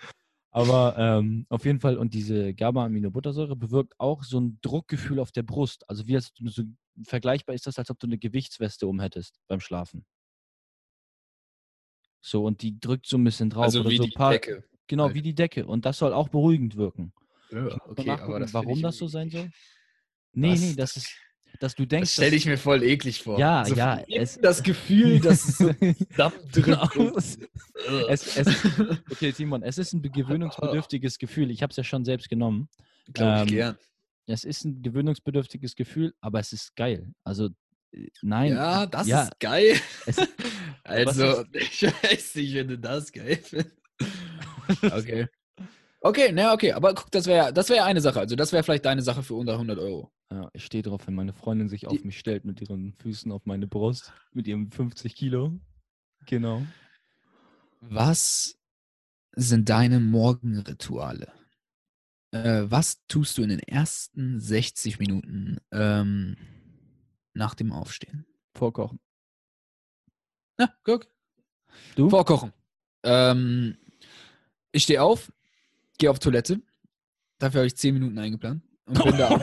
aber 0.51 0.95
ähm, 0.97 1.45
auf 1.49 1.65
jeden 1.65 1.79
Fall, 1.81 1.97
und 1.97 2.13
diese 2.13 2.53
GABA-Aminobuttersäure 2.53 3.55
bewirkt 3.55 3.93
auch 3.99 4.23
so 4.23 4.39
ein 4.39 4.57
Druckgefühl 4.61 5.19
auf 5.19 5.31
der 5.31 5.43
Brust. 5.43 5.87
Also 5.89 6.07
wie 6.07 6.15
als 6.15 6.33
du 6.33 6.47
so 6.47 6.63
vergleichbar 7.03 7.53
ist 7.55 7.67
das, 7.67 7.77
als 7.77 7.89
ob 7.91 7.99
du 7.99 8.07
eine 8.07 8.17
Gewichtsweste 8.17 8.87
umhättest 8.87 9.39
beim 9.47 9.59
Schlafen. 9.59 10.05
So, 12.27 12.43
und 12.43 12.61
die 12.61 12.77
drückt 12.77 13.05
so 13.07 13.17
ein 13.17 13.23
bisschen 13.23 13.49
drauf. 13.49 13.63
Also 13.63 13.89
wie 13.89 13.95
so 13.95 14.03
die 14.03 14.11
paar, 14.11 14.33
Decke. 14.33 14.65
Genau, 14.87 15.13
wie 15.13 15.21
die 15.21 15.33
Decke. 15.33 15.65
Und 15.65 15.85
das 15.85 15.97
soll 15.97 16.11
auch 16.11 16.27
beruhigend 16.27 16.75
wirken. 16.75 17.13
Ja, 17.51 17.79
okay, 17.87 18.09
aber 18.09 18.41
das 18.41 18.53
warum 18.53 18.75
ich 18.75 18.81
das 18.81 18.97
so 18.97 19.07
sein 19.07 19.29
soll? 19.29 19.49
Nee, 20.33 20.51
Was? 20.51 20.59
nee, 20.59 20.73
das 20.75 20.97
ist, 20.97 21.09
dass 21.59 21.73
du 21.73 21.85
denkst, 21.85 22.09
Das 22.09 22.25
stelle 22.25 22.35
ich 22.35 22.45
mir 22.45 22.57
voll 22.57 22.83
eklig 22.83 23.23
vor. 23.23 23.39
Ja, 23.39 23.63
so 23.63 23.75
ja, 23.75 24.01
es- 24.09 24.37
das 24.41 24.61
Gefühl, 24.61 25.21
dass 25.21 25.47
es 25.47 25.57
so 25.57 25.71
zusammendrückt. 26.51 27.37
es, 28.09 28.37
es, 28.37 28.63
okay, 29.09 29.31
Simon, 29.31 29.63
es 29.63 29.77
ist 29.77 29.93
ein 29.93 30.01
be- 30.01 30.09
gewöhnungsbedürftiges 30.09 31.17
Gefühl. 31.19 31.49
Ich 31.49 31.63
habe 31.63 31.71
es 31.71 31.77
ja 31.77 31.83
schon 31.85 32.03
selbst 32.03 32.27
genommen. 32.27 32.67
Glaube 33.13 33.35
ich 33.37 33.41
Ähm, 33.43 33.47
gern. 33.47 33.77
Es 34.25 34.43
ist 34.43 34.65
ein 34.65 34.81
gewöhnungsbedürftiges 34.81 35.75
Gefühl, 35.77 36.13
aber 36.19 36.41
es 36.41 36.51
ist 36.51 36.75
geil. 36.75 37.13
Also, 37.23 37.49
nein. 38.21 38.53
Ja, 38.53 38.85
das 38.85 39.07
ja, 39.07 39.23
ist 39.23 39.39
geil. 39.39 39.79
es, 40.05 40.17
Also, 40.83 41.43
ich 41.53 41.83
weiß 41.83 42.35
nicht, 42.35 42.53
wenn 42.55 42.67
du 42.69 42.77
das 42.79 43.11
geil 43.11 43.37
findest. 43.43 43.75
Okay. 44.91 45.27
Okay, 46.01 46.31
na 46.33 46.53
okay, 46.53 46.73
aber 46.73 46.93
guck, 46.93 47.09
das 47.11 47.25
wäre 47.25 47.51
das 47.53 47.69
wär 47.69 47.85
eine 47.85 48.01
Sache. 48.01 48.19
Also, 48.19 48.35
das 48.35 48.51
wäre 48.51 48.63
vielleicht 48.63 48.85
deine 48.85 49.01
Sache 49.01 49.23
für 49.23 49.33
unter 49.35 49.53
100 49.53 49.79
Euro. 49.79 50.11
ja, 50.31 50.49
ich 50.53 50.65
stehe 50.65 50.83
drauf, 50.83 51.07
wenn 51.07 51.15
meine 51.15 51.33
Freundin 51.33 51.69
sich 51.69 51.87
auf 51.87 51.97
Die- 51.97 52.05
mich 52.05 52.19
stellt 52.19 52.45
mit 52.45 52.61
ihren 52.61 52.93
Füßen 53.01 53.31
auf 53.31 53.45
meine 53.45 53.65
Brust, 53.67 54.11
mit 54.33 54.45
ihrem 54.47 54.71
50 54.71 55.15
Kilo. 55.15 55.57
Genau. 56.25 56.61
Was 57.81 58.57
sind 59.35 59.69
deine 59.69 59.99
Morgenrituale? 59.99 61.31
Äh, 62.31 62.63
was 62.67 63.05
tust 63.07 63.37
du 63.37 63.43
in 63.43 63.49
den 63.49 63.59
ersten 63.59 64.39
60 64.39 64.99
Minuten 64.99 65.57
ähm, 65.71 66.35
nach 67.37 67.55
dem 67.55 67.71
Aufstehen? 67.71 68.25
Vorkochen. 68.53 68.99
Na, 70.57 70.69
guck. 70.83 71.07
Du? 71.95 72.09
Vorkochen. 72.09 72.51
Ähm, 73.03 73.77
ich 74.71 74.83
stehe 74.83 75.01
auf, 75.01 75.31
gehe 75.97 76.09
auf 76.09 76.19
Toilette. 76.19 76.61
Dafür 77.37 77.59
habe 77.59 77.67
ich 77.67 77.77
10 77.77 77.93
Minuten 77.93 78.17
eingeplant. 78.17 78.63
Und 78.85 79.03
bin 79.03 79.17
da 79.17 79.29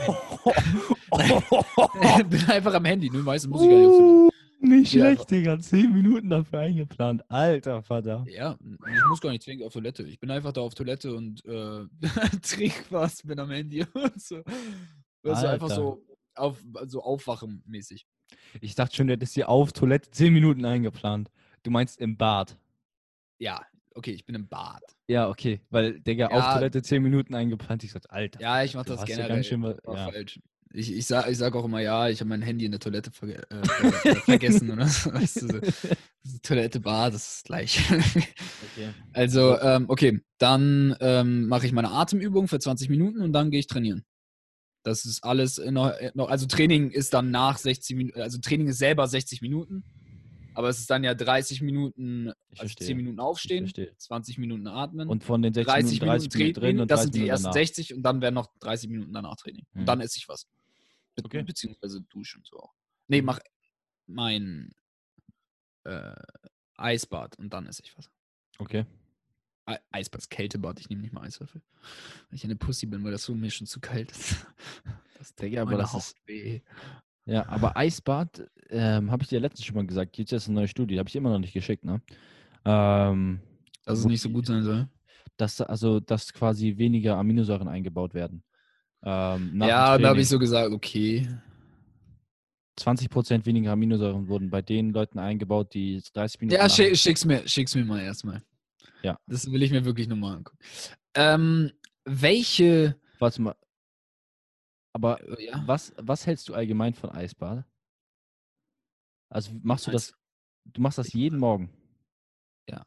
bin 2.27 2.49
einfach 2.49 2.73
am 2.73 2.85
Handy. 2.85 3.09
Nur 3.09 3.23
meistens 3.23 3.49
muss 3.49 3.61
ich 3.63 3.69
gar 3.69 3.77
nicht 3.77 3.87
auf 3.87 3.97
Toilette. 3.97 4.25
Uh, 4.25 4.29
nicht 4.59 4.91
schlecht, 4.91 5.31
Digga. 5.31 5.59
Zehn 5.59 5.93
Minuten 5.93 6.29
dafür 6.29 6.59
eingeplant. 6.59 7.23
Alter 7.29 7.81
Vater. 7.83 8.25
Ja, 8.27 8.57
ich 8.61 9.05
muss 9.07 9.21
gar 9.21 9.29
nicht 9.29 9.43
zwingend 9.43 9.65
auf 9.65 9.73
Toilette. 9.73 10.03
Ich 10.03 10.19
bin 10.19 10.31
einfach 10.31 10.51
da 10.51 10.61
auf 10.61 10.73
Toilette 10.73 11.15
und 11.15 11.45
äh, 11.45 11.85
trinke 12.41 12.83
was, 12.89 13.21
bin 13.21 13.39
am 13.39 13.51
Handy 13.51 13.85
und 13.93 14.21
so. 14.21 14.41
Das 15.21 15.39
ist 15.39 15.45
einfach 15.45 15.69
so, 15.69 16.03
auf, 16.37 16.63
so 16.85 17.01
aufwachenmäßig. 17.03 18.05
Ich 18.61 18.75
dachte 18.75 18.95
schon, 18.95 19.07
du 19.07 19.13
hättest 19.13 19.33
hier 19.35 19.49
auf 19.49 19.71
Toilette 19.73 20.09
zehn 20.11 20.33
Minuten 20.33 20.65
eingeplant. 20.65 21.29
Du 21.63 21.71
meinst 21.71 21.99
im 21.99 22.17
Bad. 22.17 22.57
Ja, 23.39 23.61
okay, 23.93 24.11
ich 24.11 24.25
bin 24.25 24.35
im 24.35 24.47
Bad. 24.47 24.83
Ja, 25.07 25.29
okay. 25.29 25.61
Weil, 25.69 25.99
Digga, 25.99 26.27
auf 26.27 26.33
Ja. 26.43 26.53
Toilette 26.55 26.81
zehn 26.81 27.03
Minuten 27.03 27.35
eingeplant. 27.35 27.83
Ich 27.83 27.91
sagte, 27.91 28.11
Alter. 28.11 28.39
Ja, 28.41 28.63
ich 28.63 28.73
mache 28.75 28.85
du 28.85 28.95
das 28.95 29.05
generell. 29.05 29.29
ganz 29.29 29.45
schön 29.47 29.61
was- 29.63 29.77
ja. 29.85 30.09
falsch. 30.11 30.39
Ich, 30.73 30.91
ich, 30.93 31.05
sag, 31.05 31.29
ich 31.29 31.37
sag 31.37 31.55
auch 31.55 31.63
immer, 31.63 31.79
ja, 31.79 32.09
ich 32.09 32.19
habe 32.19 32.27
mein 32.27 32.41
Handy 32.41 32.65
in 32.65 32.71
der 32.71 32.81
Toilette 32.81 33.09
verge 33.09 33.49
äh, 33.49 33.65
ver 33.65 34.15
vergessen. 34.25 34.69
Oder. 34.71 34.85
Weißt 34.85 35.41
du, 35.43 35.47
so. 35.47 36.39
Toilette, 36.43 36.81
Bad, 36.81 37.13
das 37.13 37.35
ist 37.37 37.45
gleich. 37.45 37.79
Okay. 37.89 38.89
also, 39.13 39.57
ähm, 39.61 39.85
okay, 39.87 40.19
dann 40.37 40.95
ähm, 40.99 41.47
mache 41.47 41.65
ich 41.65 41.71
meine 41.71 41.91
Atemübung 41.91 42.47
für 42.49 42.59
20 42.59 42.89
Minuten 42.89 43.21
und 43.21 43.31
dann 43.31 43.51
gehe 43.51 43.59
ich 43.61 43.67
trainieren. 43.67 44.03
Das 44.85 45.03
ist 45.03 45.23
alles 45.23 45.57
noch, 45.57 45.93
noch, 46.13 46.29
also 46.29 46.45
Training 46.45 46.91
ist 46.91 47.11
dann 47.15 47.31
nach 47.31 47.57
60 47.57 47.95
Minuten, 47.95 48.21
also 48.21 48.37
Training 48.37 48.67
ist 48.67 48.77
selber 48.77 49.07
60 49.07 49.41
Minuten, 49.41 49.83
aber 50.53 50.69
es 50.69 50.77
ist 50.77 50.91
dann 50.91 51.03
ja 51.03 51.15
30 51.15 51.61
Minuten, 51.61 52.27
Ich 52.51 52.59
also 52.59 52.69
verstehe. 52.73 52.87
10 52.89 52.97
Minuten 52.97 53.19
aufstehen, 53.19 53.63
verstehe. 53.65 53.97
20 53.97 54.37
Minuten 54.37 54.67
atmen. 54.67 55.09
Und 55.09 55.23
von 55.23 55.41
den 55.41 55.55
60 55.55 55.73
30 55.73 56.01
Minuten, 56.01 56.05
Minuten 56.05 56.29
30 56.29 56.35
Minuten 56.39 56.59
Training, 56.59 56.79
und 56.81 56.91
das 56.91 56.99
30 56.99 57.13
sind 57.13 57.23
die 57.23 57.27
ersten 57.29 57.43
danach. 57.45 57.53
60 57.55 57.93
und 57.95 58.03
dann 58.03 58.21
werden 58.21 58.35
noch 58.35 58.51
30 58.59 58.89
Minuten 58.91 59.11
danach 59.13 59.35
Training. 59.37 59.65
Mhm. 59.73 59.79
Und 59.79 59.85
dann 59.87 60.01
esse 60.01 60.17
ich 60.19 60.29
was. 60.29 60.45
Be 61.15 61.23
Okay. 61.25 61.41
Beziehungsweise 61.41 62.01
duschen 62.01 62.43
so 62.45 62.59
auch. 62.59 62.73
Nee, 63.07 63.21
Mhm. 63.21 63.25
mach 63.25 63.39
mein 64.05 64.69
äh, 65.83 66.13
Eisbad 66.75 67.39
und 67.39 67.51
dann 67.53 67.65
esse 67.65 67.81
ich 67.83 67.97
was. 67.97 68.07
Okay. 68.59 68.85
Eisbad 69.91 70.21
ist 70.21 70.29
Kältebad, 70.29 70.79
ich 70.79 70.89
nehme 70.89 71.01
nicht 71.01 71.13
mal 71.13 71.21
Eiswürfel. 71.21 71.61
Weil 72.29 72.35
ich 72.35 72.43
eine 72.43 72.55
Pussy 72.55 72.85
bin, 72.85 73.03
weil 73.03 73.11
das 73.11 73.23
so 73.23 73.33
mir 73.33 73.49
schon 73.49 73.67
zu 73.67 73.79
kalt 73.79 74.11
ist. 74.11 74.45
Das 75.17 75.33
tut 75.33 75.45
Digga, 75.45 75.61
aber 75.61 75.77
das 75.77 75.93
ist- 75.93 76.15
weh. 76.27 76.61
Ja, 77.25 77.47
aber 77.47 77.75
Eisbad, 77.75 78.47
ähm, 78.69 79.09
habe 79.09 79.23
ich 79.23 79.29
dir 79.29 79.39
letztens 79.39 79.65
schon 79.65 79.75
mal 79.75 79.87
gesagt, 79.87 80.13
gibt 80.13 80.31
es 80.31 80.45
eine 80.45 80.53
neue 80.55 80.67
Studie, 80.67 80.99
habe 80.99 81.09
ich 81.09 81.15
immer 81.15 81.31
noch 81.31 81.39
nicht 81.39 81.53
geschickt, 81.53 81.83
ne? 81.85 82.01
Ähm, 82.65 83.39
Dass 83.85 83.99
es 83.99 84.05
nicht 84.05 84.21
so 84.21 84.29
gut 84.29 84.45
sein 84.45 84.61
soll. 84.61 84.87
Dass, 85.37 85.55
da- 85.55 85.63
also, 85.65 85.99
dass 85.99 86.31
quasi 86.33 86.77
weniger 86.77 87.17
Aminosäuren 87.17 87.67
eingebaut 87.67 88.13
werden. 88.13 88.43
Ähm, 89.03 89.59
Ja, 89.61 89.97
da 89.97 90.09
habe 90.09 90.19
ich 90.21 90.27
so 90.27 90.37
gesagt, 90.37 90.71
okay. 90.71 91.27
20% 92.77 93.45
weniger 93.45 93.71
Aminosäuren 93.71 94.27
wurden 94.27 94.49
bei 94.49 94.61
den 94.61 94.91
Leuten 94.91 95.17
eingebaut, 95.17 95.73
die 95.73 96.03
30 96.13 96.41
Minuten. 96.41 96.59
Ja, 96.59 96.69
schick, 96.69 96.95
schick's, 96.97 97.23
mir, 97.25 97.47
schick's 97.47 97.73
mir 97.73 97.85
mal 97.85 98.01
erstmal. 98.01 98.43
Ja. 99.05 99.19
Das 99.27 99.51
will 99.51 99.61
ich 99.61 99.69
mir 99.71 99.85
wirklich 99.85 100.07
nochmal 100.07 100.37
angucken. 100.37 100.57
Ähm, 101.13 101.71
welche. 102.05 102.99
Warte 103.19 103.39
mal. 103.39 103.55
Aber 104.93 105.21
äh, 105.37 105.45
Ja, 105.45 105.63
was, 105.67 105.93
was 105.97 106.25
hältst 106.25 106.49
du 106.49 106.55
allgemein 106.55 106.95
von 106.95 107.11
Eisbad? 107.11 107.65
Also 109.29 109.51
machst 109.61 109.85
du 109.85 109.91
das, 109.91 110.13
du 110.65 110.81
machst 110.81 110.97
das 110.97 111.13
jeden 111.13 111.37
Morgen? 111.37 111.69
Ja. 112.67 112.83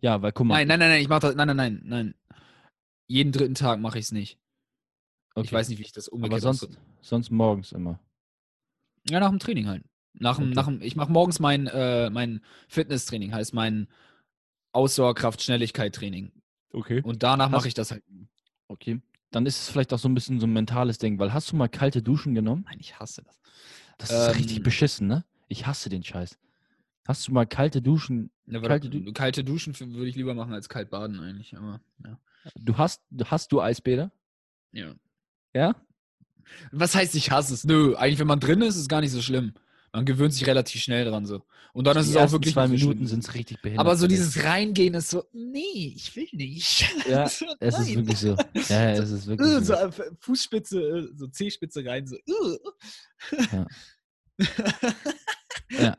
Ja, 0.00 0.22
weil 0.22 0.32
guck 0.32 0.46
mal. 0.46 0.54
Nein, 0.54 0.68
nein, 0.68 0.78
nein, 0.78 0.88
nein, 0.90 1.02
ich 1.02 1.08
mach 1.08 1.20
das. 1.20 1.34
Nein, 1.34 1.48
nein, 1.48 1.56
nein, 1.56 1.80
nein. 1.84 2.14
Jeden 3.06 3.32
dritten 3.32 3.54
Tag 3.54 3.78
mache 3.80 3.98
ich 3.98 4.06
es 4.06 4.12
nicht. 4.12 4.38
Ich 5.34 5.36
okay. 5.36 5.52
weiß 5.52 5.68
nicht, 5.68 5.78
wie 5.78 5.82
ich 5.82 5.92
das 5.92 6.08
umgekehrt 6.08 6.44
Aber 6.44 6.54
sonst, 6.54 6.78
sonst 7.02 7.30
morgens 7.30 7.72
immer. 7.72 8.00
Ja, 9.08 9.20
nach 9.20 9.30
dem 9.30 9.38
Training 9.38 9.68
halt. 9.68 9.84
Nach 10.14 10.36
dem, 10.36 10.46
Okay. 10.46 10.54
nach 10.54 10.66
dem, 10.66 10.80
ich 10.82 10.96
mache 10.96 11.12
morgens 11.12 11.40
mein, 11.40 11.66
äh, 11.66 12.08
mein 12.10 12.40
Fitnesstraining, 12.68 13.34
heißt 13.34 13.52
mein 13.52 13.88
Ausdauerkraft-Schnelligkeit-Training. 14.72 16.32
Okay. 16.72 17.00
Und 17.02 17.22
danach 17.22 17.48
mache 17.50 17.68
ich 17.68 17.74
das 17.74 17.90
halt. 17.90 18.02
Okay. 18.68 19.00
Dann 19.30 19.46
ist 19.46 19.60
es 19.60 19.68
vielleicht 19.70 19.92
auch 19.92 19.98
so 19.98 20.08
ein 20.08 20.14
bisschen 20.14 20.40
so 20.40 20.46
ein 20.46 20.52
mentales 20.52 20.98
Ding, 20.98 21.18
weil 21.18 21.32
hast 21.32 21.52
du 21.52 21.56
mal 21.56 21.68
kalte 21.68 22.02
Duschen 22.02 22.34
genommen? 22.34 22.64
Nein, 22.66 22.78
ich 22.80 22.98
hasse 22.98 23.22
das. 23.22 23.40
Das 23.98 24.10
ist 24.10 24.36
richtig 24.36 24.58
Ähm, 24.58 24.62
beschissen, 24.62 25.06
ne? 25.06 25.24
Ich 25.48 25.66
hasse 25.66 25.88
den 25.88 26.02
Scheiß. 26.02 26.38
Hast 27.06 27.26
du 27.26 27.32
mal 27.32 27.46
kalte 27.46 27.80
Duschen? 27.82 28.30
Ja, 28.46 28.60
Kalte 28.60 28.68
kalte, 28.68 28.90
Du- 28.90 29.12
kalte 29.12 29.44
Duschen 29.44 29.78
würde 29.94 30.08
ich 30.08 30.14
lieber 30.16 30.34
machen 30.34 30.52
als 30.52 30.68
kalt 30.68 30.90
baden 30.90 31.18
eigentlich, 31.20 31.56
aber 31.56 31.80
ja. 32.04 32.18
Du 32.54 32.76
hast, 32.78 33.02
hast 33.24 33.52
du 33.52 33.60
Eisbäder? 33.60 34.12
ja. 34.72 34.94
Ja? 35.54 35.74
Was 36.72 36.94
heißt, 36.94 37.14
ich 37.14 37.30
hasse 37.30 37.52
es? 37.52 37.64
Nö, 37.64 37.94
eigentlich, 37.96 38.18
wenn 38.18 38.26
man 38.26 38.40
drin 38.40 38.62
ist, 38.62 38.76
ist 38.76 38.82
es 38.82 38.88
gar 38.88 39.00
nicht 39.02 39.10
so 39.10 39.20
schlimm. 39.20 39.52
Man 39.92 40.04
gewöhnt 40.04 40.32
sich 40.32 40.46
relativ 40.46 40.80
schnell 40.82 41.04
dran 41.04 41.26
so. 41.26 41.42
Und 41.72 41.86
dann 41.86 41.96
ist 41.96 42.06
Die 42.06 42.10
es 42.12 42.16
auch 42.16 42.32
wirklich 42.32 42.54
zwei 42.54 42.66
so 42.66 42.72
Minuten 42.72 43.06
sind 43.06 43.24
es 43.24 43.34
richtig 43.34 43.60
behindert. 43.62 43.86
Aber 43.86 43.96
so 43.96 44.06
dieses 44.06 44.42
Reingehen 44.42 44.94
ist 44.94 45.10
so, 45.10 45.24
nee, 45.32 45.92
ich 45.96 46.14
will 46.16 46.28
nicht. 46.32 46.88
Ja, 47.08 47.28
So, 47.28 47.46
Es 47.60 47.78
ist 47.78 47.94
wirklich 47.94 48.18
so. 48.18 48.36
Ja, 48.68 48.90
ja, 48.90 49.02
es 49.02 49.10
ist 49.10 49.26
wirklich 49.26 49.48
so. 49.66 49.74
so 49.74 49.74
Fußspitze, 50.20 50.80
äh, 50.80 51.08
so 51.14 51.26
Zehspitze 51.28 51.84
rein, 51.84 52.06
so. 52.06 52.16
äh. 52.16 53.64
Ja. 55.70 55.96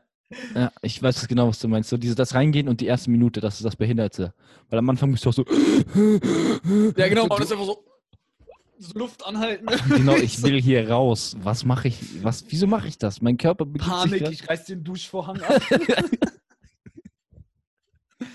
Ja, 0.54 0.70
ich 0.82 1.02
weiß 1.02 1.26
genau, 1.26 1.48
was 1.48 1.58
du 1.58 1.66
meinst. 1.66 1.90
So 1.90 1.96
dieses, 1.96 2.14
das 2.14 2.34
Reingehen 2.34 2.68
und 2.68 2.80
die 2.80 2.86
erste 2.86 3.10
Minute, 3.10 3.40
das 3.40 3.56
ist 3.56 3.64
das 3.64 3.74
Behinderte. 3.74 4.32
Weil 4.68 4.78
am 4.78 4.88
Anfang 4.88 5.10
bist 5.10 5.24
du 5.24 5.30
auch 5.30 5.34
so. 5.34 5.44
Ja, 6.96 7.08
genau, 7.08 7.26
man 7.26 7.42
ist 7.42 7.50
einfach 7.50 7.66
so, 7.66 7.84
so 7.84 7.89
Luft 8.94 9.24
anhalten. 9.26 9.66
Genau, 9.88 10.16
ich 10.16 10.42
will 10.42 10.60
hier 10.60 10.88
raus. 10.90 11.36
Was 11.42 11.64
mache 11.64 11.88
ich? 11.88 12.22
Was, 12.22 12.44
wieso 12.48 12.66
mache 12.66 12.88
ich 12.88 12.98
das? 12.98 13.20
Mein 13.20 13.36
Körper 13.36 13.66
beginnt 13.66 13.90
Panik, 13.90 14.28
ich 14.30 14.48
reiß 14.48 14.64
den 14.66 14.82
Duschvorhang 14.84 15.40
ab. 15.42 15.62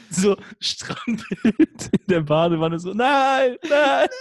so 0.10 0.38
strampelt 0.60 1.90
in 1.92 2.08
der 2.08 2.22
Badewanne 2.22 2.80
so, 2.80 2.94
nein, 2.94 3.58
nein. 3.68 4.08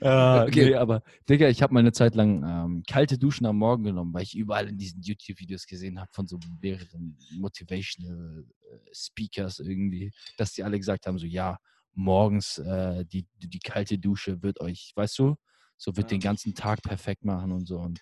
Ja, 0.00 0.42
Okay. 0.44 0.64
nee, 0.70 0.74
aber 0.74 1.02
Digga, 1.28 1.48
ich 1.48 1.62
habe 1.62 1.72
mal 1.74 1.78
eine 1.80 1.92
Zeit 1.92 2.16
lang 2.16 2.42
ähm, 2.42 2.82
kalte 2.88 3.18
Duschen 3.18 3.46
am 3.46 3.56
Morgen 3.58 3.84
genommen, 3.84 4.12
weil 4.12 4.24
ich 4.24 4.36
überall 4.36 4.68
in 4.68 4.76
diesen 4.76 5.00
YouTube-Videos 5.00 5.64
gesehen 5.66 6.00
habe 6.00 6.10
von 6.12 6.26
so 6.26 6.40
mehreren 6.60 7.16
Motivational 7.38 8.44
äh, 8.44 8.78
Speakers 8.92 9.60
irgendwie, 9.60 10.10
dass 10.36 10.54
die 10.54 10.64
alle 10.64 10.76
gesagt 10.76 11.06
haben, 11.06 11.18
so 11.18 11.26
ja, 11.26 11.56
morgens 11.94 12.58
äh, 12.58 13.04
die, 13.04 13.26
die 13.38 13.58
kalte 13.58 13.98
Dusche 13.98 14.42
wird 14.42 14.60
euch, 14.60 14.92
weißt 14.96 15.18
du, 15.18 15.36
so 15.76 15.96
wird 15.96 16.10
Ja. 16.10 16.16
den 16.16 16.20
ganzen 16.20 16.54
Tag 16.54 16.82
perfekt 16.82 17.24
machen 17.24 17.52
und 17.52 17.66
so. 17.66 17.78
Und 17.78 18.00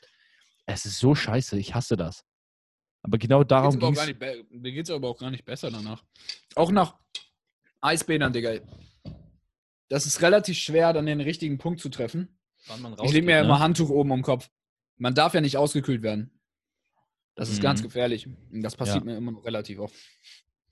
es 0.66 0.86
ist 0.86 0.98
so 0.98 1.14
scheiße, 1.14 1.58
ich 1.58 1.74
hasse 1.74 1.96
das. 1.96 2.24
Aber 3.02 3.16
genau 3.18 3.42
darum 3.44 3.78
ging 3.78 3.92
nicht 3.92 4.18
be- 4.18 4.44
Mir 4.50 4.72
geht 4.72 4.84
es 4.86 4.90
aber 4.90 5.08
auch 5.08 5.18
gar 5.18 5.30
nicht 5.30 5.44
besser 5.44 5.70
danach. 5.70 6.04
Auch 6.54 6.70
nach 6.70 6.98
Eisbädern, 7.80 8.32
Digga. 8.32 8.60
Das 9.88 10.06
ist 10.06 10.20
relativ 10.22 10.56
schwer, 10.58 10.92
dann 10.92 11.06
den 11.06 11.20
richtigen 11.20 11.58
Punkt 11.58 11.80
zu 11.80 11.88
treffen. 11.88 12.38
Ich 13.02 13.12
lege 13.12 13.24
mir 13.26 13.36
ne? 13.36 13.44
immer 13.46 13.58
Handtuch 13.58 13.88
oben 13.88 14.12
am 14.12 14.22
Kopf. 14.22 14.50
Man 14.98 15.14
darf 15.14 15.32
ja 15.34 15.40
nicht 15.40 15.56
ausgekühlt 15.56 16.02
werden. 16.02 16.38
Das 17.34 17.48
ist 17.48 17.62
ganz 17.62 17.80
Mhm. 17.80 17.84
gefährlich. 17.84 18.26
Und 18.26 18.60
das 18.60 18.76
passiert 18.76 18.98
Ja. 18.98 19.04
mir 19.04 19.16
immer 19.16 19.32
noch 19.32 19.44
relativ 19.46 19.78
oft. 19.78 19.94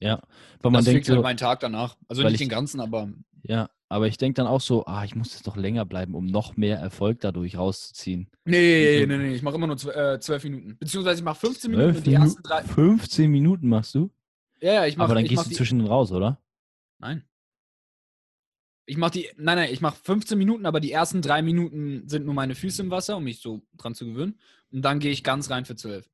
Ja, 0.00 0.20
weil 0.60 0.70
man 0.70 0.74
das 0.74 0.84
denkt 0.84 0.98
fickt 1.06 1.08
halt 1.08 1.18
so, 1.18 1.22
meinen 1.22 1.36
Tag 1.36 1.60
danach. 1.60 1.96
Also 2.08 2.22
nicht 2.22 2.34
ich- 2.34 2.38
den 2.40 2.48
ganzen, 2.48 2.80
aber 2.80 3.10
ja, 3.42 3.68
aber 3.88 4.06
ich 4.06 4.16
denke 4.18 4.34
dann 4.34 4.46
auch 4.46 4.60
so, 4.60 4.84
ah, 4.86 5.04
ich 5.04 5.14
muss 5.16 5.32
jetzt 5.32 5.46
doch 5.46 5.56
länger 5.56 5.84
bleiben, 5.84 6.14
um 6.14 6.26
noch 6.26 6.56
mehr 6.56 6.78
Erfolg 6.78 7.20
dadurch 7.20 7.56
rauszuziehen. 7.56 8.28
nee, 8.44 9.00
so- 9.00 9.06
nee, 9.06 9.16
nee, 9.18 9.34
ich 9.34 9.42
mache 9.42 9.54
immer 9.56 9.66
nur 9.66 9.76
zwölf, 9.76 9.96
äh, 9.96 10.20
zwölf 10.20 10.44
Minuten. 10.44 10.76
Beziehungsweise 10.78 11.20
ich 11.20 11.24
mache 11.24 11.40
15 11.40 11.70
Minuten 11.70 11.96
und 11.96 12.06
die 12.06 12.12
ersten 12.12 12.24
Minuten, 12.28 12.42
drei. 12.42 12.62
15 12.64 13.30
Minuten 13.30 13.68
machst 13.68 13.94
du? 13.94 14.10
Ja, 14.60 14.72
ja, 14.74 14.86
ich 14.86 14.96
mache 14.96 15.06
aber 15.06 15.14
dann 15.14 15.24
gehst 15.24 15.44
du 15.46 15.48
die, 15.50 15.54
zwischen 15.56 15.84
raus, 15.86 16.10
oder? 16.12 16.40
Nein. 16.98 17.24
Ich 18.86 18.96
mache 18.96 19.10
die, 19.12 19.28
nein, 19.36 19.58
nein, 19.58 19.70
ich 19.72 19.80
mache 19.82 19.98
15 20.02 20.38
Minuten, 20.38 20.64
aber 20.64 20.80
die 20.80 20.90
ersten 20.92 21.20
drei 21.20 21.42
Minuten 21.42 22.08
sind 22.08 22.24
nur 22.24 22.34
meine 22.34 22.54
Füße 22.54 22.82
im 22.82 22.90
Wasser, 22.90 23.18
um 23.18 23.24
mich 23.24 23.40
so 23.40 23.60
dran 23.76 23.94
zu 23.94 24.06
gewöhnen. 24.06 24.38
Und 24.72 24.82
dann 24.82 24.98
gehe 24.98 25.12
ich 25.12 25.22
ganz 25.22 25.50
rein 25.50 25.64
für 25.66 25.76
12. 25.76 26.08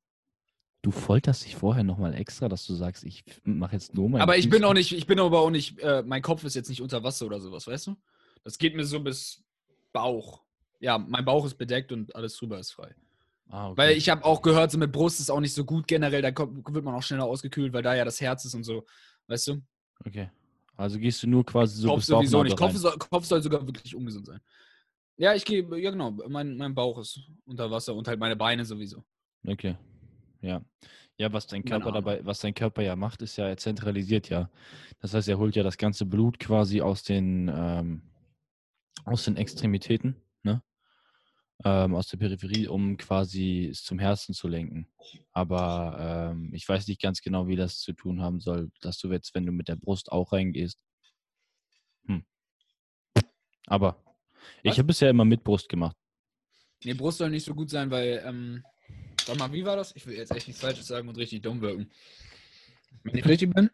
Du 0.85 0.91
folterst 0.91 1.43
dich 1.43 1.55
vorher 1.55 1.83
nochmal 1.83 2.13
extra, 2.13 2.47
dass 2.47 2.67
du 2.67 2.75
sagst, 2.75 3.05
ich 3.05 3.23
mache 3.43 3.73
jetzt 3.73 3.95
nur 3.95 4.07
meine 4.07 4.21
aber 4.21 4.37
ich 4.37 4.51
bin 4.51 4.63
auch 4.63 4.75
nicht, 4.75 4.91
ich 4.91 5.07
bin 5.07 5.19
aber 5.19 5.39
auch 5.39 5.49
nicht, 5.49 5.79
äh, 5.79 6.03
mein 6.05 6.21
Kopf 6.21 6.43
ist 6.43 6.53
jetzt 6.53 6.69
nicht 6.69 6.79
unter 6.79 7.03
Wasser 7.03 7.25
oder 7.25 7.41
sowas, 7.41 7.65
weißt 7.65 7.87
du? 7.87 7.95
Das 8.43 8.59
geht 8.59 8.75
mir 8.75 8.85
so 8.85 8.99
bis 8.99 9.43
Bauch. 9.93 10.43
Ja, 10.79 10.99
mein 10.99 11.25
Bauch 11.25 11.43
ist 11.43 11.55
bedeckt 11.55 11.91
und 11.91 12.15
alles 12.15 12.37
drüber 12.37 12.59
ist 12.59 12.69
frei. 12.69 12.93
Ah, 13.49 13.69
okay. 13.69 13.77
Weil 13.79 13.97
ich 13.97 14.09
habe 14.09 14.23
auch 14.23 14.43
gehört, 14.43 14.69
so 14.69 14.77
mit 14.77 14.91
Brust 14.91 15.19
ist 15.19 15.31
auch 15.31 15.39
nicht 15.39 15.55
so 15.55 15.65
gut 15.65 15.87
generell, 15.87 16.21
da 16.21 16.31
kommt, 16.31 16.71
wird 16.71 16.85
man 16.85 16.93
auch 16.93 17.01
schneller 17.01 17.25
ausgekühlt, 17.25 17.73
weil 17.73 17.81
da 17.81 17.95
ja 17.95 18.05
das 18.05 18.21
Herz 18.21 18.45
ist 18.45 18.53
und 18.53 18.63
so. 18.63 18.85
Weißt 19.25 19.47
du? 19.47 19.63
Okay. 20.05 20.29
Also 20.77 20.99
gehst 20.99 21.23
du 21.23 21.27
nur 21.27 21.43
quasi 21.43 21.81
so 21.81 21.87
Kopf 21.87 21.97
bis 21.97 22.05
sowieso 22.05 22.43
nicht. 22.43 22.55
Kopf, 22.55 22.75
soll, 22.75 22.95
Kopf 22.99 23.25
soll 23.25 23.41
sogar 23.41 23.65
wirklich 23.65 23.95
ungesund 23.95 24.27
sein. 24.27 24.39
Ja, 25.17 25.33
ich 25.33 25.45
gehe, 25.45 25.63
ja 25.79 25.89
genau, 25.89 26.11
mein, 26.11 26.55
mein 26.57 26.75
Bauch 26.75 26.99
ist 26.99 27.21
unter 27.47 27.71
Wasser 27.71 27.95
und 27.95 28.07
halt 28.07 28.19
meine 28.19 28.35
Beine 28.35 28.63
sowieso. 28.63 29.03
Okay. 29.47 29.75
Ja. 30.41 30.63
Ja, 31.17 31.31
was 31.31 31.47
dein 31.47 31.63
Körper 31.63 31.87
Ahnung. 31.87 32.03
dabei, 32.03 32.25
was 32.25 32.39
dein 32.39 32.53
Körper 32.53 32.81
ja 32.81 32.95
macht, 32.95 33.21
ist 33.21 33.37
ja, 33.37 33.47
er 33.47 33.57
zentralisiert 33.57 34.29
ja. 34.29 34.49
Das 34.99 35.13
heißt, 35.13 35.29
er 35.29 35.37
holt 35.37 35.55
ja 35.55 35.63
das 35.63 35.77
ganze 35.77 36.05
Blut 36.05 36.39
quasi 36.39 36.81
aus 36.81 37.03
den, 37.03 37.49
ähm, 37.53 38.01
aus 39.05 39.23
den 39.23 39.37
Extremitäten, 39.37 40.15
ne? 40.43 40.61
Ähm, 41.63 41.95
aus 41.95 42.09
der 42.09 42.17
Peripherie, 42.17 42.67
um 42.67 42.97
quasi 42.97 43.69
es 43.71 43.83
zum 43.83 43.97
Herzen 43.97 44.33
zu 44.33 44.49
lenken. 44.49 44.89
Aber 45.31 46.33
ähm, 46.33 46.53
ich 46.53 46.67
weiß 46.67 46.85
nicht 46.87 47.01
ganz 47.01 47.21
genau, 47.21 47.47
wie 47.47 47.55
das 47.55 47.79
zu 47.79 47.93
tun 47.93 48.21
haben 48.21 48.41
soll, 48.41 48.69
dass 48.81 48.97
du 48.97 49.09
jetzt, 49.09 49.33
wenn 49.35 49.45
du 49.45 49.53
mit 49.53 49.69
der 49.69 49.77
Brust 49.77 50.11
auch 50.11 50.33
reingehst. 50.33 50.77
Hm. 52.07 52.25
Aber 53.67 54.03
ich 54.63 54.71
Was? 54.71 54.77
habe 54.79 54.87
bisher 54.87 55.09
immer 55.09 55.23
mit 55.23 55.45
Brust 55.45 55.69
gemacht. 55.69 55.95
Nee, 56.83 56.93
Brust 56.93 57.19
soll 57.19 57.29
nicht 57.29 57.45
so 57.45 57.55
gut 57.55 57.69
sein, 57.69 57.89
weil, 57.89 58.21
ähm, 58.25 58.63
sag 59.25 59.37
mal, 59.37 59.51
wie 59.51 59.65
war 59.65 59.75
das? 59.75 59.95
Ich 59.95 60.05
will 60.05 60.15
jetzt 60.15 60.31
echt 60.31 60.47
nichts 60.47 60.61
Falsches 60.61 60.87
sagen 60.87 61.07
und 61.09 61.17
richtig 61.17 61.41
dumm 61.41 61.61
wirken. 61.61 61.91
Wenn 63.03 63.15
ich 63.17 63.25
richtig 63.25 63.53
bin? 63.53 63.69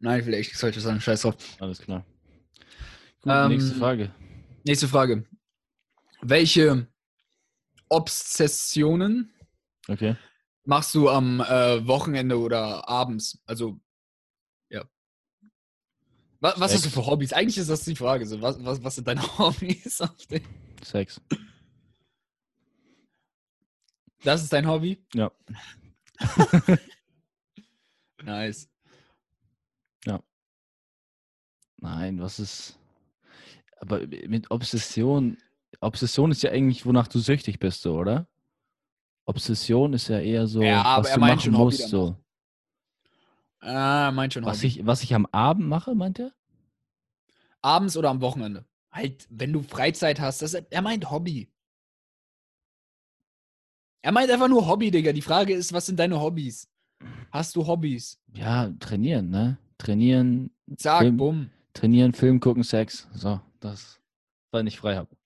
Nein, 0.00 0.20
ich 0.20 0.26
will 0.26 0.34
echt 0.34 0.48
nichts 0.50 0.60
Falsches 0.60 0.82
sagen. 0.82 1.00
Scheiß 1.00 1.22
drauf. 1.22 1.36
Alles 1.60 1.78
klar. 1.80 2.04
Gut, 3.22 3.32
Ähm, 3.32 3.48
nächste 3.48 3.74
Frage. 3.76 4.14
Nächste 4.64 4.88
Frage. 4.88 5.24
Welche 6.20 6.86
Obsessionen 7.88 9.32
Okay. 9.88 10.16
machst 10.64 10.94
du 10.94 11.08
am 11.08 11.40
äh, 11.40 11.86
Wochenende 11.86 12.38
oder 12.38 12.88
abends? 12.88 13.40
Also. 13.46 13.80
Was, 16.44 16.60
was 16.60 16.74
hast 16.74 16.84
du 16.84 16.90
für 16.90 17.06
Hobbys? 17.06 17.32
Eigentlich 17.32 17.56
ist 17.56 17.70
das 17.70 17.84
die 17.84 17.96
Frage. 17.96 18.26
So, 18.26 18.42
was, 18.42 18.62
was, 18.62 18.84
was 18.84 18.96
sind 18.96 19.08
deine 19.08 19.22
Hobbys? 19.38 20.02
Sex. 20.82 21.18
Das 24.22 24.42
ist 24.42 24.52
dein 24.52 24.68
Hobby? 24.68 25.02
Ja. 25.14 25.30
Nice. 28.22 28.70
Nein, 31.84 32.18
was 32.18 32.38
ist. 32.38 32.78
Aber 33.78 34.00
mit 34.06 34.50
Obsession. 34.50 35.36
Obsession 35.80 36.30
ist 36.30 36.42
ja 36.42 36.50
eigentlich, 36.50 36.86
wonach 36.86 37.08
du 37.08 37.18
süchtig 37.18 37.58
bist, 37.58 37.82
so, 37.82 37.98
oder? 37.98 38.26
Obsession 39.26 39.92
ist 39.92 40.08
ja 40.08 40.18
eher 40.18 40.46
so, 40.46 40.62
Ja, 40.62 40.82
aber 40.82 41.04
was 41.04 41.14
du 41.14 41.20
machen 41.20 41.52
musst. 41.52 41.88
So. 41.88 42.16
Ah, 43.64 44.10
meint 44.12 44.34
schon 44.34 44.44
Was, 44.44 44.58
Hobby. 44.58 44.66
ich, 44.66 44.86
was 44.86 45.02
ich 45.02 45.14
am 45.14 45.26
Abend 45.32 45.66
mache, 45.68 45.94
meint 45.94 46.18
er? 46.18 46.32
Abends 47.62 47.96
oder 47.96 48.10
am 48.10 48.20
Wochenende? 48.20 48.66
Halt, 48.92 49.26
wenn 49.30 49.52
du 49.52 49.62
Freizeit 49.62 50.20
hast, 50.20 50.42
das, 50.42 50.52
er 50.54 50.82
meint 50.82 51.10
Hobby. 51.10 51.48
Er 54.02 54.12
meint 54.12 54.30
einfach 54.30 54.48
nur 54.48 54.66
Hobby, 54.68 54.90
Digga. 54.90 55.12
Die 55.12 55.22
Frage 55.22 55.54
ist, 55.54 55.72
was 55.72 55.86
sind 55.86 55.98
deine 55.98 56.20
Hobbys? 56.20 56.68
Hast 57.30 57.56
du 57.56 57.66
Hobbys? 57.66 58.20
Ja, 58.34 58.70
trainieren, 58.78 59.30
ne? 59.30 59.56
Trainieren, 59.78 60.50
Zack, 60.76 61.00
Film. 61.00 61.16
bumm. 61.16 61.50
trainieren, 61.72 62.12
Film 62.12 62.38
gucken, 62.40 62.62
Sex. 62.62 63.08
So, 63.14 63.40
das, 63.60 63.98
weil 64.52 64.68
ich 64.68 64.78
frei 64.78 64.96
habe. 64.96 65.16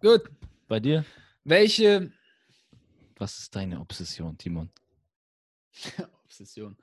Gut. 0.00 0.22
Bei 0.68 0.78
dir? 0.80 1.04
Welche 1.44 2.12
Was 3.18 3.38
ist 3.38 3.54
deine 3.54 3.80
Obsession, 3.80 4.38
Timon? 4.38 4.70
Obsession? 6.24 6.76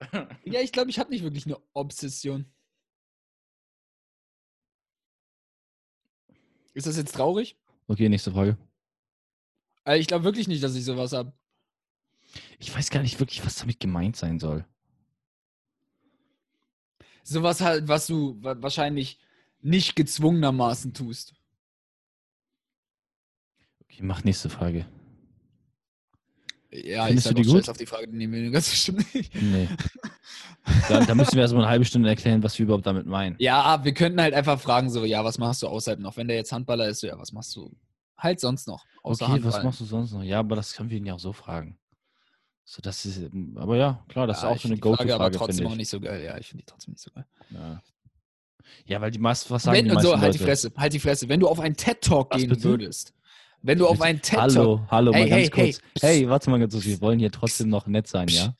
ja, 0.44 0.60
ich 0.60 0.72
glaube, 0.72 0.90
ich 0.90 0.98
habe 0.98 1.10
nicht 1.10 1.22
wirklich 1.22 1.46
eine 1.46 1.58
Obsession. 1.72 2.46
Ist 6.74 6.86
das 6.86 6.96
jetzt 6.96 7.14
traurig? 7.14 7.56
Okay, 7.88 8.08
nächste 8.08 8.30
Frage. 8.32 8.58
Also 9.84 10.00
ich 10.00 10.06
glaube 10.08 10.24
wirklich 10.24 10.48
nicht, 10.48 10.62
dass 10.62 10.74
ich 10.74 10.84
sowas 10.84 11.12
habe. 11.12 11.32
Ich 12.58 12.74
weiß 12.74 12.90
gar 12.90 13.02
nicht 13.02 13.18
wirklich, 13.20 13.44
was 13.46 13.56
damit 13.56 13.80
gemeint 13.80 14.16
sein 14.16 14.38
soll. 14.38 14.66
Sowas 17.22 17.60
halt, 17.60 17.88
was 17.88 18.06
du 18.06 18.42
wa- 18.42 18.60
wahrscheinlich 18.60 19.18
nicht 19.60 19.96
gezwungenermaßen 19.96 20.92
tust. 20.92 21.34
Okay, 23.82 24.02
mach 24.02 24.24
nächste 24.24 24.50
Frage. 24.50 24.86
Ja, 26.70 27.06
Findest 27.06 27.26
ich 27.26 27.34
du 27.34 27.42
die 27.42 27.44
sag 27.44 27.54
auch 27.54 27.60
gut? 27.60 27.68
Auf 27.68 27.76
die 27.76 27.86
Frage, 27.86 28.08
die 28.08 28.16
nehmen 28.16 28.32
wir 28.32 28.50
ganz 28.50 28.70
bestimmt 28.70 29.14
nicht. 29.14 29.34
Nee. 29.34 29.68
da, 30.88 31.00
da 31.00 31.14
müssen 31.14 31.34
wir 31.34 31.42
erstmal 31.42 31.62
eine 31.62 31.70
halbe 31.70 31.84
Stunde 31.84 32.08
erklären, 32.08 32.42
was 32.42 32.58
wir 32.58 32.64
überhaupt 32.64 32.86
damit 32.86 33.06
meinen. 33.06 33.36
Ja, 33.38 33.84
wir 33.84 33.94
könnten 33.94 34.20
halt 34.20 34.34
einfach 34.34 34.60
fragen, 34.60 34.90
so, 34.90 35.04
ja, 35.04 35.24
was 35.24 35.38
machst 35.38 35.62
du 35.62 35.68
außerhalb 35.68 36.00
noch? 36.00 36.16
Wenn 36.16 36.28
der 36.28 36.36
jetzt 36.36 36.52
Handballer 36.52 36.88
ist, 36.88 37.00
so, 37.00 37.06
ja, 37.06 37.18
was 37.18 37.32
machst 37.32 37.54
du 37.56 37.72
halt 38.18 38.40
sonst 38.40 38.66
noch? 38.66 38.84
Außer 39.02 39.28
okay, 39.28 39.44
was 39.44 39.62
machst 39.62 39.80
du 39.80 39.84
sonst 39.84 40.12
noch? 40.12 40.22
Ja, 40.22 40.40
aber 40.40 40.56
das 40.56 40.74
können 40.74 40.90
wir 40.90 40.98
ihn 40.98 41.06
ja 41.06 41.14
auch 41.14 41.20
so 41.20 41.32
fragen. 41.32 41.78
So, 42.64 42.82
das 42.82 43.06
ist, 43.06 43.18
ähm, 43.18 43.56
aber 43.56 43.76
ja, 43.76 44.04
klar, 44.08 44.26
das 44.26 44.42
ja, 44.42 44.50
ist 44.50 44.56
auch 44.56 44.60
so 44.60 44.68
eine 44.68 44.74
find 44.76 44.84
die 44.84 44.96
Frage 44.96 45.14
aber 45.14 45.30
Go-To-Frage, 45.30 45.38
trotzdem 45.38 45.66
auch 45.68 45.72
ich. 45.72 45.76
nicht 45.78 45.88
so 45.88 46.00
geil. 46.00 46.24
Ja, 46.24 46.36
ich 46.36 46.48
finde 46.48 46.64
die 46.64 46.66
trotzdem 46.66 46.92
nicht 46.92 47.02
so 47.02 47.12
geil. 47.12 47.24
Ja. 47.50 47.82
ja, 48.86 49.00
weil 49.00 49.12
die 49.12 49.20
meisten, 49.20 49.50
was 49.50 49.62
sagen 49.62 49.76
Wenn, 49.76 49.84
die 49.84 49.94
meisten 49.94 50.08
so, 50.08 50.18
halt 50.18 50.34
die 50.34 50.38
Leute? 50.38 50.44
Fresse, 50.50 50.72
halt 50.76 50.92
die 50.92 50.98
Fresse. 50.98 51.28
Wenn 51.28 51.38
du 51.38 51.46
auf 51.46 51.60
einen 51.60 51.76
TED-Talk 51.76 52.30
gehen 52.30 52.48
bitte? 52.48 52.64
würdest, 52.64 53.14
wenn 53.66 53.78
du 53.78 53.86
auf 53.88 54.00
einen 54.00 54.22
TED-Talk, 54.22 54.56
Hallo, 54.56 54.86
hallo, 54.90 55.12
Hey, 55.12 55.22
mal 55.22 55.28
ganz 55.28 55.42
hey, 55.42 55.50
kurz. 55.50 55.80
hey. 56.00 56.20
Hey, 56.20 56.28
warte 56.28 56.50
mal 56.50 56.60
ganz 56.60 56.72
kurz, 56.72 56.86
wir 56.86 57.00
wollen 57.00 57.18
hier 57.18 57.32
trotzdem 57.32 57.68
noch 57.68 57.86
nett 57.86 58.06
sein, 58.06 58.28
ja? 58.28 58.54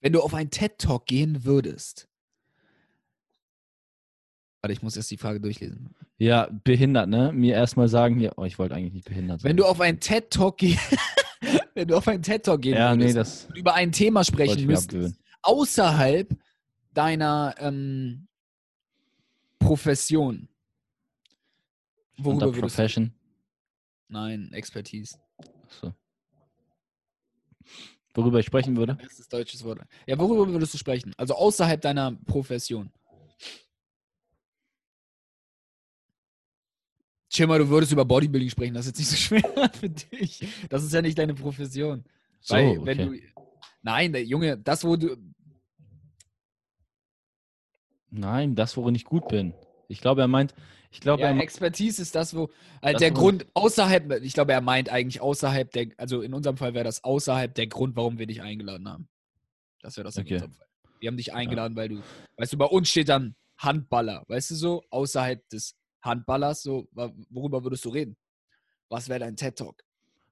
wenn 0.00 0.12
du 0.12 0.20
auf 0.20 0.34
einen 0.34 0.50
TED-Talk 0.50 1.06
gehen 1.06 1.44
würdest, 1.44 2.08
warte, 4.62 4.72
ich 4.72 4.82
muss 4.82 4.96
erst 4.96 5.10
die 5.10 5.16
Frage 5.16 5.40
durchlesen. 5.40 5.94
Ja, 6.18 6.48
behindert, 6.64 7.08
ne? 7.08 7.32
Mir 7.32 7.54
erstmal 7.54 7.88
sagen 7.88 8.18
hier, 8.18 8.32
oh, 8.36 8.44
ich 8.44 8.58
wollte 8.58 8.74
eigentlich 8.74 8.92
nicht 8.92 9.06
behindert 9.06 9.40
sein. 9.40 9.48
Wenn 9.50 9.56
du 9.56 9.64
auf 9.64 9.80
einen 9.80 10.00
TED-Talk 10.00 10.58
gehen, 10.58 10.78
wenn 11.74 11.88
du 11.88 11.96
auf 11.96 12.08
einen 12.08 12.22
TED-Talk 12.22 12.60
gehen 12.62 12.74
ja, 12.74 12.94
nee, 12.94 13.04
würdest 13.04 13.16
das 13.16 13.44
und 13.46 13.56
über 13.56 13.74
ein 13.74 13.92
Thema 13.92 14.24
sprechen 14.24 14.66
müsstest, 14.66 15.18
außerhalb 15.42 16.36
deiner 16.92 17.54
ähm, 17.58 18.26
Profession. 19.58 20.49
Worüber 22.24 22.46
Unter 22.46 22.46
würdest 22.46 22.58
du? 22.58 22.82
Profession. 22.82 23.14
Nein, 24.08 24.52
Expertise. 24.52 25.18
So. 25.80 25.94
Worüber 28.14 28.40
ich 28.40 28.46
sprechen 28.46 28.76
würde? 28.76 28.94
Bestes 28.94 29.28
deutsches 29.28 29.64
Wort. 29.64 29.80
Ja, 30.06 30.18
worüber 30.18 30.48
würdest 30.48 30.74
du 30.74 30.78
sprechen? 30.78 31.12
Also 31.16 31.34
außerhalb 31.34 31.80
deiner 31.80 32.12
Profession. 32.26 32.92
Chill 37.28 37.46
mal, 37.46 37.60
du 37.60 37.68
würdest 37.68 37.92
über 37.92 38.04
Bodybuilding 38.04 38.50
sprechen, 38.50 38.74
das 38.74 38.86
ist 38.86 38.98
jetzt 38.98 38.98
nicht 38.98 39.10
so 39.10 39.16
schwer 39.38 39.70
für 39.72 39.88
dich. 39.88 40.44
Das 40.68 40.82
ist 40.82 40.92
ja 40.92 41.00
nicht 41.00 41.16
deine 41.16 41.34
Profession. 41.34 42.04
So, 42.40 42.54
Weil, 42.54 42.84
wenn 42.84 43.08
okay. 43.08 43.22
du. 43.36 43.42
Nein, 43.82 44.12
der 44.12 44.24
Junge, 44.24 44.58
das, 44.58 44.84
wo 44.84 44.96
du. 44.96 45.16
Nein, 48.10 48.56
das, 48.56 48.76
worin 48.76 48.96
ich 48.96 49.04
gut 49.04 49.28
bin. 49.28 49.54
Ich 49.86 50.00
glaube, 50.00 50.22
er 50.22 50.28
meint, 50.28 50.54
ich 50.90 51.00
glaube, 51.00 51.22
Ja, 51.22 51.28
er 51.30 51.38
Expertise 51.40 52.02
ist 52.02 52.14
das, 52.14 52.34
wo. 52.34 52.50
Halt 52.82 52.94
Das, 52.96 53.00
der 53.00 53.12
wo- 53.12 53.20
Grund 53.20 53.46
außerhalb. 53.54 54.22
Ich 54.22 54.32
glaube, 54.34 54.52
er 54.52 54.60
meint 54.60 54.88
eigentlich 54.88 55.20
außerhalb 55.20 55.70
der. 55.72 55.86
Also 55.96 56.22
in 56.22 56.34
unserem 56.34 56.56
Fall 56.56 56.74
wäre 56.74 56.84
das 56.84 57.04
außerhalb 57.04 57.54
der 57.54 57.66
Grund, 57.68 57.96
warum 57.96 58.18
wir 58.18 58.26
dich 58.26 58.42
eingeladen 58.42 58.88
haben. 58.88 59.08
Das 59.82 59.96
wäre 59.96 60.04
das 60.04 60.16
in 60.16 60.22
Okay. 60.24 60.34
unserem 60.34 60.52
Fall. 60.52 60.66
Wir 61.00 61.08
haben 61.08 61.16
dich 61.16 61.32
eingeladen, 61.32 61.76
weil 61.76 61.88
du. 61.88 62.02
Weißt 62.36 62.52
du, 62.52 62.58
bei 62.58 62.66
uns 62.66 62.88
steht 62.90 63.08
dann 63.08 63.34
Handballer. 63.58 64.24
Weißt 64.28 64.50
du 64.50 64.54
so? 64.54 64.82
Außerhalb 64.90 65.48
des 65.48 65.74
Handballers, 66.02 66.62
so, 66.62 66.88
worüber 67.28 67.62
würdest 67.62 67.84
du 67.84 67.90
reden? 67.90 68.16
Was 68.88 69.08
wäre 69.08 69.20
dein 69.20 69.36
TED-Talk? 69.36 69.82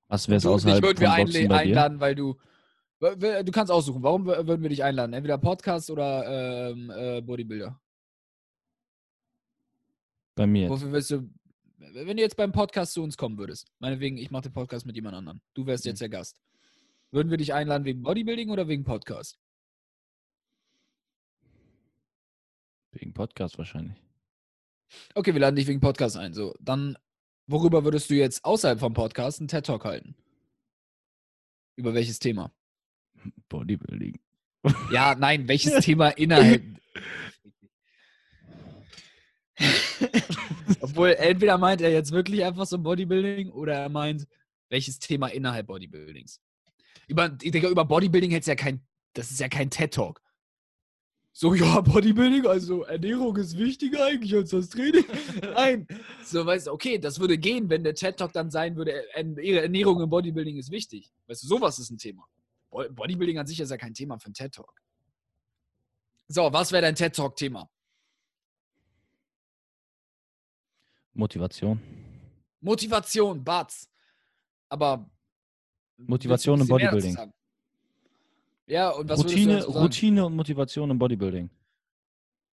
was 0.08 0.26
wäre 0.28 0.38
es 0.38 0.46
außerhalb 0.46 0.82
würden 0.82 1.00
wir 1.00 1.48
dir? 1.48 1.54
einladen, 1.54 2.00
weil 2.00 2.14
du. 2.14 2.36
Du 3.00 3.52
kannst 3.52 3.70
aussuchen, 3.70 4.02
warum 4.02 4.26
wür- 4.28 4.46
würden 4.46 4.62
wir 4.62 4.70
dich 4.70 4.82
einladen? 4.82 5.12
Entweder 5.12 5.38
Podcast 5.38 5.88
oder 5.90 6.70
ähm, 6.70 6.90
äh, 6.90 7.20
Bodybuilder. 7.20 7.78
Bei 10.38 10.46
mir. 10.46 10.68
Wofür 10.70 10.92
willst 10.92 11.10
du. 11.10 11.28
Wenn 11.78 12.16
du 12.16 12.22
jetzt 12.22 12.36
beim 12.36 12.52
Podcast 12.52 12.92
zu 12.92 13.02
uns 13.02 13.16
kommen 13.16 13.38
würdest, 13.38 13.66
meinetwegen, 13.80 14.16
ich 14.18 14.30
mache 14.30 14.42
den 14.44 14.52
Podcast 14.52 14.86
mit 14.86 14.94
jemand 14.94 15.16
anderem. 15.16 15.40
Du 15.54 15.66
wärst 15.66 15.84
Mhm. 15.84 15.88
jetzt 15.90 16.00
der 16.00 16.08
Gast. 16.08 16.40
Würden 17.10 17.30
wir 17.30 17.38
dich 17.38 17.54
einladen 17.54 17.84
wegen 17.84 18.02
Bodybuilding 18.02 18.50
oder 18.50 18.68
wegen 18.68 18.84
Podcast? 18.84 19.36
Wegen 22.92 23.12
Podcast 23.14 23.58
wahrscheinlich. 23.58 23.96
Okay, 25.14 25.32
wir 25.34 25.40
laden 25.40 25.56
dich 25.56 25.66
wegen 25.66 25.80
Podcast 25.80 26.16
ein. 26.16 26.34
So, 26.34 26.54
dann, 26.60 26.96
worüber 27.48 27.84
würdest 27.84 28.08
du 28.10 28.14
jetzt 28.14 28.44
außerhalb 28.44 28.78
vom 28.78 28.94
Podcast 28.94 29.40
einen 29.40 29.48
TED-Talk 29.48 29.84
halten? 29.84 30.14
Über 31.76 31.94
welches 31.94 32.18
Thema? 32.18 32.52
Bodybuilding. 33.48 34.18
Ja, 34.92 35.14
nein, 35.16 35.48
welches 35.48 35.72
Thema 35.84 36.10
innerhalb. 36.10 36.62
Obwohl, 40.80 41.10
entweder 41.18 41.58
meint 41.58 41.80
er 41.80 41.90
jetzt 41.90 42.12
wirklich 42.12 42.44
einfach 42.44 42.66
so 42.66 42.78
Bodybuilding 42.78 43.50
oder 43.50 43.74
er 43.74 43.88
meint, 43.88 44.26
welches 44.68 44.98
Thema 44.98 45.28
innerhalb 45.28 45.66
Bodybuildings. 45.66 46.40
Über, 47.06 47.36
ich 47.42 47.50
denke, 47.50 47.68
über 47.68 47.84
Bodybuilding 47.84 48.30
hätte 48.30 48.40
es 48.42 48.46
ja 48.46 48.54
kein, 48.54 48.80
das 49.14 49.30
ist 49.30 49.40
ja 49.40 49.48
kein 49.48 49.70
TED-Talk. 49.70 50.20
So, 51.32 51.54
ja, 51.54 51.80
Bodybuilding, 51.80 52.46
also 52.46 52.82
Ernährung 52.82 53.36
ist 53.36 53.56
wichtiger 53.56 54.04
eigentlich 54.04 54.34
als 54.34 54.50
das 54.50 54.68
Training. 54.70 55.04
Nein. 55.42 55.86
So, 56.24 56.44
weißt 56.44 56.66
du, 56.66 56.72
okay, 56.72 56.98
das 56.98 57.20
würde 57.20 57.38
gehen, 57.38 57.70
wenn 57.70 57.84
der 57.84 57.94
TED-Talk 57.94 58.32
dann 58.32 58.50
sein 58.50 58.76
würde, 58.76 59.04
ihre 59.40 59.62
Ernährung 59.62 60.00
im 60.02 60.10
Bodybuilding 60.10 60.56
ist 60.56 60.70
wichtig. 60.70 61.12
Weißt 61.28 61.44
du, 61.44 61.46
sowas 61.46 61.78
ist 61.78 61.90
ein 61.90 61.98
Thema. 61.98 62.24
Bo- 62.70 62.88
Bodybuilding 62.90 63.38
an 63.38 63.46
sich 63.46 63.60
ist 63.60 63.70
ja 63.70 63.76
kein 63.76 63.94
Thema 63.94 64.18
für 64.18 64.26
einen 64.26 64.34
TED-Talk. 64.34 64.72
So, 66.26 66.52
was 66.52 66.72
wäre 66.72 66.82
dein 66.82 66.94
TED-Talk-Thema? 66.96 67.70
Motivation. 71.18 71.80
Motivation, 72.60 73.42
Batz. 73.42 73.88
Aber. 74.68 75.10
Motivation 75.96 76.60
im 76.60 76.68
Bodybuilding. 76.68 77.16
Ja, 78.66 78.90
und 78.90 79.08
was 79.08 79.20
Routine? 79.20 79.64
Routine 79.64 80.26
und 80.26 80.36
Motivation 80.36 80.90
im 80.90 80.98
Bodybuilding. 80.98 81.50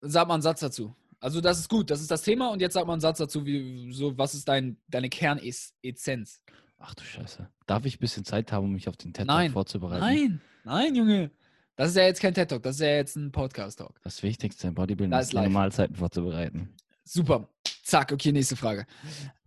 Sag 0.02 0.28
mal 0.28 0.36
einen 0.36 0.44
Satz 0.44 0.62
dazu. 0.62 0.96
Also, 1.20 1.42
das 1.42 1.60
ist 1.60 1.70
gut, 1.70 1.90
das 1.90 2.02
ist 2.02 2.10
das 2.12 2.24
Thema 2.24 2.52
und 2.52 2.60
jetzt 2.60 2.74
sag 2.74 2.86
mal 2.86 2.94
einen 2.94 3.02
Satz 3.02 3.20
dazu, 3.20 3.46
wie, 3.46 3.92
so, 3.92 4.18
was 4.18 4.34
ist 4.34 4.48
dein, 4.48 4.78
deine 4.88 5.10
Kernessenz? 5.10 6.42
Ach 6.78 6.94
du 6.94 7.04
Scheiße. 7.04 7.50
Darf 7.66 7.86
ich 7.86 7.98
ein 7.98 8.00
bisschen 8.00 8.26
Zeit 8.26 8.52
haben, 8.52 8.66
um 8.66 8.74
mich 8.74 8.90
auf 8.90 8.98
den 8.98 9.14
TED 9.14 9.26
Nein. 9.26 9.48
Talk 9.48 9.54
vorzubereiten? 9.54 10.02
Nein, 10.02 10.42
nein, 10.64 10.96
Junge. 10.96 11.32
Das 11.76 11.90
ist 11.90 11.98
ja 11.98 12.04
jetzt 12.04 12.22
kein 12.22 12.34
TED-Talk, 12.34 12.64
das 12.64 12.76
ist 12.76 12.82
ja 12.82 12.88
jetzt 12.96 13.16
ein 13.16 13.32
Podcast-Talk. 13.32 14.00
Das 14.04 14.24
Wichtigste 14.24 14.68
im 14.68 14.76
Bodybuilding 14.76 15.12
Da 15.12 15.20
ist, 15.20 15.26
ist 15.26 15.32
die 15.34 15.38
live. 15.38 15.46
Normalzeiten 15.46 15.96
vorzubereiten. 15.96 16.76
Super. 17.04 17.48
Zack, 17.86 18.12
okay, 18.12 18.32
nächste 18.32 18.56
Frage. 18.56 18.88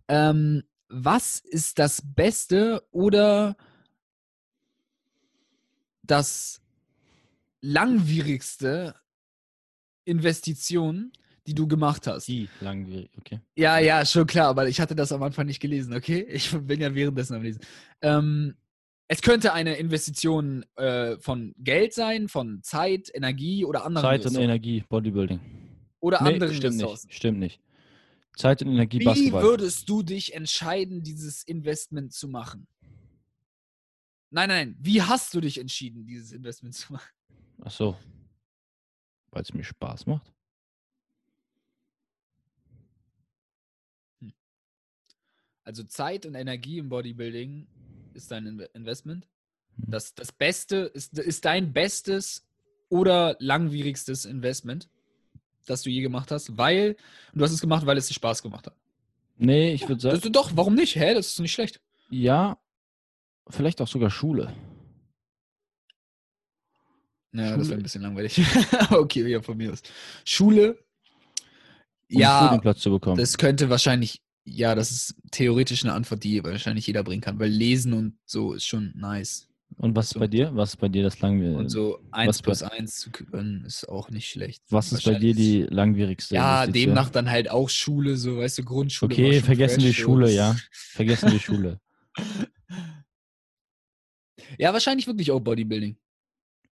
Ähm, 0.07 0.63
was 0.87 1.39
ist 1.39 1.77
das 1.77 2.01
Beste 2.01 2.81
oder 2.91 3.57
das 6.03 6.61
langwierigste 7.61 8.95
Investition, 10.05 11.11
die 11.47 11.53
du 11.53 11.67
gemacht 11.67 12.07
hast? 12.07 12.29
Die 12.29 12.47
langwierig, 12.61 13.09
okay. 13.17 13.41
Ja, 13.57 13.77
ja, 13.77 14.05
schon 14.05 14.25
klar, 14.25 14.47
aber 14.47 14.69
ich 14.69 14.79
hatte 14.79 14.95
das 14.95 15.11
am 15.11 15.21
Anfang 15.21 15.45
nicht 15.45 15.59
gelesen, 15.59 15.93
okay? 15.93 16.25
Ich 16.31 16.49
bin 16.51 16.79
ja 16.79 16.95
währenddessen 16.95 17.35
am 17.35 17.43
Lesen. 17.43 17.59
Ähm, 18.01 18.55
es 19.09 19.21
könnte 19.21 19.51
eine 19.51 19.75
Investition 19.75 20.63
äh, 20.77 21.17
von 21.17 21.53
Geld 21.57 21.93
sein, 21.93 22.29
von 22.29 22.63
Zeit, 22.63 23.09
Energie 23.13 23.65
oder 23.65 23.83
anderen 23.83 24.03
Zeit 24.05 24.21
und 24.21 24.25
Ressourcen. 24.27 24.43
Energie, 24.43 24.83
Bodybuilding. 24.87 25.39
Oder 25.99 26.23
Nee, 26.23 26.33
anderen 26.35 26.53
stimmt 26.53 26.75
Ressourcen. 26.75 27.07
nicht. 27.07 27.17
Stimmt 27.17 27.39
nicht. 27.39 27.59
Zeit 28.35 28.61
und 28.61 28.69
Energie, 28.69 28.99
Wie 28.99 29.05
Basketball. 29.05 29.43
würdest 29.43 29.89
du 29.89 30.01
dich 30.03 30.33
entscheiden, 30.33 31.03
dieses 31.03 31.43
Investment 31.43 32.13
zu 32.13 32.27
machen? 32.27 32.67
Nein, 34.31 34.49
nein, 34.49 34.75
wie 34.79 35.01
hast 35.01 35.33
du 35.33 35.41
dich 35.41 35.57
entschieden, 35.59 36.05
dieses 36.05 36.31
Investment 36.31 36.75
zu 36.75 36.93
machen? 36.93 37.09
Ach 37.61 37.71
so. 37.71 37.97
Weil 39.31 39.41
es 39.41 39.53
mir 39.53 39.63
Spaß 39.63 40.05
macht. 40.05 40.31
Also 45.63 45.83
Zeit 45.83 46.25
und 46.25 46.35
Energie 46.35 46.79
im 46.79 46.89
Bodybuilding 46.89 47.67
ist 48.13 48.31
dein 48.31 48.47
Inve- 48.47 48.69
Investment. 48.73 49.27
Mhm. 49.77 49.91
Das, 49.91 50.15
das 50.15 50.31
Beste 50.31 50.77
ist, 50.77 51.17
ist 51.19 51.45
dein 51.45 51.73
bestes 51.73 52.47
oder 52.89 53.35
langwierigstes 53.39 54.25
Investment, 54.25 54.89
das 55.65 55.83
du 55.83 55.89
je 55.89 56.01
gemacht 56.01 56.31
hast, 56.31 56.57
weil 56.57 56.95
du 57.33 57.43
hast 57.43 57.51
es 57.51 57.61
gemacht, 57.61 57.85
weil 57.85 57.97
es 57.97 58.07
dir 58.07 58.13
Spaß 58.13 58.41
gemacht 58.41 58.67
hat. 58.67 58.75
Nee, 59.37 59.73
ich 59.73 59.87
würde 59.87 60.01
sagen, 60.01 60.31
doch, 60.33 60.51
warum 60.55 60.75
nicht? 60.75 60.95
Hä, 60.95 61.13
das 61.13 61.27
ist 61.27 61.39
nicht 61.39 61.53
schlecht. 61.53 61.79
ja, 62.09 62.57
vielleicht 63.49 63.81
auch 63.81 63.87
sogar 63.87 64.09
Schule. 64.09 64.53
Ja, 67.31 67.41
das 67.41 67.51
wäre 67.51 67.63
Schule. 67.63 67.77
ein 67.77 67.83
bisschen 67.83 68.01
langweilig. 68.01 68.41
okay, 68.91 69.27
ja, 69.27 69.41
von 69.41 69.57
mir 69.57 69.71
aus. 69.71 69.81
Schule. 70.25 70.77
Um 72.11 72.19
ja, 72.19 72.39
Studienplatz 72.39 72.79
zu 72.79 72.91
bekommen. 72.91 73.17
Das 73.17 73.37
könnte 73.37 73.69
wahrscheinlich, 73.69 74.21
ja, 74.45 74.73
das 74.73 74.91
ist 74.91 75.15
theoretisch 75.31 75.83
eine 75.83 75.93
Antwort, 75.93 76.23
die 76.23 76.43
wahrscheinlich 76.43 76.87
jeder 76.87 77.03
bringen 77.03 77.21
kann, 77.21 77.39
weil 77.39 77.49
Lesen 77.49 77.93
und 77.93 78.17
so 78.25 78.53
ist 78.53 78.65
schon 78.65 78.93
nice. 78.95 79.48
Und 79.77 79.95
was 79.95 80.07
ist 80.07 80.13
so. 80.13 80.19
bei 80.19 80.27
dir? 80.27 80.53
Was 80.55 80.71
ist 80.71 80.77
bei 80.77 80.89
dir 80.89 81.03
das 81.03 81.19
langwierige? 81.21 81.57
Und 81.57 81.69
so 81.69 81.99
1 82.11 82.27
was 82.27 82.41
bei- 82.41 82.43
plus 82.45 82.63
1 82.63 82.95
zu 82.99 83.11
können, 83.11 83.63
ist 83.65 83.87
auch 83.87 84.09
nicht 84.09 84.27
schlecht. 84.29 84.63
was 84.69 84.91
ist 84.91 85.03
bei 85.05 85.13
dir 85.15 85.33
die 85.33 85.61
langwierigste? 85.63 86.35
Ja, 86.35 86.67
demnach 86.67 87.09
dann 87.09 87.29
halt 87.29 87.49
auch 87.49 87.69
Schule, 87.69 88.17
so, 88.17 88.37
weißt 88.37 88.57
du, 88.57 88.63
Grundschule. 88.63 89.13
Okay, 89.13 89.39
vergessen 89.41 89.81
wir 89.83 89.89
fresh, 89.93 89.97
so, 89.97 90.03
Schule, 90.03 90.31
ja. 90.31 90.55
Vergessen 90.71 91.31
wir 91.31 91.39
Schule. 91.39 91.79
Ja, 94.57 94.73
wahrscheinlich 94.73 95.05
wirklich 95.05 95.31
auch 95.31 95.39
Bodybuilding. 95.39 95.97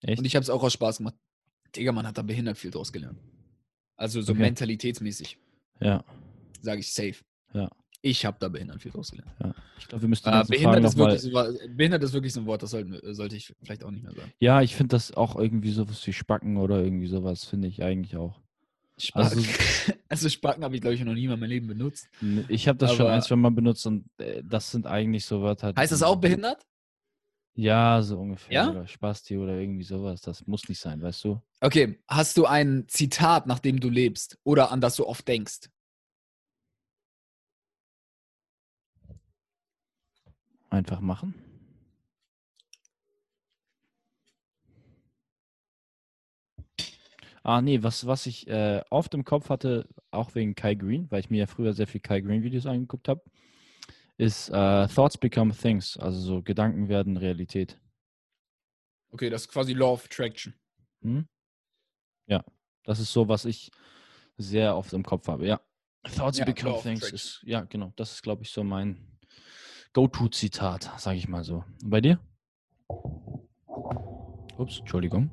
Echt? 0.01 0.19
Und 0.19 0.25
ich 0.25 0.35
habe 0.35 0.43
es 0.43 0.49
auch 0.49 0.63
aus 0.63 0.73
Spaß 0.73 0.97
gemacht. 0.97 1.15
Digga, 1.75 1.91
man 1.91 2.07
hat 2.07 2.17
da 2.17 2.21
behindert 2.21 2.57
viel 2.57 2.71
draus 2.71 2.91
gelernt. 2.91 3.19
Also 3.95 4.21
so 4.21 4.31
Okay. 4.31 4.41
mentalitätsmäßig, 4.41 5.37
Ja, 5.79 6.03
sage 6.61 6.79
ich 6.79 6.91
safe. 6.93 7.15
Ja. 7.53 7.69
Ich 8.01 8.25
habe 8.25 8.37
da 8.39 8.47
behindert 8.47 8.81
viel 8.81 8.91
draus 8.91 9.11
gelernt. 9.11 9.31
ja. 9.43 9.53
Ich 9.79 9.87
glaube, 9.87 10.03
wir 10.03 10.09
müssen 10.09 10.23
die 10.25 10.29
Äh, 10.29 10.43
behindert, 10.47 10.83
ist 10.85 10.97
wirklich 10.97 11.21
so, 11.21 11.31
behindert 11.75 12.03
ist 12.03 12.13
wirklich 12.13 12.33
so 12.33 12.39
ein 12.41 12.45
Wort, 12.45 12.61
das 12.63 12.71
sollten, 12.71 12.91
wir- 12.91 13.13
sollte 13.15 13.35
ich 13.35 13.53
vielleicht 13.63 13.83
auch 13.83 13.91
nicht 13.91 14.03
mehr 14.03 14.13
sagen. 14.13 14.31
Ja, 14.39 14.61
ich 14.61 14.75
finde 14.75 14.95
das 14.95 15.13
auch 15.15 15.35
irgendwie 15.35 15.71
sowas 15.71 16.05
wie 16.05 16.13
Spacken 16.13 16.57
oder 16.57 16.83
irgendwie 16.83 17.07
sowas, 17.07 17.43
finde 17.45 17.67
ich 17.67 17.81
eigentlich 17.83 18.15
auch. 18.17 18.39
Spacken. 18.97 19.37
Also- 19.39 19.41
Also, 20.09 20.29
Spacken 20.29 20.63
habe 20.63 20.73
ich, 20.75 20.79
glaube 20.81 20.93
ich, 20.95 21.03
noch 21.03 21.13
nie 21.13 21.25
in 21.25 21.29
meinem 21.31 21.43
Leben 21.49 21.67
benutzt. 21.67 22.07
Ich 22.47 22.67
habe 22.69 22.77
das 22.77 22.93
schon 22.93 23.07
ein, 23.07 23.21
zwei 23.21 23.35
Mal 23.35 23.51
benutzt 23.51 23.85
und 23.87 24.05
äh, 24.19 24.41
das 24.43 24.71
sind 24.71 24.87
eigentlich 24.87 25.25
so 25.25 25.41
Wörter. 25.41 25.73
Heißt 25.75 25.91
das 25.91 26.01
auch 26.01 26.15
behindert? 26.15 26.65
Ja, 27.55 28.01
so 28.03 28.19
ungefähr. 28.19 28.53
Ja? 28.53 28.69
Oder 28.71 28.87
Spasti 28.87 29.37
oder 29.37 29.57
irgendwie 29.59 29.83
sowas. 29.83 30.21
Das 30.21 30.45
muss 30.47 30.69
nicht 30.69 30.79
sein, 30.79 31.01
weißt 31.01 31.23
du? 31.25 31.41
Okay, 31.59 31.99
hast 32.07 32.37
du 32.37 32.45
ein 32.45 32.85
Zitat, 32.87 33.47
nach 33.47 33.59
dem 33.59 33.79
du 33.79 33.89
lebst 33.89 34.37
oder 34.43 34.71
an 34.71 34.79
das 34.79 34.95
du 34.95 35.05
oft 35.07 35.27
denkst? 35.27 35.69
Einfach 40.69 40.99
machen. 40.99 41.33
Ah, 47.43 47.61
nee, 47.61 47.81
was, 47.81 48.05
was 48.05 48.25
ich 48.25 48.47
äh, 48.47 48.81
oft 48.89 49.13
im 49.13 49.23
Kopf 49.23 49.49
hatte, 49.49 49.87
auch 50.11 50.35
wegen 50.35 50.53
Kai 50.53 50.75
Green, 50.75 51.09
weil 51.09 51.21
ich 51.21 51.29
mir 51.29 51.39
ja 51.39 51.47
früher 51.47 51.73
sehr 51.73 51.87
viel 51.87 52.01
Kai 52.01 52.19
Green-Videos 52.19 52.65
angeguckt 52.65 53.07
habe, 53.07 53.21
ist 54.17 54.49
äh, 54.49 54.87
Thoughts 54.87 55.17
become 55.17 55.53
things. 55.55 55.95
Also 55.97 56.19
so 56.19 56.41
Gedanken 56.41 56.89
werden 56.89 57.15
Realität. 57.15 57.79
Okay, 59.11 59.29
das 59.29 59.43
ist 59.43 59.47
quasi 59.47 59.73
Law 59.73 59.93
of 59.93 60.05
Attraction. 60.05 60.53
Hm? 61.01 61.27
Ja, 62.25 62.43
das 62.83 62.99
ist 62.99 63.13
so, 63.13 63.29
was 63.29 63.45
ich 63.45 63.71
sehr 64.37 64.75
oft 64.75 64.91
im 64.91 65.03
Kopf 65.03 65.29
habe. 65.29 65.47
Ja, 65.47 65.61
Thoughts 66.03 66.39
Ja, 66.39 66.45
become 66.45 66.81
things 66.81 67.11
ist, 67.11 67.41
ja, 67.43 67.61
genau, 67.61 67.93
das 67.95 68.11
ist, 68.11 68.23
glaube 68.23 68.43
ich, 68.43 68.51
so 68.51 68.63
mein 68.63 69.16
Go-To-Zitat, 69.97 70.91
sage 70.99 71.17
ich 71.17 71.27
mal 71.27 71.43
so. 71.43 71.63
Und 71.81 71.89
bei 71.89 72.01
dir? 72.01 72.19
Ups, 74.55 74.77
Entschuldigung. 74.77 75.31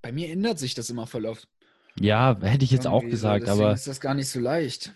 Bei 0.00 0.10
mir 0.10 0.28
ändert 0.28 0.58
sich 0.58 0.74
das 0.74 0.90
immer 0.90 1.06
voll 1.06 1.26
oft. 1.26 1.48
Ja, 2.00 2.36
hätte 2.40 2.64
ich 2.64 2.72
jetzt 2.72 2.88
auch 2.88 3.02
Irgendwie 3.02 3.14
so, 3.14 3.28
gesagt, 3.28 3.46
deswegen 3.46 3.62
aber 3.62 3.74
ist 3.74 3.86
das 3.86 4.00
gar 4.00 4.14
nicht 4.14 4.28
so 4.28 4.40
leicht. 4.40 4.92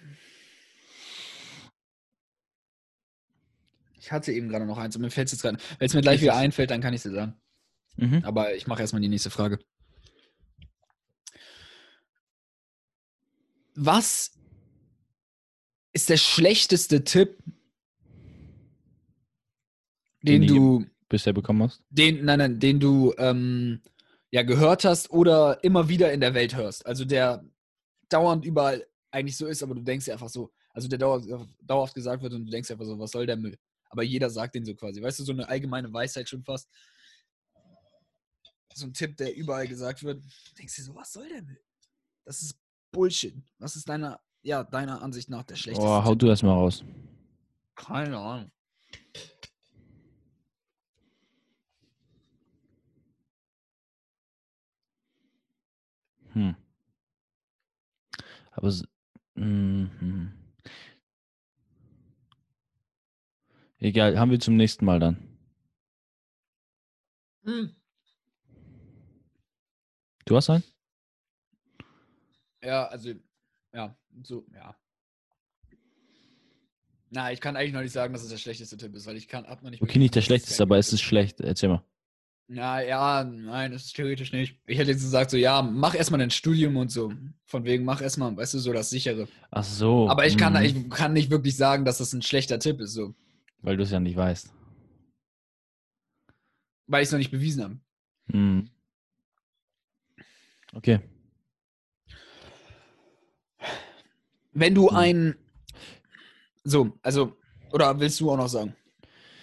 Ich 4.01 4.10
hatte 4.10 4.32
eben 4.32 4.48
gerade 4.48 4.66
noch 4.66 4.78
eins 4.78 4.97
und 4.97 5.02
mir 5.02 5.10
fällt 5.12 5.27
es 5.28 5.32
jetzt 5.35 5.43
gerade. 5.43 5.59
Wenn 5.78 5.86
es 5.86 5.94
mir 5.94 6.01
gleich 6.01 6.20
wieder 6.20 6.35
einfällt, 6.35 6.73
dann 6.73 6.81
kann 6.81 6.94
ich 6.94 6.98
es 6.98 7.02
dir 7.05 7.12
sagen. 7.12 7.40
mhm. 7.94 8.24
Aber 8.24 8.56
ich 8.56 8.66
mache 8.66 8.81
erstmal 8.81 9.02
die 9.02 9.09
nächste 9.09 9.31
Frage. 9.31 9.60
Was 13.77 14.36
ist 15.97 16.10
der 16.10 16.18
schlechteste 16.18 17.05
Tipp, 17.05 17.39
den, 20.23 20.43
Den 20.43 20.47
du 20.47 20.86
bisher 21.09 21.32
bekommen 21.32 21.62
hast. 21.62 21.82
den, 21.89 22.23
nein, 22.24 22.39
nein, 22.39 22.60
den 22.60 22.78
du 22.78 23.14
ähm, 23.16 23.81
ja 24.31 24.43
gehört 24.43 24.85
hast 24.85 25.10
oder 25.10 25.62
immer 25.64 25.89
wieder 25.89 26.12
in 26.12 26.20
der 26.20 26.35
Welt 26.35 26.55
hörst? 26.55 26.85
Also 26.85 27.06
der 27.06 27.43
dauernd 28.10 28.44
überall 28.44 28.86
eigentlich 29.10 29.39
so 29.39 29.47
ist, 29.47 29.62
aber 29.62 29.74
du 29.74 29.81
denkst 29.81 30.05
dir 30.05 30.12
einfach 30.12 30.28
so, 30.28 30.52
also 30.74 30.86
der 30.86 30.98
dauernd, 30.98 31.27
dauerhaft 31.62 31.94
gesagt 31.94 32.23
wird 32.23 32.35
und 32.35 32.44
du 32.44 32.51
denkst 32.51 32.70
einfach 32.70 32.85
so, 32.85 32.98
was 32.98 33.12
soll 33.12 33.24
der 33.24 33.36
Müll? 33.36 33.59
Aber 33.89 34.02
jeder 34.02 34.28
sagt 34.28 34.55
den 34.55 34.66
so 34.66 34.74
quasi. 34.74 35.01
Weißt 35.01 35.18
du, 35.20 35.24
so 35.24 35.32
eine 35.32 35.48
allgemeine 35.48 35.90
Weisheit 35.90 36.28
schon 36.28 36.44
fast. 36.44 36.68
So 38.74 38.85
ein 38.85 38.93
Tipp, 38.93 39.16
der 39.16 39.35
überall 39.35 39.66
gesagt 39.66 40.02
wird. 40.02 40.23
Du 40.23 40.55
denkst 40.59 40.77
dir 40.77 40.82
so, 40.82 40.94
was 40.94 41.10
soll 41.10 41.28
der 41.28 41.43
Müll? 41.43 41.62
Das 42.27 42.43
ist 42.43 42.55
Bullshit. 42.93 43.35
Was 43.59 43.77
ist 43.77 43.89
deiner, 43.89 44.20
ja, 44.47 44.62
deiner 44.62 45.02
Ansicht 45.02 45.28
nach 45.28 45.43
der 45.43 45.56
schlechteste 45.56 45.89
Oh, 45.89 46.05
hau 46.05 46.14
du 46.14 46.28
erstmal 46.28 46.55
raus. 46.55 46.85
Keine 47.74 48.16
Ahnung. 48.16 48.51
Hm. 56.32 56.55
Aber 58.52 58.73
mhm. 59.35 60.32
egal, 63.78 64.18
haben 64.18 64.31
wir 64.31 64.39
zum 64.39 64.56
nächsten 64.56 64.85
Mal 64.85 65.01
dann. 65.01 65.39
Hm. 67.43 67.74
Du 70.24 70.36
hast 70.36 70.51
einen? 70.51 70.64
Ja, 72.62 72.86
also, 72.86 73.12
ja, 73.73 73.97
so, 74.22 74.47
ja. 74.55 74.76
Na, 77.10 77.32
ich 77.32 77.40
kann 77.40 77.56
eigentlich 77.56 77.72
noch 77.72 77.82
nicht 77.82 77.93
sagen, 77.93 78.12
dass 78.12 78.22
es 78.22 78.30
der 78.30 78.36
schlechteste 78.36 78.76
Tipp 78.76 78.94
ist, 78.94 79.06
weil 79.06 79.16
ich 79.16 79.28
kann, 79.28 79.47
hab 79.47 79.62
noch 79.62 79.70
nicht. 79.70 79.82
Okay, 79.82 79.98
nicht 79.98 80.14
der 80.14 80.22
schlechteste, 80.22 80.62
aber 80.62 80.78
es 80.78 80.93
ist 80.93 81.02
schlecht. 81.02 81.40
Erzähl 81.40 81.68
mal. 81.68 81.84
Ja, 82.48 82.80
ja, 82.80 83.24
nein, 83.24 83.72
das 83.72 83.86
ist 83.86 83.97
theoretisch 83.97 84.32
nicht. 84.32 84.60
Ich 84.66 84.78
hätte 84.78 84.93
jetzt 84.93 85.02
gesagt, 85.02 85.30
so, 85.30 85.36
ja, 85.36 85.62
mach 85.62 85.94
erstmal 85.94 86.20
dein 86.20 86.30
Studium 86.30 86.76
und 86.76 86.90
so. 86.93 87.12
Von 87.44 87.64
wegen, 87.64 87.84
mach 87.84 88.01
erstmal, 88.01 88.36
weißt 88.36 88.55
du, 88.55 88.59
so 88.59 88.72
das 88.72 88.90
sichere. 88.90 89.26
Ach 89.51 89.64
so. 89.64 90.09
Aber 90.09 90.26
ich 90.26 90.36
kann, 90.36 90.52
mhm. 90.52 90.62
ich 90.62 90.90
kann 90.90 91.12
nicht 91.12 91.30
wirklich 91.30 91.56
sagen, 91.56 91.84
dass 91.84 91.98
das 91.98 92.12
ein 92.12 92.22
schlechter 92.22 92.59
Tipp 92.60 92.80
ist, 92.80 92.93
so, 92.93 93.14
Weil 93.62 93.76
du 93.76 93.82
es 93.82 93.90
ja 93.90 93.98
nicht 93.98 94.16
weißt. 94.16 94.52
weil 96.86 97.02
ich 97.02 97.09
es 97.09 97.12
noch 97.12 97.18
nicht 97.18 97.32
bewiesen 97.32 97.64
habe. 97.64 97.78
Mhm. 98.28 98.70
Okay. 100.72 101.01
Wenn 104.56 104.74
du 104.74 104.88
Hm. 104.88 104.96
ein, 104.96 105.34
so, 106.64 106.92
also, 107.02 107.36
oder 107.72 108.00
willst 108.00 108.18
du 108.20 108.30
auch 108.30 108.38
noch 108.38 108.48
sagen? 108.48 108.74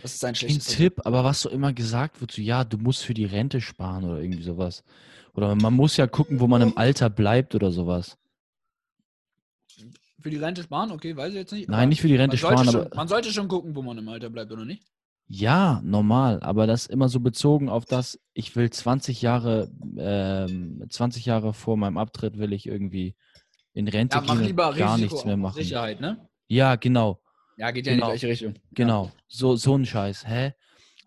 Das 0.02 0.16
ist 0.16 0.26
ein 0.26 0.30
Ein 0.30 0.36
schlechtes 0.36 0.66
Tipp, 0.66 1.02
aber 1.06 1.24
was 1.24 1.42
so 1.42 1.50
immer 1.50 1.72
gesagt 1.72 2.20
wird, 2.20 2.32
so 2.32 2.42
ja, 2.42 2.64
du 2.64 2.78
musst 2.78 3.04
für 3.06 3.14
die 3.14 3.26
Rente 3.26 3.62
sparen 3.62 4.04
oder 4.04 4.20
irgendwie 4.20 4.44
sowas. 4.44 4.84
Oder 5.36 5.56
man 5.56 5.74
muss 5.74 5.98
ja 5.98 6.08
gucken, 6.08 6.40
wo 6.40 6.48
man 6.48 6.62
im 6.64 6.78
Alter 6.78 7.10
bleibt 7.10 7.54
oder 7.56 7.72
sowas. 7.72 8.18
Für 10.20 10.30
die 10.30 10.38
Rente 10.38 10.64
sparen, 10.64 10.92
okay, 10.92 11.16
weiß 11.16 11.30
ich 11.30 11.36
jetzt 11.36 11.54
nicht. 11.54 11.70
Nein, 11.70 11.90
nicht 11.90 12.02
für 12.02 12.08
die 12.08 12.16
Rente 12.16 12.38
sparen, 12.38 12.66
schon, 12.66 12.76
aber 12.76 12.96
Man 12.96 13.08
sollte 13.08 13.32
schon 13.32 13.48
gucken, 13.48 13.76
wo 13.76 13.82
man 13.84 13.98
im 13.98 14.08
Alter 14.10 14.30
bleibt, 14.30 14.52
oder 14.52 14.66
nicht? 14.66 14.84
ja, 15.28 15.82
normal. 15.84 16.42
Aber 16.42 16.68
das 16.68 16.86
immer 16.88 17.08
so 17.08 17.20
bezogen 17.20 17.70
auf 17.70 17.86
das, 17.86 18.20
ich 18.34 18.56
will 18.56 18.70
20 18.70 19.22
Jahre, 19.22 19.70
ähm, 19.98 20.84
20 20.90 21.26
Jahre 21.26 21.54
vor 21.54 21.78
meinem 21.78 21.98
Abtritt 21.98 22.38
will 22.38 22.52
ich 22.54 22.68
irgendwie 22.68 23.16
in 23.74 23.88
Rente 23.88 24.18
Ja, 24.18 24.24
mach 24.26 24.36
gehen 24.38 24.46
lieber 24.46 24.74
gar 24.74 24.96
Risiko 24.96 25.14
nichts 25.14 25.26
mehr 25.26 25.38
machen. 25.38 25.56
Sicherheit, 25.56 26.00
ne? 26.02 26.28
Ja, 26.48 26.76
genau. 26.76 27.20
Ja, 27.58 27.72
geht 27.72 27.86
ja 27.86 27.94
Genau. 27.94 28.08
in 28.08 28.14
die 28.14 28.20
gleiche 28.20 28.28
Richtung. 28.32 28.54
Genau, 28.72 29.12
so, 29.28 29.56
so 29.56 29.76
ein 29.78 29.86
Scheiß. 29.86 30.28
Hä? 30.28 30.54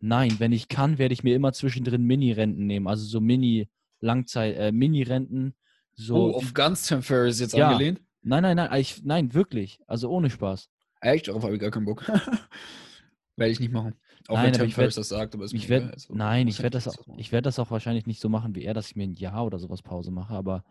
Nein, 0.00 0.36
wenn 0.38 0.52
ich 0.52 0.68
kann, 0.68 0.98
werde 0.98 1.12
ich 1.14 1.24
mir 1.24 1.34
immer 1.34 1.52
zwischendrin 1.52 2.02
Mini-Renten 2.04 2.66
nehmen. 2.66 2.86
Also 2.86 3.04
so 3.04 3.20
Mini-Langzeit, 3.20 4.56
äh, 4.56 4.72
Mini-Renten. 4.72 5.54
So, 5.94 6.32
oh, 6.34 6.36
auf 6.36 6.52
ganz 6.54 6.86
Tim 6.86 7.02
Ferriss 7.02 7.40
jetzt 7.40 7.54
Ja. 7.54 7.70
angelehnt? 7.70 8.00
nein, 8.22 8.42
nein, 8.42 8.56
nein, 8.56 8.80
ich, 8.80 9.02
nein, 9.04 9.32
wirklich. 9.34 9.78
Also 9.86 10.10
ohne 10.10 10.28
Spaß. 10.30 10.68
Echt? 11.00 11.28
Darauf 11.28 11.42
habe 11.44 11.54
ich 11.54 11.60
gar 11.60 11.70
keinen 11.70 11.84
Bock. 11.86 12.04
Werde 13.36 13.52
ich 13.52 13.60
nicht 13.60 13.72
machen. 13.72 13.94
Auch 14.28 14.34
Nein, 14.34 14.46
wenn 14.46 14.52
Tim 14.54 14.70
Ferriss 14.70 14.96
werd- 14.96 15.00
das 15.02 15.08
sagt, 15.10 15.34
aber 15.34 15.44
mir 15.44 15.52
Ich 15.54 15.70
egal, 15.70 15.90
also, 15.92 16.14
nein, 16.14 16.48
ich 16.48 16.56
ja 16.58 16.62
werde 16.64 16.74
das, 16.78 16.88
auch, 16.88 16.96
ich 17.16 17.30
werde 17.32 17.44
das 17.44 17.58
auch 17.58 17.70
wahrscheinlich 17.70 18.06
nicht 18.06 18.20
so 18.20 18.28
machen 18.28 18.54
wie 18.56 18.64
er, 18.64 18.74
dass 18.74 18.88
ich 18.88 18.96
mir 18.96 19.04
ein 19.04 19.12
Jahr 19.14 19.44
oder 19.46 19.58
sowas 19.58 19.82
Pause 19.82 20.10
mache. 20.10 20.34
Aber 20.34 20.64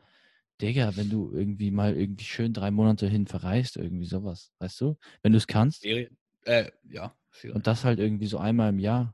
Digga, 0.62 0.96
wenn 0.96 1.10
du 1.10 1.32
irgendwie 1.34 1.72
mal 1.72 1.96
irgendwie 1.96 2.24
schön 2.24 2.54
drei 2.54 2.72
Monate 2.72 3.08
hin 3.08 3.28
verreist, 3.28 3.78
irgendwie 3.78 4.06
sowas, 4.06 4.52
weißt 4.60 4.82
du? 4.82 4.98
Wenn 5.22 5.34
du 5.34 5.38
es 5.38 5.48
kannst 5.48 5.82
Ferien? 5.82 6.18
Äh, 6.44 6.72
ja. 6.90 7.14
Ferien. 7.30 7.58
und 7.58 7.68
das 7.68 7.84
halt 7.84 8.00
irgendwie 8.00 8.28
so 8.28 8.38
einmal 8.38 8.70
im 8.70 8.80
Jahr, 8.80 9.14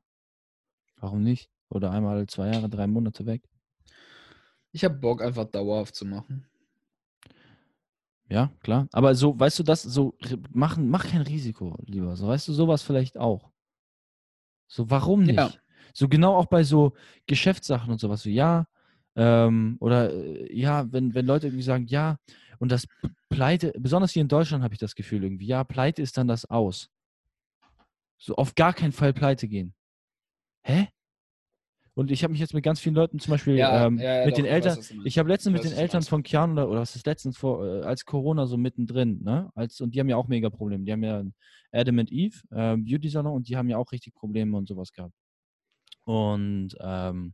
warum 0.98 1.24
nicht? 1.24 1.50
Oder 1.70 1.92
einmal 1.92 2.18
alle 2.18 2.28
zwei 2.28 2.52
Jahre, 2.52 2.70
drei 2.70 2.86
Monate 2.86 3.26
weg. 3.26 3.42
Ich 4.72 4.84
habe 4.84 4.96
Bock, 4.96 5.22
einfach 5.22 5.46
dauerhaft 5.46 5.96
zu 5.96 6.06
machen. 6.06 6.46
Ja, 8.30 8.50
klar. 8.62 8.88
Aber 8.94 9.14
so, 9.16 9.38
weißt 9.38 9.60
du, 9.60 9.64
das 9.64 9.82
so 9.82 10.16
machen, 10.52 10.90
mach 10.90 11.06
kein 11.06 11.22
Risiko, 11.22 11.78
lieber. 11.86 12.16
So, 12.16 12.28
weißt 12.28 12.48
du, 12.48 12.54
sowas 12.54 12.82
vielleicht 12.82 13.18
auch. 13.18 13.52
So, 14.68 14.90
warum 14.90 15.24
nicht? 15.24 15.38
Ja. 15.38 15.52
So 15.94 16.08
genau 16.08 16.38
auch 16.38 16.46
bei 16.46 16.64
so 16.64 16.94
Geschäftssachen 17.28 17.92
und 17.92 18.00
sowas. 18.00 18.22
So, 18.24 18.30
ja, 18.30 18.68
ähm, 19.16 19.78
oder 19.80 20.14
äh, 20.14 20.56
ja, 20.56 20.92
wenn, 20.92 21.14
wenn 21.14 21.26
Leute 21.26 21.48
irgendwie 21.48 21.64
sagen, 21.64 21.86
ja, 21.88 22.18
und 22.60 22.72
das 22.72 22.88
Pleite, 23.30 23.74
besonders 23.78 24.12
hier 24.12 24.22
in 24.22 24.28
Deutschland 24.28 24.64
habe 24.64 24.74
ich 24.74 24.80
das 24.80 24.96
Gefühl 24.96 25.24
irgendwie, 25.24 25.48
ja, 25.48 25.64
Pleite 25.64 26.02
ist 26.02 26.18
dann 26.18 26.28
das 26.28 26.46
Aus. 26.46 26.90
So, 28.18 28.36
auf 28.36 28.56
gar 28.56 28.74
keinen 28.74 28.92
Fall 28.92 29.14
Pleite 29.14 29.48
gehen. 29.48 29.74
Hä? 30.64 30.88
Und 31.94 32.10
ich 32.10 32.24
habe 32.24 32.32
mich 32.32 32.40
jetzt 32.40 32.54
mit 32.54 32.64
ganz 32.64 32.80
vielen 32.80 32.96
Leuten, 32.96 33.20
zum 33.20 33.32
Beispiel 33.32 33.58
ähm, 33.60 33.96
mit 33.96 34.38
den 34.38 34.46
Eltern, 34.46 34.80
ich 35.04 35.20
habe 35.20 35.28
letztens 35.28 35.54
mit 35.54 35.64
den 35.64 35.74
Eltern 35.74 36.04
von 36.04 36.24
Kian 36.24 36.54
oder, 36.54 36.70
oder 36.70 36.80
was 36.82 36.96
ist 36.96 37.06
letztens 37.06 37.38
vor, 37.38 37.66
äh, 37.66 37.82
als 37.82 38.06
Corona 38.06 38.46
so 38.46 38.58
mittendrin, 38.58 39.22
ne? 39.24 39.52
Als, 39.56 39.82
und 39.82 39.94
die 39.94 40.00
haben 40.00 40.08
ja 40.08 40.16
auch 40.16 40.28
mega 40.30 40.50
Probleme. 40.50 40.86
Die 40.86 40.92
haben 40.92 41.04
ja 41.04 41.22
Adam 41.72 42.00
and 42.00 42.12
Eve, 42.12 42.40
ähm, 42.54 42.86
Beauty 42.86 43.10
Salon, 43.10 43.34
und 43.34 43.50
die 43.50 43.58
haben 43.58 43.70
ja 43.70 43.78
auch 43.78 43.92
richtig 43.92 44.14
Probleme 44.14 44.56
und 44.56 44.68
sowas 44.68 44.94
gehabt. 44.94 45.14
Und 46.06 46.76
ähm, 46.80 47.34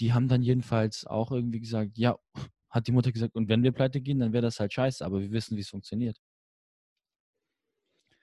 die 0.00 0.12
haben 0.12 0.28
dann 0.28 0.42
jedenfalls 0.42 1.06
auch 1.06 1.30
irgendwie 1.32 1.60
gesagt, 1.60 1.98
ja, 1.98 2.18
hat 2.70 2.86
die 2.86 2.92
Mutter 2.92 3.12
gesagt, 3.12 3.34
und 3.34 3.48
wenn 3.48 3.62
wir 3.62 3.72
pleite 3.72 4.00
gehen, 4.00 4.18
dann 4.18 4.32
wäre 4.32 4.42
das 4.42 4.58
halt 4.58 4.72
scheiße, 4.72 5.04
aber 5.04 5.20
wir 5.20 5.30
wissen, 5.30 5.56
wie 5.56 5.60
es 5.60 5.68
funktioniert. 5.68 6.16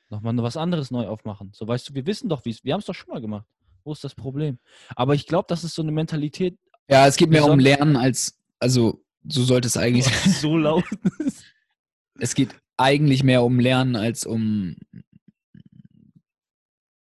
Nochmal 0.10 0.36
was 0.38 0.58
anderes 0.58 0.90
neu 0.90 1.08
aufmachen. 1.08 1.52
So, 1.54 1.68
weißt 1.68 1.90
du, 1.90 1.94
wir 1.94 2.06
wissen 2.08 2.30
doch, 2.30 2.44
wie 2.44 2.50
es, 2.50 2.64
wir 2.64 2.74
haben 2.74 2.80
es 2.80 2.88
doch 2.88 2.96
schon 2.96 3.14
mal 3.14 3.22
gemacht. 3.22 3.46
Wo 3.84 3.92
ist 3.92 4.04
das 4.04 4.16
Problem? 4.16 4.58
Aber 4.96 5.14
ich 5.14 5.28
glaube, 5.28 5.46
das 5.48 5.64
ist 5.64 5.76
so 5.76 5.84
eine 5.84 5.92
Mentalität, 5.92 6.58
Ja, 6.90 7.06
es 7.06 7.16
geht 7.16 7.30
mehr 7.30 7.46
um 7.46 7.60
Lernen 7.60 7.96
als, 7.96 8.40
also 8.58 9.04
so 9.24 9.44
sollte 9.44 9.68
es 9.68 9.78
eigentlich 9.78 10.06
sein. 10.06 10.34
so 10.42 10.58
laut. 10.58 10.86
Es 12.20 12.34
geht 12.34 12.56
eigentlich 12.76 13.24
mehr 13.24 13.44
um 13.44 13.60
Lernen 13.60 13.96
als 13.96 14.26
um 14.26 14.76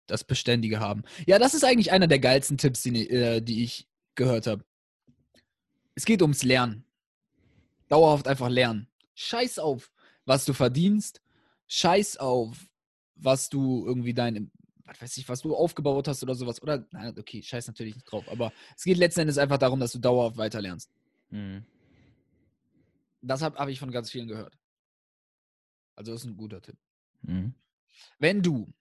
das 0.05 0.23
beständige 0.23 0.79
Haben. 0.79 1.03
Ja, 1.25 1.39
das 1.39 1.53
ist 1.53 1.63
eigentlich 1.63 1.91
einer 1.91 2.07
der 2.07 2.19
geilsten 2.19 2.57
Tipps, 2.57 2.83
die, 2.83 3.09
äh, 3.09 3.41
die 3.41 3.63
ich 3.63 3.88
gehört 4.19 4.45
habe. 4.45 4.63
Es 5.95 6.05
geht 6.05 6.21
ums 6.21 6.43
Lernen. 6.43 6.85
Dauerhaft 7.87 8.27
einfach 8.27 8.49
lernen. 8.49 8.87
Scheiß 9.15 9.57
auf, 9.57 9.91
was 10.25 10.45
du 10.45 10.53
verdienst. 10.53 11.21
Scheiß 11.67 12.17
auf, 12.17 12.69
was 13.15 13.49
du 13.49 13.85
irgendwie 13.87 14.13
dein, 14.13 14.51
was 14.85 15.01
weiß 15.01 15.17
ich, 15.17 15.27
was 15.27 15.41
du 15.41 15.55
aufgebaut 15.55 16.07
hast 16.07 16.21
oder 16.21 16.35
sowas. 16.35 16.61
Oder, 16.61 16.85
na, 16.91 17.09
okay, 17.17 17.41
scheiß 17.41 17.67
natürlich 17.67 17.95
nicht 17.95 18.05
drauf. 18.05 18.27
Aber 18.29 18.51
es 18.75 18.83
geht 18.83 18.97
letzten 18.97 19.21
Endes 19.21 19.37
einfach 19.37 19.57
darum, 19.57 19.79
dass 19.79 19.93
du 19.93 19.99
dauerhaft 19.99 20.37
weiter 20.37 20.61
lernst. 20.61 20.91
Mhm. 21.31 21.65
Das 23.21 23.41
habe 23.41 23.57
hab 23.57 23.69
ich 23.69 23.79
von 23.79 23.91
ganz 23.91 24.11
vielen 24.11 24.27
gehört. 24.27 24.57
Also, 25.95 26.11
das 26.11 26.21
ist 26.21 26.27
ein 26.27 26.37
guter 26.37 26.61
Tipp. 26.61 26.77
Mhm. 27.23 27.53
Wenn 28.19 28.41
du, 28.41 28.71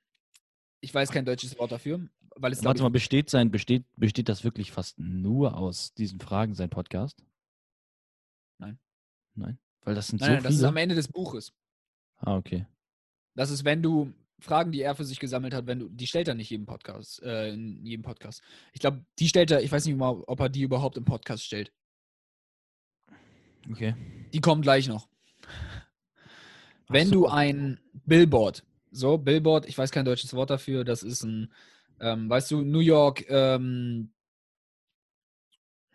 ich 0.81 0.93
weiß 0.93 1.11
kein 1.11 1.25
deutsches 1.25 1.59
Wort 1.59 1.73
dafür, 1.73 2.09
weil 2.41 2.53
es 2.53 2.65
Warte 2.65 2.83
mal, 2.83 2.91
besteht 2.91 3.31
sein, 3.31 3.51
besteht, 3.51 3.85
besteht 3.97 4.29
das 4.29 4.45
wirklich 4.45 4.73
fast 4.73 4.99
nur 4.99 5.57
aus 5.57 5.95
diesen 5.95 6.21
Fragen, 6.21 6.55
sein 6.55 6.71
Podcast? 6.71 7.23
Nein. 8.59 8.79
Nein? 9.35 9.59
Weil 9.83 9.95
das 9.95 10.09
sind 10.09 10.21
nein, 10.21 10.29
so 10.29 10.35
nein, 10.35 10.43
das 10.43 10.53
ist 10.53 10.59
viele. 10.59 10.69
am 10.69 10.77
Ende 10.77 10.95
des 10.95 11.09
Buches. 11.09 11.53
ah, 12.19 12.37
okay. 12.37 12.67
Das 13.35 13.51
ist, 13.51 13.65
wenn 13.65 13.83
du 13.83 14.13
Fragen, 14.41 14.73
die 14.73 14.83
er 14.83 14.95
für 14.95 15.05
sich 15.05 15.19
gesammelt 15.19 15.55
hat, 15.55 15.67
wenn 15.67 15.81
du, 15.81 15.89
die 15.89 16.07
stellt 16.07 16.29
er 16.29 16.35
nicht 16.35 16.51
jedem 16.51 16.67
Podcast, 16.67 17.23
äh, 17.23 17.53
in 17.53 17.85
jedem 17.85 18.03
Podcast. 18.03 18.43
Ich 18.73 18.81
glaube, 18.81 19.05
die 19.19 19.29
stellt 19.29 19.51
er, 19.51 19.63
ich 19.63 19.73
weiß 19.73 19.87
nicht 19.87 19.97
mal, 19.97 20.23
ob 20.27 20.41
er 20.41 20.49
die 20.49 20.63
überhaupt 20.63 20.97
im 20.97 21.05
Podcast 21.05 21.45
stellt. 21.45 21.73
Okay. 23.71 23.95
Die 24.33 24.41
kommen 24.41 24.63
gleich 24.63 24.89
noch. 24.89 25.09
Wenn 26.89 27.09
so. 27.09 27.15
du 27.15 27.27
ein 27.27 27.81
Billboard, 28.07 28.65
so, 28.91 29.19
Billboard, 29.19 29.67
ich 29.67 29.77
weiß 29.77 29.91
kein 29.91 30.05
deutsches 30.05 30.33
Wort 30.35 30.51
dafür, 30.51 30.85
das 30.85 31.03
ist 31.03 31.23
ein, 31.23 31.53
ähm, 32.01 32.29
weißt 32.29 32.51
du, 32.51 32.63
New 32.63 32.81
York, 32.81 33.25
ähm, 33.29 34.13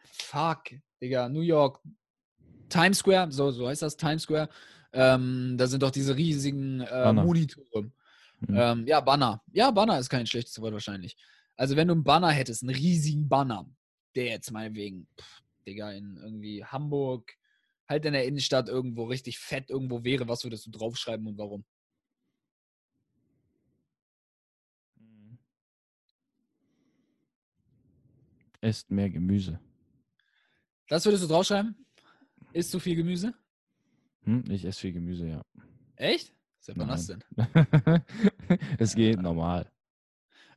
fuck, 0.03 0.63
Digga, 1.01 1.29
New 1.29 1.41
York, 1.41 1.79
Times 2.69 2.99
Square, 2.99 3.31
so, 3.31 3.51
so 3.51 3.67
heißt 3.67 3.81
das, 3.81 3.97
Times 3.97 4.23
Square, 4.23 4.49
ähm, 4.93 5.55
da 5.57 5.67
sind 5.67 5.83
doch 5.83 5.91
diese 5.91 6.15
riesigen 6.15 6.81
äh. 6.81 7.13
Monitore. 7.13 7.91
Mhm. 8.41 8.55
Ähm, 8.55 8.87
ja, 8.87 8.99
Banner. 8.99 9.41
Ja, 9.51 9.71
Banner 9.71 9.99
ist 9.99 10.09
kein 10.09 10.27
schlechtes 10.27 10.59
Wort 10.61 10.73
wahrscheinlich. 10.73 11.15
Also 11.55 11.75
wenn 11.75 11.87
du 11.87 11.93
einen 11.93 12.03
Banner 12.03 12.31
hättest, 12.31 12.63
einen 12.63 12.75
riesigen 12.75 13.29
Banner, 13.29 13.69
der 14.15 14.25
jetzt 14.25 14.51
meinetwegen, 14.51 15.07
pff, 15.19 15.41
Digga, 15.65 15.91
in 15.91 16.17
irgendwie 16.17 16.65
Hamburg, 16.65 17.33
halt 17.87 18.05
in 18.05 18.13
der 18.13 18.25
Innenstadt 18.25 18.69
irgendwo 18.69 19.05
richtig 19.05 19.39
fett 19.39 19.69
irgendwo 19.69 20.03
wäre, 20.03 20.27
was 20.27 20.43
würdest 20.43 20.65
du 20.65 20.71
draufschreiben 20.71 21.27
und 21.27 21.37
warum? 21.37 21.63
Esst 28.63 28.89
mehr 28.89 29.09
Gemüse. 29.09 29.59
Das 30.87 31.03
würdest 31.03 31.23
du 31.23 31.27
draufschreiben? 31.27 31.75
Ist 32.53 32.71
zu 32.71 32.79
viel 32.79 32.95
Gemüse? 32.95 33.33
Hm? 34.23 34.45
Ich 34.49 34.63
esse 34.63 34.79
viel 34.79 34.93
Gemüse, 34.93 35.27
ja. 35.27 35.41
Echt? 35.97 36.33
Seit 36.61 36.77
wann 36.77 36.87
das 36.87 37.07
denn? 37.07 37.21
es 38.79 38.95
geht 38.95 39.21
normal. 39.21 39.69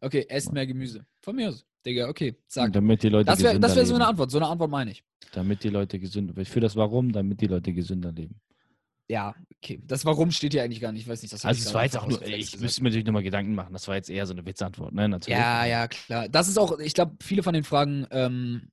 Okay, 0.00 0.24
esst 0.28 0.52
mehr 0.52 0.68
Gemüse. 0.68 1.04
Von 1.20 1.34
mir 1.34 1.48
aus. 1.48 1.66
Digga, 1.84 2.08
okay, 2.08 2.36
sag. 2.46 2.72
Damit 2.72 3.02
die 3.02 3.08
Leute 3.08 3.24
Das 3.24 3.40
wäre 3.40 3.54
gesünder 3.54 3.66
das 3.68 3.76
wär 3.76 3.86
so 3.86 3.94
eine. 3.96 4.06
Antwort. 4.06 4.30
So 4.30 4.38
eine 4.38 4.46
Antwort 4.46 4.70
meine 4.70 4.92
ich. 4.92 5.02
Damit 5.32 5.64
die 5.64 5.70
Leute 5.70 5.98
gesünder 5.98 6.44
Für 6.44 6.60
das 6.60 6.76
Warum, 6.76 7.10
damit 7.10 7.40
die 7.40 7.48
Leute 7.48 7.72
gesünder 7.72 8.12
leben. 8.12 8.40
Ja, 9.08 9.34
okay. 9.56 9.80
Das 9.86 10.04
Warum 10.04 10.30
steht 10.32 10.52
hier 10.52 10.64
eigentlich 10.64 10.80
gar 10.80 10.92
nicht. 10.92 11.02
Ich 11.02 11.08
weiß 11.08 11.22
nicht, 11.22 11.32
das 11.32 11.44
Also 11.44 11.58
ich 11.60 11.66
es 11.66 11.74
war 11.74 11.84
jetzt 11.84 11.96
auch 11.96 12.06
nur, 12.06 12.20
ich 12.22 12.52
gesagt. 12.52 12.62
müsste 12.62 12.82
mir 12.82 12.88
natürlich 12.88 13.06
nochmal 13.06 13.22
Gedanken 13.22 13.54
machen. 13.54 13.72
Das 13.72 13.86
war 13.86 13.94
jetzt 13.94 14.10
eher 14.10 14.26
so 14.26 14.32
eine 14.32 14.44
Witzantwort, 14.44 14.92
ne? 14.92 15.08
Natürlich. 15.08 15.38
Ja, 15.38 15.64
ja, 15.64 15.86
klar. 15.86 16.28
Das 16.28 16.48
ist 16.48 16.58
auch, 16.58 16.78
ich 16.80 16.94
glaube, 16.94 17.16
viele 17.22 17.42
von 17.42 17.54
den 17.54 17.62
Fragen 17.62 18.06
ähm, 18.10 18.68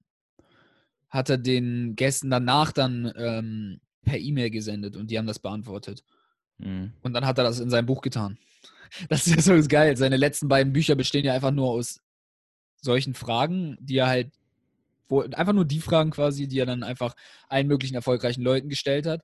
hat 1.09 1.29
er 1.29 1.37
den 1.37 1.95
Gästen 1.95 2.31
danach 2.31 2.71
dann 2.71 3.13
ähm, 3.15 3.79
per 4.03 4.17
E-Mail 4.17 4.49
gesendet 4.49 4.95
und 4.95 5.11
die 5.11 5.17
haben 5.19 5.27
das 5.27 5.39
beantwortet. 5.39 6.03
Mhm. 6.57 6.93
Und 7.01 7.13
dann 7.13 7.25
hat 7.25 7.37
er 7.37 7.43
das 7.43 7.59
in 7.59 7.69
sein 7.69 7.85
Buch 7.85 8.01
getan. 8.01 8.37
Das 9.09 9.27
ist 9.27 9.35
ja 9.35 9.41
so 9.41 9.67
geil. 9.67 9.97
Seine 9.97 10.17
letzten 10.17 10.47
beiden 10.47 10.73
Bücher 10.73 10.95
bestehen 10.95 11.25
ja 11.25 11.33
einfach 11.33 11.51
nur 11.51 11.69
aus 11.69 12.01
solchen 12.81 13.13
Fragen, 13.13 13.77
die 13.79 13.97
er 13.97 14.07
halt, 14.07 14.31
wo 15.07 15.21
einfach 15.21 15.53
nur 15.53 15.65
die 15.65 15.79
Fragen 15.79 16.11
quasi, 16.11 16.47
die 16.47 16.59
er 16.59 16.65
dann 16.65 16.83
einfach 16.83 17.15
allen 17.49 17.67
möglichen 17.67 17.95
erfolgreichen 17.95 18.43
Leuten 18.43 18.69
gestellt 18.69 19.05
hat. 19.05 19.21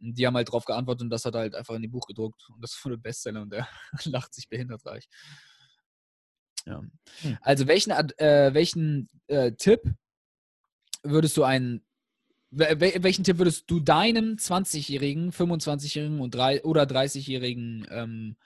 Und 0.00 0.14
die 0.18 0.26
haben 0.26 0.36
halt 0.36 0.50
drauf 0.50 0.64
geantwortet 0.64 1.02
und 1.02 1.10
das 1.10 1.24
hat 1.24 1.34
er 1.34 1.40
halt 1.40 1.54
einfach 1.54 1.74
in 1.74 1.82
die 1.82 1.88
Buch 1.88 2.06
gedruckt. 2.06 2.48
Und 2.48 2.62
das 2.62 2.78
wurde 2.84 2.98
Bestseller 2.98 3.42
und 3.42 3.52
er 3.52 3.68
lacht 4.04 4.34
sich 4.34 4.48
behindert 4.48 4.84
reich. 4.86 5.08
Ja. 6.66 6.82
Hm. 7.22 7.38
Also 7.40 7.66
welchen, 7.66 7.90
äh, 7.90 8.50
welchen 8.52 9.08
äh, 9.28 9.52
Tipp 9.52 9.82
würdest 11.02 11.36
du 11.36 11.44
einen 11.44 11.84
wel- 12.50 12.78
wel- 12.80 13.02
welchen 13.02 13.24
Tipp 13.24 13.38
würdest 13.38 13.70
du 13.70 13.80
deinem 13.80 14.36
20-Jährigen, 14.36 15.32
25-Jährigen 15.32 16.20
und 16.20 16.34
drei, 16.34 16.62
oder 16.64 16.82
30-Jährigen 16.82 17.86
ähm, 17.90 18.36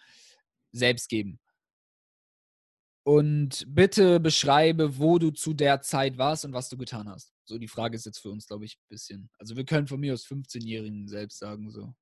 selbst 0.73 1.09
geben? 1.09 1.41
Und 3.07 3.65
bitte 3.69 4.19
beschreibe, 4.19 4.99
wo 4.99 5.19
du 5.19 5.31
zu 5.31 5.53
der 5.53 5.83
Zeit 5.83 6.17
warst 6.17 6.45
und 6.45 6.55
was 6.55 6.69
du 6.71 6.79
getan 6.79 7.09
hast. 7.09 7.34
So, 7.45 7.59
die 7.59 7.69
Frage 7.69 7.95
ist 7.97 8.07
jetzt 8.07 8.19
für 8.21 8.31
uns, 8.31 8.47
glaube 8.47 8.65
ich, 8.65 8.77
ein 8.79 8.89
bisschen. 8.89 9.31
Also 9.39 9.57
wir 9.57 9.65
können 9.65 9.87
von 9.87 10.01
mir 10.01 10.15
aus 10.15 10.25
15-Jährigen 10.27 11.09
selbst 11.09 11.39
sagen, 11.39 11.71
so. 11.71 11.95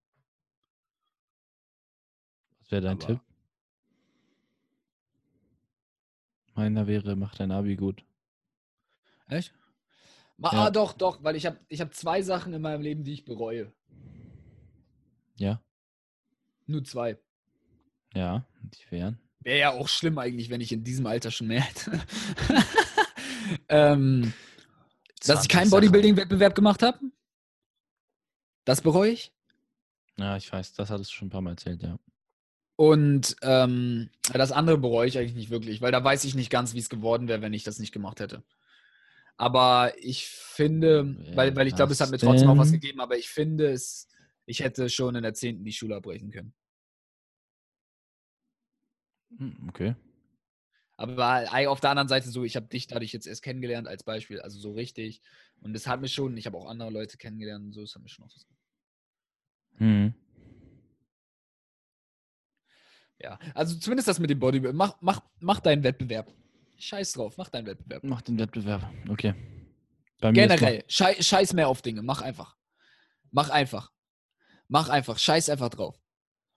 Was 2.60 2.70
wäre 2.70 2.82
dein 2.82 2.96
Aber- 2.98 3.06
Tipp? 3.06 3.20
Meiner 6.54 6.86
wäre, 6.86 7.16
mach 7.16 7.34
dein 7.34 7.50
Abi 7.50 7.76
gut. 7.76 8.04
Echt? 9.28 9.54
Ma, 10.36 10.52
Ja. 10.52 10.66
Ah, 10.66 10.70
doch, 10.70 10.92
doch, 10.92 11.22
weil 11.24 11.34
ich 11.36 11.46
habe 11.46 11.58
ich 11.68 11.80
hab 11.80 11.94
zwei 11.94 12.22
Sachen 12.22 12.52
in 12.52 12.60
meinem 12.62 12.82
Leben, 12.82 13.04
die 13.04 13.12
ich 13.14 13.24
bereue. 13.24 13.72
Ja? 15.36 15.62
Nur 16.66 16.84
zwei. 16.84 17.18
Ja, 18.14 18.46
die 18.60 18.90
wären. 18.90 19.18
Wäre 19.40 19.58
ja 19.58 19.70
auch 19.72 19.88
schlimm 19.88 20.18
eigentlich, 20.18 20.50
wenn 20.50 20.60
ich 20.60 20.72
in 20.72 20.84
diesem 20.84 21.06
Alter 21.06 21.30
schon 21.30 21.46
mehr 21.48 21.62
hätte. 21.62 22.00
ähm, 23.68 24.32
dass 25.28 25.42
ich 25.42 25.48
keinen 25.48 25.70
Bodybuilding-Wettbewerb 25.70 26.54
gemacht 26.54 26.82
habe. 26.82 26.98
Das 28.64 28.80
bereue 28.80 29.10
ich. 29.10 29.32
Ja, 30.16 30.36
ich 30.36 30.52
weiß, 30.52 30.74
das 30.74 30.90
hattest 30.90 31.10
du 31.10 31.14
schon 31.16 31.28
ein 31.28 31.30
paar 31.30 31.40
Mal 31.40 31.50
erzählt, 31.50 31.82
ja. 31.82 31.98
Und 32.76 33.36
ähm, 33.42 34.10
das 34.32 34.50
andere 34.52 34.78
bereue 34.78 35.06
ich 35.06 35.18
eigentlich 35.18 35.34
nicht 35.34 35.50
wirklich, 35.50 35.80
weil 35.80 35.92
da 35.92 36.02
weiß 36.02 36.24
ich 36.24 36.34
nicht 36.34 36.50
ganz, 36.50 36.74
wie 36.74 36.78
es 36.78 36.88
geworden 36.88 37.28
wäre, 37.28 37.42
wenn 37.42 37.52
ich 37.52 37.64
das 37.64 37.78
nicht 37.78 37.92
gemacht 37.92 38.20
hätte. 38.20 38.42
Aber 39.36 39.92
ich 39.98 40.26
finde, 40.28 41.16
weil, 41.34 41.54
weil 41.56 41.66
ich 41.66 41.74
glaube, 41.74 41.92
es 41.92 42.00
hat 42.00 42.10
mir 42.10 42.18
trotzdem 42.18 42.48
auch 42.50 42.58
was 42.58 42.72
gegeben, 42.72 43.00
aber 43.00 43.16
ich 43.16 43.28
finde 43.28 43.72
es, 43.72 44.08
ich 44.46 44.60
hätte 44.60 44.88
schon 44.88 45.14
in 45.14 45.22
der 45.22 45.34
10. 45.34 45.64
die 45.64 45.72
Schule 45.72 45.96
abbrechen 45.96 46.30
können. 46.30 46.54
Hm, 49.38 49.68
Okay. 49.68 49.94
Aber 50.96 51.44
auf 51.68 51.80
der 51.80 51.90
anderen 51.90 52.08
Seite 52.08 52.30
so, 52.30 52.44
ich 52.44 52.54
habe 52.56 52.66
dich 52.66 52.86
dadurch 52.86 53.12
jetzt 53.12 53.26
erst 53.26 53.42
kennengelernt 53.42 53.88
als 53.88 54.04
Beispiel, 54.04 54.40
also 54.40 54.58
so 54.60 54.72
richtig. 54.72 55.20
Und 55.60 55.74
es 55.74 55.86
hat 55.86 56.00
mir 56.00 56.08
schon, 56.08 56.36
ich 56.36 56.46
habe 56.46 56.56
auch 56.58 56.66
andere 56.68 56.90
Leute 56.90 57.16
kennengelernt 57.16 57.64
und 57.64 57.72
so, 57.72 57.82
es 57.82 57.94
hat 57.94 58.02
mir 58.02 58.08
schon 58.08 58.24
auch 58.24 58.30
was. 58.34 58.46
Hm. 59.78 60.14
Ja, 63.18 63.38
also 63.54 63.76
zumindest 63.78 64.08
das 64.08 64.18
mit 64.18 64.30
dem 64.30 64.38
Bodybuilding. 64.40 64.76
Mach, 64.76 64.96
mach, 65.00 65.20
mach 65.40 65.60
deinen 65.60 65.82
Wettbewerb. 65.84 66.32
Scheiß 66.78 67.12
drauf, 67.12 67.36
mach 67.36 67.48
deinen 67.48 67.66
Wettbewerb. 67.66 68.02
Mach 68.04 68.20
den 68.22 68.38
Wettbewerb. 68.38 68.82
Okay. 69.08 69.34
Generell, 70.34 70.84
schei 70.88 71.20
scheiß 71.20 71.52
mehr 71.52 71.68
auf 71.68 71.82
Dinge, 71.82 72.02
mach 72.02 72.20
einfach. 72.22 72.56
Mach 73.30 73.50
einfach. 73.50 73.92
Mach 74.68 74.88
einfach, 74.88 75.18
scheiß 75.18 75.48
einfach 75.50 75.68
drauf. 75.70 75.96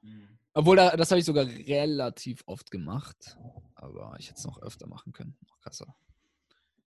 noch- 0.01 0.27
Obwohl, 0.53 0.75
da, 0.77 0.95
das 0.95 1.11
habe 1.11 1.19
ich 1.19 1.25
sogar 1.25 1.45
relativ 1.45 2.43
oft 2.47 2.71
gemacht. 2.71 3.37
Aber 3.75 4.15
ich 4.19 4.27
hätte 4.29 4.39
es 4.39 4.45
noch 4.45 4.61
öfter 4.61 4.87
machen 4.87 5.13
können. 5.13 5.37
Noch 5.47 5.59
krasser. 5.59 5.95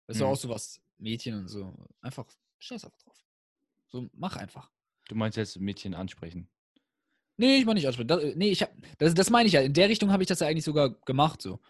Das 0.06 0.16
ist 0.16 0.22
Mhm. 0.22 0.28
auch 0.28 0.36
so 0.36 0.48
was, 0.48 0.80
Mädchen 0.98 1.34
und 1.38 1.48
so. 1.48 1.74
Einfach, 2.00 2.26
scheiß 2.58 2.84
einfach 2.84 2.98
drauf. 3.02 3.24
So, 3.88 4.08
mach 4.14 4.36
einfach. 4.36 4.70
Du 5.08 5.14
meinst 5.14 5.36
jetzt 5.36 5.58
Mädchen 5.58 5.94
ansprechen. 5.94 6.48
Nee, 7.36 7.58
ich 7.58 7.66
meine 7.66 7.78
nicht 7.78 7.86
ansprechen. 7.86 8.08
Das, 8.08 8.22
äh, 8.22 8.34
nee, 8.36 8.50
ich 8.50 8.62
hab, 8.62 8.70
das, 8.98 9.14
das 9.14 9.30
meine 9.30 9.46
ich 9.46 9.52
ja. 9.52 9.60
In 9.60 9.74
der 9.74 9.88
Richtung 9.88 10.10
habe 10.10 10.22
ich 10.22 10.28
das 10.28 10.40
ja 10.40 10.46
eigentlich 10.46 10.64
sogar 10.64 10.90
gemacht 11.04 11.42
so. 11.42 11.60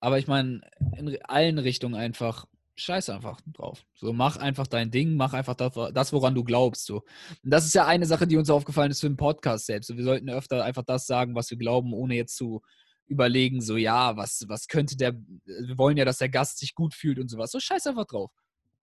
Aber 0.00 0.18
ich 0.18 0.26
meine, 0.26 0.60
in 0.96 1.22
allen 1.24 1.58
Richtungen 1.58 1.94
einfach, 1.94 2.46
scheiß 2.76 3.08
einfach 3.08 3.40
drauf. 3.46 3.86
So, 3.94 4.12
mach 4.12 4.36
einfach 4.36 4.66
dein 4.66 4.90
Ding, 4.90 5.14
mach 5.14 5.32
einfach 5.32 5.54
das, 5.54 5.72
das, 5.94 6.12
woran 6.12 6.34
du 6.34 6.44
glaubst. 6.44 6.84
So. 6.86 7.02
Und 7.42 7.50
das 7.50 7.64
ist 7.64 7.74
ja 7.74 7.86
eine 7.86 8.04
Sache, 8.06 8.26
die 8.26 8.36
uns 8.36 8.50
aufgefallen 8.50 8.90
ist 8.90 9.00
für 9.00 9.08
den 9.08 9.16
Podcast 9.16 9.66
selbst. 9.66 9.86
So, 9.86 9.96
wir 9.96 10.04
sollten 10.04 10.28
öfter 10.28 10.64
einfach 10.64 10.82
das 10.84 11.06
sagen, 11.06 11.34
was 11.34 11.50
wir 11.50 11.56
glauben, 11.56 11.94
ohne 11.94 12.14
jetzt 12.14 12.36
zu 12.36 12.62
überlegen, 13.06 13.60
so, 13.60 13.76
ja, 13.76 14.16
was, 14.16 14.44
was 14.48 14.68
könnte 14.68 14.96
der, 14.96 15.14
wir 15.44 15.78
wollen 15.78 15.96
ja, 15.96 16.04
dass 16.04 16.18
der 16.18 16.28
Gast 16.28 16.58
sich 16.58 16.74
gut 16.74 16.94
fühlt 16.94 17.18
und 17.18 17.28
sowas. 17.28 17.50
So, 17.52 17.60
scheiß 17.60 17.86
einfach 17.86 18.06
drauf. 18.06 18.30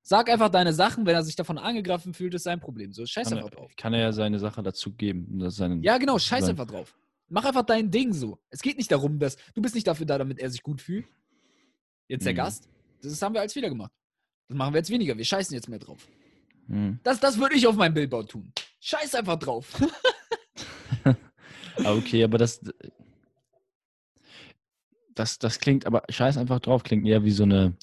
Sag 0.01 0.29
einfach 0.29 0.49
deine 0.49 0.73
Sachen, 0.73 1.05
wenn 1.05 1.15
er 1.15 1.23
sich 1.23 1.35
davon 1.35 1.57
angegriffen 1.57 2.13
fühlt, 2.13 2.33
ist 2.33 2.43
sein 2.43 2.59
Problem. 2.59 2.91
So, 2.93 3.05
scheiß 3.05 3.29
Kann 3.29 3.37
einfach 3.37 3.51
er, 3.51 3.55
drauf. 3.57 3.71
kann 3.77 3.93
er 3.93 4.01
ja 4.01 4.11
seine 4.11 4.39
Sache 4.39 4.61
dazu 4.61 4.91
geben. 4.93 5.39
Das 5.39 5.53
ist 5.53 5.57
seine, 5.57 5.81
Ja, 5.83 5.97
genau, 5.97 6.19
scheiß 6.19 6.49
einfach 6.49 6.65
drauf. 6.67 6.97
Mach 7.29 7.45
einfach 7.45 7.63
dein 7.63 7.89
Ding 7.89 8.13
so. 8.13 8.37
Es 8.49 8.61
geht 8.61 8.77
nicht 8.77 8.91
darum, 8.91 9.17
dass 9.17 9.37
du 9.53 9.61
bist 9.61 9.75
nicht 9.75 9.87
dafür 9.87 10.05
da, 10.05 10.17
damit 10.17 10.39
er 10.39 10.49
sich 10.49 10.61
gut 10.61 10.81
fühlt. 10.81 11.05
Jetzt 12.07 12.25
der 12.25 12.33
Mhm. 12.33 12.37
Gast. 12.37 12.67
Das 13.01 13.21
haben 13.21 13.33
wir 13.33 13.41
als 13.41 13.53
Fehler 13.53 13.69
gemacht. 13.69 13.91
Das 14.49 14.57
machen 14.57 14.73
wir 14.73 14.79
jetzt 14.79 14.89
weniger. 14.89 15.17
Wir 15.17 15.25
scheißen 15.25 15.53
jetzt 15.55 15.69
mehr 15.69 15.79
drauf. 15.79 16.05
Hm. 16.67 16.99
Das, 17.03 17.19
das 17.19 17.37
würde 17.39 17.55
ich 17.55 17.65
auf 17.65 17.75
meinem 17.75 17.93
Billboard 17.93 18.29
tun. 18.29 18.51
Scheiß 18.81 19.15
einfach 19.15 19.37
drauf. 19.39 19.81
Ah, 21.83 21.93
okay, 21.93 22.23
aber 22.23 22.37
das, 22.37 22.61
das, 25.15 25.40
das 25.40 25.60
klingt, 25.60 25.85
aber 25.85 26.03
scheiß 26.10 26.38
einfach 26.38 26.60
drauf, 26.60 26.84
klingt 26.84 27.06
eher 27.06 27.23
wie 27.23 27.31
so 27.31 27.44
eine, 27.44 27.73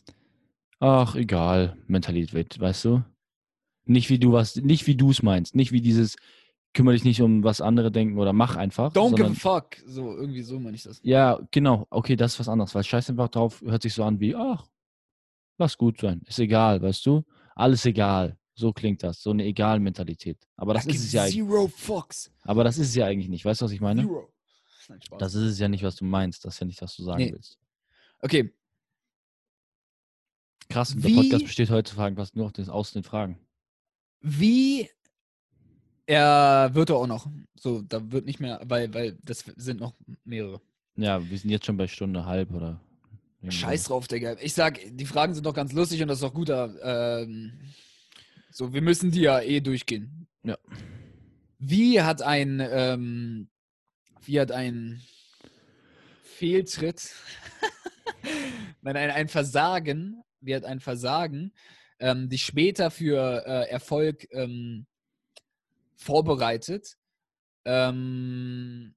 ach, 0.79 1.15
egal, 1.15 1.77
Mentalität, 1.87 2.59
weißt 2.59 2.85
du? 2.87 3.03
Nicht 3.85 4.11
wie 4.11 4.19
du 4.19 4.33
was, 4.33 4.57
nicht 4.57 4.87
wie 4.87 4.95
du 4.97 5.11
es 5.11 5.23
meinst, 5.23 5.55
nicht 5.55 5.73
wie 5.73 5.81
dieses, 5.81 6.17
kümmere 6.75 6.95
dich 6.95 7.05
nicht 7.05 7.21
um 7.23 7.43
was 7.43 7.61
andere 7.61 7.91
denken 7.91 8.19
oder 8.19 8.33
mach 8.33 8.57
einfach. 8.57 8.93
Don't 8.93 9.11
give 9.11 9.25
a 9.25 9.27
sondern, 9.29 9.35
fuck. 9.35 9.77
So, 9.87 10.17
irgendwie 10.17 10.43
so 10.43 10.61
meine 10.61 10.77
ich 10.77 10.85
das. 10.85 11.01
Ja, 11.03 11.41
genau, 11.51 11.87
okay, 11.91 12.15
das 12.17 12.35
ist 12.35 12.41
was 12.41 12.49
anderes, 12.49 12.75
weil 12.75 12.85
scheiß 12.85 13.11
einfach 13.11 13.29
drauf 13.29 13.61
hört 13.63 13.83
sich 13.83 13.95
so 13.95 14.05
an 14.05 14.21
wie, 14.21 14.35
ach, 14.37 14.67
lass 15.59 15.77
gut 15.77 15.99
sein, 16.01 16.23
ist 16.27 16.39
egal, 16.39 16.81
weißt 16.83 17.05
du? 17.07 17.25
Alles 17.55 17.85
egal. 17.87 18.37
So 18.55 18.73
klingt 18.75 19.03
das, 19.03 19.23
so 19.23 19.31
eine 19.31 19.45
Egal-Mentalität. 19.45 20.37
Aber 20.57 20.75
das 20.75 20.85
I 20.87 20.91
ist 20.91 21.05
es 21.05 21.13
ja, 21.13 21.23
eigentlich- 21.23 21.37
Zero 21.37 21.67
fucks. 21.69 22.31
aber 22.43 22.63
das 22.63 22.77
ist 22.77 22.89
es 22.89 22.95
ja 22.95 23.07
eigentlich 23.07 23.29
nicht. 23.31 23.45
Weißt 23.45 23.61
du, 23.63 23.65
was 23.65 23.73
ich 23.73 23.81
meine? 23.81 24.03
Zero. 24.03 24.29
Nein, 24.91 25.01
Spaß. 25.03 25.19
Das 25.19 25.35
ist 25.35 25.43
es 25.53 25.59
ja 25.59 25.69
nicht, 25.69 25.83
was 25.85 25.97
du 25.97 26.05
meinst. 26.05 26.45
Das 26.45 26.55
ist 26.55 26.61
ja 26.61 26.67
nicht, 26.67 26.83
was 26.83 26.95
du 26.97 27.03
sagen 27.05 27.23
Nee. 27.23 27.33
willst. 27.33 27.59
okay, 28.21 28.53
Krass, 30.69 30.95
und 30.95 31.03
der 31.03 31.11
Wie- 31.11 31.17
Podcast 31.17 31.45
besteht 31.45 31.71
heutzutage 31.71 32.15
fast 32.15 32.37
nur 32.37 32.47
auf 32.47 32.53
den, 32.53 32.69
aus 32.69 32.93
den 32.93 33.03
Fragen. 33.03 33.39
wie 34.21 34.89
er 36.07 36.71
wird 36.75 36.91
er 36.91 36.97
auch 36.97 37.07
noch. 37.07 37.29
So, 37.55 37.83
da 37.83 38.11
wird 38.11 38.27
nicht 38.27 38.41
mehr, 38.41 38.61
weil, 38.65 38.93
weil 38.95 39.17
das 39.23 39.45
sind 39.57 39.79
noch 39.81 39.95
mehrere. 40.25 40.61
Ja, 40.97 41.29
wir 41.29 41.39
sind 41.39 41.51
jetzt 41.51 41.67
schon 41.67 41.77
bei 41.77 41.87
Stunde 41.89 42.25
halb 42.25 42.53
oder. 42.53 42.81
Scheiß 43.49 43.85
drauf, 43.85 44.07
Digga. 44.09 44.37
Ich 44.41 44.53
sag, 44.53 44.81
die 44.91 45.07
Fragen 45.07 45.35
sind 45.35 45.47
doch 45.47 45.55
ganz 45.55 45.73
lustig 45.73 46.03
und 46.03 46.09
das 46.09 46.19
ist 46.19 46.23
doch 46.25 46.35
guter. 46.35 47.21
Ähm, 47.23 47.53
so, 48.51 48.73
wir 48.73 48.83
müssen 48.83 49.11
die 49.13 49.21
ja 49.23 49.41
eh 49.41 49.61
durchgehen. 49.61 50.27
Ja. 50.43 50.59
Wie 51.59 52.01
hat 52.03 52.23
ein, 52.23 52.61
ähm, 52.61 53.49
wie 54.25 54.41
hat 54.41 54.53
ein 54.53 55.03
Fehltritt, 56.23 57.15
nein, 58.83 58.97
ein, 58.97 59.11
ein 59.11 59.29
Versagen, 59.29 60.23
wie 60.41 60.55
hat 60.55 60.65
ein 60.65 60.81
Versagen 60.81 61.53
ähm, 61.99 62.29
dich 62.29 62.45
später 62.45 62.91
für 62.91 63.45
äh, 63.47 63.71
Erfolg 63.71 64.27
ähm, 64.33 64.87
vorbereitet? 65.97 66.97
Ähm, 67.65 68.95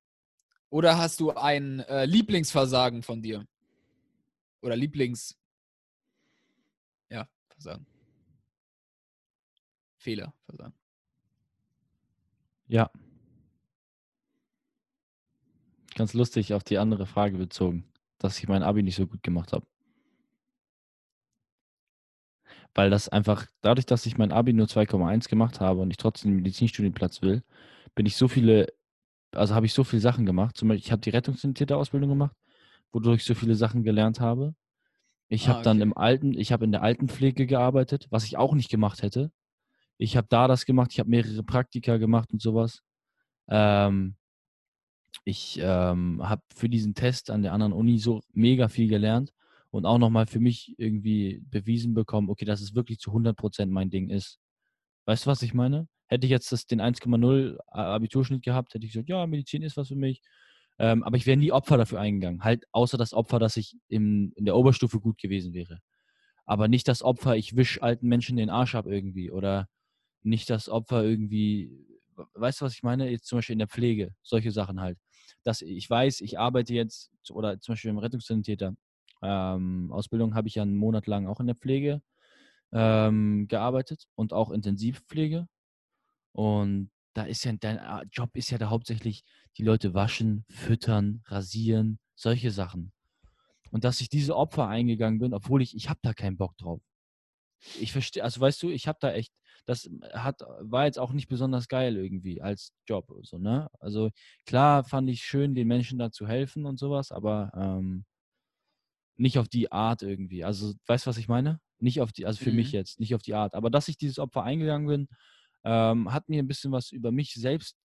oder 0.69 0.97
hast 0.97 1.19
du 1.19 1.31
ein 1.31 1.81
äh, 1.81 2.05
Lieblingsversagen 2.05 3.03
von 3.03 3.21
dir? 3.21 3.45
Oder 4.61 4.75
Lieblings. 4.75 5.37
Ja, 7.09 7.27
Versagen. 7.49 7.85
Fehler, 9.97 10.33
Versagen. 10.45 10.73
Ja. 12.67 12.89
Ganz 15.95 16.13
lustig 16.13 16.53
auf 16.53 16.63
die 16.63 16.77
andere 16.77 17.05
Frage 17.05 17.37
bezogen, 17.37 17.85
dass 18.19 18.39
ich 18.39 18.47
mein 18.47 18.63
Abi 18.63 18.83
nicht 18.83 18.95
so 18.95 19.07
gut 19.07 19.23
gemacht 19.23 19.53
habe. 19.53 19.65
Weil 22.73 22.89
das 22.89 23.09
einfach, 23.09 23.45
dadurch, 23.61 23.85
dass 23.85 24.05
ich 24.05 24.17
mein 24.17 24.31
Abi 24.31 24.53
nur 24.53 24.67
2,1 24.67 25.27
gemacht 25.29 25.59
habe 25.59 25.81
und 25.81 25.91
ich 25.91 25.97
trotzdem 25.97 26.31
den 26.31 26.37
Medizinstudienplatz 26.37 27.21
will, 27.21 27.43
bin 27.95 28.05
ich 28.05 28.15
so 28.17 28.27
viele, 28.27 28.67
also 29.33 29.55
habe 29.55 29.65
ich 29.65 29.73
so 29.73 29.83
viele 29.83 30.01
Sachen 30.01 30.25
gemacht. 30.25 30.57
Zum 30.57 30.69
Beispiel, 30.69 30.85
ich 30.85 30.91
habe 30.91 31.01
die 31.01 31.11
Rettungssanitäter-Ausbildung 31.11 32.09
gemacht, 32.09 32.35
wodurch 32.93 33.17
ich 33.21 33.25
so 33.25 33.35
viele 33.35 33.55
Sachen 33.55 33.83
gelernt 33.83 34.19
habe. 34.19 34.55
Ich 35.29 35.47
Ah, 35.47 35.49
habe 35.49 35.61
dann 35.63 35.77
okay. 35.77 35.83
im 35.83 35.97
alten, 35.97 36.37
ich 36.37 36.51
habe 36.53 36.65
in 36.65 36.71
der 36.73 36.83
Altenpflege 36.83 37.47
gearbeitet, 37.47 38.07
was 38.11 38.25
ich 38.25 38.37
auch 38.37 38.55
nicht 38.55 38.69
gemacht 38.71 39.03
hätte. 39.03 39.31
Ich 39.97 40.17
habe 40.17 40.27
da 40.29 40.47
das 40.47 40.65
gemacht, 40.65 40.91
ich 40.93 40.99
habe 40.99 41.09
mehrere 41.09 41.43
Praktika 41.43 41.97
gemacht 41.97 42.33
und 42.33 42.41
sowas. 42.41 42.81
Ähm, 43.49 44.15
ich 45.25 45.59
ähm, 45.61 46.21
habe 46.27 46.41
für 46.55 46.69
diesen 46.69 46.95
Test 46.95 47.29
an 47.31 47.43
der 47.43 47.53
anderen 47.53 47.73
Uni 47.73 47.99
so 47.99 48.21
mega 48.33 48.67
viel 48.67 48.87
gelernt 48.89 49.33
und 49.71 49.85
auch 49.85 49.97
nochmal 49.97 50.27
für 50.27 50.39
mich 50.39 50.75
irgendwie 50.77 51.41
bewiesen 51.49 51.93
bekommen, 51.93 52.29
okay, 52.29 52.45
dass 52.45 52.61
es 52.61 52.75
wirklich 52.75 52.99
zu 52.99 53.11
100% 53.13 53.71
mein 53.71 53.89
Ding 53.89 54.09
ist. 54.09 54.39
Weißt 55.05 55.25
du, 55.25 55.29
was 55.29 55.41
ich 55.41 55.53
meine? 55.53 55.87
Hätte 56.07 56.25
ich 56.27 56.31
jetzt 56.31 56.51
das, 56.51 56.65
den 56.65 56.81
1,0 56.81 57.57
A- 57.67 57.95
Abiturschnitt 57.95 58.43
gehabt, 58.43 58.73
hätte 58.73 58.85
ich 58.85 58.93
gesagt, 58.93 59.09
ja, 59.09 59.25
Medizin 59.27 59.63
ist 59.63 59.77
was 59.77 59.89
für 59.89 59.95
mich. 59.95 60.21
Ähm, 60.79 61.03
aber 61.03 61.17
ich 61.17 61.25
wäre 61.25 61.37
nie 61.37 61.51
Opfer 61.51 61.77
dafür 61.77 61.99
eingegangen. 61.99 62.43
Halt 62.43 62.65
außer 62.71 62.97
das 62.97 63.13
Opfer, 63.13 63.39
dass 63.39 63.57
ich 63.57 63.77
im, 63.89 64.33
in 64.35 64.45
der 64.45 64.55
Oberstufe 64.55 64.99
gut 64.99 65.17
gewesen 65.19 65.53
wäre. 65.53 65.79
Aber 66.45 66.67
nicht 66.67 66.87
das 66.87 67.03
Opfer, 67.03 67.35
ich 67.37 67.55
wisch 67.55 67.81
alten 67.81 68.07
Menschen 68.07 68.37
den 68.37 68.49
Arsch 68.49 68.75
ab 68.75 68.85
irgendwie. 68.87 69.31
Oder 69.31 69.67
nicht 70.23 70.49
das 70.49 70.69
Opfer 70.69 71.03
irgendwie, 71.03 71.71
weißt 72.33 72.61
du, 72.61 72.65
was 72.65 72.73
ich 72.73 72.83
meine? 72.83 73.09
Jetzt 73.09 73.27
zum 73.27 73.37
Beispiel 73.37 73.53
in 73.53 73.59
der 73.59 73.67
Pflege, 73.67 74.13
solche 74.21 74.51
Sachen 74.51 74.81
halt. 74.81 74.97
Dass 75.43 75.61
ich 75.61 75.89
weiß, 75.89 76.21
ich 76.21 76.39
arbeite 76.39 76.73
jetzt, 76.73 77.11
oder 77.31 77.59
zum 77.59 77.73
Beispiel 77.73 77.91
im 77.91 77.97
Rettungssanitäter, 77.97 78.75
ähm, 79.21 79.91
Ausbildung 79.91 80.35
habe 80.35 80.47
ich 80.47 80.55
ja 80.55 80.63
einen 80.63 80.75
Monat 80.75 81.07
lang 81.07 81.27
auch 81.27 81.39
in 81.39 81.47
der 81.47 81.55
Pflege 81.55 82.01
ähm, 82.73 83.47
gearbeitet 83.47 84.07
und 84.15 84.33
auch 84.33 84.51
Intensivpflege. 84.51 85.47
Und 86.33 86.91
da 87.13 87.23
ist 87.23 87.43
ja 87.45 87.53
dein 87.53 87.77
äh, 87.77 88.05
Job 88.11 88.35
ist 88.35 88.49
ja 88.49 88.57
da 88.57 88.69
hauptsächlich 88.69 89.23
die 89.57 89.63
Leute 89.63 89.93
waschen, 89.93 90.45
füttern, 90.49 91.23
rasieren, 91.27 91.99
solche 92.15 92.51
Sachen. 92.51 92.91
Und 93.71 93.83
dass 93.83 94.01
ich 94.01 94.09
diese 94.09 94.35
Opfer 94.35 94.67
eingegangen 94.67 95.19
bin, 95.19 95.33
obwohl 95.33 95.61
ich, 95.61 95.75
ich 95.75 95.89
habe 95.89 95.99
da 96.03 96.13
keinen 96.13 96.37
Bock 96.37 96.57
drauf. 96.57 96.81
Ich 97.71 97.91
verstehe, 97.91 98.23
also 98.23 98.39
weißt 98.41 98.61
du, 98.63 98.69
ich 98.69 98.87
habe 98.87 98.97
da 99.01 99.13
echt, 99.13 99.33
das 99.65 99.89
hat, 100.13 100.41
war 100.59 100.85
jetzt 100.85 100.99
auch 100.99 101.13
nicht 101.13 101.27
besonders 101.29 101.67
geil 101.67 101.95
irgendwie 101.97 102.41
als 102.41 102.73
Job, 102.87 103.07
so, 103.23 103.37
ne? 103.37 103.69
Also 103.79 104.11
klar 104.45 104.83
fand 104.83 105.09
ich 105.09 105.23
schön, 105.23 105.55
den 105.55 105.67
Menschen 105.67 105.99
da 105.99 106.11
zu 106.11 106.27
helfen 106.27 106.65
und 106.65 106.77
sowas, 106.79 107.11
aber 107.11 107.51
ähm, 107.55 108.05
nicht 109.15 109.37
auf 109.37 109.47
die 109.47 109.71
Art 109.71 110.01
irgendwie. 110.01 110.43
Also, 110.43 110.73
weißt 110.87 111.05
du, 111.05 111.09
was 111.09 111.17
ich 111.17 111.27
meine? 111.27 111.59
Nicht 111.79 112.01
auf 112.01 112.11
die, 112.13 112.25
also 112.25 112.39
für 112.41 112.51
mich 112.51 112.71
Mhm. 112.71 112.71
jetzt, 112.71 112.99
nicht 112.99 113.13
auf 113.15 113.21
die 113.21 113.33
Art. 113.35 113.53
Aber 113.55 113.69
dass 113.69 113.87
ich 113.87 113.97
dieses 113.97 114.19
Opfer 114.19 114.43
eingegangen 114.43 114.87
bin, 114.87 115.07
ähm, 115.63 116.11
hat 116.13 116.29
mir 116.29 116.41
ein 116.41 116.47
bisschen 116.47 116.71
was 116.71 116.91
über 116.91 117.11
mich 117.11 117.33
selbst 117.33 117.77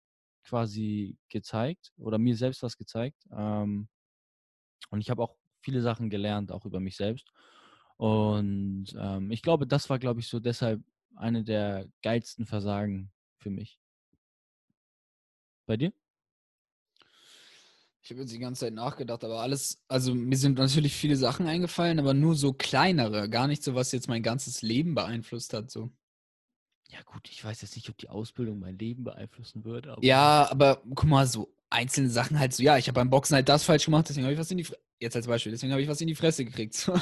quasi 0.45 1.17
gezeigt 1.29 1.93
oder 1.97 2.17
mir 2.17 2.35
selbst 2.37 2.63
was 2.63 2.77
gezeigt. 2.77 3.25
Ähm, 3.31 3.89
und 4.89 5.01
ich 5.01 5.09
habe 5.09 5.21
auch 5.23 5.35
viele 5.61 5.81
Sachen 5.81 6.09
gelernt, 6.09 6.51
auch 6.51 6.65
über 6.65 6.79
mich 6.79 6.95
selbst. 6.95 7.29
Und 7.98 8.95
ähm, 8.98 9.32
ich 9.32 9.41
glaube, 9.41 9.68
das 9.68 9.90
war, 9.90 9.99
glaube 9.99 10.19
ich, 10.19 10.28
so 10.28 10.40
deshalb 10.40 10.82
eine 11.15 11.44
der 11.44 11.88
geilsten 12.03 12.45
Versagen 12.45 13.11
für 13.38 13.49
mich. 13.49 13.80
Bei 15.65 15.78
dir? 15.78 15.91
Ich 18.02 18.11
habe 18.11 18.22
jetzt 18.22 18.34
die 18.34 18.40
ganze 18.40 18.61
Zeit 18.61 18.74
nachgedacht, 18.74 19.24
aber 19.26 19.41
alles, 19.41 19.82
also 19.90 20.15
mir 20.15 20.38
sind 20.38 20.57
natürlich 20.57 20.95
viele 20.95 21.18
Sachen 21.18 21.45
eingefallen, 21.45 21.99
aber 21.99 22.14
nur 22.14 22.36
so 22.36 22.53
kleinere, 22.53 23.30
gar 23.30 23.48
nicht 23.48 23.64
so, 23.64 23.76
was 23.76 23.91
jetzt 23.91 24.07
mein 24.07 24.24
ganzes 24.24 24.61
Leben 24.61 24.95
beeinflusst 24.95 25.53
hat. 25.53 25.69
So. 25.69 25.91
Ja, 26.90 26.99
gut, 27.06 27.28
ich 27.30 27.44
weiß 27.44 27.61
jetzt 27.64 27.76
nicht, 27.76 27.90
ob 27.90 27.98
die 27.98 28.07
Ausbildung 28.07 28.60
mein 28.60 28.78
Leben 28.78 29.03
beeinflussen 29.03 29.65
würde. 29.65 29.91
Aber 29.91 30.06
Ja, 30.06 30.49
aber 30.49 30.82
guck 30.95 31.03
mal, 31.03 31.28
so 31.28 31.53
einzelne 31.69 32.10
Sachen 32.10 32.40
halt 32.40 32.53
so, 32.53 32.64
ja, 32.64 32.78
ich 32.78 32.88
habe 32.88 32.95
beim 32.95 33.10
Boxen 33.10 33.36
halt 33.36 33.49
das 33.49 33.65
falsch 33.65 33.84
gemacht, 33.84 34.07
deswegen 34.07 34.24
habe 34.24 34.34
ich 34.34 34.40
was 34.40 34.52
in 34.52 34.57
die 34.57 34.64
Fresse, 34.64 34.82
jetzt 34.99 35.15
als 35.15 35.28
Beispiel, 35.28 35.52
deswegen 35.52 35.72
habe 35.72 35.82
ich 35.82 35.88
was 35.88 36.02
in 36.02 36.07
die 36.07 36.15
Fresse 36.15 36.45
gekriegt. 36.45 36.74
So. 36.74 36.94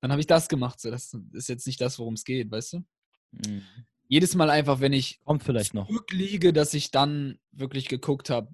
Dann 0.00 0.10
habe 0.10 0.20
ich 0.20 0.26
das 0.26 0.48
gemacht. 0.48 0.80
So. 0.80 0.90
Das 0.90 1.14
ist 1.32 1.48
jetzt 1.48 1.66
nicht 1.66 1.80
das, 1.80 1.98
worum 1.98 2.14
es 2.14 2.24
geht, 2.24 2.50
weißt 2.50 2.74
du? 2.74 2.84
Mhm. 3.32 3.62
Jedes 4.06 4.34
Mal 4.34 4.50
einfach, 4.50 4.80
wenn 4.80 4.92
ich 4.92 5.20
Kommt 5.24 5.42
vielleicht 5.42 5.74
noch. 5.74 5.88
zurückliege, 5.88 6.52
dass 6.52 6.74
ich 6.74 6.90
dann 6.90 7.38
wirklich 7.52 7.88
geguckt 7.88 8.30
habe, 8.30 8.48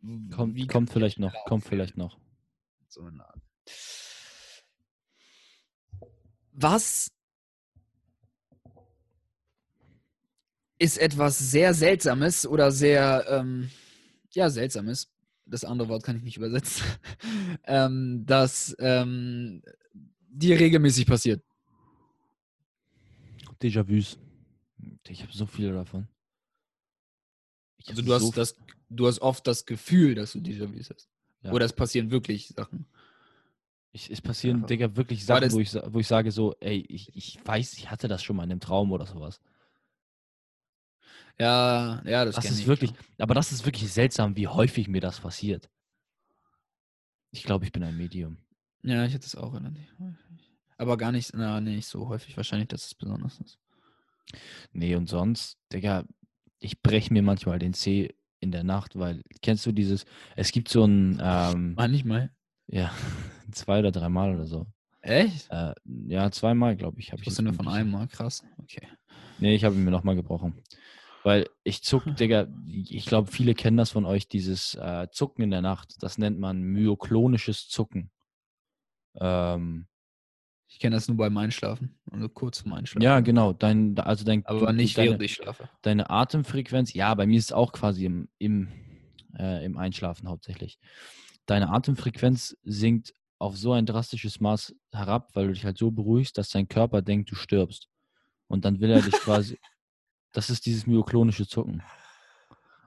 Kommt, 0.00 0.68
kommt 0.68 0.88
ich 0.88 0.92
vielleicht 0.92 1.18
noch. 1.18 1.34
Kommt 1.46 1.64
vielleicht 1.64 1.96
noch. 1.96 2.16
So 2.88 3.02
eine 3.02 3.26
Art. 3.26 3.40
Was 6.52 7.10
ist 10.78 10.98
etwas 10.98 11.38
sehr 11.38 11.74
Seltsames 11.74 12.46
oder 12.46 12.70
sehr, 12.70 13.26
ähm, 13.28 13.70
ja, 14.32 14.48
Seltsames, 14.48 15.10
das 15.46 15.64
andere 15.64 15.88
Wort 15.88 16.02
kann 16.02 16.16
ich 16.16 16.22
nicht 16.22 16.36
übersetzen, 16.36 16.84
ähm, 17.64 18.24
das 18.26 18.76
ähm, 18.78 19.62
dir 20.28 20.58
regelmäßig 20.58 21.06
passiert? 21.06 21.42
Déjà-vus. 23.62 24.18
Ich 25.08 25.22
habe 25.22 25.32
so 25.32 25.46
viele 25.46 25.72
davon. 25.72 26.08
Ich 27.78 27.88
Also 27.88 28.02
du 28.02 28.12
hast, 28.12 28.22
so 28.22 28.32
das, 28.32 28.56
du 28.90 29.06
hast 29.06 29.20
oft 29.20 29.46
das 29.46 29.64
Gefühl, 29.64 30.14
dass 30.14 30.32
du 30.32 30.40
Déjà-vus 30.40 30.90
hast. 30.90 31.08
Ja. 31.42 31.52
Oder 31.52 31.64
es 31.64 31.72
passieren 31.72 32.10
wirklich 32.10 32.48
Sachen. 32.48 32.86
Ich, 33.92 34.10
es 34.10 34.20
passieren, 34.20 34.60
Ja. 34.60 34.66
Digga, 34.66 34.96
wirklich 34.96 35.24
Sachen, 35.24 35.50
wo 35.52 35.60
ich, 35.60 35.72
wo 35.74 36.00
ich 36.00 36.06
sage 36.06 36.30
so, 36.30 36.54
ey, 36.60 36.84
ich, 36.88 37.16
ich 37.16 37.38
weiß, 37.42 37.74
ich 37.74 37.90
hatte 37.90 38.08
das 38.08 38.22
schon 38.22 38.36
mal 38.36 38.44
in 38.44 38.50
einem 38.50 38.60
Traum 38.60 38.92
oder 38.92 39.06
sowas. 39.06 39.40
Ja, 41.38 42.02
ja, 42.04 42.24
das, 42.24 42.36
Das 42.36 42.50
ist 42.50 42.60
ich. 42.60 42.66
wirklich, 42.66 42.92
aber 43.18 43.34
das 43.34 43.52
ist 43.52 43.64
wirklich 43.66 43.92
seltsam, 43.92 44.36
wie 44.36 44.46
häufig 44.48 44.88
mir 44.88 45.00
das 45.00 45.20
passiert. 45.20 45.68
Ich 47.30 47.42
glaube, 47.42 47.64
ich 47.66 47.72
bin 47.72 47.82
ein 47.82 47.96
Medium. 47.96 48.38
Ja, 48.82 49.04
ich 49.04 49.12
hatte 49.14 49.26
es 49.26 49.34
auch 49.36 49.52
relativ 49.54 49.92
häufig. 49.98 50.52
Aber 50.78 50.96
gar 50.96 51.12
nicht, 51.12 51.32
na, 51.34 51.60
nee, 51.60 51.76
nicht 51.76 51.88
so 51.88 52.08
häufig. 52.08 52.36
Wahrscheinlich, 52.36 52.68
dass 52.68 52.86
es 52.86 52.94
besonders 52.94 53.38
ist. 53.40 53.58
Nee, 54.72 54.94
und 54.94 55.08
sonst, 55.08 55.58
Digga, 55.72 56.04
ich 56.58 56.80
breche 56.82 57.12
mir 57.12 57.22
manchmal 57.22 57.58
den 57.58 57.74
Zeh 57.74 58.14
in 58.40 58.50
der 58.52 58.64
Nacht, 58.64 58.98
weil, 58.98 59.22
kennst 59.42 59.64
du 59.66 59.72
dieses, 59.72 60.04
es 60.36 60.52
gibt 60.52 60.68
so 60.68 60.84
ein, 60.84 61.20
ähm, 61.22 61.74
Manchmal. 61.74 62.30
ja, 62.66 62.92
zwei 63.52 63.78
oder 63.80 63.92
dreimal 63.92 64.34
oder 64.34 64.46
so. 64.46 64.66
Echt? 65.00 65.48
Äh, 65.50 65.72
ja, 66.08 66.30
zweimal, 66.30 66.76
glaube 66.76 66.98
ich, 67.00 67.12
Ich 67.12 67.26
wusste 67.26 67.42
nur 67.42 67.52
von 67.54 67.68
einem 67.68 67.90
Mal. 67.90 68.08
Krass. 68.08 68.42
Okay. 68.58 68.86
Nee, 69.38 69.54
ich 69.54 69.64
habe 69.64 69.74
ihn 69.74 69.84
mir 69.84 69.90
nochmal 69.90 70.16
gebrochen. 70.16 70.62
Weil 71.26 71.48
ich 71.64 71.82
zuck, 71.82 72.04
Digga, 72.14 72.46
ich 72.68 73.04
glaube, 73.04 73.32
viele 73.32 73.54
kennen 73.54 73.76
das 73.76 73.90
von 73.90 74.04
euch, 74.04 74.28
dieses 74.28 74.76
äh, 74.76 75.08
Zucken 75.10 75.42
in 75.42 75.50
der 75.50 75.60
Nacht. 75.60 75.96
Das 76.00 76.18
nennt 76.18 76.38
man 76.38 76.62
myoklonisches 76.62 77.66
Zucken. 77.68 78.12
Ähm, 79.16 79.88
Ich 80.68 80.78
kenne 80.78 80.94
das 80.94 81.08
nur 81.08 81.16
beim 81.16 81.36
Einschlafen. 81.36 81.98
Also 82.12 82.28
kurz 82.28 82.60
vorm 82.60 82.74
Einschlafen. 82.74 83.02
ja, 83.02 83.18
genau. 83.18 83.52
Dein, 83.52 83.98
also 83.98 84.24
dein, 84.24 84.46
Aber 84.46 84.72
nicht 84.72 84.96
deine, 84.96 85.08
während 85.08 85.22
ich 85.24 85.34
schlafe. 85.34 85.68
deine 85.82 86.10
Atemfrequenz, 86.10 86.92
ja, 86.94 87.12
bei 87.14 87.26
mir 87.26 87.38
ist 87.38 87.46
es 87.46 87.52
auch 87.52 87.72
quasi 87.72 88.04
im, 88.04 88.28
im, 88.38 88.68
äh, 89.36 89.64
im 89.64 89.78
Einschlafen 89.78 90.28
hauptsächlich. 90.28 90.78
Deine 91.46 91.70
Atemfrequenz 91.70 92.56
sinkt 92.62 93.14
auf 93.40 93.56
so 93.56 93.72
ein 93.72 93.84
drastisches 93.84 94.38
Maß 94.38 94.76
herab, 94.92 95.30
weil 95.34 95.48
du 95.48 95.54
dich 95.54 95.64
halt 95.64 95.76
so 95.76 95.90
beruhigst, 95.90 96.38
dass 96.38 96.50
dein 96.50 96.68
Körper 96.68 97.02
denkt, 97.02 97.32
du 97.32 97.34
stirbst. 97.34 97.88
Und 98.46 98.64
dann 98.64 98.78
will 98.78 98.90
er 98.90 99.02
dich 99.02 99.14
quasi, 99.24 99.58
das 100.36 100.50
ist 100.50 100.66
dieses 100.66 100.86
myoklonische 100.86 101.46
Zucken. 101.46 101.82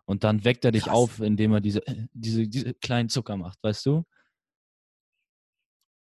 Und 0.05 0.23
dann 0.23 0.43
weckt 0.43 0.65
er 0.65 0.71
dich 0.71 0.83
Krass. 0.83 0.93
auf, 0.93 1.19
indem 1.19 1.53
er 1.53 1.61
diese, 1.61 1.81
diese, 2.13 2.47
diese 2.47 2.75
kleinen 2.75 3.09
Zucker 3.09 3.37
macht, 3.37 3.57
weißt 3.63 3.87
du? 3.87 4.05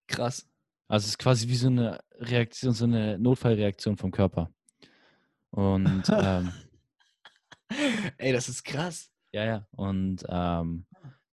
Krass. 0.07 0.45
Also 0.89 1.05
es 1.05 1.11
ist 1.11 1.17
quasi 1.17 1.47
wie 1.47 1.55
so 1.55 1.67
eine 1.67 1.99
Reaktion, 2.15 2.73
so 2.73 2.83
eine 2.83 3.17
Notfallreaktion 3.17 3.95
vom 3.95 4.11
Körper. 4.11 4.51
Und 5.51 6.03
ähm, 6.11 6.51
Ey, 8.17 8.33
das 8.33 8.49
ist 8.49 8.63
krass. 8.63 9.09
Ja, 9.31 9.45
ja. 9.45 9.67
Und 9.71 10.25
ähm, 10.27 10.85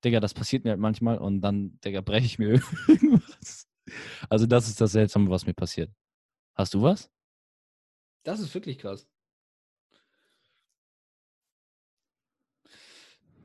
Digga, 0.04 0.20
das 0.20 0.34
passiert 0.34 0.64
mir 0.64 0.70
halt 0.70 0.80
manchmal 0.80 1.18
und 1.18 1.40
dann, 1.40 1.78
Digga, 1.84 2.02
breche 2.02 2.26
ich 2.26 2.38
mir 2.38 2.48
irgendwas. 2.88 3.68
Also 4.28 4.46
das 4.46 4.68
ist 4.68 4.80
das 4.80 4.92
Seltsame, 4.92 5.28
was 5.28 5.46
mir 5.46 5.54
passiert. 5.54 5.90
Hast 6.54 6.74
du 6.74 6.82
was? 6.82 7.10
Das 8.22 8.38
ist 8.40 8.54
wirklich 8.54 8.78
krass. 8.78 9.08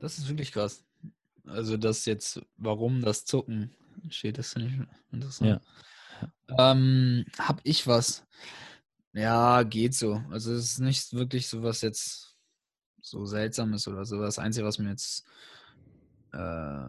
Das 0.00 0.18
ist 0.18 0.28
wirklich 0.28 0.52
krass. 0.52 0.84
Also 1.46 1.76
das 1.76 2.04
jetzt, 2.06 2.42
warum 2.56 3.02
das 3.02 3.24
Zucken 3.24 3.70
steht, 4.08 4.38
das 4.38 4.52
finde 4.52 4.68
ich 4.68 5.12
interessant. 5.12 5.60
Ähm, 6.58 7.24
hab 7.38 7.60
ich 7.64 7.86
was? 7.86 8.26
Ja, 9.12 9.62
geht 9.62 9.94
so. 9.94 10.22
Also 10.30 10.52
es 10.52 10.72
ist 10.72 10.78
nicht 10.80 11.12
wirklich 11.12 11.48
so 11.48 11.62
was 11.62 11.80
jetzt 11.82 12.36
so 13.00 13.24
seltsames 13.24 13.88
oder 13.88 14.04
so. 14.04 14.20
Das 14.20 14.38
Einzige, 14.38 14.66
was 14.66 14.78
mir 14.78 14.90
jetzt 14.90 15.24
äh, 16.32 16.88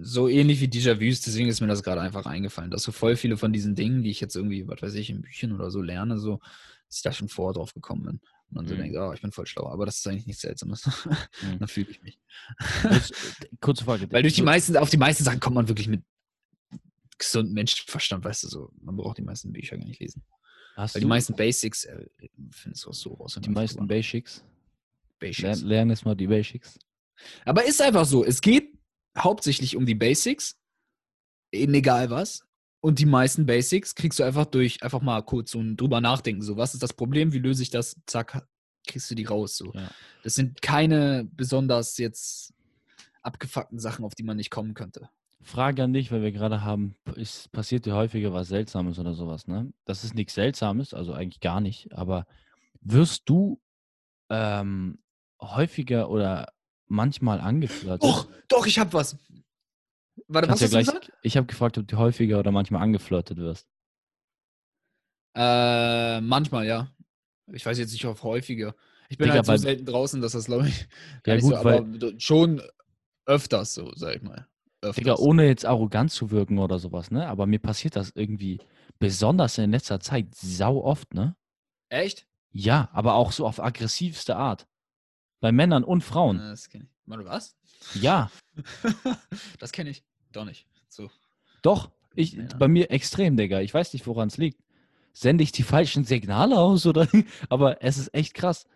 so 0.00 0.28
ähnlich 0.28 0.60
wie 0.60 0.68
Déjà-vus, 0.68 1.22
deswegen 1.22 1.48
ist 1.48 1.60
mir 1.60 1.66
das 1.66 1.82
gerade 1.82 2.00
einfach 2.00 2.26
eingefallen, 2.26 2.70
dass 2.70 2.82
so 2.82 2.92
voll 2.92 3.16
viele 3.16 3.36
von 3.36 3.52
diesen 3.52 3.74
Dingen, 3.74 4.02
die 4.02 4.10
ich 4.10 4.20
jetzt 4.20 4.36
irgendwie, 4.36 4.66
was 4.68 4.82
weiß 4.82 4.94
ich, 4.94 5.10
in 5.10 5.22
Büchern 5.22 5.52
oder 5.52 5.70
so 5.70 5.80
lerne, 5.80 6.18
so, 6.18 6.40
dass 6.88 6.96
ich 6.96 7.02
da 7.02 7.12
schon 7.12 7.28
vorher 7.28 7.54
drauf 7.54 7.72
gekommen 7.72 8.02
bin. 8.02 8.20
Und 8.54 8.56
dann 8.56 8.68
so 8.68 8.74
Mhm. 8.74 8.78
denke, 8.78 9.00
oh, 9.00 9.12
ich 9.12 9.20
bin 9.20 9.32
voll 9.32 9.46
schlau. 9.46 9.68
Aber 9.68 9.84
das 9.86 9.98
ist 9.98 10.06
eigentlich 10.06 10.26
nichts 10.26 10.42
Seltsames. 10.42 10.86
Mhm. 10.86 11.58
dann 11.58 11.68
fühle 11.68 11.90
ich 11.90 12.02
mich. 12.02 12.18
Kurz, 12.82 13.12
kurze 13.60 13.84
Frage. 13.84 14.10
Weil 14.12 14.22
durch 14.22 14.34
die 14.34 14.42
meisten, 14.42 14.76
auf 14.76 14.90
die 14.90 14.96
meisten 14.96 15.24
Sachen 15.24 15.40
kommt 15.40 15.54
man 15.56 15.68
wirklich 15.68 15.88
mit 15.88 16.02
gesunden 17.18 17.54
Menschenverstand, 17.54 18.24
weißt 18.24 18.44
du, 18.44 18.48
so, 18.48 18.70
man 18.80 18.96
braucht 18.96 19.18
die 19.18 19.22
meisten 19.22 19.52
Bücher 19.52 19.76
gar 19.78 19.86
nicht 19.86 20.00
lesen. 20.00 20.24
Hast 20.76 20.94
Weil 20.94 21.00
die 21.00 21.04
du 21.04 21.08
meisten 21.08 21.36
Basics 21.36 21.84
äh, 21.84 22.06
findest 22.50 22.84
du 22.84 22.90
auch 22.90 22.94
so 22.94 23.14
raus. 23.14 23.38
die 23.40 23.48
meisten 23.50 23.78
drüber- 23.78 23.88
Basics? 23.94 24.44
Basics. 25.20 25.42
Lern, 25.42 25.68
lern 25.68 25.90
jetzt 25.90 26.04
mal 26.04 26.16
die 26.16 26.26
Basics. 26.26 26.76
Aber 27.44 27.64
ist 27.64 27.80
einfach 27.80 28.04
so, 28.04 28.24
es 28.24 28.40
geht 28.40 28.76
hauptsächlich 29.16 29.76
um 29.76 29.86
die 29.86 29.94
Basics, 29.94 30.58
in 31.52 31.72
egal 31.72 32.10
was. 32.10 32.43
Und 32.84 32.98
die 32.98 33.06
meisten 33.06 33.46
Basics 33.46 33.94
kriegst 33.94 34.18
du 34.18 34.24
einfach 34.24 34.44
durch, 34.44 34.82
einfach 34.82 35.00
mal 35.00 35.22
kurz 35.22 35.52
so 35.52 35.58
ein 35.58 35.74
drüber 35.74 36.02
nachdenken. 36.02 36.42
So, 36.42 36.58
was 36.58 36.74
ist 36.74 36.82
das 36.82 36.92
Problem? 36.92 37.32
Wie 37.32 37.38
löse 37.38 37.62
ich 37.62 37.70
das? 37.70 37.96
Zack, 38.04 38.46
kriegst 38.86 39.10
du 39.10 39.14
die 39.14 39.24
raus. 39.24 39.56
So. 39.56 39.72
Ja. 39.72 39.90
Das 40.22 40.34
sind 40.34 40.60
keine 40.60 41.26
besonders 41.32 41.96
jetzt 41.96 42.52
abgefuckten 43.22 43.78
Sachen, 43.78 44.04
auf 44.04 44.14
die 44.14 44.22
man 44.22 44.36
nicht 44.36 44.50
kommen 44.50 44.74
könnte. 44.74 45.08
Frage 45.40 45.82
an 45.82 45.94
dich, 45.94 46.12
weil 46.12 46.20
wir 46.20 46.30
gerade 46.30 46.62
haben, 46.62 46.94
ist, 47.16 47.50
passiert 47.52 47.86
dir 47.86 47.94
häufiger 47.94 48.34
was 48.34 48.48
Seltsames 48.48 48.98
oder 48.98 49.14
sowas, 49.14 49.46
ne? 49.46 49.72
Das 49.86 50.04
ist 50.04 50.14
nichts 50.14 50.34
Seltsames, 50.34 50.92
also 50.92 51.14
eigentlich 51.14 51.40
gar 51.40 51.62
nicht, 51.62 51.90
aber 51.94 52.26
wirst 52.82 53.22
du 53.30 53.62
ähm, 54.28 54.98
häufiger 55.40 56.10
oder 56.10 56.52
manchmal 56.86 57.40
angeflirtet? 57.40 58.02
Doch, 58.02 58.28
doch, 58.48 58.66
ich 58.66 58.78
hab 58.78 58.92
was. 58.92 59.16
Warte, 60.34 60.48
was 60.48 60.60
ja 60.60 60.64
hast 60.66 60.72
du 60.72 60.76
gleich, 60.76 60.86
gesagt? 60.86 61.12
ich 61.22 61.36
habe 61.36 61.46
gefragt, 61.46 61.78
ob 61.78 61.86
du 61.86 61.96
häufiger 61.96 62.38
oder 62.40 62.50
manchmal 62.50 62.82
angeflirtet 62.82 63.38
wirst. 63.38 63.68
Äh, 65.36 66.20
manchmal, 66.20 66.66
ja. 66.66 66.90
Ich 67.52 67.64
weiß 67.64 67.78
jetzt 67.78 67.92
nicht 67.92 68.06
auf 68.06 68.22
häufiger. 68.22 68.74
Ich 69.08 69.18
bin 69.18 69.26
Digga, 69.26 69.36
halt 69.36 69.46
so 69.46 69.56
selten 69.56 69.84
draußen, 69.84 70.20
dass 70.20 70.32
das, 70.32 70.46
glaube 70.46 70.68
ich, 70.68 70.86
Ja, 71.26 71.36
gut, 71.36 71.52
so, 71.52 71.56
aber 71.56 71.86
schon 72.18 72.62
öfters 73.26 73.74
so, 73.74 73.92
sag 73.94 74.16
ich 74.16 74.22
mal. 74.22 74.46
Öfters. 74.80 74.96
Digga, 74.96 75.14
ohne 75.16 75.46
jetzt 75.46 75.64
arrogant 75.66 76.10
zu 76.10 76.30
wirken 76.30 76.58
oder 76.58 76.78
sowas, 76.78 77.10
ne? 77.10 77.26
Aber 77.28 77.46
mir 77.46 77.58
passiert 77.58 77.96
das 77.96 78.12
irgendwie 78.14 78.60
besonders 78.98 79.58
in 79.58 79.70
letzter 79.70 80.00
Zeit 80.00 80.34
sau 80.34 80.82
oft, 80.82 81.14
ne? 81.14 81.36
Echt? 81.88 82.26
Ja, 82.50 82.88
aber 82.92 83.14
auch 83.14 83.32
so 83.32 83.46
auf 83.46 83.62
aggressivste 83.62 84.36
Art. 84.36 84.66
Bei 85.40 85.52
Männern 85.52 85.84
und 85.84 86.02
Frauen. 86.02 86.38
Äh, 86.38 86.50
Das 86.50 86.68
kenne 86.68 86.84
ich. 86.84 86.90
Warte, 87.06 87.24
was? 87.24 87.56
Ja, 87.94 88.30
das 89.58 89.72
kenne 89.72 89.90
ich. 89.90 90.04
Doch 90.34 90.44
nicht. 90.44 90.66
So. 90.88 91.10
doch. 91.62 91.90
Ich, 92.16 92.34
Ja. 92.34 92.46
Bei 92.58 92.68
mir 92.68 92.90
extrem, 92.90 93.36
Digga. 93.36 93.60
Ich 93.60 93.74
weiß 93.74 93.92
nicht, 93.92 94.06
woran 94.06 94.28
es 94.28 94.36
liegt. 94.36 94.60
Sende 95.12 95.42
ich 95.42 95.52
die 95.52 95.62
falschen 95.74 96.04
Signale 96.04 96.58
aus 96.58 96.86
oder? 96.86 97.08
Aber 97.48 97.82
es 97.82 97.98
ist 97.98 98.14
echt 98.14 98.34
krass. 98.34 98.66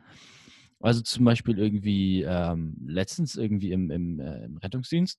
Also 0.80 1.02
zum 1.02 1.24
Beispiel 1.24 1.58
irgendwie 1.58 2.22
ähm, 2.22 2.76
letztens 2.86 3.36
irgendwie 3.36 3.72
im, 3.72 3.90
im, 3.90 4.20
äh, 4.20 4.44
im 4.44 4.56
Rettungsdienst. 4.58 5.18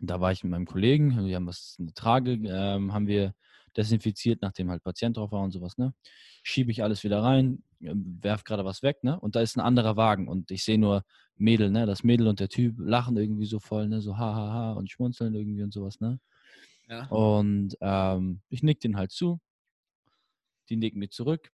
Da 0.00 0.20
war 0.20 0.32
ich 0.32 0.42
mit 0.42 0.50
meinem 0.50 0.66
Kollegen. 0.66 1.26
Wir 1.26 1.36
haben 1.36 1.46
was 1.46 1.76
eine 1.78 1.92
Trage 1.94 2.32
ähm, 2.32 2.92
haben 2.92 3.06
wir 3.06 3.34
desinfiziert, 3.76 4.40
nachdem 4.42 4.70
halt 4.70 4.82
Patient 4.82 5.16
drauf 5.16 5.32
war 5.32 5.42
und 5.42 5.50
sowas. 5.50 5.76
Ne, 5.76 5.94
schiebe 6.42 6.70
ich 6.70 6.82
alles 6.82 7.04
wieder 7.04 7.22
rein, 7.22 7.62
ähm, 7.80 8.18
werf 8.22 8.44
gerade 8.44 8.64
was 8.64 8.82
weg. 8.82 9.02
Ne, 9.02 9.18
und 9.20 9.36
da 9.36 9.40
ist 9.40 9.56
ein 9.56 9.60
anderer 9.60 9.96
Wagen 9.96 10.28
und 10.28 10.50
ich 10.50 10.64
sehe 10.64 10.78
nur 10.78 11.04
Mädel. 11.36 11.70
Ne, 11.70 11.86
das 11.86 12.04
Mädel 12.04 12.28
und 12.28 12.40
der 12.40 12.48
Typ 12.48 12.76
lachen 12.78 13.16
irgendwie 13.16 13.46
so 13.46 13.58
voll, 13.58 13.88
ne, 13.88 14.00
so 14.00 14.16
ha 14.16 14.34
ha 14.34 14.52
ha 14.52 14.72
und 14.72 14.90
schmunzeln 14.90 15.34
irgendwie 15.34 15.62
und 15.62 15.72
sowas. 15.72 16.00
Ne. 16.00 16.20
Ja. 16.88 17.06
Und 17.06 17.76
ähm, 17.80 18.40
ich 18.48 18.62
nick 18.62 18.80
den 18.80 18.96
halt 18.96 19.10
zu. 19.10 19.40
Die 20.68 20.76
nicken 20.76 20.98
mir 20.98 21.10
zurück. 21.10 21.50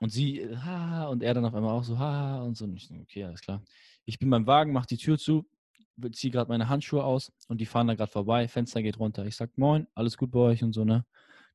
Und 0.00 0.10
sie, 0.10 0.40
äh, 0.40 0.56
ha, 0.56 1.06
und 1.06 1.22
er 1.22 1.34
dann 1.34 1.44
auf 1.44 1.54
einmal 1.54 1.72
auch 1.72 1.84
so, 1.84 1.98
ha, 1.98 2.42
und 2.42 2.56
so. 2.56 2.64
Und 2.64 2.76
ich 2.76 2.88
so, 2.88 2.94
okay, 2.94 3.24
alles 3.24 3.40
klar. 3.40 3.62
Ich 4.04 4.18
bin 4.18 4.30
beim 4.30 4.46
Wagen, 4.46 4.72
mach 4.72 4.86
die 4.86 4.96
Tür 4.96 5.18
zu, 5.18 5.46
ziehe 6.12 6.32
gerade 6.32 6.48
meine 6.48 6.68
Handschuhe 6.68 7.04
aus 7.04 7.32
und 7.48 7.60
die 7.60 7.66
fahren 7.66 7.86
da 7.86 7.94
gerade 7.94 8.10
vorbei, 8.10 8.48
Fenster 8.48 8.82
geht 8.82 8.98
runter. 8.98 9.24
Ich 9.26 9.36
sag, 9.36 9.56
moin, 9.56 9.86
alles 9.94 10.16
gut 10.16 10.30
bei 10.30 10.40
euch 10.40 10.62
und 10.62 10.72
so, 10.72 10.84
ne? 10.84 11.04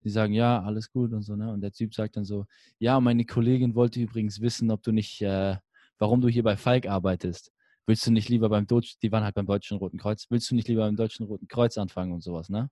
Die 0.04 0.10
sagen, 0.10 0.34
ja, 0.34 0.62
alles 0.64 0.92
gut 0.92 1.12
und 1.12 1.24
so, 1.24 1.36
ne? 1.36 1.52
Und 1.52 1.62
der 1.62 1.72
Typ 1.74 1.94
sagt 1.94 2.16
dann 2.16 2.24
so, 2.24 2.46
ja, 2.80 3.00
meine 3.02 3.26
Kollegin 3.26 3.76
wollte 3.76 4.00
übrigens 4.00 4.40
wissen, 4.40 4.72
ob 4.72 4.82
du 4.82 4.92
nicht, 4.92 5.22
äh, 5.22 5.58
warum 6.00 6.22
du 6.22 6.28
hier 6.30 6.44
bei 6.44 6.58
Falk 6.58 6.88
arbeitest. 6.88 7.52
Willst 7.88 8.06
du 8.08 8.12
nicht 8.12 8.30
lieber 8.30 8.50
beim 8.50 8.68
Deutsch, 8.68 8.96
die 9.02 9.12
waren 9.12 9.24
halt 9.24 9.36
beim 9.36 9.46
Deutschen 9.48 9.78
Roten 9.78 9.98
Kreuz, 10.00 10.26
willst 10.30 10.52
du 10.52 10.56
nicht 10.56 10.68
lieber 10.68 10.82
beim 10.86 10.96
Deutschen 10.96 11.26
Roten 11.28 11.48
Kreuz 11.48 11.78
anfangen 11.78 12.14
und 12.14 12.22
sowas, 12.24 12.50
ne? 12.50 12.70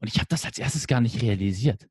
Und 0.00 0.08
ich 0.08 0.16
habe 0.16 0.26
das 0.28 0.44
als 0.44 0.58
erstes 0.58 0.86
gar 0.86 1.00
nicht 1.00 1.20
realisiert. 1.22 1.86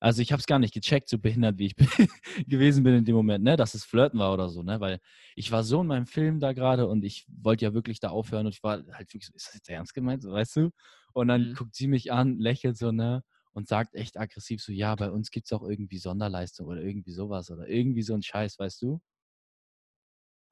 Also 0.00 0.22
ich 0.22 0.32
habe 0.32 0.40
es 0.40 0.46
gar 0.46 0.58
nicht 0.60 0.74
gecheckt, 0.74 1.08
so 1.08 1.18
behindert 1.18 1.58
wie 1.58 1.66
ich 1.66 1.76
bin, 1.76 1.88
gewesen 2.48 2.84
bin 2.84 2.94
in 2.94 3.04
dem 3.06 3.16
Moment, 3.16 3.44
ne, 3.44 3.56
dass 3.56 3.74
es 3.74 3.84
Flirten 3.84 4.18
war 4.20 4.34
oder 4.34 4.50
so, 4.50 4.62
ne, 4.62 4.80
weil 4.80 5.00
ich 5.36 5.52
war 5.52 5.64
so 5.64 5.82
in 5.82 5.88
meinem 5.88 6.06
Film 6.06 6.40
da 6.40 6.52
gerade 6.52 6.86
und 6.88 7.04
ich 7.04 7.26
wollte 7.28 7.64
ja 7.66 7.74
wirklich 7.74 8.00
da 8.00 8.10
aufhören 8.10 8.46
und 8.46 8.54
ich 8.54 8.62
war 8.62 8.78
halt 8.92 9.12
wirklich 9.14 9.26
so, 9.26 9.32
ist 9.34 9.48
das 9.48 9.54
jetzt 9.54 9.70
ernst 9.70 9.94
gemeint, 9.94 10.22
so, 10.22 10.32
weißt 10.32 10.56
du? 10.56 10.70
Und 11.14 11.28
dann 11.28 11.50
Mhm. 11.50 11.54
guckt 11.54 11.74
sie 11.76 11.88
mich 11.88 12.12
an, 12.12 12.38
lächelt 12.38 12.78
so, 12.78 12.92
ne, 12.92 13.22
und 13.56 13.68
sagt 13.68 13.94
echt 13.94 14.18
aggressiv 14.18 14.62
so, 14.62 14.70
ja, 14.70 14.94
bei 14.96 15.10
uns 15.10 15.30
gibt 15.30 15.46
es 15.46 15.52
auch 15.54 15.62
irgendwie 15.62 15.96
Sonderleistung 15.98 16.66
oder 16.66 16.82
irgendwie 16.82 17.12
sowas 17.12 17.50
oder 17.50 17.66
irgendwie 17.66 18.02
so 18.02 18.12
ein 18.14 18.22
Scheiß, 18.22 18.58
weißt 18.58 18.82
du? 18.82 19.00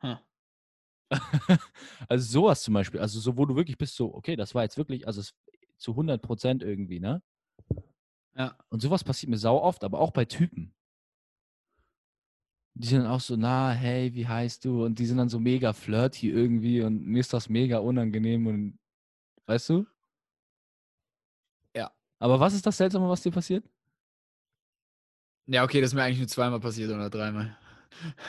Huh. 0.02 0.16
also 2.08 2.24
sowas 2.32 2.62
zum 2.62 2.74
Beispiel, 2.74 3.00
also 3.00 3.20
so, 3.20 3.36
wo 3.36 3.44
du 3.44 3.56
wirklich 3.56 3.76
bist 3.76 3.94
so, 3.96 4.14
okay, 4.14 4.36
das 4.36 4.54
war 4.54 4.62
jetzt 4.62 4.78
wirklich, 4.78 5.06
also 5.06 5.22
zu 5.76 5.94
100 5.94 6.22
Prozent 6.22 6.62
irgendwie, 6.62 6.98
ne? 6.98 7.22
Ja. 8.36 8.56
Und 8.70 8.80
sowas 8.80 9.04
passiert 9.04 9.28
mir 9.30 9.36
sau 9.38 9.60
oft, 9.60 9.84
aber 9.84 10.00
auch 10.00 10.10
bei 10.10 10.24
Typen. 10.24 10.74
Die 12.76 12.88
sind 12.88 13.00
dann 13.02 13.10
auch 13.10 13.20
so, 13.20 13.36
na, 13.36 13.70
hey, 13.72 14.14
wie 14.14 14.26
heißt 14.26 14.64
du? 14.64 14.84
Und 14.84 14.98
die 14.98 15.06
sind 15.06 15.18
dann 15.18 15.28
so 15.28 15.38
mega 15.38 15.74
flirty 15.74 16.30
irgendwie 16.30 16.82
und 16.82 17.04
mir 17.06 17.20
ist 17.20 17.34
das 17.34 17.50
mega 17.50 17.78
unangenehm 17.78 18.46
und 18.46 18.78
weißt 19.46 19.70
du? 19.70 19.86
Aber 22.18 22.40
was 22.40 22.54
ist 22.54 22.66
das 22.66 22.76
Seltsame, 22.76 23.08
was 23.08 23.22
dir 23.22 23.32
passiert? 23.32 23.64
Ja, 25.46 25.62
okay, 25.64 25.80
das 25.80 25.90
ist 25.90 25.94
mir 25.94 26.02
eigentlich 26.02 26.18
nur 26.18 26.28
zweimal 26.28 26.60
passiert 26.60 26.90
oder 26.90 27.10
dreimal. 27.10 27.56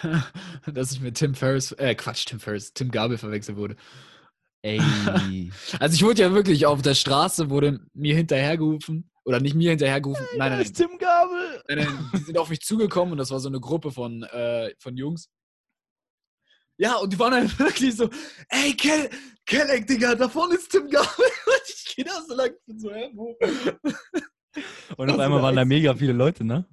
Dass 0.65 0.91
ich 0.91 0.99
mit 0.99 1.15
Tim 1.15 1.33
Ferriss, 1.33 1.71
äh, 1.73 1.95
Quatsch, 1.95 2.25
Tim 2.25 2.39
Ferriss, 2.39 2.73
Tim 2.73 2.91
Gabel 2.91 3.17
verwechselt 3.17 3.57
wurde. 3.57 3.75
Ey. 4.61 4.79
Also 5.79 5.95
ich 5.95 6.03
wurde 6.03 6.21
ja 6.21 6.33
wirklich 6.33 6.65
auf 6.65 6.81
der 6.81 6.95
Straße, 6.95 7.49
wurde 7.49 7.79
mir 7.93 8.15
hinterhergerufen. 8.15 9.09
Oder 9.23 9.39
nicht 9.39 9.55
mir 9.55 9.71
hinterhergerufen. 9.71 10.23
Nein, 10.37 10.51
nein, 10.51 10.61
nein. 10.61 10.73
Tim 10.73 10.97
Gabel. 10.99 11.63
Nein, 11.67 11.77
nein, 11.79 12.09
die 12.13 12.17
sind 12.19 12.37
auf 12.37 12.49
mich 12.49 12.61
zugekommen 12.61 13.13
und 13.13 13.17
das 13.17 13.31
war 13.31 13.39
so 13.39 13.49
eine 13.49 13.59
Gruppe 13.59 13.91
von, 13.91 14.21
äh, 14.23 14.71
von 14.77 14.95
Jungs. 14.97 15.29
Ja, 16.77 16.97
und 16.97 17.11
die 17.11 17.19
waren 17.19 17.33
halt 17.33 17.57
wirklich 17.59 17.95
so, 17.95 18.09
ey, 18.49 18.73
Kel 18.75 19.09
Kelleck, 19.45 19.85
Digga, 19.87 20.15
da 20.15 20.27
vorne 20.27 20.55
ist 20.55 20.71
Tim 20.71 20.89
Gabel. 20.89 21.07
Und 21.17 21.61
ich 21.67 21.84
da 22.03 22.21
so 22.27 22.35
lang, 22.35 22.51
ich 22.51 22.65
bin 22.65 22.79
so, 22.79 22.93
hä, 22.93 23.09
wo? 23.13 23.37
Und 24.97 25.09
auf 25.09 25.19
einmal 25.19 25.31
war 25.31 25.43
waren 25.43 25.55
da 25.55 25.65
mega 25.65 25.93
viele 25.95 26.13
Leute, 26.13 26.43
ne? 26.43 26.65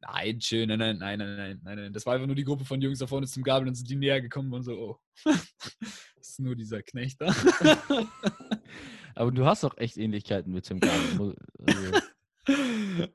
Nein, 0.00 0.40
schön, 0.40 0.68
nein, 0.68 0.78
nein, 0.78 0.98
nein, 0.98 1.18
nein, 1.18 1.60
nein, 1.62 1.76
nein. 1.76 1.92
Das 1.92 2.04
war 2.06 2.14
einfach 2.14 2.26
nur 2.26 2.34
die 2.34 2.44
Gruppe 2.44 2.64
von 2.64 2.80
Jungs 2.80 2.98
da 2.98 3.06
vorne 3.06 3.26
Tim 3.26 3.44
Gabel 3.44 3.68
und 3.68 3.76
sind 3.76 3.88
die 3.88 3.94
näher 3.94 4.20
gekommen 4.20 4.52
und 4.52 4.64
so, 4.64 4.72
oh. 4.72 4.98
Das 5.24 6.28
ist 6.28 6.40
nur 6.40 6.56
dieser 6.56 6.82
Knecht 6.82 7.20
da. 7.20 7.34
Aber 9.14 9.30
du 9.30 9.44
hast 9.44 9.62
doch 9.62 9.76
echt 9.76 9.96
Ähnlichkeiten 9.96 10.52
mit 10.52 10.64
Tim 10.64 10.80
Gabel. 10.80 11.36
Also, 11.66 13.08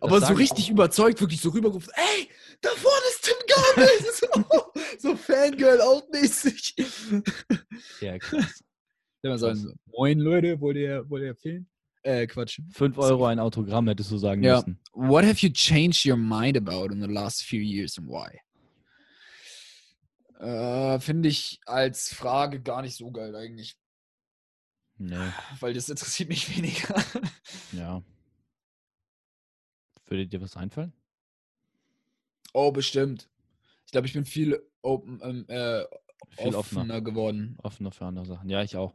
Aber 0.00 0.20
so 0.20 0.32
richtig 0.34 0.70
überzeugt, 0.70 1.20
wirklich 1.20 1.40
so 1.40 1.50
rübergerufen, 1.50 1.92
ey, 1.94 2.30
da 2.60 2.70
vorne 2.70 3.04
ist 3.10 3.24
Tim 3.24 3.34
Gabel. 3.46 3.88
so, 4.12 4.72
so 4.98 5.16
Fangirl 5.16 5.80
auch 5.80 6.08
mäßig. 6.10 6.74
ja, 8.00 8.18
krass. 8.18 8.62
Ja, 9.22 9.30
man 9.30 9.38
sagen, 9.38 9.74
moin 9.86 10.18
Leute, 10.18 10.60
wollt 10.60 10.76
ihr, 10.76 11.08
wollt 11.10 11.22
ihr 11.24 11.34
filmen? 11.34 11.68
Äh, 12.02 12.26
Quatsch. 12.26 12.60
5 12.72 12.96
Euro 12.96 13.26
ein 13.26 13.38
Autogramm 13.38 13.86
hättest 13.88 14.10
du 14.10 14.16
sagen 14.16 14.42
Ja. 14.42 14.56
müssen. 14.56 14.80
What 14.92 15.24
have 15.24 15.44
you 15.46 15.52
changed 15.52 16.06
your 16.06 16.16
mind 16.16 16.56
about 16.56 16.86
in 16.92 17.00
the 17.02 17.06
last 17.12 17.42
few 17.42 17.60
years 17.60 17.98
and 17.98 18.08
why? 18.08 18.38
Äh, 20.38 20.98
Finde 21.00 21.28
ich 21.28 21.60
als 21.66 22.14
Frage 22.14 22.60
gar 22.62 22.80
nicht 22.82 22.96
so 22.96 23.10
geil 23.10 23.36
eigentlich, 23.36 23.76
Nee, 24.96 25.16
weil 25.60 25.72
das 25.74 25.88
interessiert 25.88 26.28
mich 26.30 26.48
weniger. 26.56 26.94
ja. 27.72 28.02
Würde 30.06 30.26
dir 30.26 30.40
was 30.40 30.56
einfallen? 30.56 30.92
oh, 32.52 32.72
bestimmt. 32.72 33.28
Ich 33.86 33.92
glaube, 33.92 34.06
ich 34.06 34.12
bin 34.12 34.24
viel 34.24 34.60
open, 34.82 35.20
ähm, 35.22 35.44
äh, 35.48 35.84
Viel 36.30 36.54
offener, 36.54 36.58
offener. 36.58 37.00
geworden. 37.00 37.56
Offener 37.62 37.92
für 37.92 38.06
andere 38.06 38.24
Sachen. 38.26 38.48
Ja, 38.48 38.62
ich 38.62 38.76
auch. 38.76 38.94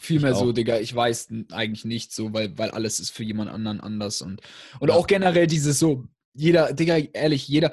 Viel 0.00 0.16
Ich 0.16 0.22
mehr 0.22 0.34
so. 0.34 0.52
Digga, 0.52 0.78
ich 0.78 0.94
weiß 0.94 1.28
eigentlich 1.52 1.84
nicht 1.84 2.12
so, 2.12 2.32
weil, 2.32 2.56
weil 2.58 2.70
alles 2.70 3.00
ist 3.00 3.10
für 3.10 3.24
jemand 3.24 3.50
anderen 3.50 3.80
anders 3.80 4.20
und, 4.22 4.40
und 4.78 4.88
Ja. 4.88 4.94
auch 4.94 5.06
generell 5.06 5.46
dieses 5.46 5.78
so, 5.78 6.04
jeder, 6.34 6.72
Digga, 6.72 6.96
ehrlich, 6.96 7.48
jeder, 7.48 7.72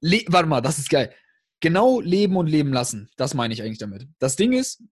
le 0.00 0.24
warte 0.28 0.48
mal, 0.48 0.60
das 0.60 0.78
ist 0.78 0.90
geil. 0.90 1.14
Genau 1.60 2.00
leben 2.00 2.36
und 2.36 2.48
leben 2.48 2.72
lassen, 2.72 3.08
das 3.16 3.34
meine 3.34 3.54
ich 3.54 3.62
eigentlich 3.62 3.78
damit. 3.78 4.08
Das 4.18 4.36
Ding 4.36 4.52
ist, 4.52 4.82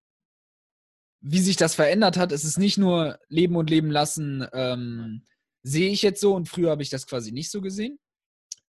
wie 1.21 1.41
sich 1.41 1.57
das 1.57 1.75
verändert 1.75 2.17
hat, 2.17 2.33
es 2.33 2.45
ist 2.45 2.59
nicht 2.59 2.79
nur 2.79 3.19
leben 3.29 3.57
und 3.57 3.69
leben 3.69 3.91
lassen, 3.91 4.47
ähm, 4.53 5.25
sehe 5.63 5.91
ich 5.91 6.01
jetzt 6.03 6.21
so 6.21 6.35
und 6.35 6.49
früher 6.49 6.71
habe 6.71 6.83
ich 6.83 6.91
das 6.91 7.07
quasi 7.07 7.33
nicht 7.33 7.51
so 7.51 7.61
gesehen 7.61 7.99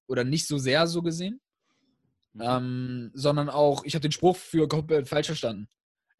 oder 0.07 0.23
nicht 0.23 0.47
so 0.47 0.57
sehr 0.57 0.87
so 0.87 1.01
gesehen. 1.01 1.39
Mhm. 2.33 2.41
Ähm, 2.41 3.11
sondern 3.13 3.49
auch, 3.49 3.83
ich 3.85 3.93
habe 3.93 4.01
den 4.01 4.11
Spruch 4.11 4.35
für 4.35 4.67
komplett 4.67 5.07
falsch 5.07 5.27
verstanden. 5.27 5.67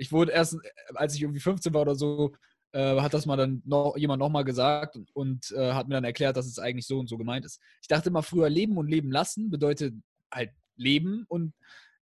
Ich 0.02 0.12
wurde 0.12 0.32
erst, 0.32 0.56
äh, 0.56 0.58
als 0.96 1.16
ich 1.16 1.22
irgendwie 1.22 1.40
15 1.40 1.74
war 1.74 1.84
oder 1.84 1.96
so, 1.96 2.34
äh, 2.74 3.00
hat 3.00 3.14
das 3.14 3.26
mal 3.26 3.38
dann 3.38 3.62
noch, 3.66 3.96
jemand 3.98 4.20
nochmal 4.20 4.44
gesagt 4.44 4.98
und 5.14 5.52
äh, 5.52 5.74
hat 5.74 5.88
mir 5.88 5.96
dann 5.96 6.04
erklärt, 6.04 6.38
dass 6.38 6.48
es 6.48 6.58
eigentlich 6.58 6.88
so 6.88 7.00
und 7.00 7.08
so 7.08 7.18
gemeint 7.18 7.46
ist. 7.46 7.60
Ich 7.82 7.88
dachte 7.88 8.10
immer 8.10 8.24
früher, 8.24 8.50
leben 8.50 8.78
und 8.78 8.90
leben 8.90 9.12
lassen 9.12 9.52
bedeutet 9.52 9.94
halt 10.34 10.52
leben 10.76 11.26
und 11.28 11.54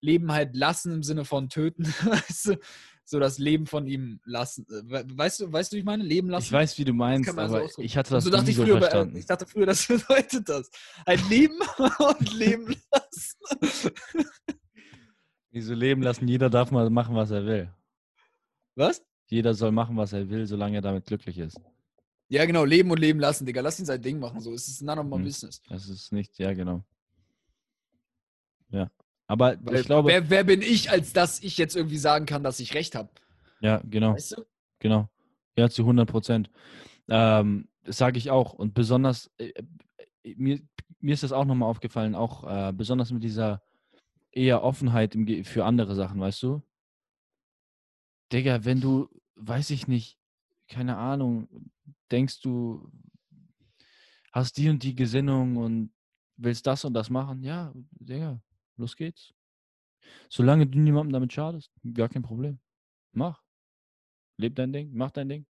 Leben 0.01 0.31
halt 0.31 0.55
lassen 0.55 0.93
im 0.93 1.03
Sinne 1.03 1.25
von 1.25 1.49
töten, 1.49 1.83
weißt 2.05 2.45
du? 2.47 2.59
So 3.03 3.19
das 3.19 3.39
Leben 3.39 3.65
von 3.65 3.87
ihm 3.87 4.19
lassen. 4.23 4.65
Äh, 4.69 5.03
Weißt 5.17 5.41
du, 5.41 5.51
weißt 5.51 5.71
du, 5.71 5.75
wie 5.75 5.79
ich 5.79 5.85
meine? 5.85 6.03
Leben 6.03 6.29
lassen? 6.29 6.45
Ich 6.45 6.51
weiß, 6.51 6.77
wie 6.77 6.85
du 6.85 6.93
meinst, 6.93 7.29
so 7.29 7.37
aber 7.37 7.63
ausdrücken. 7.63 7.81
ich 7.81 7.97
hatte 7.97 8.11
das 8.13 8.23
so 8.23 8.29
nie 8.29 8.51
so 8.51 8.63
früher, 8.63 8.77
äh, 8.77 8.79
verstanden. 8.79 9.17
ich 9.17 9.25
dachte 9.25 9.45
früher, 9.47 9.65
das 9.65 9.85
bedeutet 9.87 10.47
das. 10.47 10.69
Ein 11.05 11.19
Leben 11.27 11.59
und 11.97 12.33
leben 12.33 12.75
lassen. 12.93 13.39
Wieso 15.51 15.73
leben 15.73 16.03
lassen? 16.03 16.27
Jeder 16.27 16.49
darf 16.49 16.69
mal 16.71 16.89
machen, 16.91 17.15
was 17.15 17.31
er 17.31 17.45
will. 17.45 17.73
Was? 18.79 19.03
Jeder 19.27 19.53
soll 19.53 19.71
machen, 19.71 19.97
was 19.97 20.13
er 20.13 20.29
will, 20.29 20.47
solange 20.47 20.77
er 20.77 20.81
damit 20.81 21.05
glücklich 21.05 21.37
ist. 21.37 21.59
Ja, 22.29 22.45
genau, 22.45 22.63
leben 22.63 22.89
und 22.91 22.99
leben 22.99 23.19
lassen, 23.19 23.45
Digga. 23.45 23.59
Lass 23.61 23.77
ihn 23.79 23.85
sein 23.85 24.01
Ding 24.01 24.19
machen. 24.19 24.39
So, 24.39 24.53
es 24.53 24.67
ist 24.67 24.81
none 24.81 25.01
of 25.01 25.05
my 25.05 25.17
Hm. 25.17 25.23
business. 25.25 25.61
Das 25.67 25.89
ist 25.89 26.13
nicht, 26.13 26.39
ja, 26.39 26.53
genau. 26.53 26.83
Ja. 28.69 28.89
Aber 29.27 29.57
Weil, 29.61 29.81
ich 29.81 29.85
glaube, 29.85 30.09
wer, 30.09 30.29
wer 30.29 30.43
bin 30.45 30.61
ich, 30.61 30.89
als 30.89 31.11
dass 31.11 31.41
ich 31.41 31.57
jetzt 31.57 31.75
irgendwie 31.75 31.97
sagen 31.97 32.25
kann, 32.25 32.41
dass 32.43 32.59
ich 32.59 32.73
recht 32.73 32.95
habe? 32.95 33.09
ja, 33.59 33.81
genau. 33.83 34.13
Weißt 34.13 34.37
du? 34.37 34.45
Genau. 34.79 35.09
Ja, 35.57 35.69
zu 35.69 35.81
100 35.81 36.09
Prozent. 36.09 36.49
Ähm, 37.09 37.67
das 37.83 37.97
sage 37.97 38.17
ich 38.17 38.31
auch. 38.31 38.53
Und 38.53 38.73
besonders, 38.73 39.29
äh, 39.37 39.51
äh, 40.23 40.35
mir, 40.35 40.61
mir 41.01 41.13
ist 41.13 41.23
das 41.23 41.33
auch 41.33 41.45
nochmal 41.45 41.69
aufgefallen, 41.69 42.15
auch 42.15 42.45
äh, 42.49 42.71
besonders 42.71 43.11
mit 43.11 43.23
dieser 43.23 43.61
eher 44.31 44.63
Offenheit 44.63 45.15
im, 45.15 45.43
für 45.43 45.65
andere 45.65 45.95
Sachen, 45.95 46.21
weißt 46.21 46.41
du? 46.43 46.61
Digga, 48.31 48.63
wenn 48.65 48.81
du, 48.81 49.09
weiß 49.35 49.71
ich 49.71 49.87
nicht, 49.87 50.17
keine 50.67 50.97
Ahnung, 50.97 51.47
denkst 52.11 52.41
du, 52.41 52.91
hast 54.31 54.57
die 54.57 54.69
und 54.69 54.83
die 54.83 54.95
Gesinnung 54.95 55.57
und 55.57 55.91
willst 56.37 56.67
das 56.67 56.85
und 56.85 56.93
das 56.93 57.09
machen, 57.09 57.43
ja, 57.43 57.73
Digga, 57.91 58.41
los 58.77 58.95
geht's. 58.95 59.33
Solange 60.29 60.65
du 60.67 60.79
niemandem 60.79 61.13
damit 61.13 61.33
schadest, 61.33 61.71
gar 61.93 62.09
kein 62.09 62.23
Problem. 62.23 62.59
Mach. 63.11 63.41
Leb 64.37 64.55
dein 64.55 64.71
Ding, 64.71 64.91
mach 64.93 65.11
dein 65.11 65.29
Ding. 65.29 65.45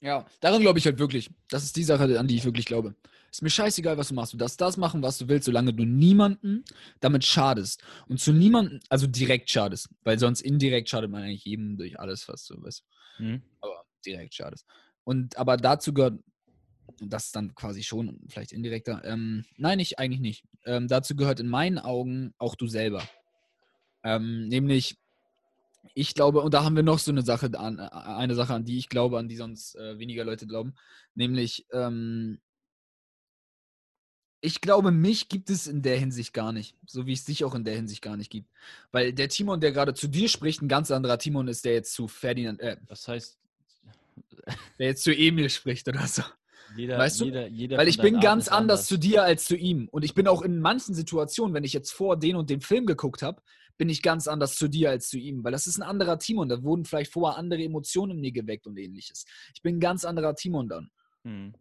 Ja, 0.00 0.26
daran 0.40 0.62
glaube 0.62 0.78
ich 0.78 0.86
halt 0.86 0.98
wirklich. 0.98 1.30
Das 1.48 1.62
ist 1.62 1.76
die 1.76 1.84
Sache, 1.84 2.18
an 2.18 2.26
die 2.26 2.36
ich 2.36 2.44
wirklich 2.44 2.66
glaube. 2.66 2.96
Ist 3.32 3.40
mir 3.40 3.48
scheißegal, 3.48 3.96
was 3.96 4.08
du 4.08 4.14
machst. 4.14 4.34
Du 4.34 4.36
darfst 4.36 4.60
das 4.60 4.76
machen, 4.76 5.02
was 5.02 5.16
du 5.16 5.26
willst, 5.26 5.46
solange 5.46 5.72
du 5.72 5.84
niemanden 5.84 6.64
damit 7.00 7.24
schadest. 7.24 7.82
Und 8.06 8.20
zu 8.20 8.30
niemanden, 8.30 8.80
also 8.90 9.06
direkt 9.06 9.50
schadest. 9.50 9.88
Weil 10.04 10.18
sonst 10.18 10.42
indirekt 10.42 10.90
schadet 10.90 11.10
man 11.10 11.22
eigentlich 11.22 11.46
jedem 11.46 11.78
durch 11.78 11.98
alles, 11.98 12.28
was 12.28 12.44
du 12.44 12.62
weißt. 12.62 12.84
Mhm. 13.20 13.42
Aber 13.62 13.84
direkt 14.04 14.34
schadest. 14.34 14.66
Und 15.04 15.38
aber 15.38 15.56
dazu 15.56 15.94
gehört, 15.94 16.20
das 17.00 17.26
ist 17.26 17.36
dann 17.36 17.54
quasi 17.54 17.82
schon 17.82 18.20
vielleicht 18.28 18.52
indirekter. 18.52 19.02
Ähm, 19.02 19.46
nein, 19.56 19.78
ich 19.78 19.98
eigentlich 19.98 20.20
nicht. 20.20 20.44
Ähm, 20.66 20.86
dazu 20.86 21.16
gehört 21.16 21.40
in 21.40 21.48
meinen 21.48 21.78
Augen 21.78 22.34
auch 22.36 22.54
du 22.54 22.66
selber. 22.66 23.02
Ähm, 24.04 24.48
nämlich, 24.48 24.98
ich 25.94 26.12
glaube, 26.14 26.42
und 26.42 26.52
da 26.52 26.64
haben 26.64 26.76
wir 26.76 26.82
noch 26.82 26.98
so 26.98 27.10
eine 27.10 27.22
Sache 27.22 27.50
an, 27.58 27.78
äh, 27.78 27.88
eine 27.90 28.34
Sache, 28.34 28.52
an 28.52 28.66
die 28.66 28.76
ich 28.76 28.90
glaube, 28.90 29.18
an 29.18 29.28
die 29.28 29.36
sonst 29.36 29.74
äh, 29.76 29.98
weniger 29.98 30.24
Leute 30.26 30.46
glauben. 30.46 30.74
Nämlich, 31.14 31.66
ähm, 31.72 32.38
ich 34.44 34.60
glaube, 34.60 34.90
mich 34.90 35.28
gibt 35.28 35.50
es 35.50 35.68
in 35.68 35.82
der 35.82 35.96
Hinsicht 35.96 36.34
gar 36.34 36.52
nicht. 36.52 36.74
So 36.84 37.06
wie 37.06 37.12
es 37.12 37.24
dich 37.24 37.44
auch 37.44 37.54
in 37.54 37.64
der 37.64 37.76
Hinsicht 37.76 38.02
gar 38.02 38.16
nicht 38.16 38.28
gibt. 38.28 38.50
Weil 38.90 39.12
der 39.12 39.28
Timon, 39.28 39.60
der 39.60 39.70
gerade 39.70 39.94
zu 39.94 40.08
dir 40.08 40.28
spricht, 40.28 40.60
ein 40.60 40.68
ganz 40.68 40.90
anderer 40.90 41.16
Timon 41.16 41.46
ist, 41.46 41.64
der 41.64 41.74
jetzt 41.74 41.94
zu 41.94 42.08
Ferdinand, 42.08 42.60
äh, 42.60 42.76
Das 42.88 43.06
heißt, 43.06 43.38
der 44.80 44.86
jetzt 44.86 45.04
zu 45.04 45.12
Emil 45.14 45.48
spricht 45.48 45.86
oder 45.86 46.04
so. 46.08 46.22
jeder, 46.76 46.98
Weißt 46.98 47.20
du? 47.20 47.26
jeder, 47.26 47.46
jeder 47.46 47.78
Weil 47.78 47.86
ich 47.86 47.98
bin 47.98 48.18
ganz 48.18 48.46
ist 48.46 48.52
anders 48.52 48.86
zu 48.86 48.98
dir 48.98 49.22
als 49.22 49.44
zu 49.44 49.56
ihm. 49.56 49.88
Und 49.92 50.04
ich 50.04 50.14
bin 50.14 50.26
auch 50.26 50.42
in 50.42 50.60
manchen 50.60 50.94
Situationen, 50.96 51.54
wenn 51.54 51.64
ich 51.64 51.72
jetzt 51.72 51.92
vor 51.92 52.16
den 52.18 52.34
und 52.34 52.50
den 52.50 52.60
Film 52.60 52.84
geguckt 52.84 53.22
habe, 53.22 53.40
bin 53.78 53.88
ich 53.88 54.02
ganz 54.02 54.26
anders 54.26 54.56
zu 54.56 54.66
dir 54.66 54.90
als 54.90 55.08
zu 55.08 55.18
ihm. 55.18 55.44
Weil 55.44 55.52
das 55.52 55.68
ist 55.68 55.78
ein 55.78 55.82
anderer 55.84 56.18
Timon. 56.18 56.48
Da 56.48 56.64
wurden 56.64 56.84
vielleicht 56.84 57.12
vorher 57.12 57.38
andere 57.38 57.62
Emotionen 57.62 58.16
in 58.16 58.20
mir 58.20 58.32
geweckt 58.32 58.66
und 58.66 58.76
ähnliches. 58.76 59.24
Ich 59.54 59.62
bin 59.62 59.76
ein 59.76 59.80
ganz 59.80 60.04
anderer 60.04 60.34
Timon 60.34 60.68
dann. 60.68 60.90
Mhm. 61.22 61.54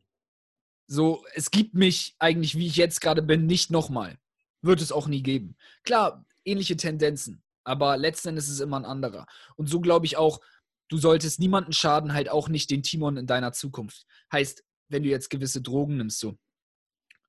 So, 0.91 1.23
es 1.35 1.51
gibt 1.51 1.73
mich 1.73 2.17
eigentlich, 2.19 2.57
wie 2.57 2.67
ich 2.67 2.75
jetzt 2.75 2.99
gerade 2.99 3.21
bin, 3.21 3.45
nicht 3.45 3.71
nochmal. 3.71 4.17
Wird 4.61 4.81
es 4.81 4.91
auch 4.91 5.07
nie 5.07 5.23
geben. 5.23 5.55
Klar, 5.83 6.25
ähnliche 6.43 6.75
Tendenzen, 6.75 7.41
aber 7.63 7.95
letzten 7.95 8.27
Endes 8.27 8.49
ist 8.49 8.55
es 8.55 8.59
immer 8.59 8.77
ein 8.77 8.83
anderer. 8.83 9.25
Und 9.55 9.67
so 9.67 9.79
glaube 9.79 10.05
ich 10.05 10.17
auch, 10.17 10.41
du 10.89 10.97
solltest 10.97 11.39
niemanden 11.39 11.71
schaden, 11.71 12.11
halt 12.11 12.27
auch 12.27 12.49
nicht 12.49 12.69
den 12.69 12.83
Timon 12.83 13.15
in 13.15 13.25
deiner 13.25 13.53
Zukunft. 13.53 14.05
Heißt, 14.33 14.65
wenn 14.89 15.03
du 15.03 15.07
jetzt 15.07 15.29
gewisse 15.29 15.61
Drogen 15.61 15.95
nimmst, 15.95 16.19
so. 16.19 16.37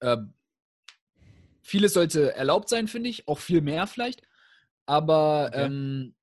Ähm, 0.00 0.34
vieles 1.62 1.92
sollte 1.92 2.34
erlaubt 2.34 2.68
sein, 2.68 2.88
finde 2.88 3.10
ich, 3.10 3.28
auch 3.28 3.38
viel 3.38 3.60
mehr 3.60 3.86
vielleicht. 3.86 4.22
Aber 4.86 5.50
Okay. 5.52 5.66
ähm, 5.66 6.16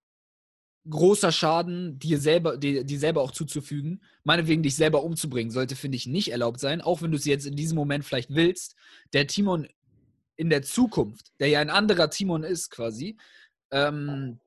großer 0.89 1.31
Schaden, 1.31 1.99
dir 1.99 2.19
selber, 2.19 2.57
dir, 2.57 2.83
dir 2.83 2.99
selber 2.99 3.21
auch 3.21 3.31
zuzufügen, 3.31 4.01
meinetwegen 4.23 4.63
dich 4.63 4.75
selber 4.75 5.03
umzubringen, 5.03 5.51
sollte, 5.51 5.75
finde 5.75 5.97
ich, 5.97 6.07
nicht 6.07 6.31
erlaubt 6.31 6.59
sein, 6.59 6.81
auch 6.81 7.01
wenn 7.01 7.11
du 7.11 7.17
es 7.17 7.25
jetzt 7.25 7.45
in 7.45 7.55
diesem 7.55 7.75
Moment 7.75 8.05
vielleicht 8.05 8.29
willst. 8.33 8.75
Der 9.13 9.27
Timon 9.27 9.67
in 10.35 10.49
der 10.49 10.61
Zukunft, 10.63 11.31
der 11.39 11.49
ja 11.49 11.59
ein 11.59 11.69
anderer 11.69 12.09
Timon 12.09 12.43
ist 12.43 12.69
quasi, 12.71 13.17
ähm, 13.71 14.39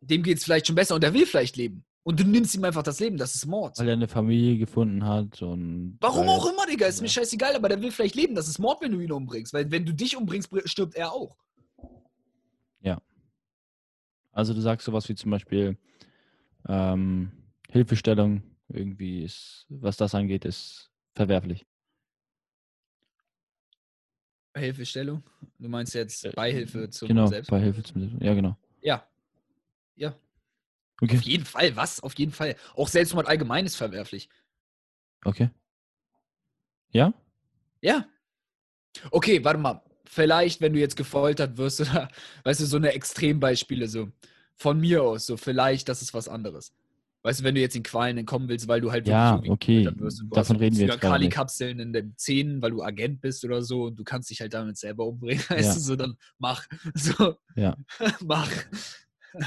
dem 0.00 0.22
geht 0.22 0.38
es 0.38 0.44
vielleicht 0.44 0.66
schon 0.66 0.76
besser 0.76 0.94
und 0.96 1.04
der 1.04 1.14
will 1.14 1.26
vielleicht 1.26 1.56
leben. 1.56 1.84
Und 2.04 2.18
du 2.18 2.24
nimmst 2.24 2.54
ihm 2.56 2.64
einfach 2.64 2.82
das 2.82 2.98
Leben, 2.98 3.16
das 3.16 3.36
ist 3.36 3.46
Mord. 3.46 3.78
Weil 3.78 3.86
er 3.88 3.92
eine 3.92 4.08
Familie 4.08 4.58
gefunden 4.58 5.04
hat 5.06 5.40
und. 5.42 5.98
Warum 6.00 6.28
auch 6.28 6.50
immer, 6.50 6.66
Digga, 6.66 6.86
ist 6.86 7.00
mir 7.00 7.06
Ja. 7.06 7.12
scheißegal, 7.12 7.54
aber 7.54 7.68
der 7.68 7.80
will 7.80 7.92
vielleicht 7.92 8.16
leben, 8.16 8.34
das 8.34 8.48
ist 8.48 8.58
Mord, 8.58 8.80
wenn 8.82 8.90
du 8.90 8.98
ihn 8.98 9.12
umbringst. 9.12 9.52
Weil 9.52 9.70
wenn 9.70 9.86
du 9.86 9.94
dich 9.94 10.16
umbringst, 10.16 10.50
br- 10.50 10.66
stirbt 10.66 10.96
er 10.96 11.12
auch. 11.12 11.36
Also 14.32 14.54
du 14.54 14.60
sagst 14.60 14.86
sowas 14.86 15.08
wie 15.08 15.14
zum 15.14 15.30
Beispiel 15.30 15.78
ähm, 16.68 17.32
Hilfestellung 17.70 18.42
irgendwie 18.68 19.22
ist, 19.22 19.66
was 19.68 19.96
das 19.96 20.14
angeht, 20.14 20.44
ist 20.44 20.90
verwerflich. 21.14 21.66
Hilfestellung? 24.56 25.22
Du 25.58 25.68
meinst 25.68 25.94
jetzt 25.94 26.24
Äh, 26.24 26.32
Beihilfe 26.34 26.90
zum 26.90 27.08
genau, 27.08 27.26
Selbst? 27.26 27.50
bei 27.50 27.60
Hilfe 27.60 27.82
zum 27.82 28.18
Ja, 28.20 28.34
genau. 28.34 28.56
Ja. 28.80 29.06
Ja. 29.94 30.14
Okay, 31.00 31.16
Auf 31.16 31.22
jeden 31.22 31.44
Fall, 31.44 31.74
was? 31.74 32.00
Auf 32.00 32.14
jeden 32.14 32.32
Fall. 32.32 32.56
Auch 32.74 32.88
Selbstmord 32.88 33.26
allgemein 33.26 33.66
ist 33.66 33.76
verwerflich. 33.76 34.28
okay. 35.24 35.50
Ja? 36.90 37.12
Ja. 37.80 38.06
Okay, 39.10 39.42
warte 39.42 39.58
mal. 39.58 39.82
Vielleicht, 40.14 40.60
wenn 40.60 40.74
du 40.74 40.78
jetzt 40.78 40.96
gefoltert 40.96 41.56
wirst 41.56 41.80
oder, 41.80 42.08
weißt 42.44 42.60
du, 42.60 42.66
so 42.66 42.76
eine 42.76 42.92
Extrembeispiele 42.92 43.88
so. 43.88 44.08
Von 44.56 44.78
mir 44.78 45.02
aus, 45.02 45.24
so 45.24 45.38
vielleicht, 45.38 45.88
das 45.88 46.02
ist 46.02 46.12
was 46.12 46.28
anderes. 46.28 46.74
Weißt 47.22 47.40
du, 47.40 47.44
wenn 47.44 47.54
du 47.54 47.62
jetzt 47.62 47.76
in 47.76 47.82
Qualen 47.82 48.18
entkommen 48.18 48.46
willst, 48.48 48.68
weil 48.68 48.82
du 48.82 48.92
halt 48.92 49.08
Ja, 49.08 49.40
okay. 49.48 49.88
wirst 49.96 50.20
und 50.20 50.28
du 50.30 50.34
Davon 50.34 50.56
hast 50.56 50.60
reden 50.60 50.76
wir 50.76 50.86
jetzt 50.88 51.00
gerade 51.00 51.20
nicht. 51.24 51.32
Kali-Kapseln 51.32 51.78
in 51.80 51.92
den 51.94 52.14
Zähnen, 52.18 52.60
weil 52.60 52.72
du 52.72 52.82
Agent 52.82 53.22
bist 53.22 53.42
oder 53.44 53.62
so 53.62 53.84
und 53.84 53.96
du 53.96 54.04
kannst 54.04 54.28
dich 54.28 54.40
halt 54.42 54.52
damit 54.52 54.76
selber 54.76 55.06
umbringen. 55.06 55.42
Weißt 55.48 55.68
Ja. 55.68 55.74
du, 55.74 55.80
so 55.80 55.96
dann 55.96 56.16
mach. 56.38 56.66
So. 56.94 57.36
Ja. 57.56 57.74
mach. 58.22 58.50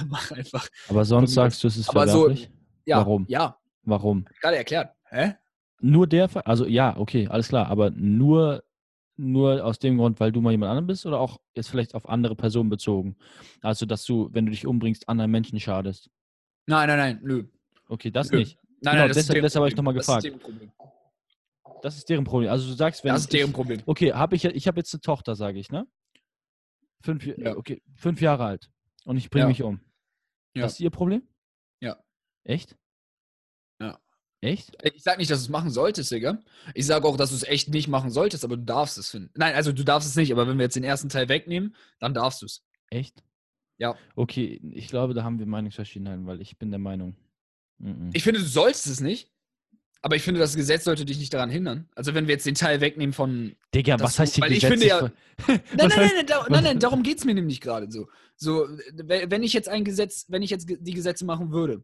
mach 0.07 0.31
einfach. 0.31 0.67
Aber 0.89 1.05
sonst 1.05 1.29
mir 1.31 1.33
sagst 1.35 1.63
du, 1.63 1.67
es 1.67 1.77
ist 1.77 1.89
Aber 1.89 2.07
so- 2.07 2.21
verwerflich? 2.21 2.49
Ja. 2.85 2.97
Warum? 2.97 3.25
Ja, 3.27 3.57
Warum? 3.83 4.25
gerade 4.41 4.57
erklärt. 4.57 4.89
Hä? 5.09 5.35
Nur 5.81 6.07
der 6.07 6.27
Fall? 6.29 6.41
Also 6.43 6.65
ja, 6.65 6.97
okay, 6.97 7.27
alles 7.27 7.49
klar. 7.49 7.67
Aber 7.67 7.91
nur, 7.91 8.63
nur 9.17 9.63
aus 9.63 9.79
dem 9.79 9.97
Grund, 9.97 10.19
weil 10.19 10.31
du 10.31 10.41
mal 10.41 10.51
jemand 10.51 10.69
anderem 10.71 10.87
bist 10.87 11.05
oder 11.05 11.19
auch 11.19 11.39
jetzt 11.55 11.69
vielleicht 11.69 11.95
auf 11.95 12.07
andere 12.09 12.35
Personen 12.35 12.69
bezogen? 12.69 13.15
Also, 13.61 13.85
dass 13.85 14.03
du, 14.05 14.29
wenn 14.33 14.45
du 14.45 14.51
dich 14.51 14.65
umbringst, 14.67 15.07
anderen 15.09 15.31
Menschen 15.31 15.59
schadest. 15.59 16.09
Nein, 16.67 16.87
nein, 16.87 16.97
nein, 16.97 17.19
nö. 17.23 17.43
Okay, 17.87 18.11
das 18.11 18.31
Nö. 18.31 18.39
nicht. 18.39 18.57
Nein, 18.57 18.65
Genau, 18.81 18.93
nein, 18.95 19.07
das 19.09 19.17
deshalb- 19.17 19.41
deshalb 19.41 19.61
habe 19.61 19.69
ich 19.69 19.75
Problem. 19.75 19.85
noch 19.85 19.93
mal 19.93 19.97
Das 19.97 20.05
gefragt. 20.07 20.71
ist. 21.71 21.81
Das 21.83 21.97
ist 21.97 22.09
deren 22.09 22.23
Problem. 22.23 22.49
Also 22.49 22.67
du 22.67 22.73
sagst, 22.73 23.03
wenn 23.03 23.13
Das 23.13 23.21
ist 23.21 23.33
deren 23.33 23.49
ich, 23.49 23.55
Problem. 23.55 23.81
Okay, 23.85 24.13
habe 24.13 24.35
ich, 24.35 24.43
ich 24.45 24.67
habe 24.67 24.79
jetzt 24.79 24.93
eine 24.93 25.01
Tochter, 25.01 25.35
sage 25.35 25.59
ich, 25.59 25.69
ne? 25.71 25.87
Fünf, 27.03 27.25
Ja. 27.25 27.55
okay, 27.55 27.81
fünf 27.95 28.21
Jahre 28.21 28.45
alt. 28.45 28.71
Und 29.05 29.17
ich 29.17 29.29
bringe 29.29 29.43
Ja. 29.45 29.47
mich 29.49 29.61
um. 29.61 29.79
Ja. 30.55 30.63
Das 30.63 30.73
ist 30.73 30.79
ihr 30.79 30.89
Problem? 30.89 31.21
Ja. 31.81 31.97
Echt? 32.43 32.75
Echt? 34.41 34.75
Ich 34.83 35.01
sag 35.03 35.17
nicht, 35.17 35.31
dass 35.31 35.39
du 35.39 35.43
es 35.45 35.49
machen 35.49 35.69
solltest, 35.71 36.11
Digga. 36.11 36.39
Ich 36.73 36.85
sage 36.85 37.07
auch, 37.07 37.17
dass 37.17 37.29
du 37.31 37.35
es 37.35 37.43
echt 37.43 37.69
nicht 37.69 37.87
machen 37.87 38.11
solltest, 38.11 38.43
aber 38.43 38.57
du 38.57 38.63
darfst 38.63 38.97
es 38.97 39.09
finden. 39.09 39.31
Nein, 39.35 39.55
also 39.55 39.71
du 39.71 39.83
darfst 39.83 40.07
es 40.09 40.15
nicht, 40.15 40.31
aber 40.31 40.47
wenn 40.47 40.57
wir 40.57 40.63
jetzt 40.65 40.75
den 40.75 40.83
ersten 40.83 41.09
Teil 41.09 41.29
wegnehmen, 41.29 41.75
dann 41.99 42.13
darfst 42.13 42.41
du 42.41 42.45
es. 42.45 42.63
Echt? 42.89 43.23
Ja. 43.77 43.95
Okay, 44.15 44.61
ich 44.73 44.87
glaube, 44.87 45.13
da 45.13 45.23
haben 45.23 45.39
wir 45.39 45.45
Meinungsverschiedenheiten, 45.45 46.27
weil 46.27 46.41
ich 46.41 46.57
bin 46.57 46.69
der 46.69 46.79
Meinung. 46.79 47.15
Mhm. 47.79 48.11
Ich 48.13 48.23
finde, 48.23 48.39
du 48.39 48.45
sollst 48.45 48.87
es 48.87 49.01
nicht, 49.01 49.31
aber 50.01 50.15
ich 50.15 50.21
finde, 50.21 50.39
das 50.39 50.55
Gesetz 50.55 50.83
sollte 50.83 51.05
dich 51.05 51.17
nicht 51.17 51.33
daran 51.33 51.49
hindern. 51.49 51.89
Also 51.95 52.13
wenn 52.13 52.27
wir 52.27 52.35
jetzt 52.35 52.45
den 52.45 52.55
Teil 52.55 52.79
wegnehmen 52.81 53.13
von. 53.13 53.55
Digga, 53.73 53.99
was 53.99 54.15
so- 54.15 54.19
heißt 54.19 54.35
hier 54.35 54.43
weil 54.43 54.51
ich 54.53 54.65
finde 54.65 54.85
ja- 54.85 55.01
Nein, 55.47 55.61
nein, 55.75 55.89
nein, 55.89 56.11
nein, 56.15 56.25
da, 56.27 56.45
nein, 56.49 56.63
nein, 56.63 56.79
darum 56.79 57.01
geht 57.03 57.17
es 57.17 57.25
mir 57.25 57.33
nämlich 57.33 57.59
gerade 57.61 57.91
so. 57.91 58.07
So, 58.37 58.67
wenn 58.93 59.43
ich 59.43 59.53
jetzt 59.53 59.67
ein 59.69 59.83
Gesetz, 59.83 60.25
wenn 60.29 60.43
ich 60.43 60.51
jetzt 60.51 60.67
die 60.69 60.93
Gesetze 60.93 61.25
machen 61.25 61.51
würde 61.51 61.83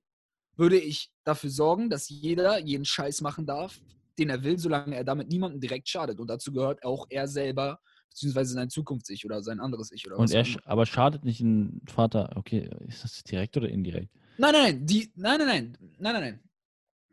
würde 0.57 0.77
ich 0.79 1.11
dafür 1.23 1.49
sorgen, 1.49 1.89
dass 1.89 2.09
jeder 2.09 2.59
jeden 2.59 2.85
Scheiß 2.85 3.21
machen 3.21 3.45
darf, 3.45 3.79
den 4.19 4.29
er 4.29 4.43
will, 4.43 4.59
solange 4.59 4.95
er 4.95 5.03
damit 5.03 5.29
niemandem 5.29 5.59
direkt 5.61 5.87
schadet. 5.89 6.19
Und 6.19 6.27
dazu 6.27 6.51
gehört 6.51 6.83
auch 6.83 7.07
er 7.09 7.27
selber, 7.27 7.79
beziehungsweise 8.09 8.53
sein 8.53 8.69
Zukunfts-Ich 8.69 9.25
oder 9.25 9.41
sein 9.41 9.59
anderes 9.59 9.91
Ich 9.91 10.05
oder 10.05 10.17
Und 10.17 10.25
was 10.25 10.31
er, 10.31 10.45
sch- 10.45 10.59
aber 10.65 10.85
schadet 10.85 11.23
nicht 11.23 11.39
ein 11.41 11.81
Vater, 11.87 12.31
okay, 12.35 12.69
ist 12.87 13.03
das 13.03 13.23
direkt 13.23 13.55
oder 13.57 13.69
indirekt? 13.69 14.09
Nein, 14.37 14.51
nein, 14.53 14.63
nein, 14.63 14.85
die, 14.85 15.11
nein, 15.15 15.37
nein, 15.39 15.47
nein, 15.47 15.77
nein, 15.99 16.13
nein, 16.13 16.21
nein. 16.21 16.39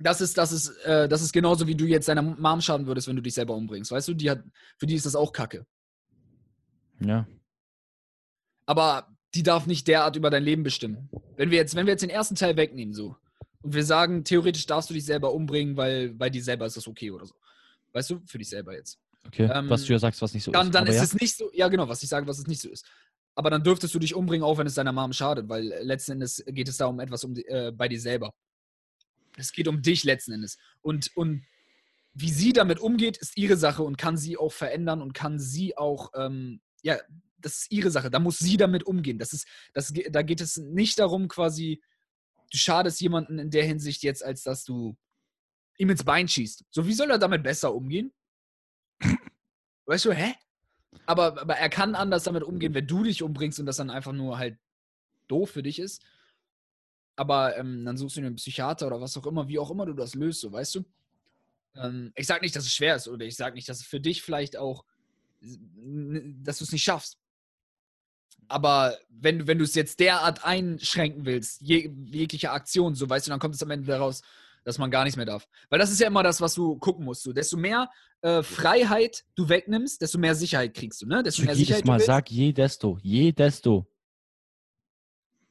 Das 0.00 0.20
ist, 0.20 0.38
das 0.38 0.52
ist, 0.52 0.68
äh, 0.84 1.08
das 1.08 1.22
ist 1.22 1.32
genauso, 1.32 1.66
wie 1.66 1.74
du 1.74 1.84
jetzt 1.84 2.08
deiner 2.08 2.22
Mom 2.22 2.60
schaden 2.60 2.86
würdest, 2.86 3.08
wenn 3.08 3.16
du 3.16 3.22
dich 3.22 3.34
selber 3.34 3.54
umbringst. 3.54 3.90
Weißt 3.90 4.06
du, 4.08 4.14
die 4.14 4.30
hat, 4.30 4.42
für 4.76 4.86
die 4.86 4.94
ist 4.94 5.06
das 5.06 5.16
auch 5.16 5.32
Kacke. 5.32 5.66
Ja. 7.00 7.26
aber 8.66 9.08
die 9.34 9.42
darf 9.42 9.66
nicht 9.66 9.86
derart 9.88 10.16
über 10.16 10.30
dein 10.30 10.42
Leben 10.42 10.62
bestimmen. 10.62 11.08
Wenn 11.36 11.50
wir 11.50 11.58
jetzt, 11.58 11.74
wenn 11.74 11.86
wir 11.86 11.92
jetzt 11.92 12.02
den 12.02 12.10
ersten 12.10 12.34
Teil 12.34 12.56
wegnehmen, 12.56 12.94
so, 12.94 13.16
und 13.68 13.74
wir 13.74 13.84
sagen, 13.84 14.24
theoretisch 14.24 14.64
darfst 14.64 14.88
du 14.88 14.94
dich 14.94 15.04
selber 15.04 15.34
umbringen, 15.34 15.76
weil 15.76 16.14
bei 16.14 16.30
dir 16.30 16.42
selber 16.42 16.64
ist 16.64 16.78
das 16.78 16.88
okay 16.88 17.10
oder 17.10 17.26
so. 17.26 17.34
Weißt 17.92 18.08
du, 18.08 18.22
für 18.24 18.38
dich 18.38 18.48
selber 18.48 18.74
jetzt. 18.74 18.98
Okay, 19.26 19.46
Ähm, 19.52 19.68
was 19.68 19.84
du 19.84 19.92
ja 19.92 19.98
sagst, 19.98 20.22
was 20.22 20.32
nicht 20.32 20.44
so 20.44 20.52
Dann, 20.52 20.68
ist. 20.68 20.74
dann 20.74 20.84
aber 20.84 20.90
ist 20.90 20.96
ja. 20.96 21.02
es 21.02 21.20
nicht 21.20 21.36
so, 21.36 21.50
ja 21.52 21.68
genau, 21.68 21.86
was 21.86 22.02
ich 22.02 22.08
sage, 22.08 22.26
was 22.26 22.38
es 22.38 22.46
nicht 22.46 22.62
so 22.62 22.70
ist. 22.70 22.86
Aber 23.34 23.50
dann 23.50 23.62
dürftest 23.62 23.94
du 23.94 23.98
dich 23.98 24.14
umbringen, 24.14 24.42
auch 24.42 24.56
wenn 24.56 24.66
es 24.66 24.72
deiner 24.72 24.92
Mom 24.92 25.12
schadet, 25.12 25.50
weil 25.50 25.70
äh, 25.70 25.82
letzten 25.82 26.12
Endes 26.12 26.42
geht 26.46 26.66
es 26.66 26.78
da 26.78 26.86
um 26.86 26.98
etwas 26.98 27.24
um, 27.24 27.36
äh, 27.36 27.70
bei 27.72 27.88
dir 27.88 28.00
selber. 28.00 28.32
Es 29.36 29.52
geht 29.52 29.68
um 29.68 29.82
dich 29.82 30.02
letzten 30.02 30.32
Endes. 30.32 30.56
Und, 30.80 31.14
und 31.14 31.44
wie 32.14 32.30
sie 32.30 32.54
damit 32.54 32.80
umgeht, 32.80 33.18
ist 33.18 33.36
ihre 33.36 33.58
Sache 33.58 33.82
und 33.82 33.98
kann 33.98 34.16
sie 34.16 34.38
auch 34.38 34.52
verändern 34.52 35.02
und 35.02 35.12
kann 35.12 35.38
sie 35.38 35.76
auch, 35.76 36.10
ähm, 36.14 36.62
ja, 36.80 36.96
das 37.36 37.58
ist 37.58 37.70
ihre 37.70 37.90
Sache. 37.90 38.08
Da 38.10 38.18
muss 38.18 38.38
sie 38.38 38.56
damit 38.56 38.84
umgehen. 38.84 39.18
Das 39.18 39.34
ist, 39.34 39.46
das, 39.74 39.92
da 40.10 40.22
geht 40.22 40.40
es 40.40 40.56
nicht 40.56 40.98
darum, 40.98 41.28
quasi, 41.28 41.82
du 42.50 42.56
schadest 42.56 43.00
jemanden 43.00 43.38
in 43.38 43.50
der 43.50 43.64
Hinsicht 43.64 44.02
jetzt, 44.02 44.24
als 44.24 44.42
dass 44.42 44.64
du 44.64 44.96
ihm 45.78 45.90
ins 45.90 46.04
Bein 46.04 46.28
schießt. 46.28 46.64
So, 46.70 46.86
wie 46.86 46.92
soll 46.94 47.10
er 47.10 47.18
damit 47.18 47.42
besser 47.42 47.74
umgehen? 47.74 48.12
Weißt 49.86 50.04
du, 50.04 50.12
hä? 50.12 50.34
Aber, 51.06 51.40
aber 51.40 51.56
er 51.56 51.68
kann 51.68 51.94
anders 51.94 52.24
damit 52.24 52.42
umgehen, 52.42 52.74
wenn 52.74 52.86
du 52.86 53.02
dich 53.04 53.22
umbringst 53.22 53.60
und 53.60 53.66
das 53.66 53.76
dann 53.76 53.90
einfach 53.90 54.12
nur 54.12 54.38
halt 54.38 54.58
doof 55.28 55.50
für 55.50 55.62
dich 55.62 55.78
ist. 55.78 56.04
Aber 57.16 57.56
ähm, 57.56 57.84
dann 57.84 57.96
suchst 57.96 58.16
du 58.16 58.20
einen 58.20 58.36
Psychiater 58.36 58.86
oder 58.86 59.00
was 59.00 59.16
auch 59.16 59.26
immer, 59.26 59.48
wie 59.48 59.58
auch 59.58 59.70
immer 59.70 59.86
du 59.86 59.92
das 59.92 60.14
löst, 60.14 60.40
so 60.40 60.52
weißt 60.52 60.76
du. 60.76 60.84
Ähm, 61.74 62.12
ich 62.14 62.26
sag 62.26 62.42
nicht, 62.42 62.54
dass 62.56 62.64
es 62.64 62.74
schwer 62.74 62.96
ist 62.96 63.08
oder 63.08 63.24
ich 63.24 63.36
sag 63.36 63.54
nicht, 63.54 63.68
dass 63.68 63.80
es 63.80 63.86
für 63.86 64.00
dich 64.00 64.22
vielleicht 64.22 64.56
auch, 64.56 64.84
dass 65.40 66.58
du 66.58 66.64
es 66.64 66.72
nicht 66.72 66.84
schaffst. 66.84 67.18
Aber 68.48 68.96
wenn, 69.10 69.46
wenn 69.46 69.58
du 69.58 69.64
es 69.64 69.74
jetzt 69.74 70.00
derart 70.00 70.44
einschränken 70.44 71.26
willst, 71.26 71.60
je, 71.60 71.90
jegliche 72.04 72.50
Aktion, 72.50 72.94
so 72.94 73.08
weißt 73.08 73.26
du, 73.26 73.30
dann 73.30 73.40
kommt 73.40 73.54
es 73.54 73.62
am 73.62 73.70
Ende 73.70 73.86
daraus, 73.86 74.22
dass 74.64 74.78
man 74.78 74.90
gar 74.90 75.04
nichts 75.04 75.16
mehr 75.16 75.26
darf. 75.26 75.48
Weil 75.70 75.78
das 75.78 75.90
ist 75.90 76.00
ja 76.00 76.06
immer 76.06 76.22
das, 76.22 76.40
was 76.40 76.54
du 76.54 76.76
gucken 76.76 77.04
musst. 77.04 77.24
Du. 77.26 77.32
Desto 77.32 77.56
mehr 77.56 77.90
äh, 78.22 78.42
Freiheit 78.42 79.24
du 79.34 79.48
wegnimmst, 79.48 80.00
desto 80.00 80.18
mehr 80.18 80.34
Sicherheit 80.34 80.74
kriegst 80.74 81.02
du. 81.02 81.06
Ne? 81.06 81.22
Desto 81.22 81.42
mehr 81.42 81.52
Jedes 81.54 81.66
Sicherheit 81.66 81.84
Mal 81.84 82.00
sag 82.00 82.30
je 82.30 82.52
desto, 82.52 82.98
je 83.02 83.32
desto. 83.32 83.86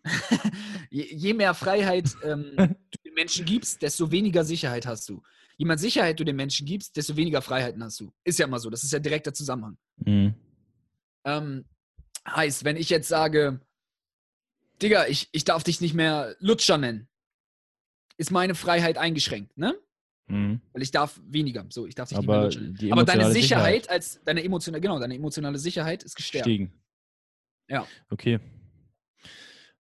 je, 0.89 1.15
je 1.15 1.33
mehr 1.33 1.53
Freiheit 1.53 2.15
ähm, 2.23 2.53
du 2.57 2.99
den 3.05 3.13
Menschen 3.13 3.45
gibst, 3.45 3.81
desto 3.81 4.11
weniger 4.11 4.43
Sicherheit 4.43 4.85
hast 4.85 5.07
du. 5.09 5.21
Je 5.57 5.65
mehr 5.65 5.77
Sicherheit 5.77 6.19
du 6.19 6.23
den 6.23 6.35
Menschen 6.35 6.65
gibst, 6.65 6.95
desto 6.95 7.15
weniger 7.15 7.41
Freiheiten 7.41 7.83
hast 7.83 7.99
du. 7.99 8.11
Ist 8.23 8.39
ja 8.39 8.45
immer 8.45 8.59
so. 8.59 8.69
Das 8.69 8.83
ist 8.83 8.93
ja 8.93 8.99
direkter 8.99 9.33
Zusammenhang. 9.33 9.77
Mhm. 9.97 10.35
Ähm, 11.25 11.65
heißt, 12.29 12.63
wenn 12.63 12.77
ich 12.77 12.89
jetzt 12.89 13.07
sage, 13.07 13.59
Digga, 14.81 15.07
ich, 15.07 15.29
ich 15.31 15.43
darf 15.43 15.63
dich 15.63 15.81
nicht 15.81 15.93
mehr 15.93 16.35
Lutscher 16.39 16.77
nennen, 16.77 17.07
ist 18.17 18.31
meine 18.31 18.55
Freiheit 18.55 18.97
eingeschränkt, 18.97 19.57
ne? 19.57 19.75
Mhm. 20.27 20.61
Weil 20.73 20.81
ich 20.81 20.91
darf 20.91 21.19
weniger. 21.23 21.65
So, 21.69 21.87
ich 21.87 21.95
darf 21.95 22.09
dich 22.09 22.17
nicht 22.17 22.27
mehr 22.27 22.35
Aber 22.35 22.45
Lutscher 22.45 22.61
nennen. 22.61 22.91
Aber 22.91 23.03
deine 23.03 23.21
emotionale 23.21 23.33
Sicherheit, 23.33 23.89
als 23.89 24.21
deine 24.23 24.43
emotionale, 24.43 24.81
genau, 24.81 24.99
deine 24.99 25.15
emotionale 25.15 25.57
Sicherheit 25.57 26.03
ist 26.03 26.15
gestärkt. 26.15 26.45
Stiegen. 26.45 26.73
Ja. 27.69 27.87
Okay. 28.09 28.39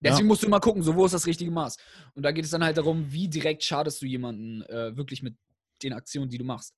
Deswegen 0.01 0.29
musst 0.29 0.43
du 0.43 0.47
immer 0.47 0.61
gucken, 0.61 0.83
so 0.83 0.95
wo 0.95 1.05
ist 1.07 1.13
das 1.13 1.27
richtige 1.27 1.51
Maß. 1.51 1.79
Und 2.15 2.23
da 2.23 2.31
geht 2.31 2.45
es 2.45 2.51
dann 2.51 2.63
halt 2.63 2.77
darum, 2.77 3.11
wie 3.11 3.29
direkt 3.29 3.65
schadest 3.65 4.01
du 4.03 4.07
jemanden 4.07 4.63
äh, 4.63 4.97
wirklich 4.97 5.23
mit 5.23 5.37
den 5.83 5.93
Aktionen, 5.93 6.29
die 6.29 6.39
du 6.39 6.45
machst. 6.45 6.75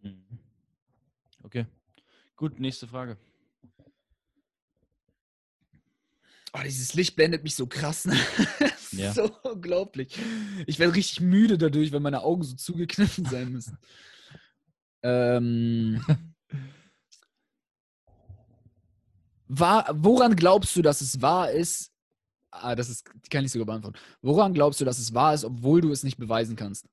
Mhm. 0.00 0.24
Okay. 1.42 1.66
Gut, 2.34 2.58
nächste 2.58 2.86
Frage. 2.86 3.18
Oh, 6.54 6.60
dieses 6.64 6.92
Licht 6.94 7.16
blendet 7.16 7.42
mich 7.44 7.54
so 7.54 7.66
krass. 7.66 8.04
Ne? 8.04 8.16
Ja. 8.92 9.14
So 9.14 9.30
unglaublich. 9.42 10.18
Ich 10.66 10.78
werde 10.78 10.94
richtig 10.94 11.22
müde 11.22 11.56
dadurch, 11.56 11.92
wenn 11.92 12.02
meine 12.02 12.22
Augen 12.22 12.42
so 12.42 12.54
zugekniffen 12.54 13.24
sein 13.24 13.50
müssen. 13.50 13.78
ähm, 15.02 16.04
war, 19.48 19.88
woran 19.94 20.36
glaubst 20.36 20.76
du, 20.76 20.82
dass 20.82 21.00
es 21.00 21.22
wahr 21.22 21.50
ist? 21.50 21.90
Ah, 22.50 22.74
das 22.74 22.90
ist, 22.90 23.10
kann 23.30 23.46
ich 23.46 23.52
sogar 23.52 23.64
beantworten. 23.64 23.98
Woran 24.20 24.52
glaubst 24.52 24.78
du, 24.82 24.84
dass 24.84 24.98
es 24.98 25.14
wahr 25.14 25.32
ist, 25.32 25.46
obwohl 25.46 25.80
du 25.80 25.90
es 25.90 26.02
nicht 26.02 26.18
beweisen 26.18 26.54
kannst? 26.54 26.86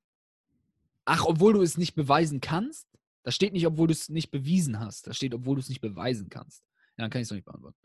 Ach, 1.04 1.26
obwohl 1.26 1.52
du 1.52 1.60
es 1.60 1.76
nicht 1.76 1.94
beweisen 1.94 2.40
kannst? 2.40 2.86
Da 3.24 3.30
steht 3.30 3.52
nicht, 3.52 3.66
obwohl 3.66 3.88
du 3.88 3.92
es 3.92 4.08
nicht 4.08 4.30
bewiesen 4.30 4.80
hast. 4.80 5.06
Da 5.06 5.12
steht, 5.12 5.34
obwohl 5.34 5.56
du 5.56 5.60
es 5.60 5.68
nicht 5.68 5.82
beweisen 5.82 6.30
kannst. 6.30 6.64
Ja, 6.96 7.04
dann 7.04 7.10
kann 7.10 7.20
ich 7.20 7.24
es 7.24 7.28
doch 7.28 7.36
nicht 7.36 7.44
beantworten. 7.44 7.76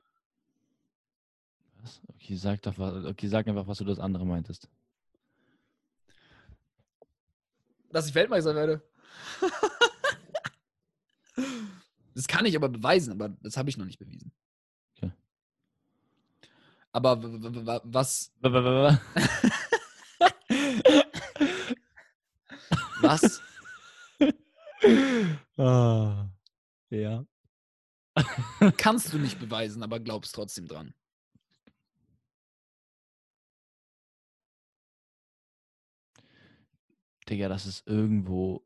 Was? 1.86 2.02
Okay, 2.08 2.36
sag 2.36 2.62
doch 2.64 2.78
was. 2.80 3.06
Okay, 3.06 3.28
sag 3.28 3.48
einfach, 3.48 3.68
was 3.68 3.78
du 3.78 3.86
das 3.86 4.00
andere 4.00 4.26
meintest. 4.26 4.68
dass 7.92 8.08
ich 8.10 8.16
Weltmeister 8.16 8.54
werde. 8.56 8.82
das 12.14 12.28
kann 12.28 12.46
ich 12.46 12.56
aber 12.56 12.68
beweisen, 12.68 13.14
aber 13.14 13.30
das 13.42 13.56
habe 13.56 13.70
ich 13.70 13.78
noch 13.78 13.86
nicht 13.86 14.00
bewiesen. 14.00 14.34
Okay. 14.98 15.12
Aber 16.92 17.22
was, 17.86 18.32
Wa- 18.42 18.52
wa- 18.52 18.64
wa- 18.64 19.02
was, 23.02 23.42
wa- 24.20 25.58
Ah, 25.58 26.28
ja. 26.90 27.26
kannst 28.78 29.14
du 29.14 29.18
nicht 29.20 29.40
beweisen, 29.40 29.84
aber 29.84 30.00
glaubst 30.00 30.36
trotzdem 30.36 30.68
dran? 30.68 30.94
Digga, 37.30 37.50
das 37.50 37.66
ist 37.66 37.88
irgendwo 37.88 38.64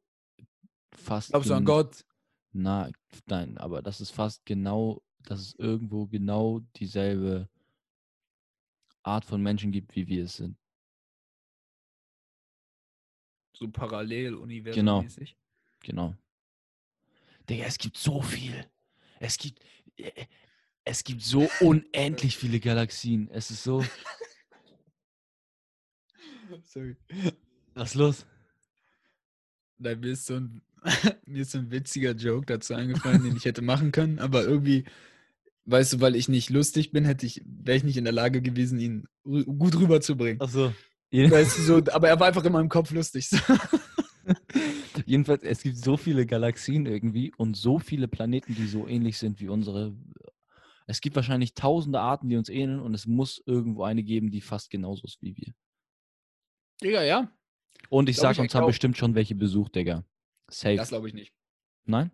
fast. 0.91 1.30
Glaubst 1.30 1.49
du 1.49 1.53
an 1.53 1.65
Gott? 1.65 2.06
Na, 2.52 2.90
nein, 3.27 3.57
aber 3.57 3.81
das 3.81 4.02
ist 4.02 4.11
fast 4.11 4.45
genau, 4.45 5.02
dass 5.19 5.40
es 5.40 5.56
irgendwo 5.56 6.07
genau 6.07 6.60
dieselbe 6.76 7.48
Art 9.03 9.23
von 9.23 9.41
Menschen 9.41 9.72
gibt, 9.72 9.95
wie 9.95 10.07
wir 10.07 10.26
es 10.26 10.38
sind. 10.38 10.57
So 13.53 13.69
parallel 13.69 14.36
universum 14.36 14.80
Genau. 14.80 15.06
Genau. 15.81 16.15
Digga, 17.49 17.65
es 17.65 17.77
gibt 17.77 17.98
so 17.98 18.22
viel. 18.22 18.69
Es 19.19 19.38
gibt, 19.38 19.64
äh, 19.98 20.26
es 20.84 21.03
gibt 21.03 21.22
so 21.22 21.49
unendlich 21.60 22.38
viele 22.38 22.60
Galaxien. 22.60 23.30
Es 23.31 23.52
ist 23.52 23.64
so. 23.64 23.84
Sorry. 26.64 26.95
Was 27.73 27.90
ist 27.90 27.95
los? 27.95 28.26
Mir 29.80 29.95
ist 30.03 30.26
so 30.26 30.35
ein, 30.35 30.61
mir 31.26 31.41
ist 31.41 31.51
so 31.51 31.60
ein 31.60 31.72
witziger 31.72 32.11
Joke 32.11 32.45
dazu 32.45 32.73
eingefallen, 32.73 33.23
den 33.23 33.38
ich 33.38 33.45
hätte 33.45 33.61
machen 33.61 33.91
können, 33.91 34.19
aber 34.19 34.43
irgendwie, 34.43 34.85
weißt 35.65 35.93
du, 35.93 36.01
weil 36.01 36.15
ich 36.15 36.30
nicht 36.30 36.49
lustig 36.49 36.91
bin, 36.91 37.06
hätte 37.06 37.26
ich, 37.26 37.41
wäre 37.45 37.77
ich 37.77 37.84
nicht 37.84 37.97
in 37.97 38.03
der 38.03 38.14
Lage 38.14 38.41
gewesen, 38.41 38.80
ihn 38.80 39.07
gut 39.23 39.76
rüberzubringen. 39.77 40.41
Achso. 40.41 40.73
Weißt 41.11 41.57
du, 41.57 41.61
so, 41.61 41.77
aber 41.91 42.10
er 42.10 42.19
war 42.19 42.27
einfach 42.27 42.45
in 42.45 42.51
meinem 42.51 42.69
Kopf 42.69 42.91
lustig. 42.91 43.30
Jedenfalls, 45.06 45.43
es 45.43 45.64
gibt 45.64 45.77
so 45.77 45.97
viele 45.97 46.26
Galaxien 46.26 46.85
irgendwie 46.85 47.34
und 47.38 47.57
so 47.57 47.80
viele 47.80 48.07
Planeten, 48.07 48.53
die 48.53 48.68
so 48.68 48.88
ähnlich 48.88 49.18
sind 49.18 49.39
wie 49.39 49.49
unsere. 49.49 49.95
Es 50.85 51.01
gibt 51.01 51.15
wahrscheinlich 51.15 51.53
tausende 51.53 51.99
Arten, 51.99 52.30
die 52.30 52.35
uns 52.35 52.49
ähneln 52.49 52.80
und 52.80 52.93
es 52.93 53.07
muss 53.07 53.41
irgendwo 53.45 53.84
eine 53.84 54.03
geben, 54.03 54.30
die 54.30 54.41
fast 54.41 54.69
genauso 54.69 55.06
ist 55.06 55.22
wie 55.22 55.35
wir. 55.35 55.53
Digga, 56.81 57.03
ja. 57.03 57.31
Und 57.89 58.10
ich 58.10 58.18
Glaub 58.18 58.23
sag, 58.23 58.31
ich 58.34 58.39
uns 58.39 58.56
haben 58.56 58.68
bestimmt 58.68 58.97
schon 58.97 59.15
welche 59.15 59.35
besucht, 59.35 59.76
Digga. 59.76 60.03
Safe. 60.49 60.76
Das 60.76 60.89
glaube 60.89 61.07
ich 61.07 61.14
nicht. 61.14 61.34
Nein? 61.85 62.11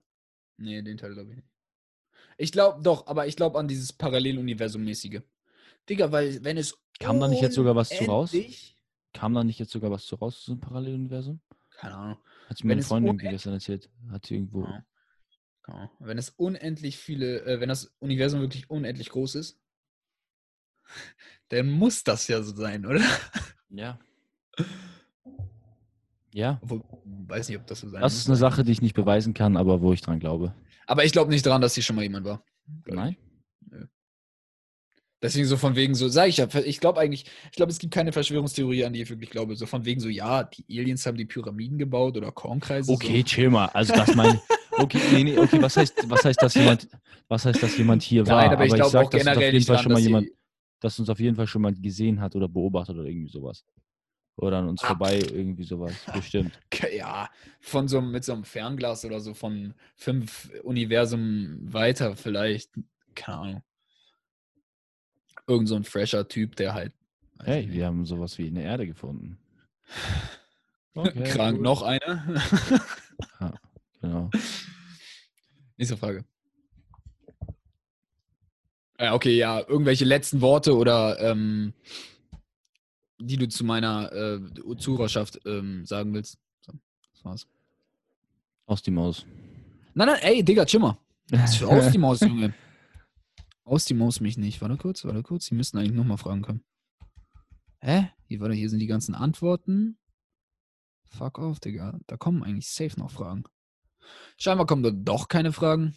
Nee, 0.58 0.82
den 0.82 0.98
Teil 0.98 1.14
glaube 1.14 1.32
ich 1.32 1.38
nicht. 1.38 1.48
Ich 2.38 2.52
glaube 2.52 2.82
doch, 2.84 3.08
aber 3.08 3.28
ich 3.28 3.36
glaube 3.36 3.58
an 3.60 3.68
dieses 3.68 3.94
Paralleluniversum-mäßige. 3.94 5.22
Digga, 5.90 6.12
weil 6.12 6.44
wenn 6.44 6.58
es. 6.58 6.78
Kam 7.00 7.20
da 7.20 7.28
nicht 7.28 7.42
jetzt 7.42 7.56
sogar 7.56 7.76
was 7.76 7.90
zu 7.90 8.04
raus? 8.06 8.34
Kam 9.14 9.34
da 9.34 9.44
nicht 9.44 9.60
jetzt 9.60 9.72
sogar 9.72 9.92
was 9.92 10.06
zu 10.06 10.16
raus, 10.16 10.44
so 10.44 10.54
ein 10.54 10.60
Paralleluniversum? 10.60 11.42
Keine 11.78 11.96
Ahnung. 11.96 12.18
Hat 12.48 12.64
mir 12.64 12.74
eine 12.74 12.84
Freundin 12.84 13.12
unend- 13.12 13.30
gestern 13.30 13.54
erzählt. 13.54 13.90
Hat 14.12 14.26
sie 14.26 14.36
irgendwo. 14.36 14.64
Ja. 14.64 14.86
Ahnung. 15.64 15.90
Wenn 16.00 16.18
es 16.18 16.30
unendlich 16.30 16.98
viele, 16.98 17.42
äh, 17.46 17.60
wenn 17.60 17.70
das 17.70 17.96
Universum 18.00 18.42
wirklich 18.42 18.70
unendlich 18.70 19.10
groß 19.10 19.36
ist, 19.36 19.60
dann 21.50 21.70
muss 21.72 22.04
das 22.04 22.28
ja 22.28 22.42
so 22.44 22.56
sein, 22.56 22.86
oder? 22.86 23.04
Ja. 23.70 24.00
Ja, 26.36 26.60
Obwohl, 26.62 26.84
weiß 27.28 27.48
nicht, 27.48 27.58
ob 27.58 27.66
das 27.66 27.80
so 27.80 27.88
sein 27.88 28.02
das 28.02 28.16
ist 28.16 28.28
eine 28.28 28.36
Sache, 28.36 28.66
die 28.66 28.72
ich 28.74 28.82
nicht 28.82 28.94
beweisen 28.94 29.34
kann, 29.34 29.56
aber 29.56 29.82
wo 29.82 29.94
ich 29.94 30.02
dran 30.02 30.20
glaube. 30.20 30.54
Aber 30.86 31.06
ich 31.06 31.14
glaube 31.14 31.32
nicht 31.32 31.46
daran, 31.46 31.62
dass 31.62 31.76
hier 31.76 31.84
schon 31.84 31.96
mal 31.96 32.02
jemand 32.02 32.26
war. 32.26 32.44
Nein? 32.86 33.16
Deswegen 35.22 35.46
so 35.48 35.56
von 35.56 35.78
wegen 35.78 35.96
so, 35.96 36.10
sag 36.10 36.28
ich 36.28 36.38
ja, 36.38 36.48
ich 36.66 36.82
glaube 36.82 37.00
eigentlich, 37.00 37.24
ich 37.46 37.56
glaube, 37.56 37.72
es 37.72 37.80
gibt 37.80 37.94
keine 37.94 38.12
Verschwörungstheorie, 38.12 38.84
an 38.84 38.92
die 38.92 39.02
ich 39.02 39.10
wirklich 39.10 39.30
glaube. 39.30 39.56
So 39.56 39.66
von 39.66 39.86
wegen 39.86 40.02
so, 40.02 40.10
ja, 40.10 40.44
die 40.44 40.66
Aliens 40.78 41.06
haben 41.06 41.16
die 41.16 41.26
Pyramiden 41.26 41.78
gebaut 41.78 42.18
oder 42.18 42.34
Kornkreise. 42.34 42.92
Okay, 42.92 43.20
So. 43.20 43.24
chill 43.24 43.50
mal. 43.50 43.68
Also 43.68 43.94
das 43.94 44.14
meine 44.14 44.42
Okay, 44.78 45.00
nee, 45.14 45.24
nee, 45.24 45.38
okay, 45.40 45.62
was 45.62 45.78
heißt, 45.78 46.10
was 46.10 46.26
heißt, 46.26 46.42
dass 46.42 46.54
jemand, 46.54 46.90
was 47.30 47.46
heißt, 47.46 47.64
dass 47.64 47.78
jemand 47.78 48.04
hier 48.04 48.28
war? 48.28 48.42
Nein, 48.42 48.52
aber 48.52 48.66
ich 48.66 48.74
glaube 48.74 48.92
sag, 48.92 49.06
auch 49.06 49.10
dass 49.10 49.22
uns 49.22 49.28
auf 49.30 49.34
generell 49.36 49.54
jeden 49.54 49.66
Fall 49.66 49.76
dran, 49.76 49.84
schon 49.84 49.92
mal 49.94 50.02
jemand, 50.02 50.28
dass 50.82 51.00
uns 51.00 51.10
auf 51.10 51.20
jeden 51.22 51.38
Fall 51.38 51.48
schon 51.48 51.62
mal 51.62 51.74
gesehen 51.74 52.20
hat 52.20 52.36
oder 52.36 52.50
beobachtet 52.50 52.98
oder 52.98 53.08
irgendwie 53.08 53.32
sowas. 53.32 53.64
Oder 54.38 54.58
an 54.58 54.68
uns 54.70 54.84
Ah. 54.84 54.88
vorbei 54.88 55.18
irgendwie 55.20 55.64
sowas. 55.64 55.94
Bestimmt. 56.14 56.60
ja, 56.94 57.30
von 57.62 57.88
so 57.88 57.98
einem- 58.00 58.12
mit 58.12 58.24
so 58.26 58.34
einem 58.34 58.44
Fernglas 58.44 59.06
oder 59.06 59.20
so 59.22 59.34
von 59.34 59.74
fünf 59.96 60.52
Universum 60.64 61.58
weiter 61.62 62.16
vielleicht, 62.16 62.72
keine 63.16 63.38
Ahnung. 63.38 63.64
Irgend 65.48 65.70
so 65.70 65.76
ein 65.76 65.84
fresher 65.84 66.28
Typ, 66.28 66.56
der 66.56 66.74
halt. 66.74 66.92
Hey, 67.44 67.70
wir 67.72 67.86
haben 67.86 68.06
sowas 68.06 68.38
wie 68.38 68.48
eine 68.48 68.64
Erde 68.64 68.88
gefunden. 68.88 69.38
Okay, 70.98 71.24
Krank, 71.26 71.58
gut. 71.58 71.64
noch 71.66 71.82
eine? 71.82 72.42
Genau. 74.02 74.30
Nächste 75.78 75.98
Frage. 75.98 76.24
Äh, 78.98 79.10
okay, 79.12 79.36
ja, 79.36 79.60
irgendwelche 79.60 80.06
letzten 80.06 80.40
Worte 80.42 80.76
oder 80.76 81.20
ähm, 81.20 81.74
die 83.20 83.38
du 83.38 83.48
zu 83.48 83.64
meiner 83.64 84.12
äh, 84.12 84.42
Zuhörerschaft 84.78 85.40
ähm, 85.46 85.86
sagen 85.86 86.14
willst. 86.14 86.38
So, 86.62 86.74
das 87.14 87.26
war's. 87.26 87.48
Aus 88.66 88.82
die 88.82 88.92
Maus. 88.92 89.26
Nein, 89.94 90.08
nein, 90.08 90.20
ey, 90.22 90.44
Digga, 90.44 90.66
für 90.66 90.80
aus 91.68 91.92
die 91.92 91.98
Maus, 91.98 92.20
Junge. 92.20 92.54
Aus 93.64 93.86
die 93.86 93.94
Maus 93.94 94.20
mich 94.20 94.38
nicht. 94.38 94.62
Warte 94.62 94.78
kurz, 94.78 95.06
warte 95.06 95.24
kurz. 95.24 95.48
Die 95.48 95.56
müssten 95.56 95.78
eigentlich 95.78 95.94
nochmal 95.94 96.18
fragen 96.18 96.42
können. 96.42 96.64
Hä? 97.80 98.10
Hier, 98.28 98.40
warte, 98.40 98.56
hier 98.56 98.70
sind 98.70 98.80
die 98.80 98.88
ganzen 98.88 99.16
Antworten. 99.16 99.98
Fuck 101.06 101.40
off, 101.40 101.60
Digga. 101.60 102.00
Da 102.08 102.18
kommen 102.18 102.44
eigentlich 102.44 102.68
safe 102.68 103.00
noch 103.00 103.12
Fragen. 103.12 103.44
Scheinbar 104.38 104.68
kommen 104.68 104.84
da 104.84 104.92
doch 104.92 105.28
keine 105.28 105.52
Fragen. 105.52 105.96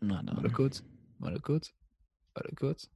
Na 0.00 0.16
Warte 0.16 0.42
dann. 0.42 0.52
kurz. 0.52 0.84
Warte 1.18 1.40
kurz. 1.40 1.72
Warte 2.34 2.54
kurz. 2.54 2.90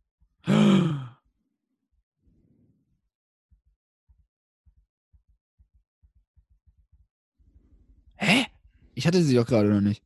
Hä? 8.16 8.46
Ich 8.94 9.06
hatte 9.06 9.22
sie 9.22 9.34
doch 9.34 9.46
gerade 9.46 9.68
noch 9.68 9.80
nicht. 9.80 10.02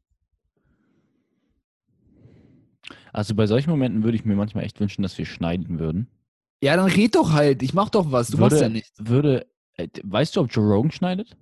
Also 3.12 3.34
bei 3.34 3.46
solchen 3.46 3.70
Momenten 3.70 4.04
würde 4.04 4.16
ich 4.16 4.24
mir 4.24 4.34
manchmal 4.36 4.64
echt 4.64 4.80
wünschen, 4.80 5.02
dass 5.02 5.16
wir 5.18 5.26
schneiden 5.26 5.78
würden. 5.78 6.08
Ja, 6.62 6.76
dann 6.76 6.86
red 6.86 7.14
doch 7.14 7.32
halt. 7.32 7.62
Ich 7.62 7.74
mach 7.74 7.90
doch 7.90 8.12
was. 8.12 8.28
Du 8.28 8.38
würde, 8.38 8.54
machst 8.54 8.62
ja 8.62 8.68
nichts. 8.68 8.92
Würde, 8.98 9.46
äh, 9.74 9.88
weißt 10.02 10.36
du, 10.36 10.40
ob 10.40 10.52
Joe 10.52 10.64
Rogan 10.66 10.90
schneidet? 10.90 11.36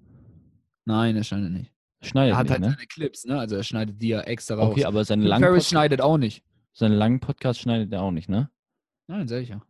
Nein, 0.84 1.16
er 1.16 1.24
schneidet 1.24 1.52
nicht. 1.52 1.72
Schneidet 2.02 2.34
Er 2.34 2.38
hat 2.38 2.44
nicht, 2.44 2.52
halt 2.52 2.60
ne? 2.62 2.70
seine 2.70 2.86
Clips, 2.86 3.24
ne? 3.24 3.38
Also 3.38 3.56
er 3.56 3.62
schneidet 3.62 4.00
die 4.00 4.08
ja 4.08 4.20
extra 4.20 4.56
raus. 4.56 4.72
Okay, 4.72 4.84
aber 4.84 5.04
seinen 5.04 5.22
Tim 5.22 5.28
langen, 5.28 5.42
Ferriss 5.44 5.64
Pod 5.64 5.70
schneidet 5.70 6.00
auch 6.00 6.18
nicht. 6.18 6.44
seinen 6.72 6.94
langen 6.94 7.20
Podcast 7.20 7.60
schneidet 7.60 7.92
er 7.92 8.02
auch 8.02 8.10
nicht, 8.10 8.28
ne? 8.28 8.50
Nein, 9.08 9.26
sag 9.26 9.42
ich 9.42 9.48
ja. 9.48 9.62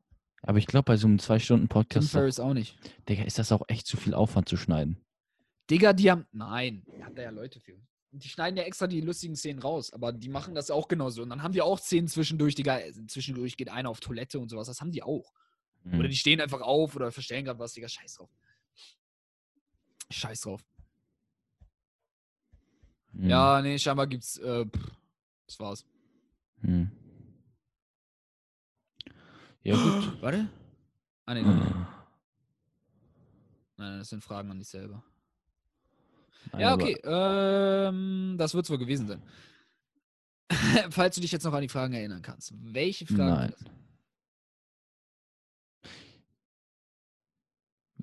Aber 0.43 0.59
ich 0.59 0.67
glaube, 0.67 0.85
bei 0.85 0.97
so 0.97 1.07
einem 1.07 1.19
Tim 1.19 1.25
Zwei-Stunden-Podcast, 1.25 2.11
Ferriss 2.11 2.41
auch 2.41 2.55
nicht. 2.55 2.77
Digga, 3.09 3.23
ist 3.25 3.39
das 3.39 3.53
auch 3.53 3.63
echt 3.69 3.87
zu 3.87 3.97
viel 3.97 4.15
Aufwand 4.15 4.49
zu 4.49 4.57
schneiden. 4.57 4.99
Digga, 5.71 5.93
die 5.93 6.11
haben. 6.11 6.27
Nein, 6.33 6.85
hat 7.03 7.17
da 7.17 7.23
ja 7.23 7.31
Leute 7.31 7.61
für. 7.61 7.77
Die 8.13 8.29
schneiden 8.29 8.57
ja 8.57 8.63
extra 8.63 8.87
die 8.87 9.01
lustigen 9.01 9.37
Szenen 9.37 9.61
raus, 9.61 9.93
aber 9.93 10.13
die 10.13 10.29
machen 10.29 10.55
das 10.55 10.71
auch 10.71 10.89
genauso. 10.89 11.23
Und 11.23 11.31
dann 11.31 11.43
haben 11.43 11.53
die 11.53 11.61
auch 11.61 11.79
Szenen 11.79 12.09
zwischendurch, 12.09 12.55
Digga, 12.55 12.81
zwischendurch 13.09 13.57
geht 13.57 13.69
einer 13.69 13.91
auf 13.91 14.01
Toilette 14.01 14.39
und 14.39 14.49
sowas. 14.49 14.69
Das 14.69 14.81
haben 14.81 14.93
die 14.93 15.03
auch. 15.03 15.33
Hm. 15.83 15.99
Oder 15.99 16.09
die 16.09 16.17
stehen 16.17 16.41
einfach 16.41 16.61
auf 16.61 16.97
oder 16.97 17.13
verstellen 17.13 17.45
gerade 17.45 17.59
was, 17.59 17.73
Digga, 17.75 17.89
scheiß 17.89 18.15
drauf. 18.15 18.31
Scheiß 20.11 20.41
drauf. 20.43 20.65
Hm. 23.13 23.29
Ja, 23.29 23.61
nee, 23.61 23.79
scheinbar 23.79 24.07
gibt's. 24.07 24.39
Äh, 24.39 24.65
pff, 24.67 24.91
das 25.47 25.61
war's. 25.61 25.87
Hm. 26.61 26.91
Ja, 29.63 29.75
gut. 29.75 30.17
Warte. 30.23 30.49
Ah, 31.27 31.35
nee, 31.35 31.43
nein, 31.43 31.59
Nein, 31.59 31.87
nein, 33.77 33.99
das 33.99 34.09
sind 34.09 34.23
Fragen 34.23 34.51
an 34.51 34.59
dich 34.59 34.69
selber. 34.69 35.03
Ja, 36.59 36.75
okay. 36.75 36.97
Ähm, 37.05 38.37
das 38.39 38.55
wird 38.55 38.69
wohl 38.71 38.79
gewesen 38.79 39.07
sein. 39.07 39.23
Falls 40.91 41.15
du 41.15 41.21
dich 41.21 41.33
jetzt 41.33 41.45
noch 41.45 41.53
an 41.53 41.63
die 41.63 41.69
Fragen 41.69 41.95
erinnern 41.95 42.23
kannst. 42.23 42.53
Welche 42.57 43.07
Fragen? 43.07 43.29
Nein. 43.29 43.55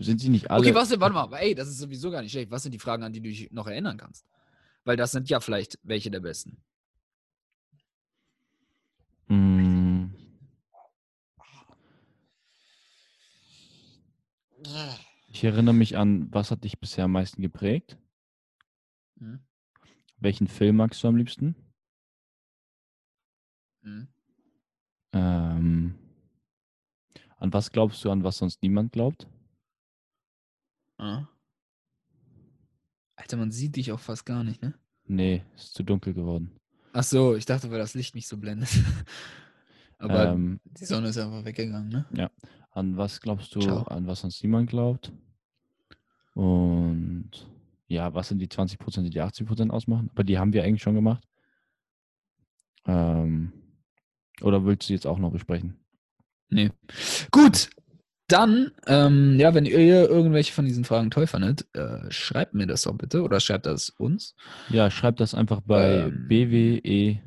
sind 0.03 0.19
sie 0.19 0.29
nicht 0.29 0.49
alle. 0.51 0.61
Okay, 0.61 0.75
was 0.75 0.89
denn, 0.89 0.99
warte 0.99 1.13
mal, 1.13 1.33
ey, 1.37 1.55
das 1.55 1.67
ist 1.67 1.79
sowieso 1.79 2.11
gar 2.11 2.21
nicht 2.21 2.31
schlecht. 2.31 2.51
Was 2.51 2.63
sind 2.63 2.71
die 2.71 2.79
Fragen, 2.79 3.03
an 3.03 3.13
die 3.13 3.21
du 3.21 3.29
dich 3.29 3.51
noch 3.51 3.67
erinnern 3.67 3.97
kannst? 3.97 4.25
Weil 4.83 4.97
das 4.97 5.11
sind 5.11 5.29
ja 5.29 5.39
vielleicht 5.39 5.79
welche 5.83 6.11
der 6.11 6.19
besten. 6.19 6.57
Hm. 9.27 10.13
Ich 15.29 15.43
erinnere 15.43 15.73
mich 15.73 15.97
an, 15.97 16.27
was 16.31 16.51
hat 16.51 16.63
dich 16.63 16.79
bisher 16.79 17.05
am 17.05 17.11
meisten 17.11 17.41
geprägt? 17.41 17.97
Hm? 19.23 19.39
Welchen 20.17 20.47
Film 20.47 20.75
magst 20.75 21.01
du 21.01 21.07
am 21.07 21.15
liebsten? 21.15 21.55
Hm? 23.83 24.07
Ähm, 25.13 25.95
an 27.37 27.53
was 27.53 27.71
glaubst 27.71 28.03
du, 28.03 28.11
an 28.11 28.23
was 28.23 28.37
sonst 28.37 28.61
niemand 28.61 28.91
glaubt? 28.91 29.27
Ah. 30.97 31.27
Alter, 33.15 33.37
man 33.37 33.51
sieht 33.51 33.77
dich 33.77 33.91
auch 33.93 33.99
fast 33.99 34.25
gar 34.25 34.43
nicht, 34.43 34.61
ne? 34.61 34.73
Nee, 35.05 35.43
ist 35.55 35.73
zu 35.73 35.83
dunkel 35.83 36.13
geworden. 36.13 36.59
Ach 36.91 37.03
so, 37.03 37.35
ich 37.35 37.45
dachte, 37.45 37.71
weil 37.71 37.79
das 37.79 37.93
Licht 37.93 38.15
mich 38.15 38.27
so 38.27 38.37
blendet. 38.37 38.69
Aber 39.99 40.33
ähm, 40.33 40.59
die 40.65 40.85
Sonne 40.85 41.09
ist 41.09 41.17
einfach 41.17 41.45
weggegangen, 41.45 41.89
ne? 41.89 42.29
an 42.71 42.97
was 42.97 43.21
glaubst 43.21 43.55
du, 43.55 43.61
Ciao. 43.61 43.83
an 43.83 44.05
was 44.05 44.21
sonst 44.21 44.43
niemand 44.43 44.69
glaubt? 44.69 45.13
Und 46.33 47.52
ja, 47.93 48.13
was 48.13 48.27
sind 48.27 48.39
die 48.39 48.47
20%, 48.47 49.03
die 49.03 49.09
die 49.09 49.21
80% 49.21 49.69
ausmachen? 49.69 50.09
Aber 50.13 50.23
die 50.23 50.37
haben 50.37 50.51
wir 50.53 50.63
eigentlich 50.63 50.81
schon 50.81 50.95
gemacht. 50.95 51.23
Ähm, 52.85 53.53
oder 54.41 54.65
willst 54.65 54.89
du 54.89 54.93
jetzt 54.93 55.07
auch 55.07 55.19
noch 55.19 55.31
besprechen? 55.31 55.77
Nee. 56.49 56.71
Gut, 57.31 57.69
dann, 58.27 58.71
ähm, 58.87 59.39
ja, 59.39 59.53
wenn 59.53 59.65
ihr 59.65 60.09
irgendwelche 60.09 60.53
von 60.53 60.65
diesen 60.65 60.85
Fragen 60.85 61.11
toll 61.11 61.27
fandet, 61.27 61.67
äh, 61.75 62.09
schreibt 62.09 62.53
mir 62.53 62.67
das 62.67 62.81
doch 62.81 62.95
bitte 62.95 63.21
oder 63.21 63.39
schreibt 63.39 63.65
das 63.65 63.89
uns. 63.89 64.35
Ja, 64.69 64.89
schreib 64.89 65.17
das 65.17 65.35
einfach 65.35 65.61
bei 65.61 66.05
Ähm, 66.05 66.27
BWE. 66.27 67.19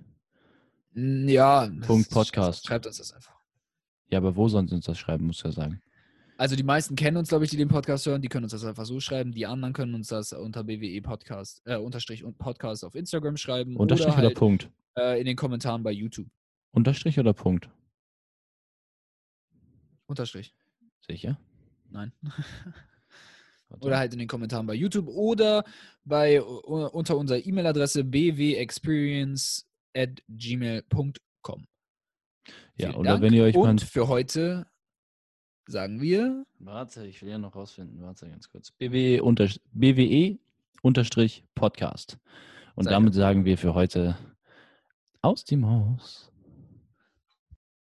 Ja, 0.95 1.71
Punkt 1.87 2.11
Podcast. 2.11 2.67
Schreibt 2.67 2.87
uns 2.87 2.99
das 2.99 3.13
einfach. 3.13 3.37
Ja, 4.09 4.19
aber 4.19 4.37
wo 4.37 4.49
sollen 4.49 4.69
sie 4.69 4.75
uns 4.75 4.87
das 4.87 4.99
schreiben, 4.99 5.27
muss 5.27 5.43
ja 5.43 5.53
sagen. 5.53 5.81
Also 6.39 6.55
die 6.55 6.63
meisten 6.63 6.97
kennen 6.97 7.17
uns, 7.17 7.31
glaube 7.31 7.45
ich, 7.45 7.51
die 7.51 7.57
den 7.57 7.69
Podcast 7.69 8.05
hören. 8.07 8.21
Die 8.21 8.29
können 8.29 8.45
uns 8.45 8.53
das 8.53 8.65
einfach 8.65 8.85
so 8.85 9.01
schreiben. 9.01 9.33
Die 9.33 9.47
anderen 9.47 9.73
können 9.73 9.95
uns 9.95 10.09
das 10.09 10.33
unter 10.33 10.65
BWE 10.65 11.01
Podcast, 11.01 11.63
äh, 11.65 11.77
Unterstrich 11.77 12.25
und 12.25 12.37
Podcast 12.39 12.85
auf 12.85 12.95
Instagram 12.95 13.37
schreiben 13.39 13.77
Unterstrich 13.77 14.09
oder 14.09 14.19
oder, 14.19 14.27
halt 14.29 14.37
Punkt? 14.37 14.71
äh, 14.99 15.19
in 15.19 15.25
den 15.25 15.37
Kommentaren 15.37 15.83
bei 15.83 15.93
YouTube. 15.93 16.29
Unterstrich 16.73 17.19
oder 17.19 17.33
Punkt? 17.33 17.71
Unterstrich. 20.07 20.55
Sicher? 21.07 21.39
Nein. 21.91 22.13
Oder 23.81 23.99
halt 23.99 24.13
in 24.13 24.21
den 24.21 24.29
Kommentaren 24.29 24.65
bei 24.65 24.75
YouTube 24.75 25.09
oder 25.09 25.65
bei 26.05 26.41
unter 26.41 27.17
unserer 27.17 27.45
E-Mail-Adresse 27.45 28.05
bwexperience 28.05 29.67
at 29.93 30.23
gmail.com. 30.29 31.67
Ja, 32.47 32.53
Vielen 32.77 32.95
oder 32.95 33.11
Dank. 33.11 33.23
wenn 33.23 33.33
ihr 33.33 33.43
euch. 33.43 33.57
Und 33.57 33.83
für 33.83 34.07
heute 34.07 34.67
sagen 35.69 36.01
wir 36.01 36.45
Warte, 36.59 37.07
ich 37.07 37.23
will 37.23 37.31
ja 37.31 37.39
noch 37.39 37.55
rausfinden. 37.55 38.03
Warte 38.03 38.29
ganz 38.29 38.49
kurz. 38.51 38.71
BWE, 38.71 39.23
unter, 39.23 39.49
BWE 39.73 40.39
unterstrich 40.83 41.45
Podcast. 41.55 42.19
Und 42.75 42.85
Sehr 42.85 42.93
damit 42.93 43.15
sagen 43.15 43.45
wir 43.45 43.59
für 43.59 43.75
heute 43.75 44.17
aus 45.23 45.45
die 45.45 45.57
Maus. 45.57 46.31